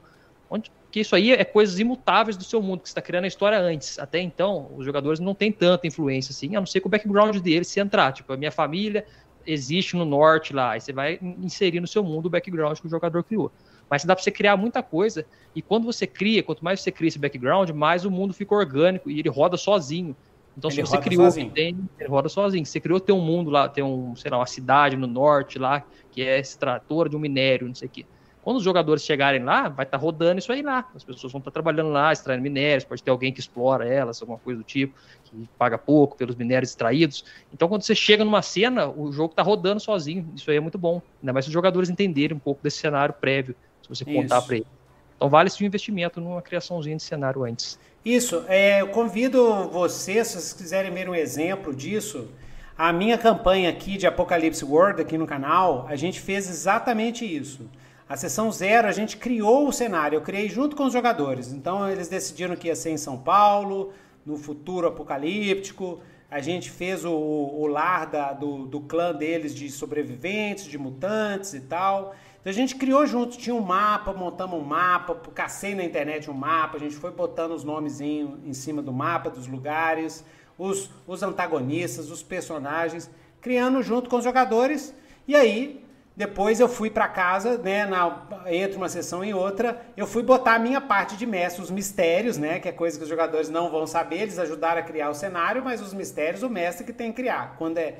onde 0.50 0.70
que 0.90 1.00
isso 1.00 1.14
aí 1.14 1.32
é 1.32 1.44
coisas 1.44 1.78
imutáveis 1.78 2.36
do 2.36 2.44
seu 2.44 2.62
mundo, 2.62 2.80
que 2.80 2.88
você 2.88 2.92
está 2.92 3.02
criando 3.02 3.24
a 3.24 3.28
história 3.28 3.58
antes. 3.58 3.98
Até 3.98 4.20
então, 4.20 4.72
os 4.74 4.84
jogadores 4.84 5.20
não 5.20 5.34
têm 5.34 5.52
tanta 5.52 5.86
influência 5.86 6.32
assim, 6.32 6.56
a 6.56 6.60
não 6.60 6.66
ser 6.66 6.80
que 6.80 6.86
o 6.86 6.90
background 6.90 7.36
deles 7.38 7.68
se 7.68 7.78
entrar. 7.78 8.12
Tipo, 8.12 8.32
a 8.32 8.36
minha 8.36 8.50
família 8.50 9.04
existe 9.46 9.96
no 9.96 10.04
norte 10.04 10.52
lá, 10.52 10.72
aí 10.72 10.80
você 10.80 10.92
vai 10.92 11.18
inserir 11.20 11.80
no 11.80 11.86
seu 11.86 12.02
mundo 12.02 12.26
o 12.26 12.30
background 12.30 12.78
que 12.78 12.86
o 12.86 12.90
jogador 12.90 13.22
criou. 13.24 13.52
Mas 13.88 14.04
dá 14.04 14.14
para 14.14 14.22
você 14.22 14.30
criar 14.30 14.56
muita 14.56 14.82
coisa, 14.82 15.26
e 15.54 15.62
quando 15.62 15.84
você 15.84 16.06
cria, 16.06 16.42
quanto 16.42 16.62
mais 16.62 16.80
você 16.80 16.92
cria 16.92 17.08
esse 17.08 17.18
background, 17.18 17.70
mais 17.70 18.04
o 18.04 18.10
mundo 18.10 18.34
fica 18.34 18.54
orgânico 18.54 19.10
e 19.10 19.18
ele 19.18 19.28
roda 19.28 19.56
sozinho. 19.56 20.14
Então, 20.58 20.70
ele 20.70 20.84
se 20.84 20.90
você 20.90 20.98
criou 20.98 21.24
sozinho. 21.24 21.50
tem, 21.52 21.78
ele 22.00 22.08
roda 22.08 22.28
sozinho. 22.28 22.66
Você 22.66 22.80
criou 22.80 22.98
ter 22.98 23.12
um 23.12 23.20
mundo 23.20 23.48
lá, 23.48 23.68
tem 23.68 23.84
um, 23.84 24.16
sei 24.16 24.28
lá, 24.28 24.38
uma 24.38 24.46
cidade 24.46 24.96
no 24.96 25.06
norte 25.06 25.56
lá, 25.56 25.86
que 26.10 26.20
é 26.20 26.40
extratora 26.40 27.08
de 27.08 27.14
um 27.16 27.20
minério, 27.20 27.68
não 27.68 27.74
sei 27.74 27.86
o 27.86 27.90
quê. 27.90 28.04
Quando 28.42 28.56
os 28.56 28.64
jogadores 28.64 29.04
chegarem 29.04 29.44
lá, 29.44 29.68
vai 29.68 29.84
estar 29.84 29.98
tá 29.98 30.02
rodando 30.02 30.40
isso 30.40 30.50
aí 30.50 30.62
lá. 30.62 30.88
As 30.96 31.04
pessoas 31.04 31.32
vão 31.32 31.38
estar 31.38 31.50
tá 31.50 31.54
trabalhando 31.54 31.90
lá, 31.90 32.12
extraindo 32.12 32.42
minérios, 32.42 32.84
pode 32.84 33.02
ter 33.02 33.10
alguém 33.10 33.32
que 33.32 33.38
explora 33.38 33.86
elas, 33.86 34.20
alguma 34.20 34.38
coisa 34.38 34.58
do 34.58 34.64
tipo, 34.64 34.98
que 35.22 35.48
paga 35.56 35.78
pouco 35.78 36.16
pelos 36.16 36.34
minérios 36.34 36.70
extraídos. 36.70 37.24
Então, 37.52 37.68
quando 37.68 37.82
você 37.82 37.94
chega 37.94 38.24
numa 38.24 38.42
cena, 38.42 38.88
o 38.88 39.12
jogo 39.12 39.30
está 39.30 39.42
rodando 39.42 39.78
sozinho. 39.78 40.28
Isso 40.34 40.50
aí 40.50 40.56
é 40.56 40.60
muito 40.60 40.78
bom. 40.78 41.00
Ainda 41.22 41.32
mais 41.32 41.44
se 41.44 41.50
os 41.50 41.52
jogadores 41.52 41.88
entenderem 41.88 42.36
um 42.36 42.40
pouco 42.40 42.60
desse 42.62 42.78
cenário 42.78 43.14
prévio, 43.14 43.54
se 43.82 43.88
você 43.88 44.04
contar 44.04 44.42
para 44.42 44.56
eles. 44.56 44.78
Então 45.14 45.28
vale 45.28 45.48
esse 45.48 45.64
investimento 45.64 46.20
numa 46.20 46.40
criaçãozinha 46.40 46.96
de 46.96 47.02
cenário 47.02 47.44
antes. 47.44 47.78
Isso, 48.08 48.42
é, 48.48 48.80
eu 48.80 48.88
convido 48.88 49.68
vocês, 49.68 50.28
se 50.28 50.32
vocês 50.32 50.54
quiserem 50.54 50.90
ver 50.90 51.10
um 51.10 51.14
exemplo 51.14 51.74
disso, 51.74 52.30
a 52.74 52.90
minha 52.90 53.18
campanha 53.18 53.68
aqui 53.68 53.98
de 53.98 54.06
Apocalipse 54.06 54.64
World, 54.64 55.02
aqui 55.02 55.18
no 55.18 55.26
canal, 55.26 55.84
a 55.86 55.94
gente 55.94 56.18
fez 56.18 56.48
exatamente 56.48 57.26
isso. 57.26 57.68
A 58.08 58.16
sessão 58.16 58.50
zero, 58.50 58.88
a 58.88 58.92
gente 58.92 59.18
criou 59.18 59.68
o 59.68 59.72
cenário, 59.74 60.16
eu 60.16 60.22
criei 60.22 60.48
junto 60.48 60.74
com 60.74 60.84
os 60.84 60.92
jogadores. 60.94 61.52
Então 61.52 61.86
eles 61.86 62.08
decidiram 62.08 62.56
que 62.56 62.68
ia 62.68 62.74
ser 62.74 62.92
em 62.92 62.96
São 62.96 63.18
Paulo, 63.18 63.92
no 64.24 64.38
futuro 64.38 64.86
apocalíptico. 64.86 66.00
A 66.30 66.40
gente 66.40 66.70
fez 66.70 67.04
o, 67.04 67.12
o 67.12 67.66
lar 67.66 68.06
da, 68.06 68.32
do, 68.32 68.64
do 68.64 68.80
clã 68.80 69.14
deles 69.14 69.54
de 69.54 69.70
sobreviventes, 69.70 70.64
de 70.64 70.78
mutantes 70.78 71.52
e 71.52 71.60
tal. 71.60 72.14
Então 72.40 72.50
a 72.50 72.54
gente 72.54 72.76
criou 72.76 73.04
junto, 73.06 73.36
tinha 73.36 73.54
um 73.54 73.60
mapa, 73.60 74.12
montamos 74.12 74.58
um 74.58 74.64
mapa, 74.64 75.14
cacei 75.34 75.74
na 75.74 75.84
internet 75.84 76.30
um 76.30 76.34
mapa, 76.34 76.76
a 76.76 76.80
gente 76.80 76.96
foi 76.96 77.10
botando 77.10 77.52
os 77.52 77.64
nomes 77.64 78.00
em 78.00 78.52
cima 78.52 78.80
do 78.80 78.92
mapa, 78.92 79.28
dos 79.28 79.46
lugares 79.46 80.24
os, 80.58 80.90
os 81.06 81.22
antagonistas, 81.22 82.10
os 82.10 82.22
personagens, 82.22 83.08
criando 83.40 83.80
junto 83.82 84.10
com 84.10 84.16
os 84.16 84.24
jogadores. 84.24 84.92
E 85.26 85.36
aí, 85.36 85.84
depois 86.16 86.58
eu 86.58 86.68
fui 86.68 86.90
para 86.90 87.06
casa, 87.06 87.56
né, 87.56 87.86
na, 87.86 88.26
entre 88.46 88.76
uma 88.76 88.88
sessão 88.88 89.24
e 89.24 89.32
outra, 89.32 89.80
eu 89.96 90.06
fui 90.06 90.22
botar 90.22 90.54
a 90.54 90.58
minha 90.58 90.80
parte 90.80 91.16
de 91.16 91.24
mestre, 91.24 91.62
os 91.62 91.70
mistérios, 91.70 92.36
né, 92.36 92.58
que 92.58 92.68
é 92.68 92.72
coisa 92.72 92.98
que 92.98 93.04
os 93.04 93.08
jogadores 93.08 93.48
não 93.48 93.70
vão 93.70 93.86
saber, 93.86 94.22
eles 94.22 94.38
ajudaram 94.38 94.80
a 94.80 94.84
criar 94.84 95.10
o 95.10 95.14
cenário, 95.14 95.62
mas 95.64 95.80
os 95.80 95.94
mistérios 95.94 96.42
o 96.42 96.50
mestre 96.50 96.84
que 96.84 96.92
tem 96.92 97.12
que 97.12 97.22
criar. 97.22 97.54
Quando 97.56 97.78
é 97.78 97.94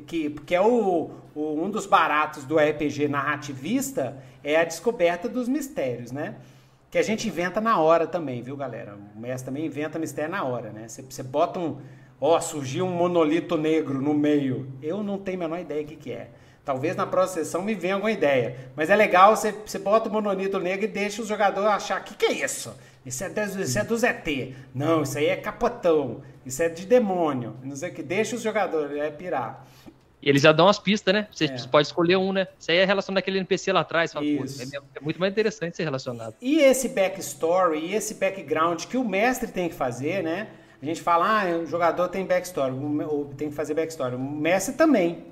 que, 0.00 0.30
que 0.30 0.54
é 0.54 0.60
o, 0.60 1.10
o, 1.34 1.62
um 1.62 1.70
dos 1.70 1.86
baratos 1.86 2.44
do 2.44 2.56
RPG 2.56 3.08
narrativista 3.08 4.16
é 4.42 4.56
a 4.56 4.64
descoberta 4.64 5.28
dos 5.28 5.48
mistérios, 5.48 6.10
né? 6.10 6.36
que 6.92 6.98
a 6.98 7.02
gente 7.02 7.26
inventa 7.26 7.58
na 7.58 7.80
hora 7.80 8.06
também, 8.06 8.42
viu, 8.42 8.54
galera? 8.54 8.98
O 9.16 9.18
mestre 9.18 9.46
também 9.46 9.64
inventa 9.64 9.98
mistério 9.98 10.30
na 10.30 10.44
hora, 10.44 10.70
né? 10.70 10.86
Você, 10.86 11.22
bota 11.22 11.58
um. 11.58 11.80
Ó, 12.20 12.38
surgiu 12.38 12.84
um 12.84 12.90
monolito 12.90 13.56
negro 13.56 13.98
no 14.02 14.12
meio. 14.12 14.70
Eu 14.82 15.02
não 15.02 15.16
tenho 15.16 15.38
a 15.38 15.40
menor 15.40 15.58
ideia 15.58 15.82
do 15.82 15.88
que, 15.88 15.96
que 15.96 16.12
é. 16.12 16.28
Talvez 16.62 16.94
na 16.94 17.06
próxima 17.06 17.42
sessão 17.44 17.62
me 17.62 17.74
venha 17.74 17.94
alguma 17.94 18.12
ideia. 18.12 18.68
Mas 18.76 18.90
é 18.90 18.94
legal, 18.94 19.34
você, 19.34 19.52
você 19.52 19.78
bota 19.78 20.10
o 20.10 20.12
monolito 20.12 20.60
negro 20.60 20.84
e 20.84 20.88
deixa 20.88 21.22
o 21.22 21.26
jogador 21.26 21.66
achar: 21.66 21.98
o 21.98 22.04
que, 22.04 22.14
que 22.14 22.26
é 22.26 22.44
isso? 22.44 22.76
Isso 23.06 23.24
é, 23.24 23.30
do, 23.30 23.62
isso 23.62 23.78
é 23.78 23.84
do 23.84 23.96
ZT. 23.96 24.54
Não, 24.74 25.02
isso 25.02 25.16
aí 25.16 25.28
é 25.28 25.36
capotão. 25.36 26.20
Isso 26.44 26.62
é 26.62 26.68
de 26.68 26.84
demônio. 26.84 27.56
Não 27.62 27.74
sei 27.74 27.88
o 27.88 27.94
que. 27.94 28.02
Deixa 28.02 28.36
os 28.36 28.42
jogadores 28.42 28.94
é 28.98 29.10
pirar. 29.10 29.66
E 30.22 30.28
eles 30.28 30.40
já 30.40 30.52
dão 30.52 30.68
as 30.68 30.78
pistas, 30.78 31.12
né? 31.12 31.26
Você 31.32 31.46
é. 31.46 31.56
pode 31.70 31.88
escolher 31.88 32.16
um, 32.16 32.32
né? 32.32 32.46
Isso 32.58 32.70
aí 32.70 32.78
é 32.78 32.84
relacionado 32.84 33.18
àquele 33.18 33.38
NPC 33.38 33.72
lá 33.72 33.80
atrás. 33.80 34.12
Fala, 34.12 34.24
é, 34.24 34.30
é, 34.30 35.00
muito 35.00 35.18
mais 35.18 35.32
interessante 35.32 35.76
ser 35.76 35.82
relacionado. 35.82 36.34
E 36.40 36.60
esse 36.60 36.88
backstory, 36.88 37.78
e 37.78 37.94
esse 37.94 38.14
background 38.14 38.84
que 38.84 38.96
o 38.96 39.04
mestre 39.04 39.50
tem 39.50 39.68
que 39.68 39.74
fazer, 39.74 40.22
né? 40.22 40.48
A 40.80 40.84
gente 40.84 41.02
fala, 41.02 41.42
ah, 41.42 41.56
o 41.58 41.66
jogador 41.66 42.08
tem 42.08 42.24
backstory, 42.24 42.72
ou 43.04 43.26
tem 43.36 43.48
que 43.48 43.54
fazer 43.54 43.74
backstory. 43.74 44.14
O 44.14 44.18
mestre 44.18 44.74
também. 44.74 45.24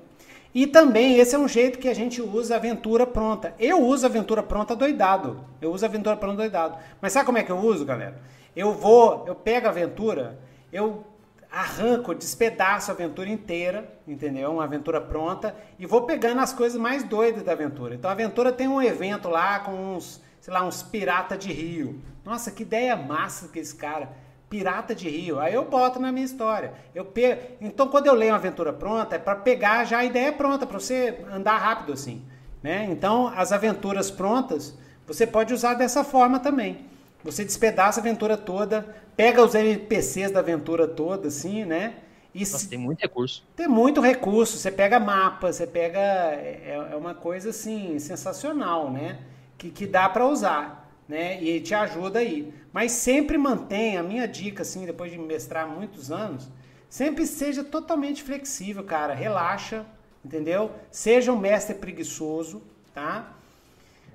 E 0.53 0.67
também 0.67 1.17
esse 1.17 1.35
é 1.35 1.39
um 1.39 1.47
jeito 1.47 1.79
que 1.79 1.87
a 1.87 1.93
gente 1.93 2.21
usa 2.21 2.57
aventura 2.57 3.07
pronta. 3.07 3.53
Eu 3.57 3.81
uso 3.81 4.05
aventura 4.05 4.43
pronta 4.43 4.75
doidado. 4.75 5.39
Eu 5.61 5.71
uso 5.71 5.85
aventura 5.85 6.17
pronta 6.17 6.37
doidado. 6.37 6.77
Mas 7.01 7.13
sabe 7.13 7.25
como 7.25 7.37
é 7.37 7.43
que 7.43 7.51
eu 7.51 7.57
uso, 7.57 7.85
galera? 7.85 8.19
Eu 8.53 8.73
vou, 8.73 9.23
eu 9.25 9.35
pego 9.35 9.67
a 9.67 9.69
aventura, 9.69 10.37
eu 10.73 11.05
arranco, 11.51 12.15
despedaço 12.15 12.89
a 12.89 12.93
aventura 12.93 13.29
inteira, 13.29 13.91
entendeu? 14.07 14.53
Uma 14.53 14.63
aventura 14.63 15.01
pronta 15.01 15.55
e 15.77 15.85
vou 15.85 16.03
pegando 16.03 16.39
as 16.39 16.53
coisas 16.53 16.79
mais 16.79 17.03
doidas 17.03 17.43
da 17.43 17.51
aventura. 17.51 17.93
Então 17.93 18.09
a 18.09 18.13
aventura 18.13 18.53
tem 18.53 18.67
um 18.67 18.81
evento 18.81 19.27
lá 19.27 19.59
com 19.59 19.95
uns, 19.95 20.21
sei 20.39 20.53
lá, 20.53 20.63
uns 20.63 20.81
pirata 20.81 21.37
de 21.37 21.51
rio. 21.51 22.01
Nossa, 22.23 22.51
que 22.51 22.63
ideia 22.63 22.95
massa 22.95 23.49
que 23.49 23.59
esse 23.59 23.75
cara. 23.75 24.09
Pirata 24.49 24.93
de 24.93 25.07
Rio. 25.09 25.39
Aí 25.39 25.53
eu 25.53 25.63
boto 25.63 25.97
na 25.97 26.11
minha 26.11 26.25
história. 26.25 26.73
Eu 26.93 27.05
pego... 27.05 27.41
Então, 27.61 27.87
quando 27.87 28.07
eu 28.07 28.13
leio 28.13 28.33
uma 28.33 28.37
aventura 28.37 28.73
pronta, 28.73 29.15
é 29.15 29.19
para 29.19 29.33
pegar 29.33 29.85
já 29.85 29.99
a 29.99 30.03
ideia 30.03 30.33
pronta, 30.33 30.67
para 30.67 30.77
você 30.77 31.23
andar 31.31 31.55
rápido 31.55 31.93
assim. 31.93 32.21
Né? 32.61 32.85
Então, 32.91 33.31
as 33.33 33.53
aventuras 33.53 34.11
prontas, 34.11 34.77
você 35.07 35.25
pode 35.25 35.53
usar 35.53 35.75
dessa 35.75 36.03
forma 36.03 36.37
também. 36.37 36.85
Você 37.23 37.45
despedaça 37.45 37.99
a 37.99 38.01
aventura 38.01 38.35
toda, 38.35 38.95
pega 39.15 39.43
os 39.43 39.53
NPCs 39.53 40.31
da 40.31 40.39
aventura 40.39 40.87
toda, 40.87 41.27
assim, 41.27 41.65
né? 41.65 41.95
E 42.33 42.39
Nossa, 42.39 42.59
se... 42.59 42.69
tem 42.69 42.79
muito 42.79 43.01
recurso. 43.01 43.43
Tem 43.55 43.67
muito 43.67 44.01
recurso. 44.01 44.57
Você 44.57 44.71
pega 44.71 44.99
mapa, 44.99 45.51
você 45.51 45.67
pega. 45.67 45.99
É, 45.99 46.89
é 46.91 46.95
uma 46.95 47.13
coisa 47.13 47.49
assim, 47.49 47.99
sensacional, 47.99 48.89
né? 48.89 49.19
Que, 49.57 49.69
que 49.69 49.85
dá 49.85 50.09
para 50.09 50.25
usar, 50.25 50.89
né? 51.07 51.41
E 51.43 51.59
te 51.59 51.75
ajuda 51.75 52.19
aí. 52.19 52.53
Mas 52.71 52.93
sempre 52.93 53.37
mantenha, 53.37 53.99
a 53.99 54.03
minha 54.03 54.27
dica, 54.27 54.61
assim, 54.61 54.85
depois 54.85 55.11
de 55.11 55.17
mestrar 55.17 55.67
muitos 55.67 56.11
anos, 56.11 56.47
sempre 56.89 57.25
seja 57.27 57.63
totalmente 57.63 58.23
flexível, 58.23 58.83
cara. 58.83 59.13
Relaxa, 59.13 59.85
entendeu? 60.23 60.71
Seja 60.89 61.33
um 61.33 61.37
mestre 61.37 61.75
preguiçoso, 61.75 62.61
tá? 62.93 63.33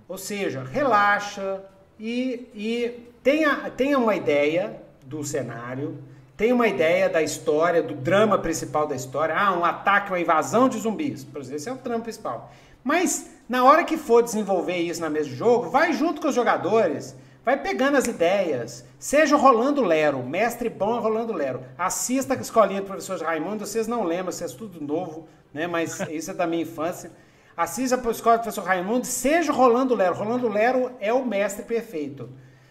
Ou 0.09 0.17
seja, 0.17 0.65
relaxa, 0.65 1.63
e, 1.99 2.49
e 2.55 3.11
tenha, 3.23 3.71
tenha 3.71 3.99
uma 3.99 4.15
ideia 4.15 4.83
do 5.05 5.25
cenário, 5.25 5.99
tenha 6.37 6.55
uma 6.55 6.69
ideia 6.69 7.09
da 7.09 7.23
história, 7.23 7.83
do 7.83 7.95
drama 7.95 8.39
principal 8.39 8.87
da 8.87 8.95
história. 8.95 9.35
Ah, 9.37 9.57
um 9.59 9.65
ataque, 9.65 10.11
uma 10.11 10.21
invasão 10.21 10.69
de 10.69 10.79
zumbis. 10.79 11.25
Por 11.25 11.41
exemplo, 11.41 11.57
esse 11.57 11.69
é 11.69 11.73
o 11.73 11.77
drama 11.77 12.03
principal. 12.03 12.53
Mas 12.85 13.31
na 13.49 13.65
hora 13.65 13.85
que 13.85 13.97
for 13.97 14.23
desenvolver 14.23 14.77
isso 14.77 15.01
na 15.01 15.09
mesa 15.09 15.29
de 15.29 15.35
jogo, 15.35 15.71
vai 15.71 15.93
junto 15.93 16.21
com 16.21 16.29
os 16.29 16.35
jogadores, 16.35 17.17
vai 17.45 17.57
pegando 17.57 17.97
as 17.97 18.07
ideias. 18.07 18.85
Seja 18.99 19.37
o 19.37 19.39
Rolando 19.39 19.83
Lero, 19.83 20.23
mestre 20.23 20.69
bom 20.69 21.01
Rolando 21.01 21.33
Lero. 21.33 21.63
Assista 21.79 22.35
a 22.35 22.37
escolinha 22.37 22.81
do 22.81 22.87
professor 22.87 23.21
Raimundo, 23.21 23.67
vocês 23.67 23.87
não 23.87 24.05
lembram, 24.05 24.33
vocês 24.33 24.53
é 24.53 24.57
tudo 24.57 24.81
novo, 24.81 25.27
né? 25.55 25.67
Mas 25.67 26.01
isso 26.11 26.31
é 26.31 26.35
da 26.35 26.47
minha 26.47 26.63
infância. 26.63 27.11
Assista 27.57 27.97
para 27.97 28.09
o 28.09 28.13
escola 28.13 28.37
do 28.37 28.43
professor 28.43 28.65
Raimundo, 28.65 29.07
seja 29.07 29.51
Rolando 29.51 29.95
Lero. 29.95 30.15
Rolando 30.15 30.49
Lero 30.49 30.93
é 31.01 31.13
o 31.13 31.25
mestre 31.25 31.65
perfeito. 31.65 32.29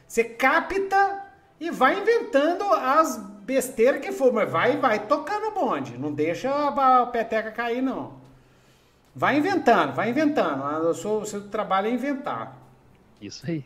Você 0.07 0.23
capta 0.23 1.23
e 1.59 1.71
vai 1.71 1.99
inventando 1.99 2.63
as 2.71 3.17
besteiras 3.17 4.01
que 4.01 4.11
for, 4.11 4.31
mas 4.31 4.49
vai 4.49 4.77
vai 4.77 5.07
tocando 5.07 5.47
o 5.47 5.51
bonde. 5.51 5.97
Não 5.97 6.13
deixa 6.13 6.51
a 6.51 7.05
peteca 7.07 7.51
cair, 7.51 7.81
não. 7.81 8.13
Vai 9.15 9.37
inventando, 9.37 9.93
vai 9.93 10.09
inventando. 10.11 10.61
O 10.87 10.93
seu, 10.93 11.11
o 11.17 11.25
seu 11.25 11.47
trabalho 11.47 11.87
é 11.87 11.91
inventar. 11.91 12.55
Isso 13.19 13.43
aí. 13.49 13.65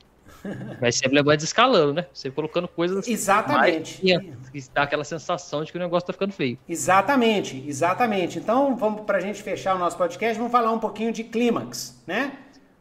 Mas 0.82 0.96
sempre 0.96 1.22
vai 1.22 1.36
descalando, 1.36 1.94
né? 1.94 2.08
Você 2.14 2.32
colocando 2.32 2.68
coisas. 2.68 3.08
Exatamente. 3.08 4.02
Que 4.02 4.64
dá 4.74 4.84
aquela 4.84 5.04
sensação 5.04 5.64
de 5.64 5.72
que 5.72 5.78
o 5.78 5.82
negócio 5.82 6.08
tá 6.08 6.14
ficando 6.14 6.34
feio. 6.34 6.58
Exatamente, 6.68 7.64
exatamente. 7.68 8.40
Então, 8.40 8.76
vamos 8.76 9.02
pra 9.02 9.20
gente 9.20 9.44
fechar 9.44 9.76
o 9.76 9.80
nosso 9.80 9.98
podcast, 9.98 10.38
vamos 10.38 10.52
falar 10.52 10.72
um 10.72 10.80
pouquinho 10.80 11.12
de 11.12 11.24
clímax, 11.24 12.02
né? 12.08 12.38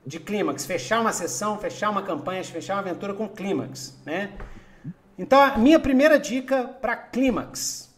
De 0.07 0.21
clímax. 0.21 0.65
Fechar 0.65 1.01
uma 1.01 1.13
sessão, 1.13 1.59
fechar 1.59 1.91
uma 1.91 2.03
campanha, 2.03 2.43
fechar 2.45 2.75
uma 2.75 2.81
aventura 2.81 3.13
com 3.13 3.29
clímax, 3.29 3.99
né? 4.07 4.33
Então, 5.19 5.41
a 5.41 5.59
minha 5.59 5.81
primeira 5.81 6.19
dica 6.19 6.65
para 6.65 6.97
clímax. 6.97 7.93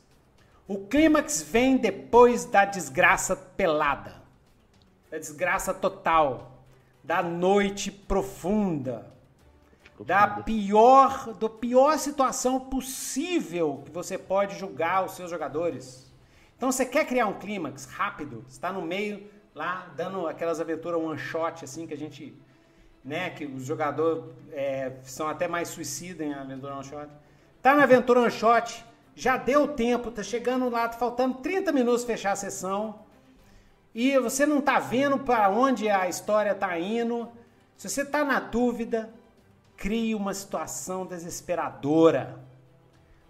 O 0.66 0.78
clímax 0.86 1.42
vem 1.42 1.76
depois 1.76 2.44
da 2.44 2.64
desgraça 2.64 3.36
pelada, 3.36 4.14
da 5.10 5.18
desgraça 5.18 5.74
total, 5.74 6.64
da 7.02 7.22
noite 7.22 7.90
profunda, 7.90 9.09
da 10.04 10.26
pior, 10.26 11.34
do 11.34 11.48
pior 11.48 11.98
situação 11.98 12.58
possível 12.58 13.82
que 13.84 13.90
você 13.90 14.16
pode 14.16 14.58
julgar 14.58 15.04
os 15.04 15.12
seus 15.12 15.30
jogadores. 15.30 16.10
Então 16.56 16.72
você 16.72 16.86
quer 16.86 17.06
criar 17.06 17.26
um 17.26 17.38
clímax 17.38 17.84
rápido, 17.84 18.44
está 18.48 18.72
no 18.72 18.80
meio 18.80 19.28
lá 19.54 19.92
dando 19.96 20.26
aquelas 20.26 20.60
aventuras 20.60 21.00
one 21.00 21.18
shot 21.18 21.64
assim 21.64 21.86
que 21.86 21.92
a 21.92 21.96
gente, 21.96 22.34
né, 23.04 23.30
que 23.30 23.44
os 23.44 23.64
jogadores 23.64 24.24
é, 24.52 24.92
são 25.02 25.28
até 25.28 25.46
mais 25.46 25.68
suicidas 25.68 26.26
em 26.26 26.32
aventura 26.32 26.74
one 26.74 26.84
shot. 26.84 27.08
Tá 27.60 27.74
na 27.74 27.82
aventura 27.82 28.20
one 28.20 28.30
shot, 28.30 28.84
já 29.14 29.36
deu 29.36 29.68
tempo, 29.68 30.10
tá 30.10 30.22
chegando 30.22 30.70
lá, 30.70 30.88
tá 30.88 30.96
faltando 30.96 31.38
30 31.38 31.72
minutos 31.72 32.04
fechar 32.04 32.32
a 32.32 32.36
sessão. 32.36 33.00
E 33.94 34.16
você 34.18 34.46
não 34.46 34.62
tá 34.62 34.78
vendo 34.78 35.18
para 35.18 35.50
onde 35.50 35.90
a 35.90 36.08
história 36.08 36.54
tá 36.54 36.78
indo. 36.78 37.28
Se 37.76 37.88
você 37.88 38.04
tá 38.04 38.24
na 38.24 38.38
dúvida, 38.38 39.12
cria 39.80 40.14
uma 40.14 40.34
situação 40.34 41.06
desesperadora. 41.06 42.38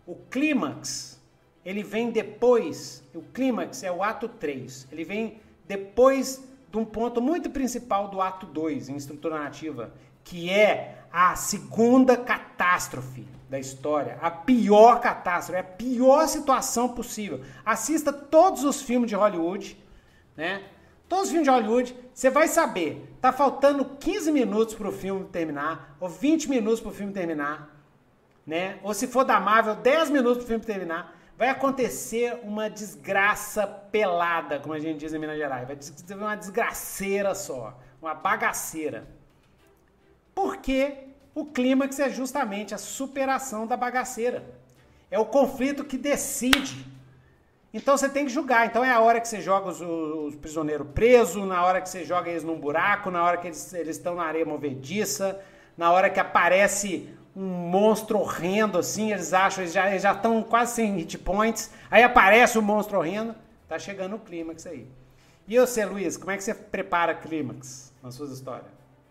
O 0.05 0.17
clímax, 0.17 1.23
ele 1.65 1.85
vem 1.85 2.11
depois, 2.11 3.05
o 3.15 3.23
clímax 3.23 3.85
é 3.85 3.93
o 3.93 4.03
ato 4.03 4.29
3, 4.29 4.89
ele 4.91 5.05
vem 5.05 5.41
depois 5.69 6.43
de 6.69 6.77
um 6.77 6.85
ponto 6.85 7.23
muito 7.23 7.49
principal 7.51 8.09
do 8.09 8.21
ato 8.21 8.47
2 8.47 8.89
em 8.89 8.97
estrutura 8.97 9.39
narrativa, 9.39 9.95
que 10.25 10.51
é 10.51 11.05
a 11.13 11.37
segunda 11.37 12.17
catástrofe 12.17 13.25
da 13.49 13.59
história, 13.59 14.19
a 14.21 14.31
pior 14.31 15.01
catástrofe, 15.01 15.61
a 15.61 15.65
pior 15.65 16.27
situação 16.27 16.89
possível. 16.89 17.43
Assista 17.65 18.13
todos 18.13 18.65
os 18.65 18.83
filmes 18.83 19.09
de 19.09 19.15
Hollywood, 19.15 19.79
né? 20.37 20.65
Todos 21.11 21.25
os 21.25 21.31
filmes 21.31 21.45
de 21.45 21.51
Hollywood, 21.51 21.97
você 22.15 22.31
vai 22.31 22.47
saber, 22.47 23.17
tá 23.21 23.33
faltando 23.33 23.85
15 23.85 24.31
minutos 24.31 24.77
pro 24.77 24.93
filme 24.93 25.25
terminar, 25.25 25.97
ou 25.99 26.09
20 26.09 26.49
minutos 26.49 26.79
pro 26.81 26.93
filme 26.93 27.13
terminar, 27.13 27.69
né? 28.47 28.79
Ou 28.85 28.95
se 28.95 29.09
for 29.09 29.25
da 29.25 29.41
Marvel, 29.41 29.75
10 29.75 30.09
minutos 30.11 30.39
pro 30.39 30.47
filme 30.47 30.65
terminar. 30.65 31.19
Vai 31.37 31.49
acontecer 31.49 32.39
uma 32.45 32.71
desgraça 32.71 33.67
pelada, 33.67 34.61
como 34.61 34.73
a 34.73 34.79
gente 34.79 35.01
diz 35.01 35.13
em 35.13 35.19
Minas 35.19 35.37
Gerais. 35.37 35.67
Vai 35.67 35.77
ser 35.81 36.15
uma 36.15 36.37
desgraceira 36.37 37.35
só, 37.35 37.77
uma 38.01 38.15
bagaceira. 38.15 39.09
Porque 40.33 41.09
o 41.35 41.45
clímax 41.45 41.99
é 41.99 42.09
justamente 42.09 42.73
a 42.73 42.79
superação 42.79 43.67
da 43.67 43.77
bagaceira. 43.77 44.45
É 45.11 45.19
o 45.19 45.27
conflito 45.27 45.83
que 45.83 45.99
decide. 45.99 46.87
Então 47.73 47.97
você 47.97 48.09
tem 48.09 48.25
que 48.25 48.33
julgar. 48.33 48.67
Então 48.67 48.85
é 48.85 48.91
a 48.91 49.01
hora 49.01 49.21
que 49.21 49.29
você 49.29 49.41
joga 49.41 49.69
os, 49.69 49.81
os 49.81 50.35
prisioneiros 50.37 50.87
presos, 50.93 51.47
na 51.47 51.65
hora 51.65 51.81
que 51.81 51.89
você 51.89 52.05
joga 52.05 52.31
eles 52.31 52.43
num 52.43 52.59
buraco, 52.59 53.11
na 53.11 53.23
hora 53.23 53.37
que 53.37 53.47
eles, 53.47 53.73
estão 53.73 54.17
na 54.17 54.25
areia 54.25 54.45
movediça, 54.45 55.41
na 55.77 55.93
hora 55.93 56.11
que 56.11 56.19
aparece 56.19 57.09
um 57.35 57.47
monstro 57.47 58.19
horrendo 58.19 58.77
assim, 58.77 59.13
eles 59.13 59.33
acham, 59.33 59.63
eles 59.63 59.73
já 59.73 60.13
estão 60.13 60.43
quase 60.43 60.75
sem 60.75 60.97
hit 60.97 61.17
points, 61.19 61.71
aí 61.89 62.03
aparece 62.03 62.59
o 62.59 62.61
um 62.61 62.65
monstro 62.65 62.99
horrendo, 62.99 63.37
tá 63.69 63.79
chegando 63.79 64.17
o 64.17 64.19
clímax 64.19 64.67
aí. 64.67 64.87
E 65.47 65.59
você, 65.59 65.85
Luiz, 65.85 66.17
como 66.17 66.33
é 66.33 66.37
que 66.37 66.43
você 66.43 66.53
prepara 66.53 67.15
clímax 67.15 67.95
nas 68.03 68.17
suas 68.17 68.33
histórias? 68.33 68.67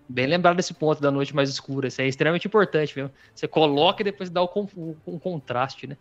Bem 0.07 0.27
lembrado 0.27 0.57
desse 0.57 0.73
ponto 0.73 1.01
da 1.01 1.11
noite 1.11 1.33
mais 1.33 1.49
escura, 1.49 1.87
isso 1.87 2.01
é 2.01 2.07
extremamente 2.07 2.47
importante 2.47 2.97
mesmo. 2.97 3.11
Você 3.33 3.47
coloca 3.47 4.01
e 4.01 4.05
depois 4.05 4.29
dá 4.29 4.43
o, 4.43 4.67
um 5.07 5.17
contraste, 5.17 5.87
né? 5.87 5.95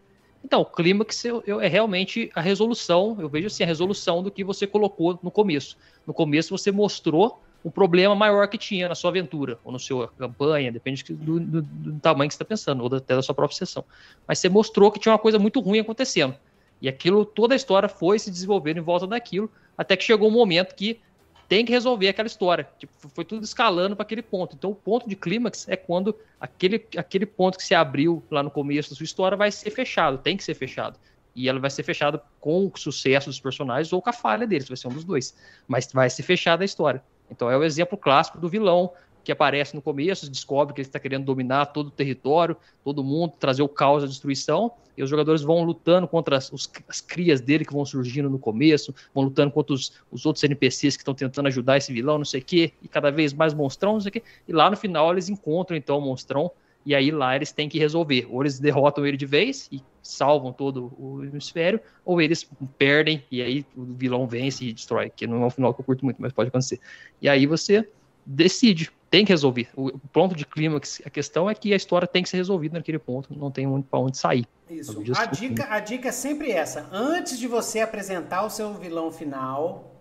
Então, 0.45 0.61
o 0.61 0.65
clímax 0.65 1.25
é 1.61 1.69
realmente 1.69 2.31
a 2.35 2.41
resolução, 2.41 3.17
eu 3.19 3.29
vejo 3.29 3.49
assim, 3.49 3.65
a 3.65 3.67
resolução 3.67 4.23
do 4.23 4.31
que 4.31 4.45
você 4.45 4.67
colocou 4.67 5.19
no 5.23 5.31
começo. 5.31 5.77
No 6.07 6.15
começo 6.15 6.57
você 6.57 6.71
mostrou 6.71 7.43
o 7.63 7.71
problema 7.71 8.15
maior 8.15 8.47
que 8.49 8.57
tinha 8.57 8.89
na 8.89 8.95
sua 8.95 9.11
aventura, 9.11 9.59
ou 9.65 9.73
na 9.73 9.79
sua 9.79 10.09
campanha, 10.17 10.71
depende 10.71 11.03
do, 11.13 11.41
do, 11.41 11.63
do 11.63 12.01
tamanho 12.01 12.29
que 12.29 12.35
você 12.35 12.43
está 12.43 12.45
pensando, 12.45 12.83
ou 12.85 12.95
até 12.95 13.17
da 13.17 13.23
sua 13.23 13.35
própria 13.35 13.59
sessão. 13.59 13.85
Mas 14.27 14.39
você 14.39 14.49
mostrou 14.49 14.93
que 14.93 15.01
tinha 15.01 15.13
uma 15.13 15.19
coisa 15.19 15.39
muito 15.39 15.61
ruim 15.61 15.81
acontecendo. 15.81 16.35
E 16.81 16.89
aquilo, 16.89 17.25
toda 17.25 17.55
a 17.55 17.57
história 17.57 17.89
foi 17.89 18.19
se 18.19 18.31
desenvolvendo 18.31 18.79
em 18.79 18.83
volta 18.83 19.07
daquilo, 19.07 19.51
até 19.77 19.97
que 19.97 20.05
chegou 20.05 20.29
um 20.29 20.33
momento 20.33 20.75
que 20.75 21.01
tem 21.49 21.65
que 21.65 21.73
resolver 21.73 22.09
aquela 22.09 22.27
história. 22.27 22.69
Tipo, 22.79 22.93
foi 23.09 23.25
tudo 23.25 23.43
escalando 23.43 23.97
para 23.97 24.03
aquele 24.03 24.21
ponto. 24.21 24.55
Então, 24.55 24.71
o 24.71 24.75
ponto 24.75 25.09
de 25.09 25.17
clímax 25.17 25.67
é 25.67 25.77
quando 25.77 26.15
aquele, 26.39 26.87
aquele 26.97 27.25
ponto 27.25 27.57
que 27.57 27.65
se 27.65 27.75
abriu 27.75 28.23
lá 28.31 28.43
no 28.43 28.51
começo 28.51 28.91
da 28.91 28.97
sua 28.97 29.05
história 29.05 29.37
vai 29.37 29.51
ser 29.51 29.71
fechado, 29.71 30.19
tem 30.19 30.37
que 30.37 30.45
ser 30.45 30.55
fechado. 30.55 30.99
E 31.35 31.49
ela 31.49 31.59
vai 31.59 31.71
ser 31.71 31.83
fechada 31.85 32.23
com 32.39 32.67
o 32.67 32.73
sucesso 32.77 33.31
dos 33.31 33.41
personagens 33.41 33.93
ou 33.93 34.03
com 34.03 34.11
a 34.11 34.13
falha 34.13 34.47
deles, 34.47 34.69
vai 34.69 34.77
ser 34.77 34.89
um 34.89 34.93
dos 34.93 35.05
dois. 35.05 35.35
Mas 35.67 35.91
vai 35.93 36.11
ser 36.11 36.23
fechada 36.23 36.65
a 36.65 36.67
história. 36.67 37.03
Então, 37.31 37.51
é 37.51 37.57
o 37.57 37.65
exemplo 37.65 37.97
clássico 37.97 38.39
do 38.39 38.49
vilão 38.49 38.93
que 39.29 39.33
aparece 39.33 39.75
no 39.75 39.83
começo, 39.83 40.31
descobre 40.31 40.73
que 40.73 40.81
ele 40.81 40.89
está 40.89 40.99
querendo 40.99 41.27
dominar 41.27 41.67
todo 41.67 41.89
o 41.89 41.91
território, 41.91 42.57
todo 42.83 43.05
mundo, 43.05 43.35
trazer 43.39 43.61
o 43.61 43.69
caos, 43.69 44.03
a 44.03 44.07
destruição, 44.07 44.73
e 44.97 45.03
os 45.03 45.11
jogadores 45.11 45.43
vão 45.43 45.63
lutando 45.65 46.09
contra 46.09 46.39
as, 46.39 46.51
os, 46.51 46.67
as 46.89 47.03
crias 47.03 47.39
dele 47.39 47.63
que 47.63 47.75
vão 47.75 47.85
surgindo 47.85 48.31
no 48.31 48.39
começo, 48.39 48.95
vão 49.15 49.25
lutando 49.25 49.53
contra 49.53 49.75
os, 49.75 49.93
os 50.11 50.25
outros 50.25 50.43
NPCs 50.45 50.97
que 50.97 51.03
estão 51.03 51.13
tentando 51.13 51.47
ajudar 51.49 51.77
esse 51.77 51.93
vilão, 51.93 52.17
não 52.17 52.25
sei 52.25 52.41
o 52.41 52.43
quê, 52.43 52.73
e 52.83 52.89
cada 52.89 53.11
vez 53.11 53.35
mais 53.35 53.53
monstrão, 53.53 53.93
não 53.93 54.01
sei 54.01 54.09
o 54.09 54.13
quê, 54.13 54.23
e 54.49 54.53
lá 54.55 54.71
no 54.71 54.79
final 54.79 55.13
eles 55.13 55.29
encontram 55.29 55.77
então 55.77 55.99
o 55.99 56.01
monstrão, 56.01 56.51
e 56.87 56.95
aí 56.95 57.11
lá 57.11 57.37
eles 57.37 57.53
têm 57.53 57.69
que 57.69 57.79
resolver, 57.79 58.27
ou 58.31 58.43
eles 58.43 58.59
derrotam 58.59 59.05
ele 59.05 59.19
de 59.19 59.27
vez 59.27 59.69
e 59.71 59.83
salvam 60.03 60.55
todo 60.55 60.91
o 60.99 61.23
hemisfério, 61.23 61.81
ou 62.03 62.19
eles 62.19 62.49
perdem 62.79 63.23
e 63.31 63.43
aí 63.43 63.67
o 63.77 63.85
vilão 63.85 64.27
vence 64.27 64.65
e 64.65 64.73
destrói, 64.73 65.13
que 65.15 65.27
não 65.27 65.43
é 65.43 65.47
um 65.47 65.51
final 65.51 65.75
que 65.75 65.83
eu 65.83 65.85
curto 65.85 66.03
muito, 66.03 66.17
mas 66.19 66.33
pode 66.33 66.49
acontecer. 66.49 66.81
E 67.21 67.29
aí 67.29 67.45
você 67.45 67.87
decide 68.29 68.93
tem 69.11 69.25
que 69.25 69.33
resolver. 69.33 69.69
O 69.75 69.99
ponto 69.99 70.37
de 70.37 70.45
clímax, 70.45 71.01
a 71.05 71.09
questão 71.09 71.49
é 71.49 71.55
que 71.55 71.73
a 71.73 71.77
história 71.77 72.07
tem 72.07 72.23
que 72.23 72.29
ser 72.29 72.37
resolvida 72.37 72.77
naquele 72.77 72.99
ponto, 72.99 73.35
não 73.35 73.51
tem 73.51 73.67
para 73.83 73.99
onde 73.99 74.19
sair. 74.19 74.47
Isso. 74.69 75.03
A 75.17 75.25
dica, 75.25 75.67
a 75.71 75.81
dica 75.81 76.09
é 76.09 76.13
sempre 76.13 76.53
essa. 76.53 76.87
Antes 76.93 77.39
de 77.39 77.49
você 77.49 77.81
apresentar 77.81 78.45
o 78.45 78.51
seu 78.51 78.75
vilão 78.75 79.11
final, 79.11 79.95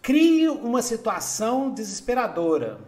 crie 0.00 0.48
uma 0.48 0.80
situação 0.80 1.70
desesperadora. 1.70 2.78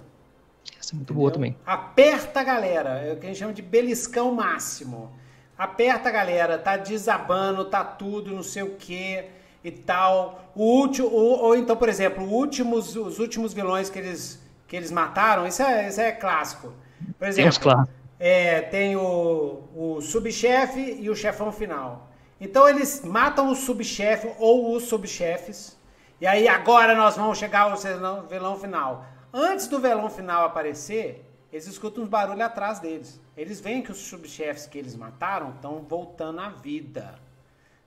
Essa 0.81 0.93
é 0.93 0.97
muito 0.97 1.13
Entendeu? 1.13 1.17
boa 1.17 1.31
também. 1.31 1.57
Aperta 1.67 2.41
a 2.41 2.45
galera, 2.45 2.99
é 3.01 3.13
o 3.13 3.17
que 3.19 3.27
a 3.27 3.29
gente 3.29 3.39
chama 3.39 3.53
de 3.53 3.61
beliscão 3.61 4.35
máximo. 4.35 5.13
Aperta 5.59 6.09
a 6.09 6.13
galera, 6.13 6.57
tá 6.57 6.79
desabando, 6.79 7.67
tá 7.67 7.85
tudo, 7.85 8.33
não 8.33 8.43
sei 8.43 8.63
o 8.63 8.77
quê 8.77 9.29
e 9.63 9.71
tal. 9.71 10.53
O 10.55 10.63
último, 10.65 11.09
ou, 11.09 11.43
ou 11.45 11.57
então, 11.57 11.77
por 11.77 11.89
exemplo, 11.89 12.25
últimos, 12.25 12.97
os 12.97 13.19
últimos 13.19 13.53
vilões 13.53 13.91
que 13.91 13.99
eles 13.99 14.41
que 14.69 14.77
eles 14.77 14.91
mataram, 14.91 15.47
isso 15.47 15.63
é, 15.63 15.89
isso 15.89 16.01
é 16.01 16.13
clássico. 16.13 16.73
Por 17.19 17.27
exemplo, 17.27 17.59
claro. 17.59 17.89
é, 18.21 18.61
tem 18.61 18.97
o, 18.97 19.63
o 19.75 20.01
subchefe 20.03 20.99
e 21.01 21.09
o 21.09 21.17
chefão 21.17 21.51
final. 21.51 22.11
Então 22.39 22.69
eles 22.69 23.03
matam 23.03 23.51
o 23.51 23.57
subchefe 23.57 24.31
ou 24.39 24.77
os 24.77 24.85
subchefes. 24.85 25.77
E 26.21 26.27
aí 26.27 26.47
agora 26.47 26.95
nós 26.95 27.17
vamos 27.17 27.39
chegar 27.39 27.63
ao 27.63 28.27
vilão 28.29 28.59
final. 28.59 29.07
Antes 29.33 29.67
do 29.67 29.81
vilão 29.81 30.11
final 30.11 30.45
aparecer, 30.45 31.25
eles 31.51 31.67
escutam 31.67 32.05
uns 32.05 32.09
barulhos 32.09 32.43
atrás 32.43 32.79
deles. 32.79 33.21
Eles 33.37 33.61
veem 33.61 33.83
que 33.83 33.91
os 33.91 33.99
subchefes 33.99 34.67
que 34.67 34.79
eles 34.79 34.95
mataram 34.95 35.51
estão 35.51 35.81
voltando 35.81 36.41
à 36.41 36.51
vida. 36.51 37.19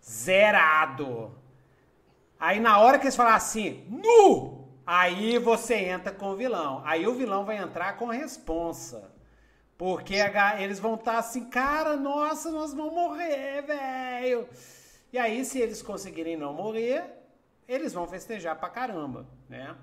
Zerado. 0.04 1.32
Aí 2.42 2.60
na 2.60 2.80
hora 2.80 2.98
que 2.98 3.06
eles 3.06 3.16
falam 3.16 3.36
assim, 3.36 3.86
nu! 3.88 4.68
Aí 4.84 5.38
você 5.38 5.76
entra 5.76 6.12
com 6.12 6.32
o 6.32 6.36
vilão. 6.36 6.82
Aí 6.84 7.06
o 7.06 7.14
vilão 7.14 7.46
vai 7.46 7.58
entrar 7.58 7.98
com 7.98 8.10
a 8.10 8.14
responsa. 8.14 9.12
Porque 9.78 10.16
eles 10.58 10.80
vão 10.80 10.96
estar 10.96 11.14
tá 11.14 11.18
assim, 11.20 11.50
cara, 11.52 11.96
nossa, 11.96 12.50
nós 12.50 12.74
vamos 12.74 12.94
morrer, 12.94 13.62
velho. 13.62 14.50
E 15.14 15.20
aí, 15.20 15.46
se 15.46 15.60
eles 15.60 15.84
conseguirem 15.84 16.36
não 16.36 16.52
morrer, 16.52 17.04
eles 17.68 17.94
vão 17.94 18.08
festejar 18.08 18.56
pra 18.58 18.70
caramba, 18.70 19.28
né? 19.48 19.76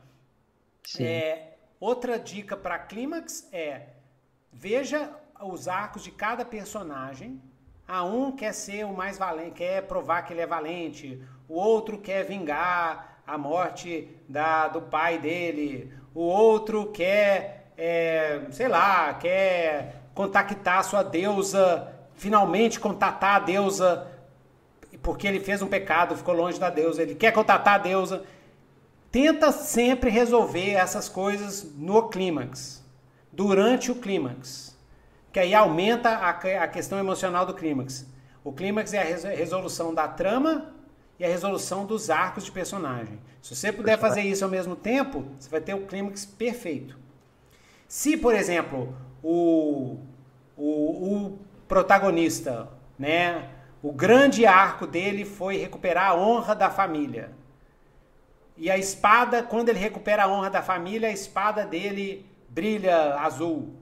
Sim. 0.84 1.04
É, 1.04 1.58
outra 1.78 2.18
dica 2.18 2.56
para 2.56 2.78
clímax 2.78 3.48
é 3.52 3.90
veja 4.52 5.14
os 5.40 5.68
arcos 5.68 6.02
de 6.02 6.10
cada 6.10 6.44
personagem. 6.44 7.40
A 7.88 8.04
um 8.04 8.30
quer 8.30 8.52
ser 8.52 8.84
o 8.84 8.92
mais 8.92 9.16
valente, 9.16 9.52
quer 9.52 9.82
provar 9.84 10.20
que 10.20 10.34
ele 10.34 10.42
é 10.42 10.46
valente. 10.46 11.22
O 11.48 11.54
outro 11.54 11.96
quer 11.96 12.22
vingar 12.22 13.22
a 13.26 13.38
morte 13.38 14.06
da, 14.28 14.68
do 14.68 14.82
pai 14.82 15.18
dele, 15.18 15.90
o 16.14 16.20
outro 16.20 16.92
quer, 16.92 17.72
é, 17.78 18.42
sei 18.50 18.68
lá, 18.68 19.14
quer 19.14 20.02
contactar 20.14 20.80
a 20.80 20.82
sua 20.82 21.02
deusa, 21.02 21.90
finalmente 22.14 22.78
contatar 22.78 23.36
a 23.36 23.38
deusa, 23.38 24.06
porque 25.02 25.26
ele 25.26 25.40
fez 25.40 25.62
um 25.62 25.66
pecado, 25.66 26.14
ficou 26.14 26.34
longe 26.34 26.60
da 26.60 26.68
deusa, 26.68 27.00
ele 27.00 27.14
quer 27.14 27.32
contatar 27.32 27.76
a 27.76 27.78
deusa. 27.78 28.22
Tenta 29.10 29.50
sempre 29.50 30.10
resolver 30.10 30.72
essas 30.72 31.08
coisas 31.08 31.66
no 31.74 32.08
clímax, 32.10 32.84
durante 33.32 33.90
o 33.90 33.94
clímax, 33.94 34.67
que 35.38 35.42
aí 35.42 35.54
aumenta 35.54 36.08
a, 36.08 36.30
a 36.30 36.66
questão 36.66 36.98
emocional 36.98 37.46
do 37.46 37.54
clímax. 37.54 38.04
O 38.42 38.52
clímax 38.52 38.92
é 38.92 38.98
a 39.00 39.36
resolução 39.36 39.94
da 39.94 40.08
trama 40.08 40.74
e 41.16 41.24
a 41.24 41.28
resolução 41.28 41.86
dos 41.86 42.10
arcos 42.10 42.44
de 42.44 42.50
personagem. 42.50 43.20
Se 43.40 43.54
você 43.54 43.70
puder 43.70 43.96
fazer 43.98 44.22
isso 44.22 44.42
ao 44.42 44.50
mesmo 44.50 44.74
tempo, 44.74 45.24
você 45.38 45.48
vai 45.48 45.60
ter 45.60 45.74
o 45.74 45.86
clímax 45.86 46.24
perfeito. 46.26 46.98
Se, 47.86 48.16
por 48.16 48.34
exemplo, 48.34 48.96
o, 49.22 49.98
o, 50.56 51.14
o 51.14 51.38
protagonista, 51.68 52.68
né, 52.98 53.48
o 53.80 53.92
grande 53.92 54.44
arco 54.44 54.88
dele 54.88 55.24
foi 55.24 55.56
recuperar 55.56 56.10
a 56.10 56.16
honra 56.16 56.52
da 56.52 56.68
família. 56.68 57.30
E 58.56 58.68
a 58.68 58.76
espada, 58.76 59.40
quando 59.40 59.68
ele 59.68 59.78
recupera 59.78 60.24
a 60.24 60.28
honra 60.28 60.50
da 60.50 60.62
família, 60.62 61.08
a 61.08 61.12
espada 61.12 61.64
dele 61.64 62.26
brilha 62.48 63.14
azul. 63.20 63.78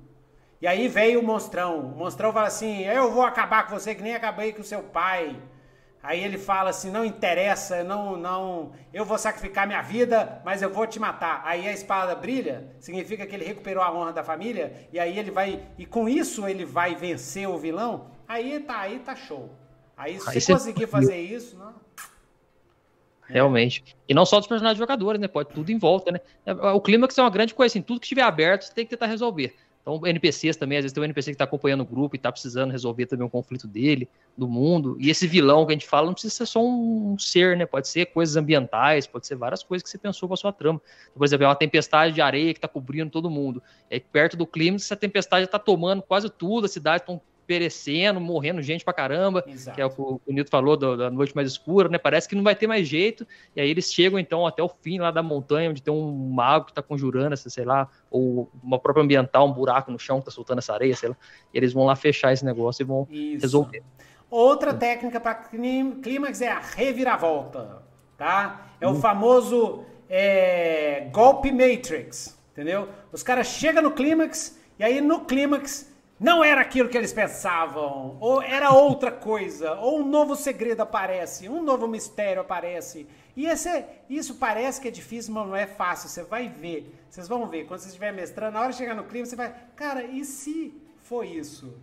E 0.60 0.66
aí 0.66 0.88
veio 0.88 1.20
o 1.20 1.22
monstrão. 1.22 1.80
O 1.80 1.96
monstrão 1.96 2.32
fala 2.32 2.46
assim: 2.46 2.84
Eu 2.84 3.10
vou 3.12 3.22
acabar 3.22 3.66
com 3.66 3.78
você 3.78 3.94
que 3.94 4.02
nem 4.02 4.14
acabei 4.14 4.52
com 4.52 4.60
o 4.60 4.64
seu 4.64 4.82
pai. 4.82 5.36
Aí 6.06 6.22
ele 6.22 6.38
fala 6.38 6.70
assim: 6.70 6.88
não 6.88 7.04
interessa, 7.04 7.82
não, 7.82 8.16
não, 8.16 8.72
eu 8.94 9.04
vou 9.04 9.18
sacrificar 9.18 9.66
minha 9.66 9.82
vida, 9.82 10.40
mas 10.44 10.62
eu 10.62 10.70
vou 10.70 10.86
te 10.86 11.00
matar. 11.00 11.42
Aí 11.44 11.66
a 11.66 11.72
espada 11.72 12.14
brilha, 12.14 12.70
significa 12.78 13.26
que 13.26 13.34
ele 13.34 13.44
recuperou 13.44 13.82
a 13.82 13.92
honra 13.92 14.12
da 14.12 14.22
família, 14.22 14.88
e 14.92 15.00
aí 15.00 15.18
ele 15.18 15.32
vai, 15.32 15.60
e 15.76 15.84
com 15.84 16.08
isso 16.08 16.46
ele 16.46 16.64
vai 16.64 16.94
vencer 16.94 17.48
o 17.48 17.58
vilão. 17.58 18.12
Aí 18.28 18.60
tá, 18.60 18.78
aí 18.78 19.00
tá 19.00 19.16
show. 19.16 19.50
Aí 19.96 20.20
se 20.20 20.30
aí 20.30 20.56
conseguir 20.56 20.86
fazer 20.86 21.16
isso, 21.16 21.58
não. 21.58 21.74
Realmente. 23.28 23.96
E 24.08 24.14
não 24.14 24.24
só 24.24 24.38
dos 24.38 24.46
personagens 24.46 24.78
jogadores, 24.78 25.20
né? 25.20 25.26
Pode 25.26 25.48
tudo 25.48 25.72
em 25.72 25.78
volta, 25.78 26.12
né? 26.12 26.20
O 26.72 26.80
clímax 26.80 27.18
é 27.18 27.22
uma 27.22 27.30
grande 27.30 27.52
coisa, 27.52 27.72
assim, 27.72 27.82
tudo 27.82 27.98
que 27.98 28.06
estiver 28.06 28.22
aberto, 28.22 28.62
você 28.62 28.72
tem 28.72 28.84
que 28.84 28.90
tentar 28.90 29.06
resolver. 29.06 29.56
Então, 29.86 30.04
NPCs 30.04 30.56
também, 30.56 30.78
às 30.78 30.82
vezes 30.82 30.92
tem 30.92 31.00
um 31.00 31.04
NPC 31.04 31.30
que 31.30 31.38
tá 31.38 31.44
acompanhando 31.44 31.82
o 31.82 31.84
grupo 31.84 32.16
e 32.16 32.18
tá 32.18 32.32
precisando 32.32 32.72
resolver 32.72 33.06
também 33.06 33.24
um 33.24 33.30
conflito 33.30 33.68
dele, 33.68 34.08
do 34.36 34.48
mundo. 34.48 34.96
E 34.98 35.10
esse 35.10 35.28
vilão 35.28 35.64
que 35.64 35.70
a 35.70 35.76
gente 35.76 35.86
fala 35.86 36.06
não 36.06 36.12
precisa 36.12 36.34
ser 36.34 36.46
só 36.46 36.60
um 36.60 37.16
ser, 37.16 37.56
né? 37.56 37.64
Pode 37.64 37.86
ser 37.86 38.06
coisas 38.06 38.36
ambientais, 38.36 39.06
pode 39.06 39.28
ser 39.28 39.36
várias 39.36 39.62
coisas 39.62 39.84
que 39.84 39.88
você 39.88 39.96
pensou 39.96 40.28
pra 40.28 40.36
sua 40.36 40.52
trama. 40.52 40.82
Então, 41.02 41.18
por 41.18 41.24
exemplo, 41.24 41.44
é 41.44 41.48
uma 41.48 41.54
tempestade 41.54 42.12
de 42.12 42.20
areia 42.20 42.52
que 42.52 42.58
tá 42.58 42.66
cobrindo 42.66 43.12
todo 43.12 43.30
mundo. 43.30 43.62
É 43.88 44.00
perto 44.00 44.36
do 44.36 44.44
clima, 44.44 44.74
essa 44.74 44.96
tempestade 44.96 45.46
tá 45.46 45.58
tomando 45.58 46.02
quase 46.02 46.28
tudo, 46.28 46.64
a 46.64 46.68
cidade 46.68 47.02
estão 47.02 47.22
perecendo, 47.46 48.20
morrendo 48.20 48.60
gente 48.60 48.84
pra 48.84 48.92
caramba, 48.92 49.44
Exato. 49.46 49.74
que 49.76 49.80
é 49.80 49.86
o 49.86 49.90
que 49.90 50.00
o 50.00 50.20
Nito 50.28 50.50
falou 50.50 50.76
do- 50.76 50.96
da 50.96 51.10
noite 51.10 51.34
mais 51.34 51.48
escura, 51.48 51.88
né? 51.88 51.96
Parece 51.98 52.28
que 52.28 52.34
não 52.34 52.42
vai 52.42 52.54
ter 52.56 52.66
mais 52.66 52.86
jeito. 52.88 53.26
E 53.54 53.60
aí 53.60 53.70
eles 53.70 53.92
chegam 53.92 54.18
então 54.18 54.46
até 54.46 54.62
o 54.62 54.68
fim 54.68 54.98
lá 54.98 55.10
da 55.10 55.22
montanha, 55.22 55.70
onde 55.70 55.82
tem 55.82 55.92
um 55.94 56.10
mago 56.30 56.66
que 56.66 56.72
tá 56.72 56.82
conjurando 56.82 57.34
essa, 57.34 57.48
sei 57.48 57.64
lá, 57.64 57.88
ou 58.10 58.50
uma 58.62 58.78
própria 58.78 59.02
ambiental, 59.04 59.46
um 59.46 59.52
buraco 59.52 59.90
no 59.90 59.98
chão 59.98 60.18
que 60.18 60.24
tá 60.26 60.30
soltando 60.30 60.58
essa 60.58 60.72
areia, 60.74 60.94
sei 60.96 61.10
lá. 61.10 61.16
E 61.54 61.56
eles 61.58 61.72
vão 61.72 61.84
lá 61.84 61.94
fechar 61.94 62.32
esse 62.32 62.44
negócio 62.44 62.82
e 62.82 62.84
vão 62.84 63.06
Isso. 63.10 63.42
resolver. 63.42 63.82
Outra 64.28 64.74
técnica 64.74 65.20
para 65.20 65.34
clímax 65.36 66.40
é 66.40 66.48
a 66.50 66.58
reviravolta, 66.58 67.82
tá? 68.18 68.66
É 68.80 68.86
o 68.86 68.90
Hum. 68.90 68.94
famoso 69.00 69.84
é, 70.08 71.08
golpe 71.12 71.50
Matrix, 71.50 72.38
entendeu? 72.52 72.88
Os 73.12 73.22
caras 73.22 73.48
chegam 73.48 73.82
no 73.82 73.90
clímax 73.90 74.56
e 74.78 74.84
aí 74.84 75.00
no 75.00 75.24
clímax 75.24 75.92
não 76.18 76.42
era 76.42 76.62
aquilo 76.62 76.88
que 76.88 76.96
eles 76.96 77.12
pensavam, 77.12 78.16
ou 78.20 78.40
era 78.40 78.70
outra 78.70 79.10
coisa, 79.12 79.74
ou 79.74 80.00
um 80.00 80.06
novo 80.06 80.34
segredo 80.34 80.80
aparece, 80.80 81.48
um 81.48 81.62
novo 81.62 81.86
mistério 81.86 82.40
aparece. 82.40 83.06
E 83.36 83.46
esse, 83.46 83.84
isso 84.08 84.36
parece 84.36 84.80
que 84.80 84.88
é 84.88 84.90
difícil, 84.90 85.34
mas 85.34 85.46
não 85.46 85.54
é 85.54 85.66
fácil. 85.66 86.08
Você 86.08 86.22
vai 86.22 86.48
ver, 86.48 86.90
vocês 87.10 87.28
vão 87.28 87.46
ver. 87.46 87.66
Quando 87.66 87.80
você 87.80 87.88
estiver 87.88 88.12
mestrando, 88.12 88.54
na 88.54 88.60
hora 88.60 88.70
de 88.70 88.78
chegar 88.78 88.94
no 88.94 89.04
clima, 89.04 89.26
você 89.26 89.36
vai, 89.36 89.54
cara, 89.76 90.04
e 90.04 90.24
se 90.24 90.74
foi 91.02 91.28
isso? 91.28 91.74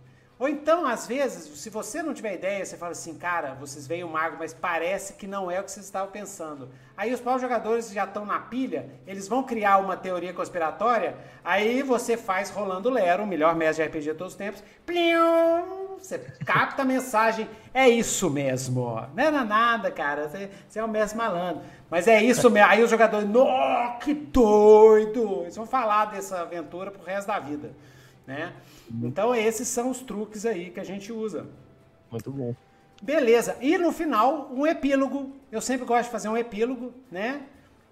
Ou 0.44 0.48
então, 0.50 0.84
às 0.84 1.06
vezes, 1.06 1.58
se 1.58 1.70
você 1.70 2.02
não 2.02 2.12
tiver 2.12 2.34
ideia, 2.34 2.62
você 2.62 2.76
fala 2.76 2.92
assim, 2.92 3.14
cara, 3.14 3.54
vocês 3.54 3.86
veem 3.86 4.04
o 4.04 4.08
mago, 4.10 4.36
mas 4.38 4.52
parece 4.52 5.14
que 5.14 5.26
não 5.26 5.50
é 5.50 5.58
o 5.58 5.64
que 5.64 5.70
vocês 5.70 5.86
estavam 5.86 6.10
pensando. 6.10 6.68
Aí 6.94 7.14
os 7.14 7.20
próprios 7.20 7.40
jogadores 7.40 7.90
já 7.90 8.04
estão 8.04 8.26
na 8.26 8.38
pilha, 8.38 8.90
eles 9.06 9.26
vão 9.26 9.42
criar 9.42 9.78
uma 9.78 9.96
teoria 9.96 10.34
conspiratória, 10.34 11.16
aí 11.42 11.82
você 11.82 12.18
faz 12.18 12.50
rolando 12.50 12.90
Lero, 12.90 13.22
o 13.22 13.26
melhor 13.26 13.56
mestre 13.56 13.84
de 13.84 13.88
RPG 13.88 14.12
de 14.12 14.18
todos 14.18 14.34
os 14.34 14.38
tempos, 14.38 14.62
plium, 14.84 15.96
você 15.98 16.18
capta 16.44 16.82
a 16.82 16.84
mensagem, 16.84 17.48
é 17.72 17.88
isso 17.88 18.28
mesmo. 18.28 19.02
Não 19.16 19.24
era 19.24 19.44
nada, 19.44 19.90
cara, 19.90 20.28
você, 20.28 20.50
você 20.68 20.78
é 20.78 20.84
um 20.84 20.88
mestre 20.88 21.16
malandro. 21.16 21.62
Mas 21.88 22.06
é 22.06 22.22
isso 22.22 22.50
mesmo. 22.50 22.68
Aí 22.68 22.82
os 22.82 22.90
jogadores, 22.90 23.26
nó, 23.26 23.92
que 23.92 24.12
doido! 24.12 25.44
Eles 25.44 25.56
vão 25.56 25.64
falar 25.64 26.04
dessa 26.04 26.42
aventura 26.42 26.90
pro 26.90 27.02
resto 27.02 27.28
da 27.28 27.38
vida, 27.38 27.72
né? 28.26 28.52
Então 29.02 29.34
esses 29.34 29.68
são 29.68 29.90
os 29.90 30.00
truques 30.00 30.44
aí 30.44 30.70
que 30.70 30.80
a 30.80 30.84
gente 30.84 31.12
usa. 31.12 31.46
Muito 32.10 32.30
bom. 32.30 32.54
Beleza. 33.02 33.56
E 33.60 33.76
no 33.76 33.92
final, 33.92 34.50
um 34.52 34.66
epílogo. 34.66 35.32
Eu 35.50 35.60
sempre 35.60 35.86
gosto 35.86 36.04
de 36.04 36.10
fazer 36.10 36.28
um 36.28 36.36
epílogo, 36.36 36.92
né? 37.10 37.42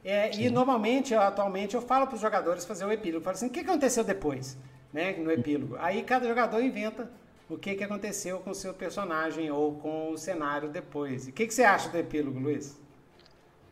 É, 0.05 0.35
e 0.37 0.51
normalmente, 0.51 1.15
eu, 1.15 1.21
atualmente, 1.21 1.75
eu 1.75 1.83
falo 1.83 2.07
para 2.07 2.17
os 2.17 2.21
jogadores 2.21 2.65
fazer 2.65 2.85
o 2.85 2.93
epílogo. 2.93 3.19
Eu 3.19 3.23
falo 3.23 3.37
assim, 3.37 3.47
o 3.47 3.51
que 3.51 3.61
aconteceu 3.61 4.03
depois, 4.03 4.59
né? 4.93 5.13
No 5.13 5.31
epílogo. 5.31 5.77
Aí 5.79 6.03
cada 6.03 6.27
jogador 6.27 6.61
inventa 6.61 7.11
o 7.49 7.57
que, 7.57 7.75
que 7.75 7.85
aconteceu 7.85 8.41
com 8.41 8.51
o 8.51 8.55
seu 8.55 8.73
personagem 8.73 9.51
ou 9.51 9.75
com 9.75 10.11
o 10.11 10.19
cenário 10.19 10.69
depois. 10.69 11.27
E 11.27 11.31
o 11.31 11.33
que, 11.33 11.47
que 11.47 11.55
você 11.55 11.63
acha 11.63 11.89
do 11.89 11.99
epílogo, 11.99 12.39
Luiz? 12.39 12.81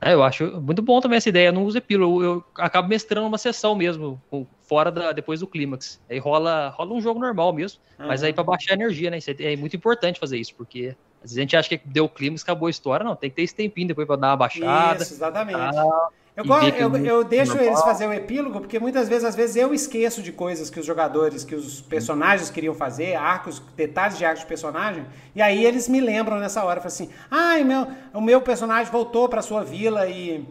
É, 0.02 0.14
eu 0.14 0.22
acho 0.22 0.60
muito 0.62 0.80
bom 0.80 1.00
também 1.00 1.18
essa 1.18 1.28
ideia. 1.28 1.48
Eu 1.48 1.52
não 1.52 1.64
uso 1.64 1.76
epílogo, 1.76 2.22
eu, 2.22 2.34
eu 2.36 2.44
acabo 2.58 2.88
mestrando 2.88 3.26
uma 3.26 3.36
sessão 3.36 3.74
mesmo, 3.74 4.20
fora 4.66 4.90
da, 4.90 5.12
depois 5.12 5.40
do 5.40 5.46
clímax. 5.46 6.00
Aí 6.08 6.18
rola, 6.18 6.70
rola 6.70 6.94
um 6.94 7.00
jogo 7.00 7.20
normal 7.20 7.52
mesmo, 7.52 7.78
mas 7.98 8.20
Aham. 8.20 8.28
aí 8.28 8.32
para 8.32 8.44
baixar 8.44 8.72
a 8.72 8.76
energia, 8.76 9.10
né? 9.10 9.18
É, 9.18 9.52
é 9.52 9.56
muito 9.56 9.76
importante 9.76 10.18
fazer 10.18 10.38
isso, 10.38 10.54
porque 10.56 10.96
às 11.22 11.30
vezes 11.30 11.36
a 11.36 11.40
gente 11.42 11.56
acha 11.56 11.68
que 11.68 11.86
deu 11.86 12.06
o 12.06 12.08
clímax, 12.08 12.42
acabou 12.42 12.66
a 12.66 12.70
história. 12.70 13.04
Não, 13.04 13.14
tem 13.14 13.28
que 13.28 13.36
ter 13.36 13.42
esse 13.42 13.54
tempinho 13.54 13.88
depois 13.88 14.06
para 14.06 14.16
dar 14.16 14.28
uma 14.28 14.36
baixada. 14.36 15.02
Isso, 15.02 15.12
exatamente. 15.14 15.58
Ah, 15.60 16.08
Eu, 16.36 16.44
eu, 16.80 16.96
eu 17.06 17.24
deixo 17.24 17.52
eles 17.58 17.80
fazer 17.82 18.06
o 18.06 18.12
epílogo, 18.12 18.60
porque 18.60 18.78
muitas 18.78 19.08
vezes, 19.08 19.24
às 19.24 19.34
vezes, 19.34 19.56
eu 19.56 19.74
esqueço 19.74 20.22
de 20.22 20.32
coisas 20.32 20.70
que 20.70 20.78
os 20.80 20.86
jogadores, 20.86 21.44
que 21.44 21.54
os 21.54 21.80
personagens 21.82 22.48
queriam 22.48 22.74
fazer, 22.74 23.14
arcos, 23.16 23.60
detalhes 23.76 24.16
de 24.16 24.24
arcos 24.24 24.42
de 24.42 24.46
personagem, 24.46 25.04
e 25.34 25.42
aí 25.42 25.64
eles 25.64 25.88
me 25.88 26.00
lembram 26.00 26.38
nessa 26.38 26.64
hora, 26.64 26.80
falam 26.80 26.86
assim, 26.86 27.10
ai, 27.30 27.64
meu, 27.64 27.86
o 28.14 28.20
meu 28.20 28.40
personagem 28.40 28.90
voltou 28.90 29.28
pra 29.28 29.42
sua 29.42 29.64
vila 29.64 30.06
e, 30.08 30.46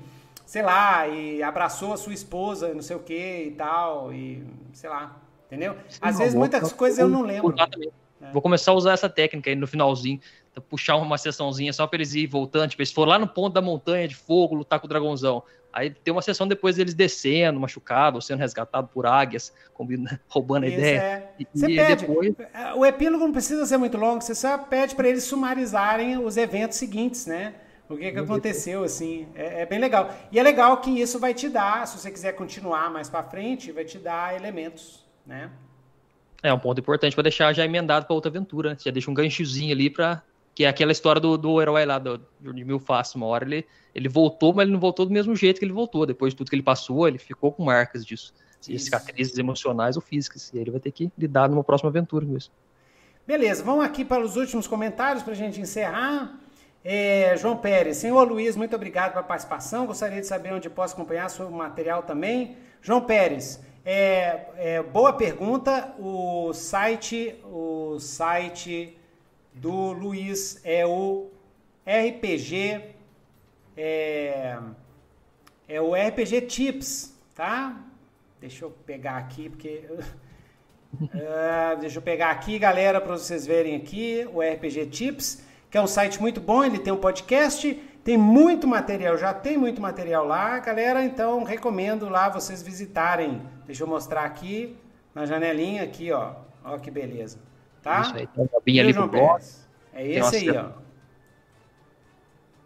sei 0.45 0.61
lá, 0.61 1.07
e 1.07 1.41
abraçou 1.41 1.93
a 1.93 1.97
sua 1.97 2.14
esposa, 2.14 2.73
não 2.73 2.81
sei 2.81 2.95
o 2.95 2.99
que 2.99 3.45
e 3.47 3.51
tal, 3.57 4.14
e 4.14 4.43
sei 4.73 4.89
lá, 4.89 5.15
entendeu? 5.47 5.76
Às 6.01 6.18
vezes 6.18 6.34
vou- 6.34 6.41
muitas 6.41 6.73
coisas 6.73 6.99
eu 6.99 7.07
não 7.07 7.22
lembro. 7.22 7.56
também. 7.56 7.89
Vou 8.34 8.41
começar 8.41 8.72
a 8.72 8.76
usar 8.76 8.91
essa 8.91 9.07
técnica 9.10 9.49
aí 9.49 9.56
no 9.56 9.65
finalzinho. 9.65 10.19
Puxar 10.69 10.97
uma 10.97 11.18
sessãozinha 11.18 11.72
só 11.72 11.88
pra 11.88 11.95
eles 11.97 12.14
ir 12.14 12.27
voltando. 12.27 12.69
Tipo, 12.69 12.81
eles 12.81 12.91
foram 12.91 13.11
lá 13.11 13.18
no 13.19 13.27
ponto 13.27 13.53
da 13.53 13.61
montanha 13.61 14.06
de 14.10 14.15
fogo, 14.15 14.56
lutar 14.56 14.77
com 14.77 14.88
o 14.88 14.89
dragãozão. 14.89 15.41
Aí 15.71 15.91
tem 15.91 16.11
uma 16.11 16.21
sessão 16.21 16.47
depois 16.47 16.75
deles 16.77 16.93
descendo, 16.93 17.59
machucado, 17.59 18.15
ou 18.17 18.21
sendo 18.21 18.39
resgatado 18.39 18.87
por 18.87 19.05
águias, 19.05 19.53
roubando 20.27 20.63
a 20.63 20.67
Isso 20.67 20.77
ideia. 20.77 20.99
é. 20.99 21.29
E- 21.39 21.47
Você 21.53 21.65
e 21.67 21.75
pede. 21.75 22.05
depois- 22.07 22.33
O 22.75 22.85
epílogo 22.85 23.23
não 23.25 23.31
precisa 23.31 23.65
ser 23.65 23.77
muito 23.77 23.97
longo, 23.97 24.21
você 24.21 24.33
só 24.33 24.57
pede 24.57 24.95
para 24.95 25.07
eles 25.07 25.23
sumarizarem 25.23 26.17
os 26.17 26.37
eventos 26.37 26.77
seguintes, 26.77 27.25
né? 27.25 27.53
O 27.87 27.97
que, 27.97 28.11
que 28.11 28.19
aconteceu, 28.19 28.83
assim. 28.83 29.27
É, 29.33 29.61
é 29.63 29.65
bem 29.65 29.79
legal. 29.79 30.13
E 30.31 30.37
é 30.39 30.43
legal 30.43 30.77
que 30.77 30.91
isso 31.01 31.17
vai 31.19 31.33
te 31.33 31.49
dar, 31.49 31.87
se 31.87 31.97
você 31.97 32.11
quiser 32.11 32.33
continuar 32.33 32.89
mais 32.91 33.09
para 33.09 33.23
frente, 33.23 33.71
vai 33.71 33.83
te 33.83 33.97
dar 33.97 34.35
elementos, 34.35 35.03
né? 35.25 35.49
É 36.43 36.53
um 36.53 36.59
ponto 36.59 36.79
importante 36.79 37.15
pra 37.15 37.23
deixar 37.23 37.51
já 37.53 37.65
emendado 37.65 38.05
pra 38.05 38.13
outra 38.15 38.29
aventura. 38.29 38.69
né? 38.71 38.77
Já 38.79 38.91
deixa 38.91 39.09
um 39.09 39.13
ganchozinho 39.13 39.73
ali 39.73 39.89
pra. 39.89 40.21
Que 40.60 40.65
é 40.65 40.68
aquela 40.68 40.91
história 40.91 41.22
do, 41.22 41.38
do 41.38 41.61
herói 41.61 41.86
lá, 41.86 41.98
do, 41.98 42.19
de 42.41 42.65
Milfast. 42.65 43.15
Uma 43.15 43.27
hora 43.27 43.45
ele, 43.45 43.65
ele 43.95 44.10
voltou, 44.10 44.53
mas 44.53 44.64
ele 44.64 44.73
não 44.73 44.80
voltou 44.81 45.06
do 45.06 45.11
mesmo 45.14 45.34
jeito 45.34 45.57
que 45.57 45.64
ele 45.64 45.72
voltou. 45.72 46.06
Depois 46.06 46.34
de 46.34 46.38
tudo 46.38 46.49
que 46.49 46.56
ele 46.57 46.61
passou, 46.61 47.07
ele 47.07 47.18
ficou 47.18 47.49
com 47.53 47.64
marcas 47.64 48.06
disso. 48.06 48.34
Isso. 48.68 48.84
Cicatrizes 48.84 49.38
emocionais 49.38 49.95
ou 49.95 50.02
físicas. 50.02 50.52
E 50.53 50.57
aí 50.57 50.64
ele 50.64 50.72
vai 50.72 50.81
ter 50.81 50.91
que 50.91 51.10
lidar 51.18 51.48
numa 51.48 51.64
próxima 51.64 51.90
aventura 51.90 52.26
com 52.26 52.36
isso. 52.36 52.52
Beleza, 53.26 53.64
vamos 53.64 53.86
aqui 53.86 54.03
para 54.03 54.22
os 54.22 54.36
últimos 54.36 54.68
comentários 54.68 55.23
para 55.23 55.31
a 55.31 55.36
gente 55.38 55.61
encerrar. 55.61 56.38
É, 56.84 57.38
João 57.38 57.56
Pérez, 57.56 57.95
senhor 57.95 58.27
Luiz, 58.27 58.57
muito 58.57 58.76
obrigado 58.76 59.14
pela 59.14 59.23
participação. 59.23 59.86
Gostaria 59.86 60.19
de 60.19 60.27
saber 60.27 60.52
onde 60.52 60.69
posso 60.69 60.94
acompanhar 60.94 61.30
seu 61.30 61.49
material 61.49 62.03
também. 62.03 62.57
João 62.81 62.99
Pérez, 62.99 63.64
é, 63.86 64.48
é, 64.57 64.84
boa 64.84 65.14
pergunta. 65.14 65.95
O 65.98 66.52
site, 66.52 67.40
o 67.45 67.98
site 67.98 68.98
do 69.60 69.91
Luiz 69.91 70.61
é 70.64 70.86
o 70.86 71.27
RPG, 71.86 72.81
é, 73.76 74.57
é 75.68 75.81
o 75.81 75.94
RPG 75.94 76.41
Tips, 76.41 77.14
tá? 77.36 77.77
Deixa 78.40 78.64
eu 78.64 78.72
pegar 78.72 79.18
aqui 79.18 79.49
porque 79.49 79.84
ah, 81.14 81.76
deixa 81.80 81.98
eu 81.98 82.02
pegar 82.02 82.31
aqui, 82.31 82.57
galera, 82.57 83.02
para 83.02 83.18
vocês 83.18 83.45
verem 83.45 83.76
aqui 83.76 84.26
o 84.34 84.40
RPG 84.41 84.86
Tips, 84.86 85.44
que 85.69 85.77
é 85.77 85.81
um 85.81 85.88
site 85.88 86.22
muito 86.22 86.40
bom. 86.40 86.64
Ele 86.64 86.80
tem 86.80 86.94
um 86.94 86.98
podcast, 86.98 87.73
tem 88.02 88.18
muito 88.18 88.65
material, 88.65 89.18
já 89.18 89.34
tem 89.34 89.57
muito 89.57 89.81
material 89.81 90.26
lá, 90.26 90.57
galera. 90.60 91.03
Então 91.03 91.44
recomendo 91.44 92.07
lá 92.07 92.30
vocês 92.30 92.64
visitarem. 92.64 93.41
Deixa 93.65 93.84
eu 93.84 93.88
mostrar 93.88 94.23
aqui 94.23 94.77
na 95.14 95.26
janelinha 95.26 95.84
aqui, 95.84 96.14
ó. 96.14 96.36
Ó 96.64 96.77
que 96.77 96.90
beleza, 96.90 97.40
tá? 97.81 98.01
Isso 98.01 98.15
aí, 98.15 98.27
tem 98.27 98.43
uma 98.43 98.57
abinha 98.57 98.84
ali 98.84 98.93
pro 98.93 99.07
blog. 99.07 99.43
É 99.93 100.07
esse 100.07 100.35
aí, 100.35 100.49
ó. 100.49 100.69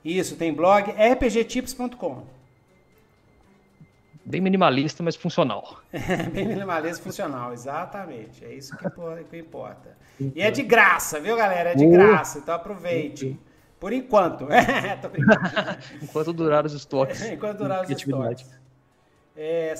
Isso, 0.03 0.35
tem 0.35 0.53
blog 0.53 0.91
rpgtips.com. 0.91 2.23
Bem 4.25 4.39
minimalista, 4.39 5.03
mas 5.03 5.15
funcional. 5.15 5.79
Bem 6.31 6.47
minimalista 6.47 7.03
funcional, 7.03 7.51
exatamente. 7.51 8.43
É 8.43 8.53
isso 8.53 8.75
que, 8.77 8.85
que 9.29 9.37
importa. 9.37 9.97
E 10.19 10.41
é 10.41 10.49
de 10.49 10.63
graça, 10.63 11.19
viu, 11.19 11.35
galera? 11.35 11.71
É 11.71 11.75
de 11.75 11.85
Uh. 11.85 11.91
graça, 11.91 12.39
então 12.39 12.55
aproveite. 12.55 13.37
Por 13.79 13.91
enquanto. 13.91 14.47
É. 14.51 14.97
Enquanto 16.01 16.31
durar 16.31 16.65
os 16.65 16.73
estoques. 16.73 17.21
Enquanto 17.23 17.57
durar 17.57 17.83
os 17.83 17.89
estoques. 17.89 18.49
É, 19.35 19.73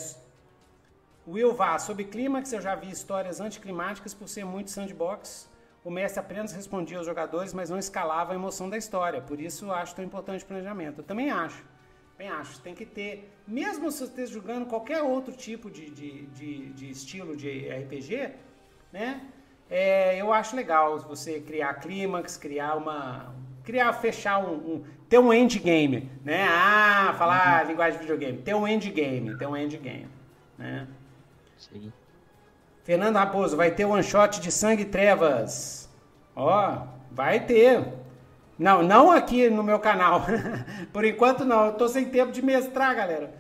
Will 1.28 1.54
Vaz, 1.54 1.84
sobre 1.84 2.04
clímax, 2.04 2.52
eu 2.52 2.62
já 2.62 2.76
vi 2.76 2.90
histórias 2.90 3.40
anticlimáticas 3.40 4.14
por 4.14 4.28
ser 4.28 4.44
muito 4.46 4.70
sandbox. 4.72 5.50
O 5.84 5.90
mestre 5.90 6.20
apenas 6.20 6.52
respondia 6.54 6.98
aos 6.98 7.06
jogadores, 7.06 7.54
mas 7.54 7.70
não 7.70 7.78
escalava 7.78 8.34
a 8.34 8.36
emoção 8.36 8.70
da 8.70 8.78
história. 8.78 9.22
Por 9.22 9.40
isso, 9.40 9.66
eu 9.66 9.74
acho 9.74 9.96
tão 9.96 10.04
importante 10.04 10.44
o 10.44 10.48
planejamento. 10.48 11.00
Eu 11.00 11.04
também 11.04 11.30
acho. 11.32 11.64
Também 12.18 12.32
acho. 12.32 12.60
Tem 12.62 12.74
que 12.76 12.86
ter, 12.86 13.34
mesmo 13.48 13.90
se 13.92 14.00
você 14.00 14.04
esteja 14.06 14.34
jogando 14.34 14.66
qualquer 14.66 15.02
outro 15.02 15.34
tipo 15.34 15.70
de, 15.72 15.90
de, 15.90 16.26
de, 16.28 16.70
de 16.74 16.90
estilo 16.90 17.36
de 17.36 17.70
RPG, 17.70 18.32
né? 18.92 19.22
É, 19.70 20.18
eu 20.22 20.32
acho 20.34 20.56
legal 20.56 21.00
você 21.00 21.40
criar 21.40 21.74
clímax, 21.76 22.38
criar 22.38 22.76
uma. 22.76 23.34
Criar, 23.64 23.94
fechar 23.94 24.40
um, 24.40 24.56
um- 24.56 24.84
ter 25.08 25.20
um 25.20 25.34
endgame, 25.34 26.10
né? 26.24 26.46
Ah, 26.50 27.14
falar 27.18 27.66
linguagem 27.66 27.94
de 28.00 28.06
videogame. 28.06 28.40
Ter 28.40 28.54
um 28.54 28.68
endgame, 28.68 29.38
ter 29.38 29.48
um 29.48 29.56
endgame, 29.56 30.08
né? 30.58 30.88
Fernando 32.84 33.16
Raposo, 33.16 33.56
vai 33.56 33.72
ter 33.72 33.86
one 33.86 34.04
shot 34.04 34.42
de 34.42 34.52
Sangue 34.52 34.82
e 34.82 34.86
Trevas. 34.86 35.90
Ó, 36.36 36.86
vai 37.12 37.40
ter. 37.40 37.94
Não, 38.60 38.84
não 38.84 39.12
aqui 39.12 39.50
no 39.50 39.64
meu 39.64 39.80
canal. 39.80 40.26
Por 40.92 41.06
enquanto 41.06 41.46
não, 41.46 41.68
eu 41.68 41.74
tô 41.74 41.88
sem 41.88 42.06
tempo 42.10 42.32
de 42.32 42.42
mestrar, 42.42 42.96
galera. 42.96 43.34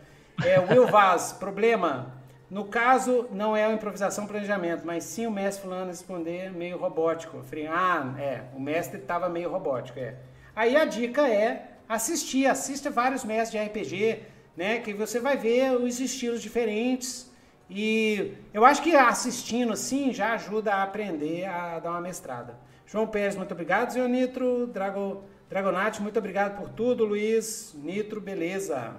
É, 0.43 0.59
Will 0.59 0.87
Vaz, 0.87 1.33
problema. 1.39 2.13
No 2.49 2.65
caso, 2.65 3.27
não 3.31 3.57
é 3.57 3.65
a 3.65 3.71
improvisação 3.71 4.27
planejamento, 4.27 4.85
mas 4.85 5.03
sim 5.03 5.25
o 5.25 5.31
mestre 5.31 5.63
fulano 5.63 5.87
responder 5.87 6.51
meio 6.51 6.77
robótico. 6.77 7.37
Eu 7.37 7.43
falei, 7.43 7.67
ah, 7.67 8.13
é, 8.19 8.41
o 8.55 8.59
mestre 8.59 8.99
estava 8.99 9.27
meio 9.27 9.49
robótico, 9.49 9.99
é. 9.99 10.15
Aí 10.55 10.75
a 10.77 10.85
dica 10.85 11.27
é 11.27 11.71
assistir, 11.89 12.45
assista 12.45 12.91
vários 12.91 13.23
mestres 13.23 13.59
de 13.59 13.67
RPG, 13.67 14.19
né, 14.55 14.79
que 14.79 14.93
você 14.93 15.19
vai 15.19 15.35
ver 15.35 15.75
os 15.75 15.99
estilos 15.99 16.43
diferentes 16.43 17.32
e 17.69 18.33
eu 18.53 18.65
acho 18.65 18.81
que 18.81 18.95
assistindo 18.95 19.73
assim 19.73 20.13
já 20.13 20.33
ajuda 20.33 20.73
a 20.73 20.83
aprender 20.83 21.45
a 21.45 21.79
dar 21.79 21.91
uma 21.91 22.01
mestrada. 22.01 22.57
João 22.85 23.07
Pérez, 23.07 23.35
muito 23.35 23.51
obrigado. 23.51 23.91
Zé 23.91 24.07
Nitro, 24.07 24.67
Drago, 24.67 25.23
Dragonati, 25.49 26.01
muito 26.01 26.19
obrigado 26.19 26.57
por 26.57 26.69
tudo. 26.69 27.05
Luiz, 27.05 27.73
Nitro, 27.75 28.21
beleza. 28.21 28.95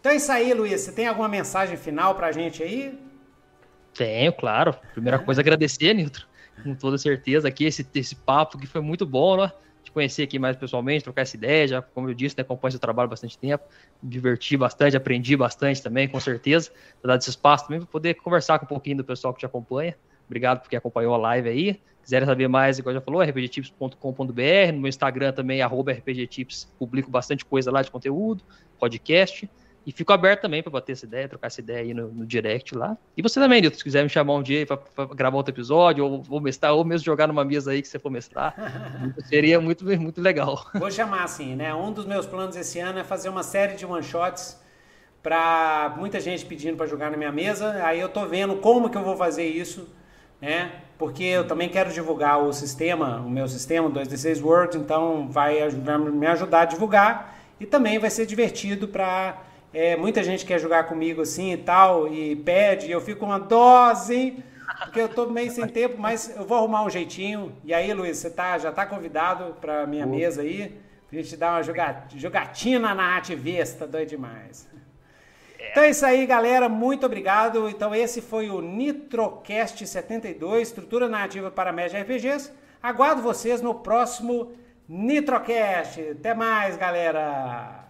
Então 0.00 0.12
é 0.12 0.16
isso 0.16 0.32
aí, 0.32 0.54
Luiz. 0.54 0.80
Você 0.80 0.92
tem 0.92 1.06
alguma 1.06 1.28
mensagem 1.28 1.76
final 1.76 2.14
pra 2.14 2.32
gente 2.32 2.62
aí? 2.62 2.98
Tenho, 3.94 4.32
claro. 4.32 4.74
Primeira 4.92 5.18
coisa, 5.18 5.40
agradecer, 5.40 5.94
Nitro, 5.94 6.26
com 6.62 6.74
toda 6.74 6.98
certeza, 6.98 7.48
aqui 7.48 7.64
esse, 7.64 7.86
esse 7.94 8.16
papo 8.16 8.58
que 8.58 8.66
foi 8.66 8.80
muito 8.80 9.06
bom, 9.06 9.36
né? 9.36 9.52
Te 9.84 9.92
conhecer 9.92 10.22
aqui 10.22 10.38
mais 10.38 10.56
pessoalmente, 10.56 11.04
trocar 11.04 11.22
essa 11.22 11.36
ideia, 11.36 11.68
já, 11.68 11.82
como 11.82 12.08
eu 12.08 12.14
disse, 12.14 12.36
né, 12.36 12.42
acompanho 12.42 12.72
seu 12.72 12.80
trabalho 12.80 13.08
bastante 13.08 13.38
tempo, 13.38 13.64
diverti 14.02 14.56
bastante, 14.56 14.96
aprendi 14.96 15.36
bastante 15.36 15.82
também, 15.82 16.08
com 16.08 16.18
certeza. 16.18 16.70
Ter 17.02 17.06
dado 17.06 17.20
esse 17.20 17.30
espaço 17.30 17.66
também 17.66 17.80
para 17.80 17.88
poder 17.88 18.14
conversar 18.14 18.58
com 18.58 18.64
um 18.64 18.68
pouquinho 18.68 18.96
do 18.96 19.04
pessoal 19.04 19.34
que 19.34 19.40
te 19.40 19.46
acompanha. 19.46 19.94
Obrigado 20.26 20.60
por 20.60 20.70
quem 20.70 20.78
acompanhou 20.78 21.14
a 21.14 21.18
live 21.18 21.48
aí. 21.48 21.80
Quiserem 22.02 22.26
saber 22.26 22.48
mais, 22.48 22.78
igual 22.78 22.94
já 22.94 23.00
falou, 23.00 23.22
rpgtips.com.br, 23.22 24.72
no 24.72 24.80
meu 24.80 24.88
Instagram 24.88 25.32
também, 25.32 25.62
arroba 25.62 25.92
rpgtips, 25.92 26.66
publico 26.78 27.10
bastante 27.10 27.44
coisa 27.44 27.70
lá 27.70 27.80
de 27.82 27.90
conteúdo, 27.90 28.42
podcast. 28.78 29.48
E 29.86 29.92
fico 29.92 30.12
aberto 30.12 30.42
também 30.42 30.62
para 30.62 30.72
bater 30.72 30.92
essa 30.92 31.04
ideia, 31.04 31.28
trocar 31.28 31.48
essa 31.48 31.60
ideia 31.60 31.80
aí 31.80 31.92
no, 31.92 32.08
no 32.08 32.26
direct 32.26 32.74
lá. 32.74 32.96
E 33.16 33.22
você 33.22 33.38
também, 33.38 33.60
Nilton, 33.60 33.76
se 33.76 33.84
quiser 33.84 34.02
me 34.02 34.08
chamar 34.08 34.34
um 34.34 34.42
dia 34.42 34.66
para 34.66 35.06
gravar 35.14 35.36
outro 35.36 35.52
episódio, 35.52 36.04
ou, 36.04 36.22
ou 36.28 36.40
mestrar, 36.40 36.72
ou 36.72 36.84
mesmo 36.84 37.04
jogar 37.04 37.26
numa 37.26 37.44
mesa 37.44 37.72
aí 37.72 37.82
que 37.82 37.88
você 37.88 37.98
for 37.98 38.10
mestrar, 38.10 38.54
seria 39.28 39.60
muito, 39.60 39.84
muito 39.84 40.20
legal. 40.20 40.66
Vou 40.74 40.90
chamar 40.90 41.24
assim, 41.24 41.54
né? 41.54 41.74
Um 41.74 41.92
dos 41.92 42.06
meus 42.06 42.26
planos 42.26 42.56
esse 42.56 42.78
ano 42.80 42.98
é 42.98 43.04
fazer 43.04 43.28
uma 43.28 43.42
série 43.42 43.74
de 43.74 43.84
one-shots 43.84 44.62
para 45.22 45.94
muita 45.96 46.20
gente 46.20 46.44
pedindo 46.44 46.76
para 46.76 46.86
jogar 46.86 47.10
na 47.10 47.16
minha 47.16 47.32
mesa. 47.32 47.82
Aí 47.84 47.98
eu 47.98 48.08
tô 48.08 48.26
vendo 48.26 48.56
como 48.56 48.90
que 48.90 48.96
eu 48.96 49.02
vou 49.02 49.16
fazer 49.16 49.46
isso, 49.46 49.88
né? 50.40 50.72
Porque 50.98 51.24
eu 51.24 51.46
também 51.46 51.68
quero 51.68 51.92
divulgar 51.92 52.38
o 52.42 52.52
sistema, 52.52 53.20
o 53.20 53.30
meu 53.30 53.48
sistema, 53.48 53.90
2D6 53.90 54.42
World, 54.42 54.78
então 54.78 55.28
vai, 55.28 55.68
vai 55.70 55.98
me 55.98 56.26
ajudar 56.26 56.60
a 56.60 56.64
divulgar 56.66 57.38
e 57.58 57.66
também 57.66 57.98
vai 57.98 58.10
ser 58.10 58.26
divertido 58.26 58.86
para 58.86 59.42
é, 59.74 59.96
muita 59.96 60.22
gente 60.22 60.46
quer 60.46 60.60
jogar 60.60 60.84
comigo 60.84 61.20
assim 61.20 61.52
e 61.52 61.56
tal, 61.56 62.06
e 62.06 62.36
pede, 62.36 62.86
e 62.86 62.92
eu 62.92 63.00
fico 63.00 63.24
uma 63.24 63.40
dose, 63.40 64.36
porque 64.84 65.00
eu 65.00 65.08
tô 65.08 65.26
meio 65.26 65.50
sem 65.50 65.66
tempo, 65.66 65.96
mas 65.98 66.32
eu 66.36 66.46
vou 66.46 66.58
arrumar 66.58 66.84
um 66.84 66.90
jeitinho. 66.90 67.52
E 67.64 67.74
aí, 67.74 67.92
Luiz, 67.92 68.18
você 68.18 68.30
tá, 68.30 68.56
já 68.56 68.70
tá 68.70 68.86
convidado 68.86 69.56
para 69.60 69.84
minha 69.84 70.06
mesa 70.06 70.42
aí, 70.42 70.80
pra 71.08 71.18
gente 71.18 71.36
dar 71.36 71.56
uma 71.56 71.62
jogatina 72.14 72.94
na 72.94 73.16
ativista, 73.16 73.84
doido 73.84 74.10
demais. 74.10 74.68
É. 75.58 75.70
Então 75.72 75.82
é 75.82 75.90
isso 75.90 76.06
aí, 76.06 76.24
galera. 76.24 76.68
Muito 76.68 77.04
obrigado. 77.04 77.68
Então, 77.68 77.92
esse 77.92 78.22
foi 78.22 78.50
o 78.50 78.60
Nitrocast 78.60 79.84
72, 79.84 80.68
estrutura 80.68 81.08
narrativa 81.08 81.50
para 81.50 81.72
média 81.72 82.00
RPGs. 82.00 82.52
Aguardo 82.80 83.22
vocês 83.22 83.60
no 83.60 83.74
próximo 83.74 84.52
Nitrocast. 84.88 86.00
Até 86.12 86.32
mais, 86.32 86.76
galera! 86.76 87.83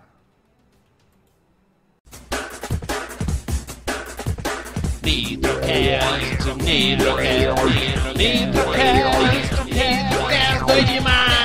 Nitrocast, 5.04 6.56
Nitrocast, 6.64 8.16
Nitrocast, 8.16 9.64
Nitrocast, 9.66 10.66
doido 10.66 10.86
demais! 10.86 11.43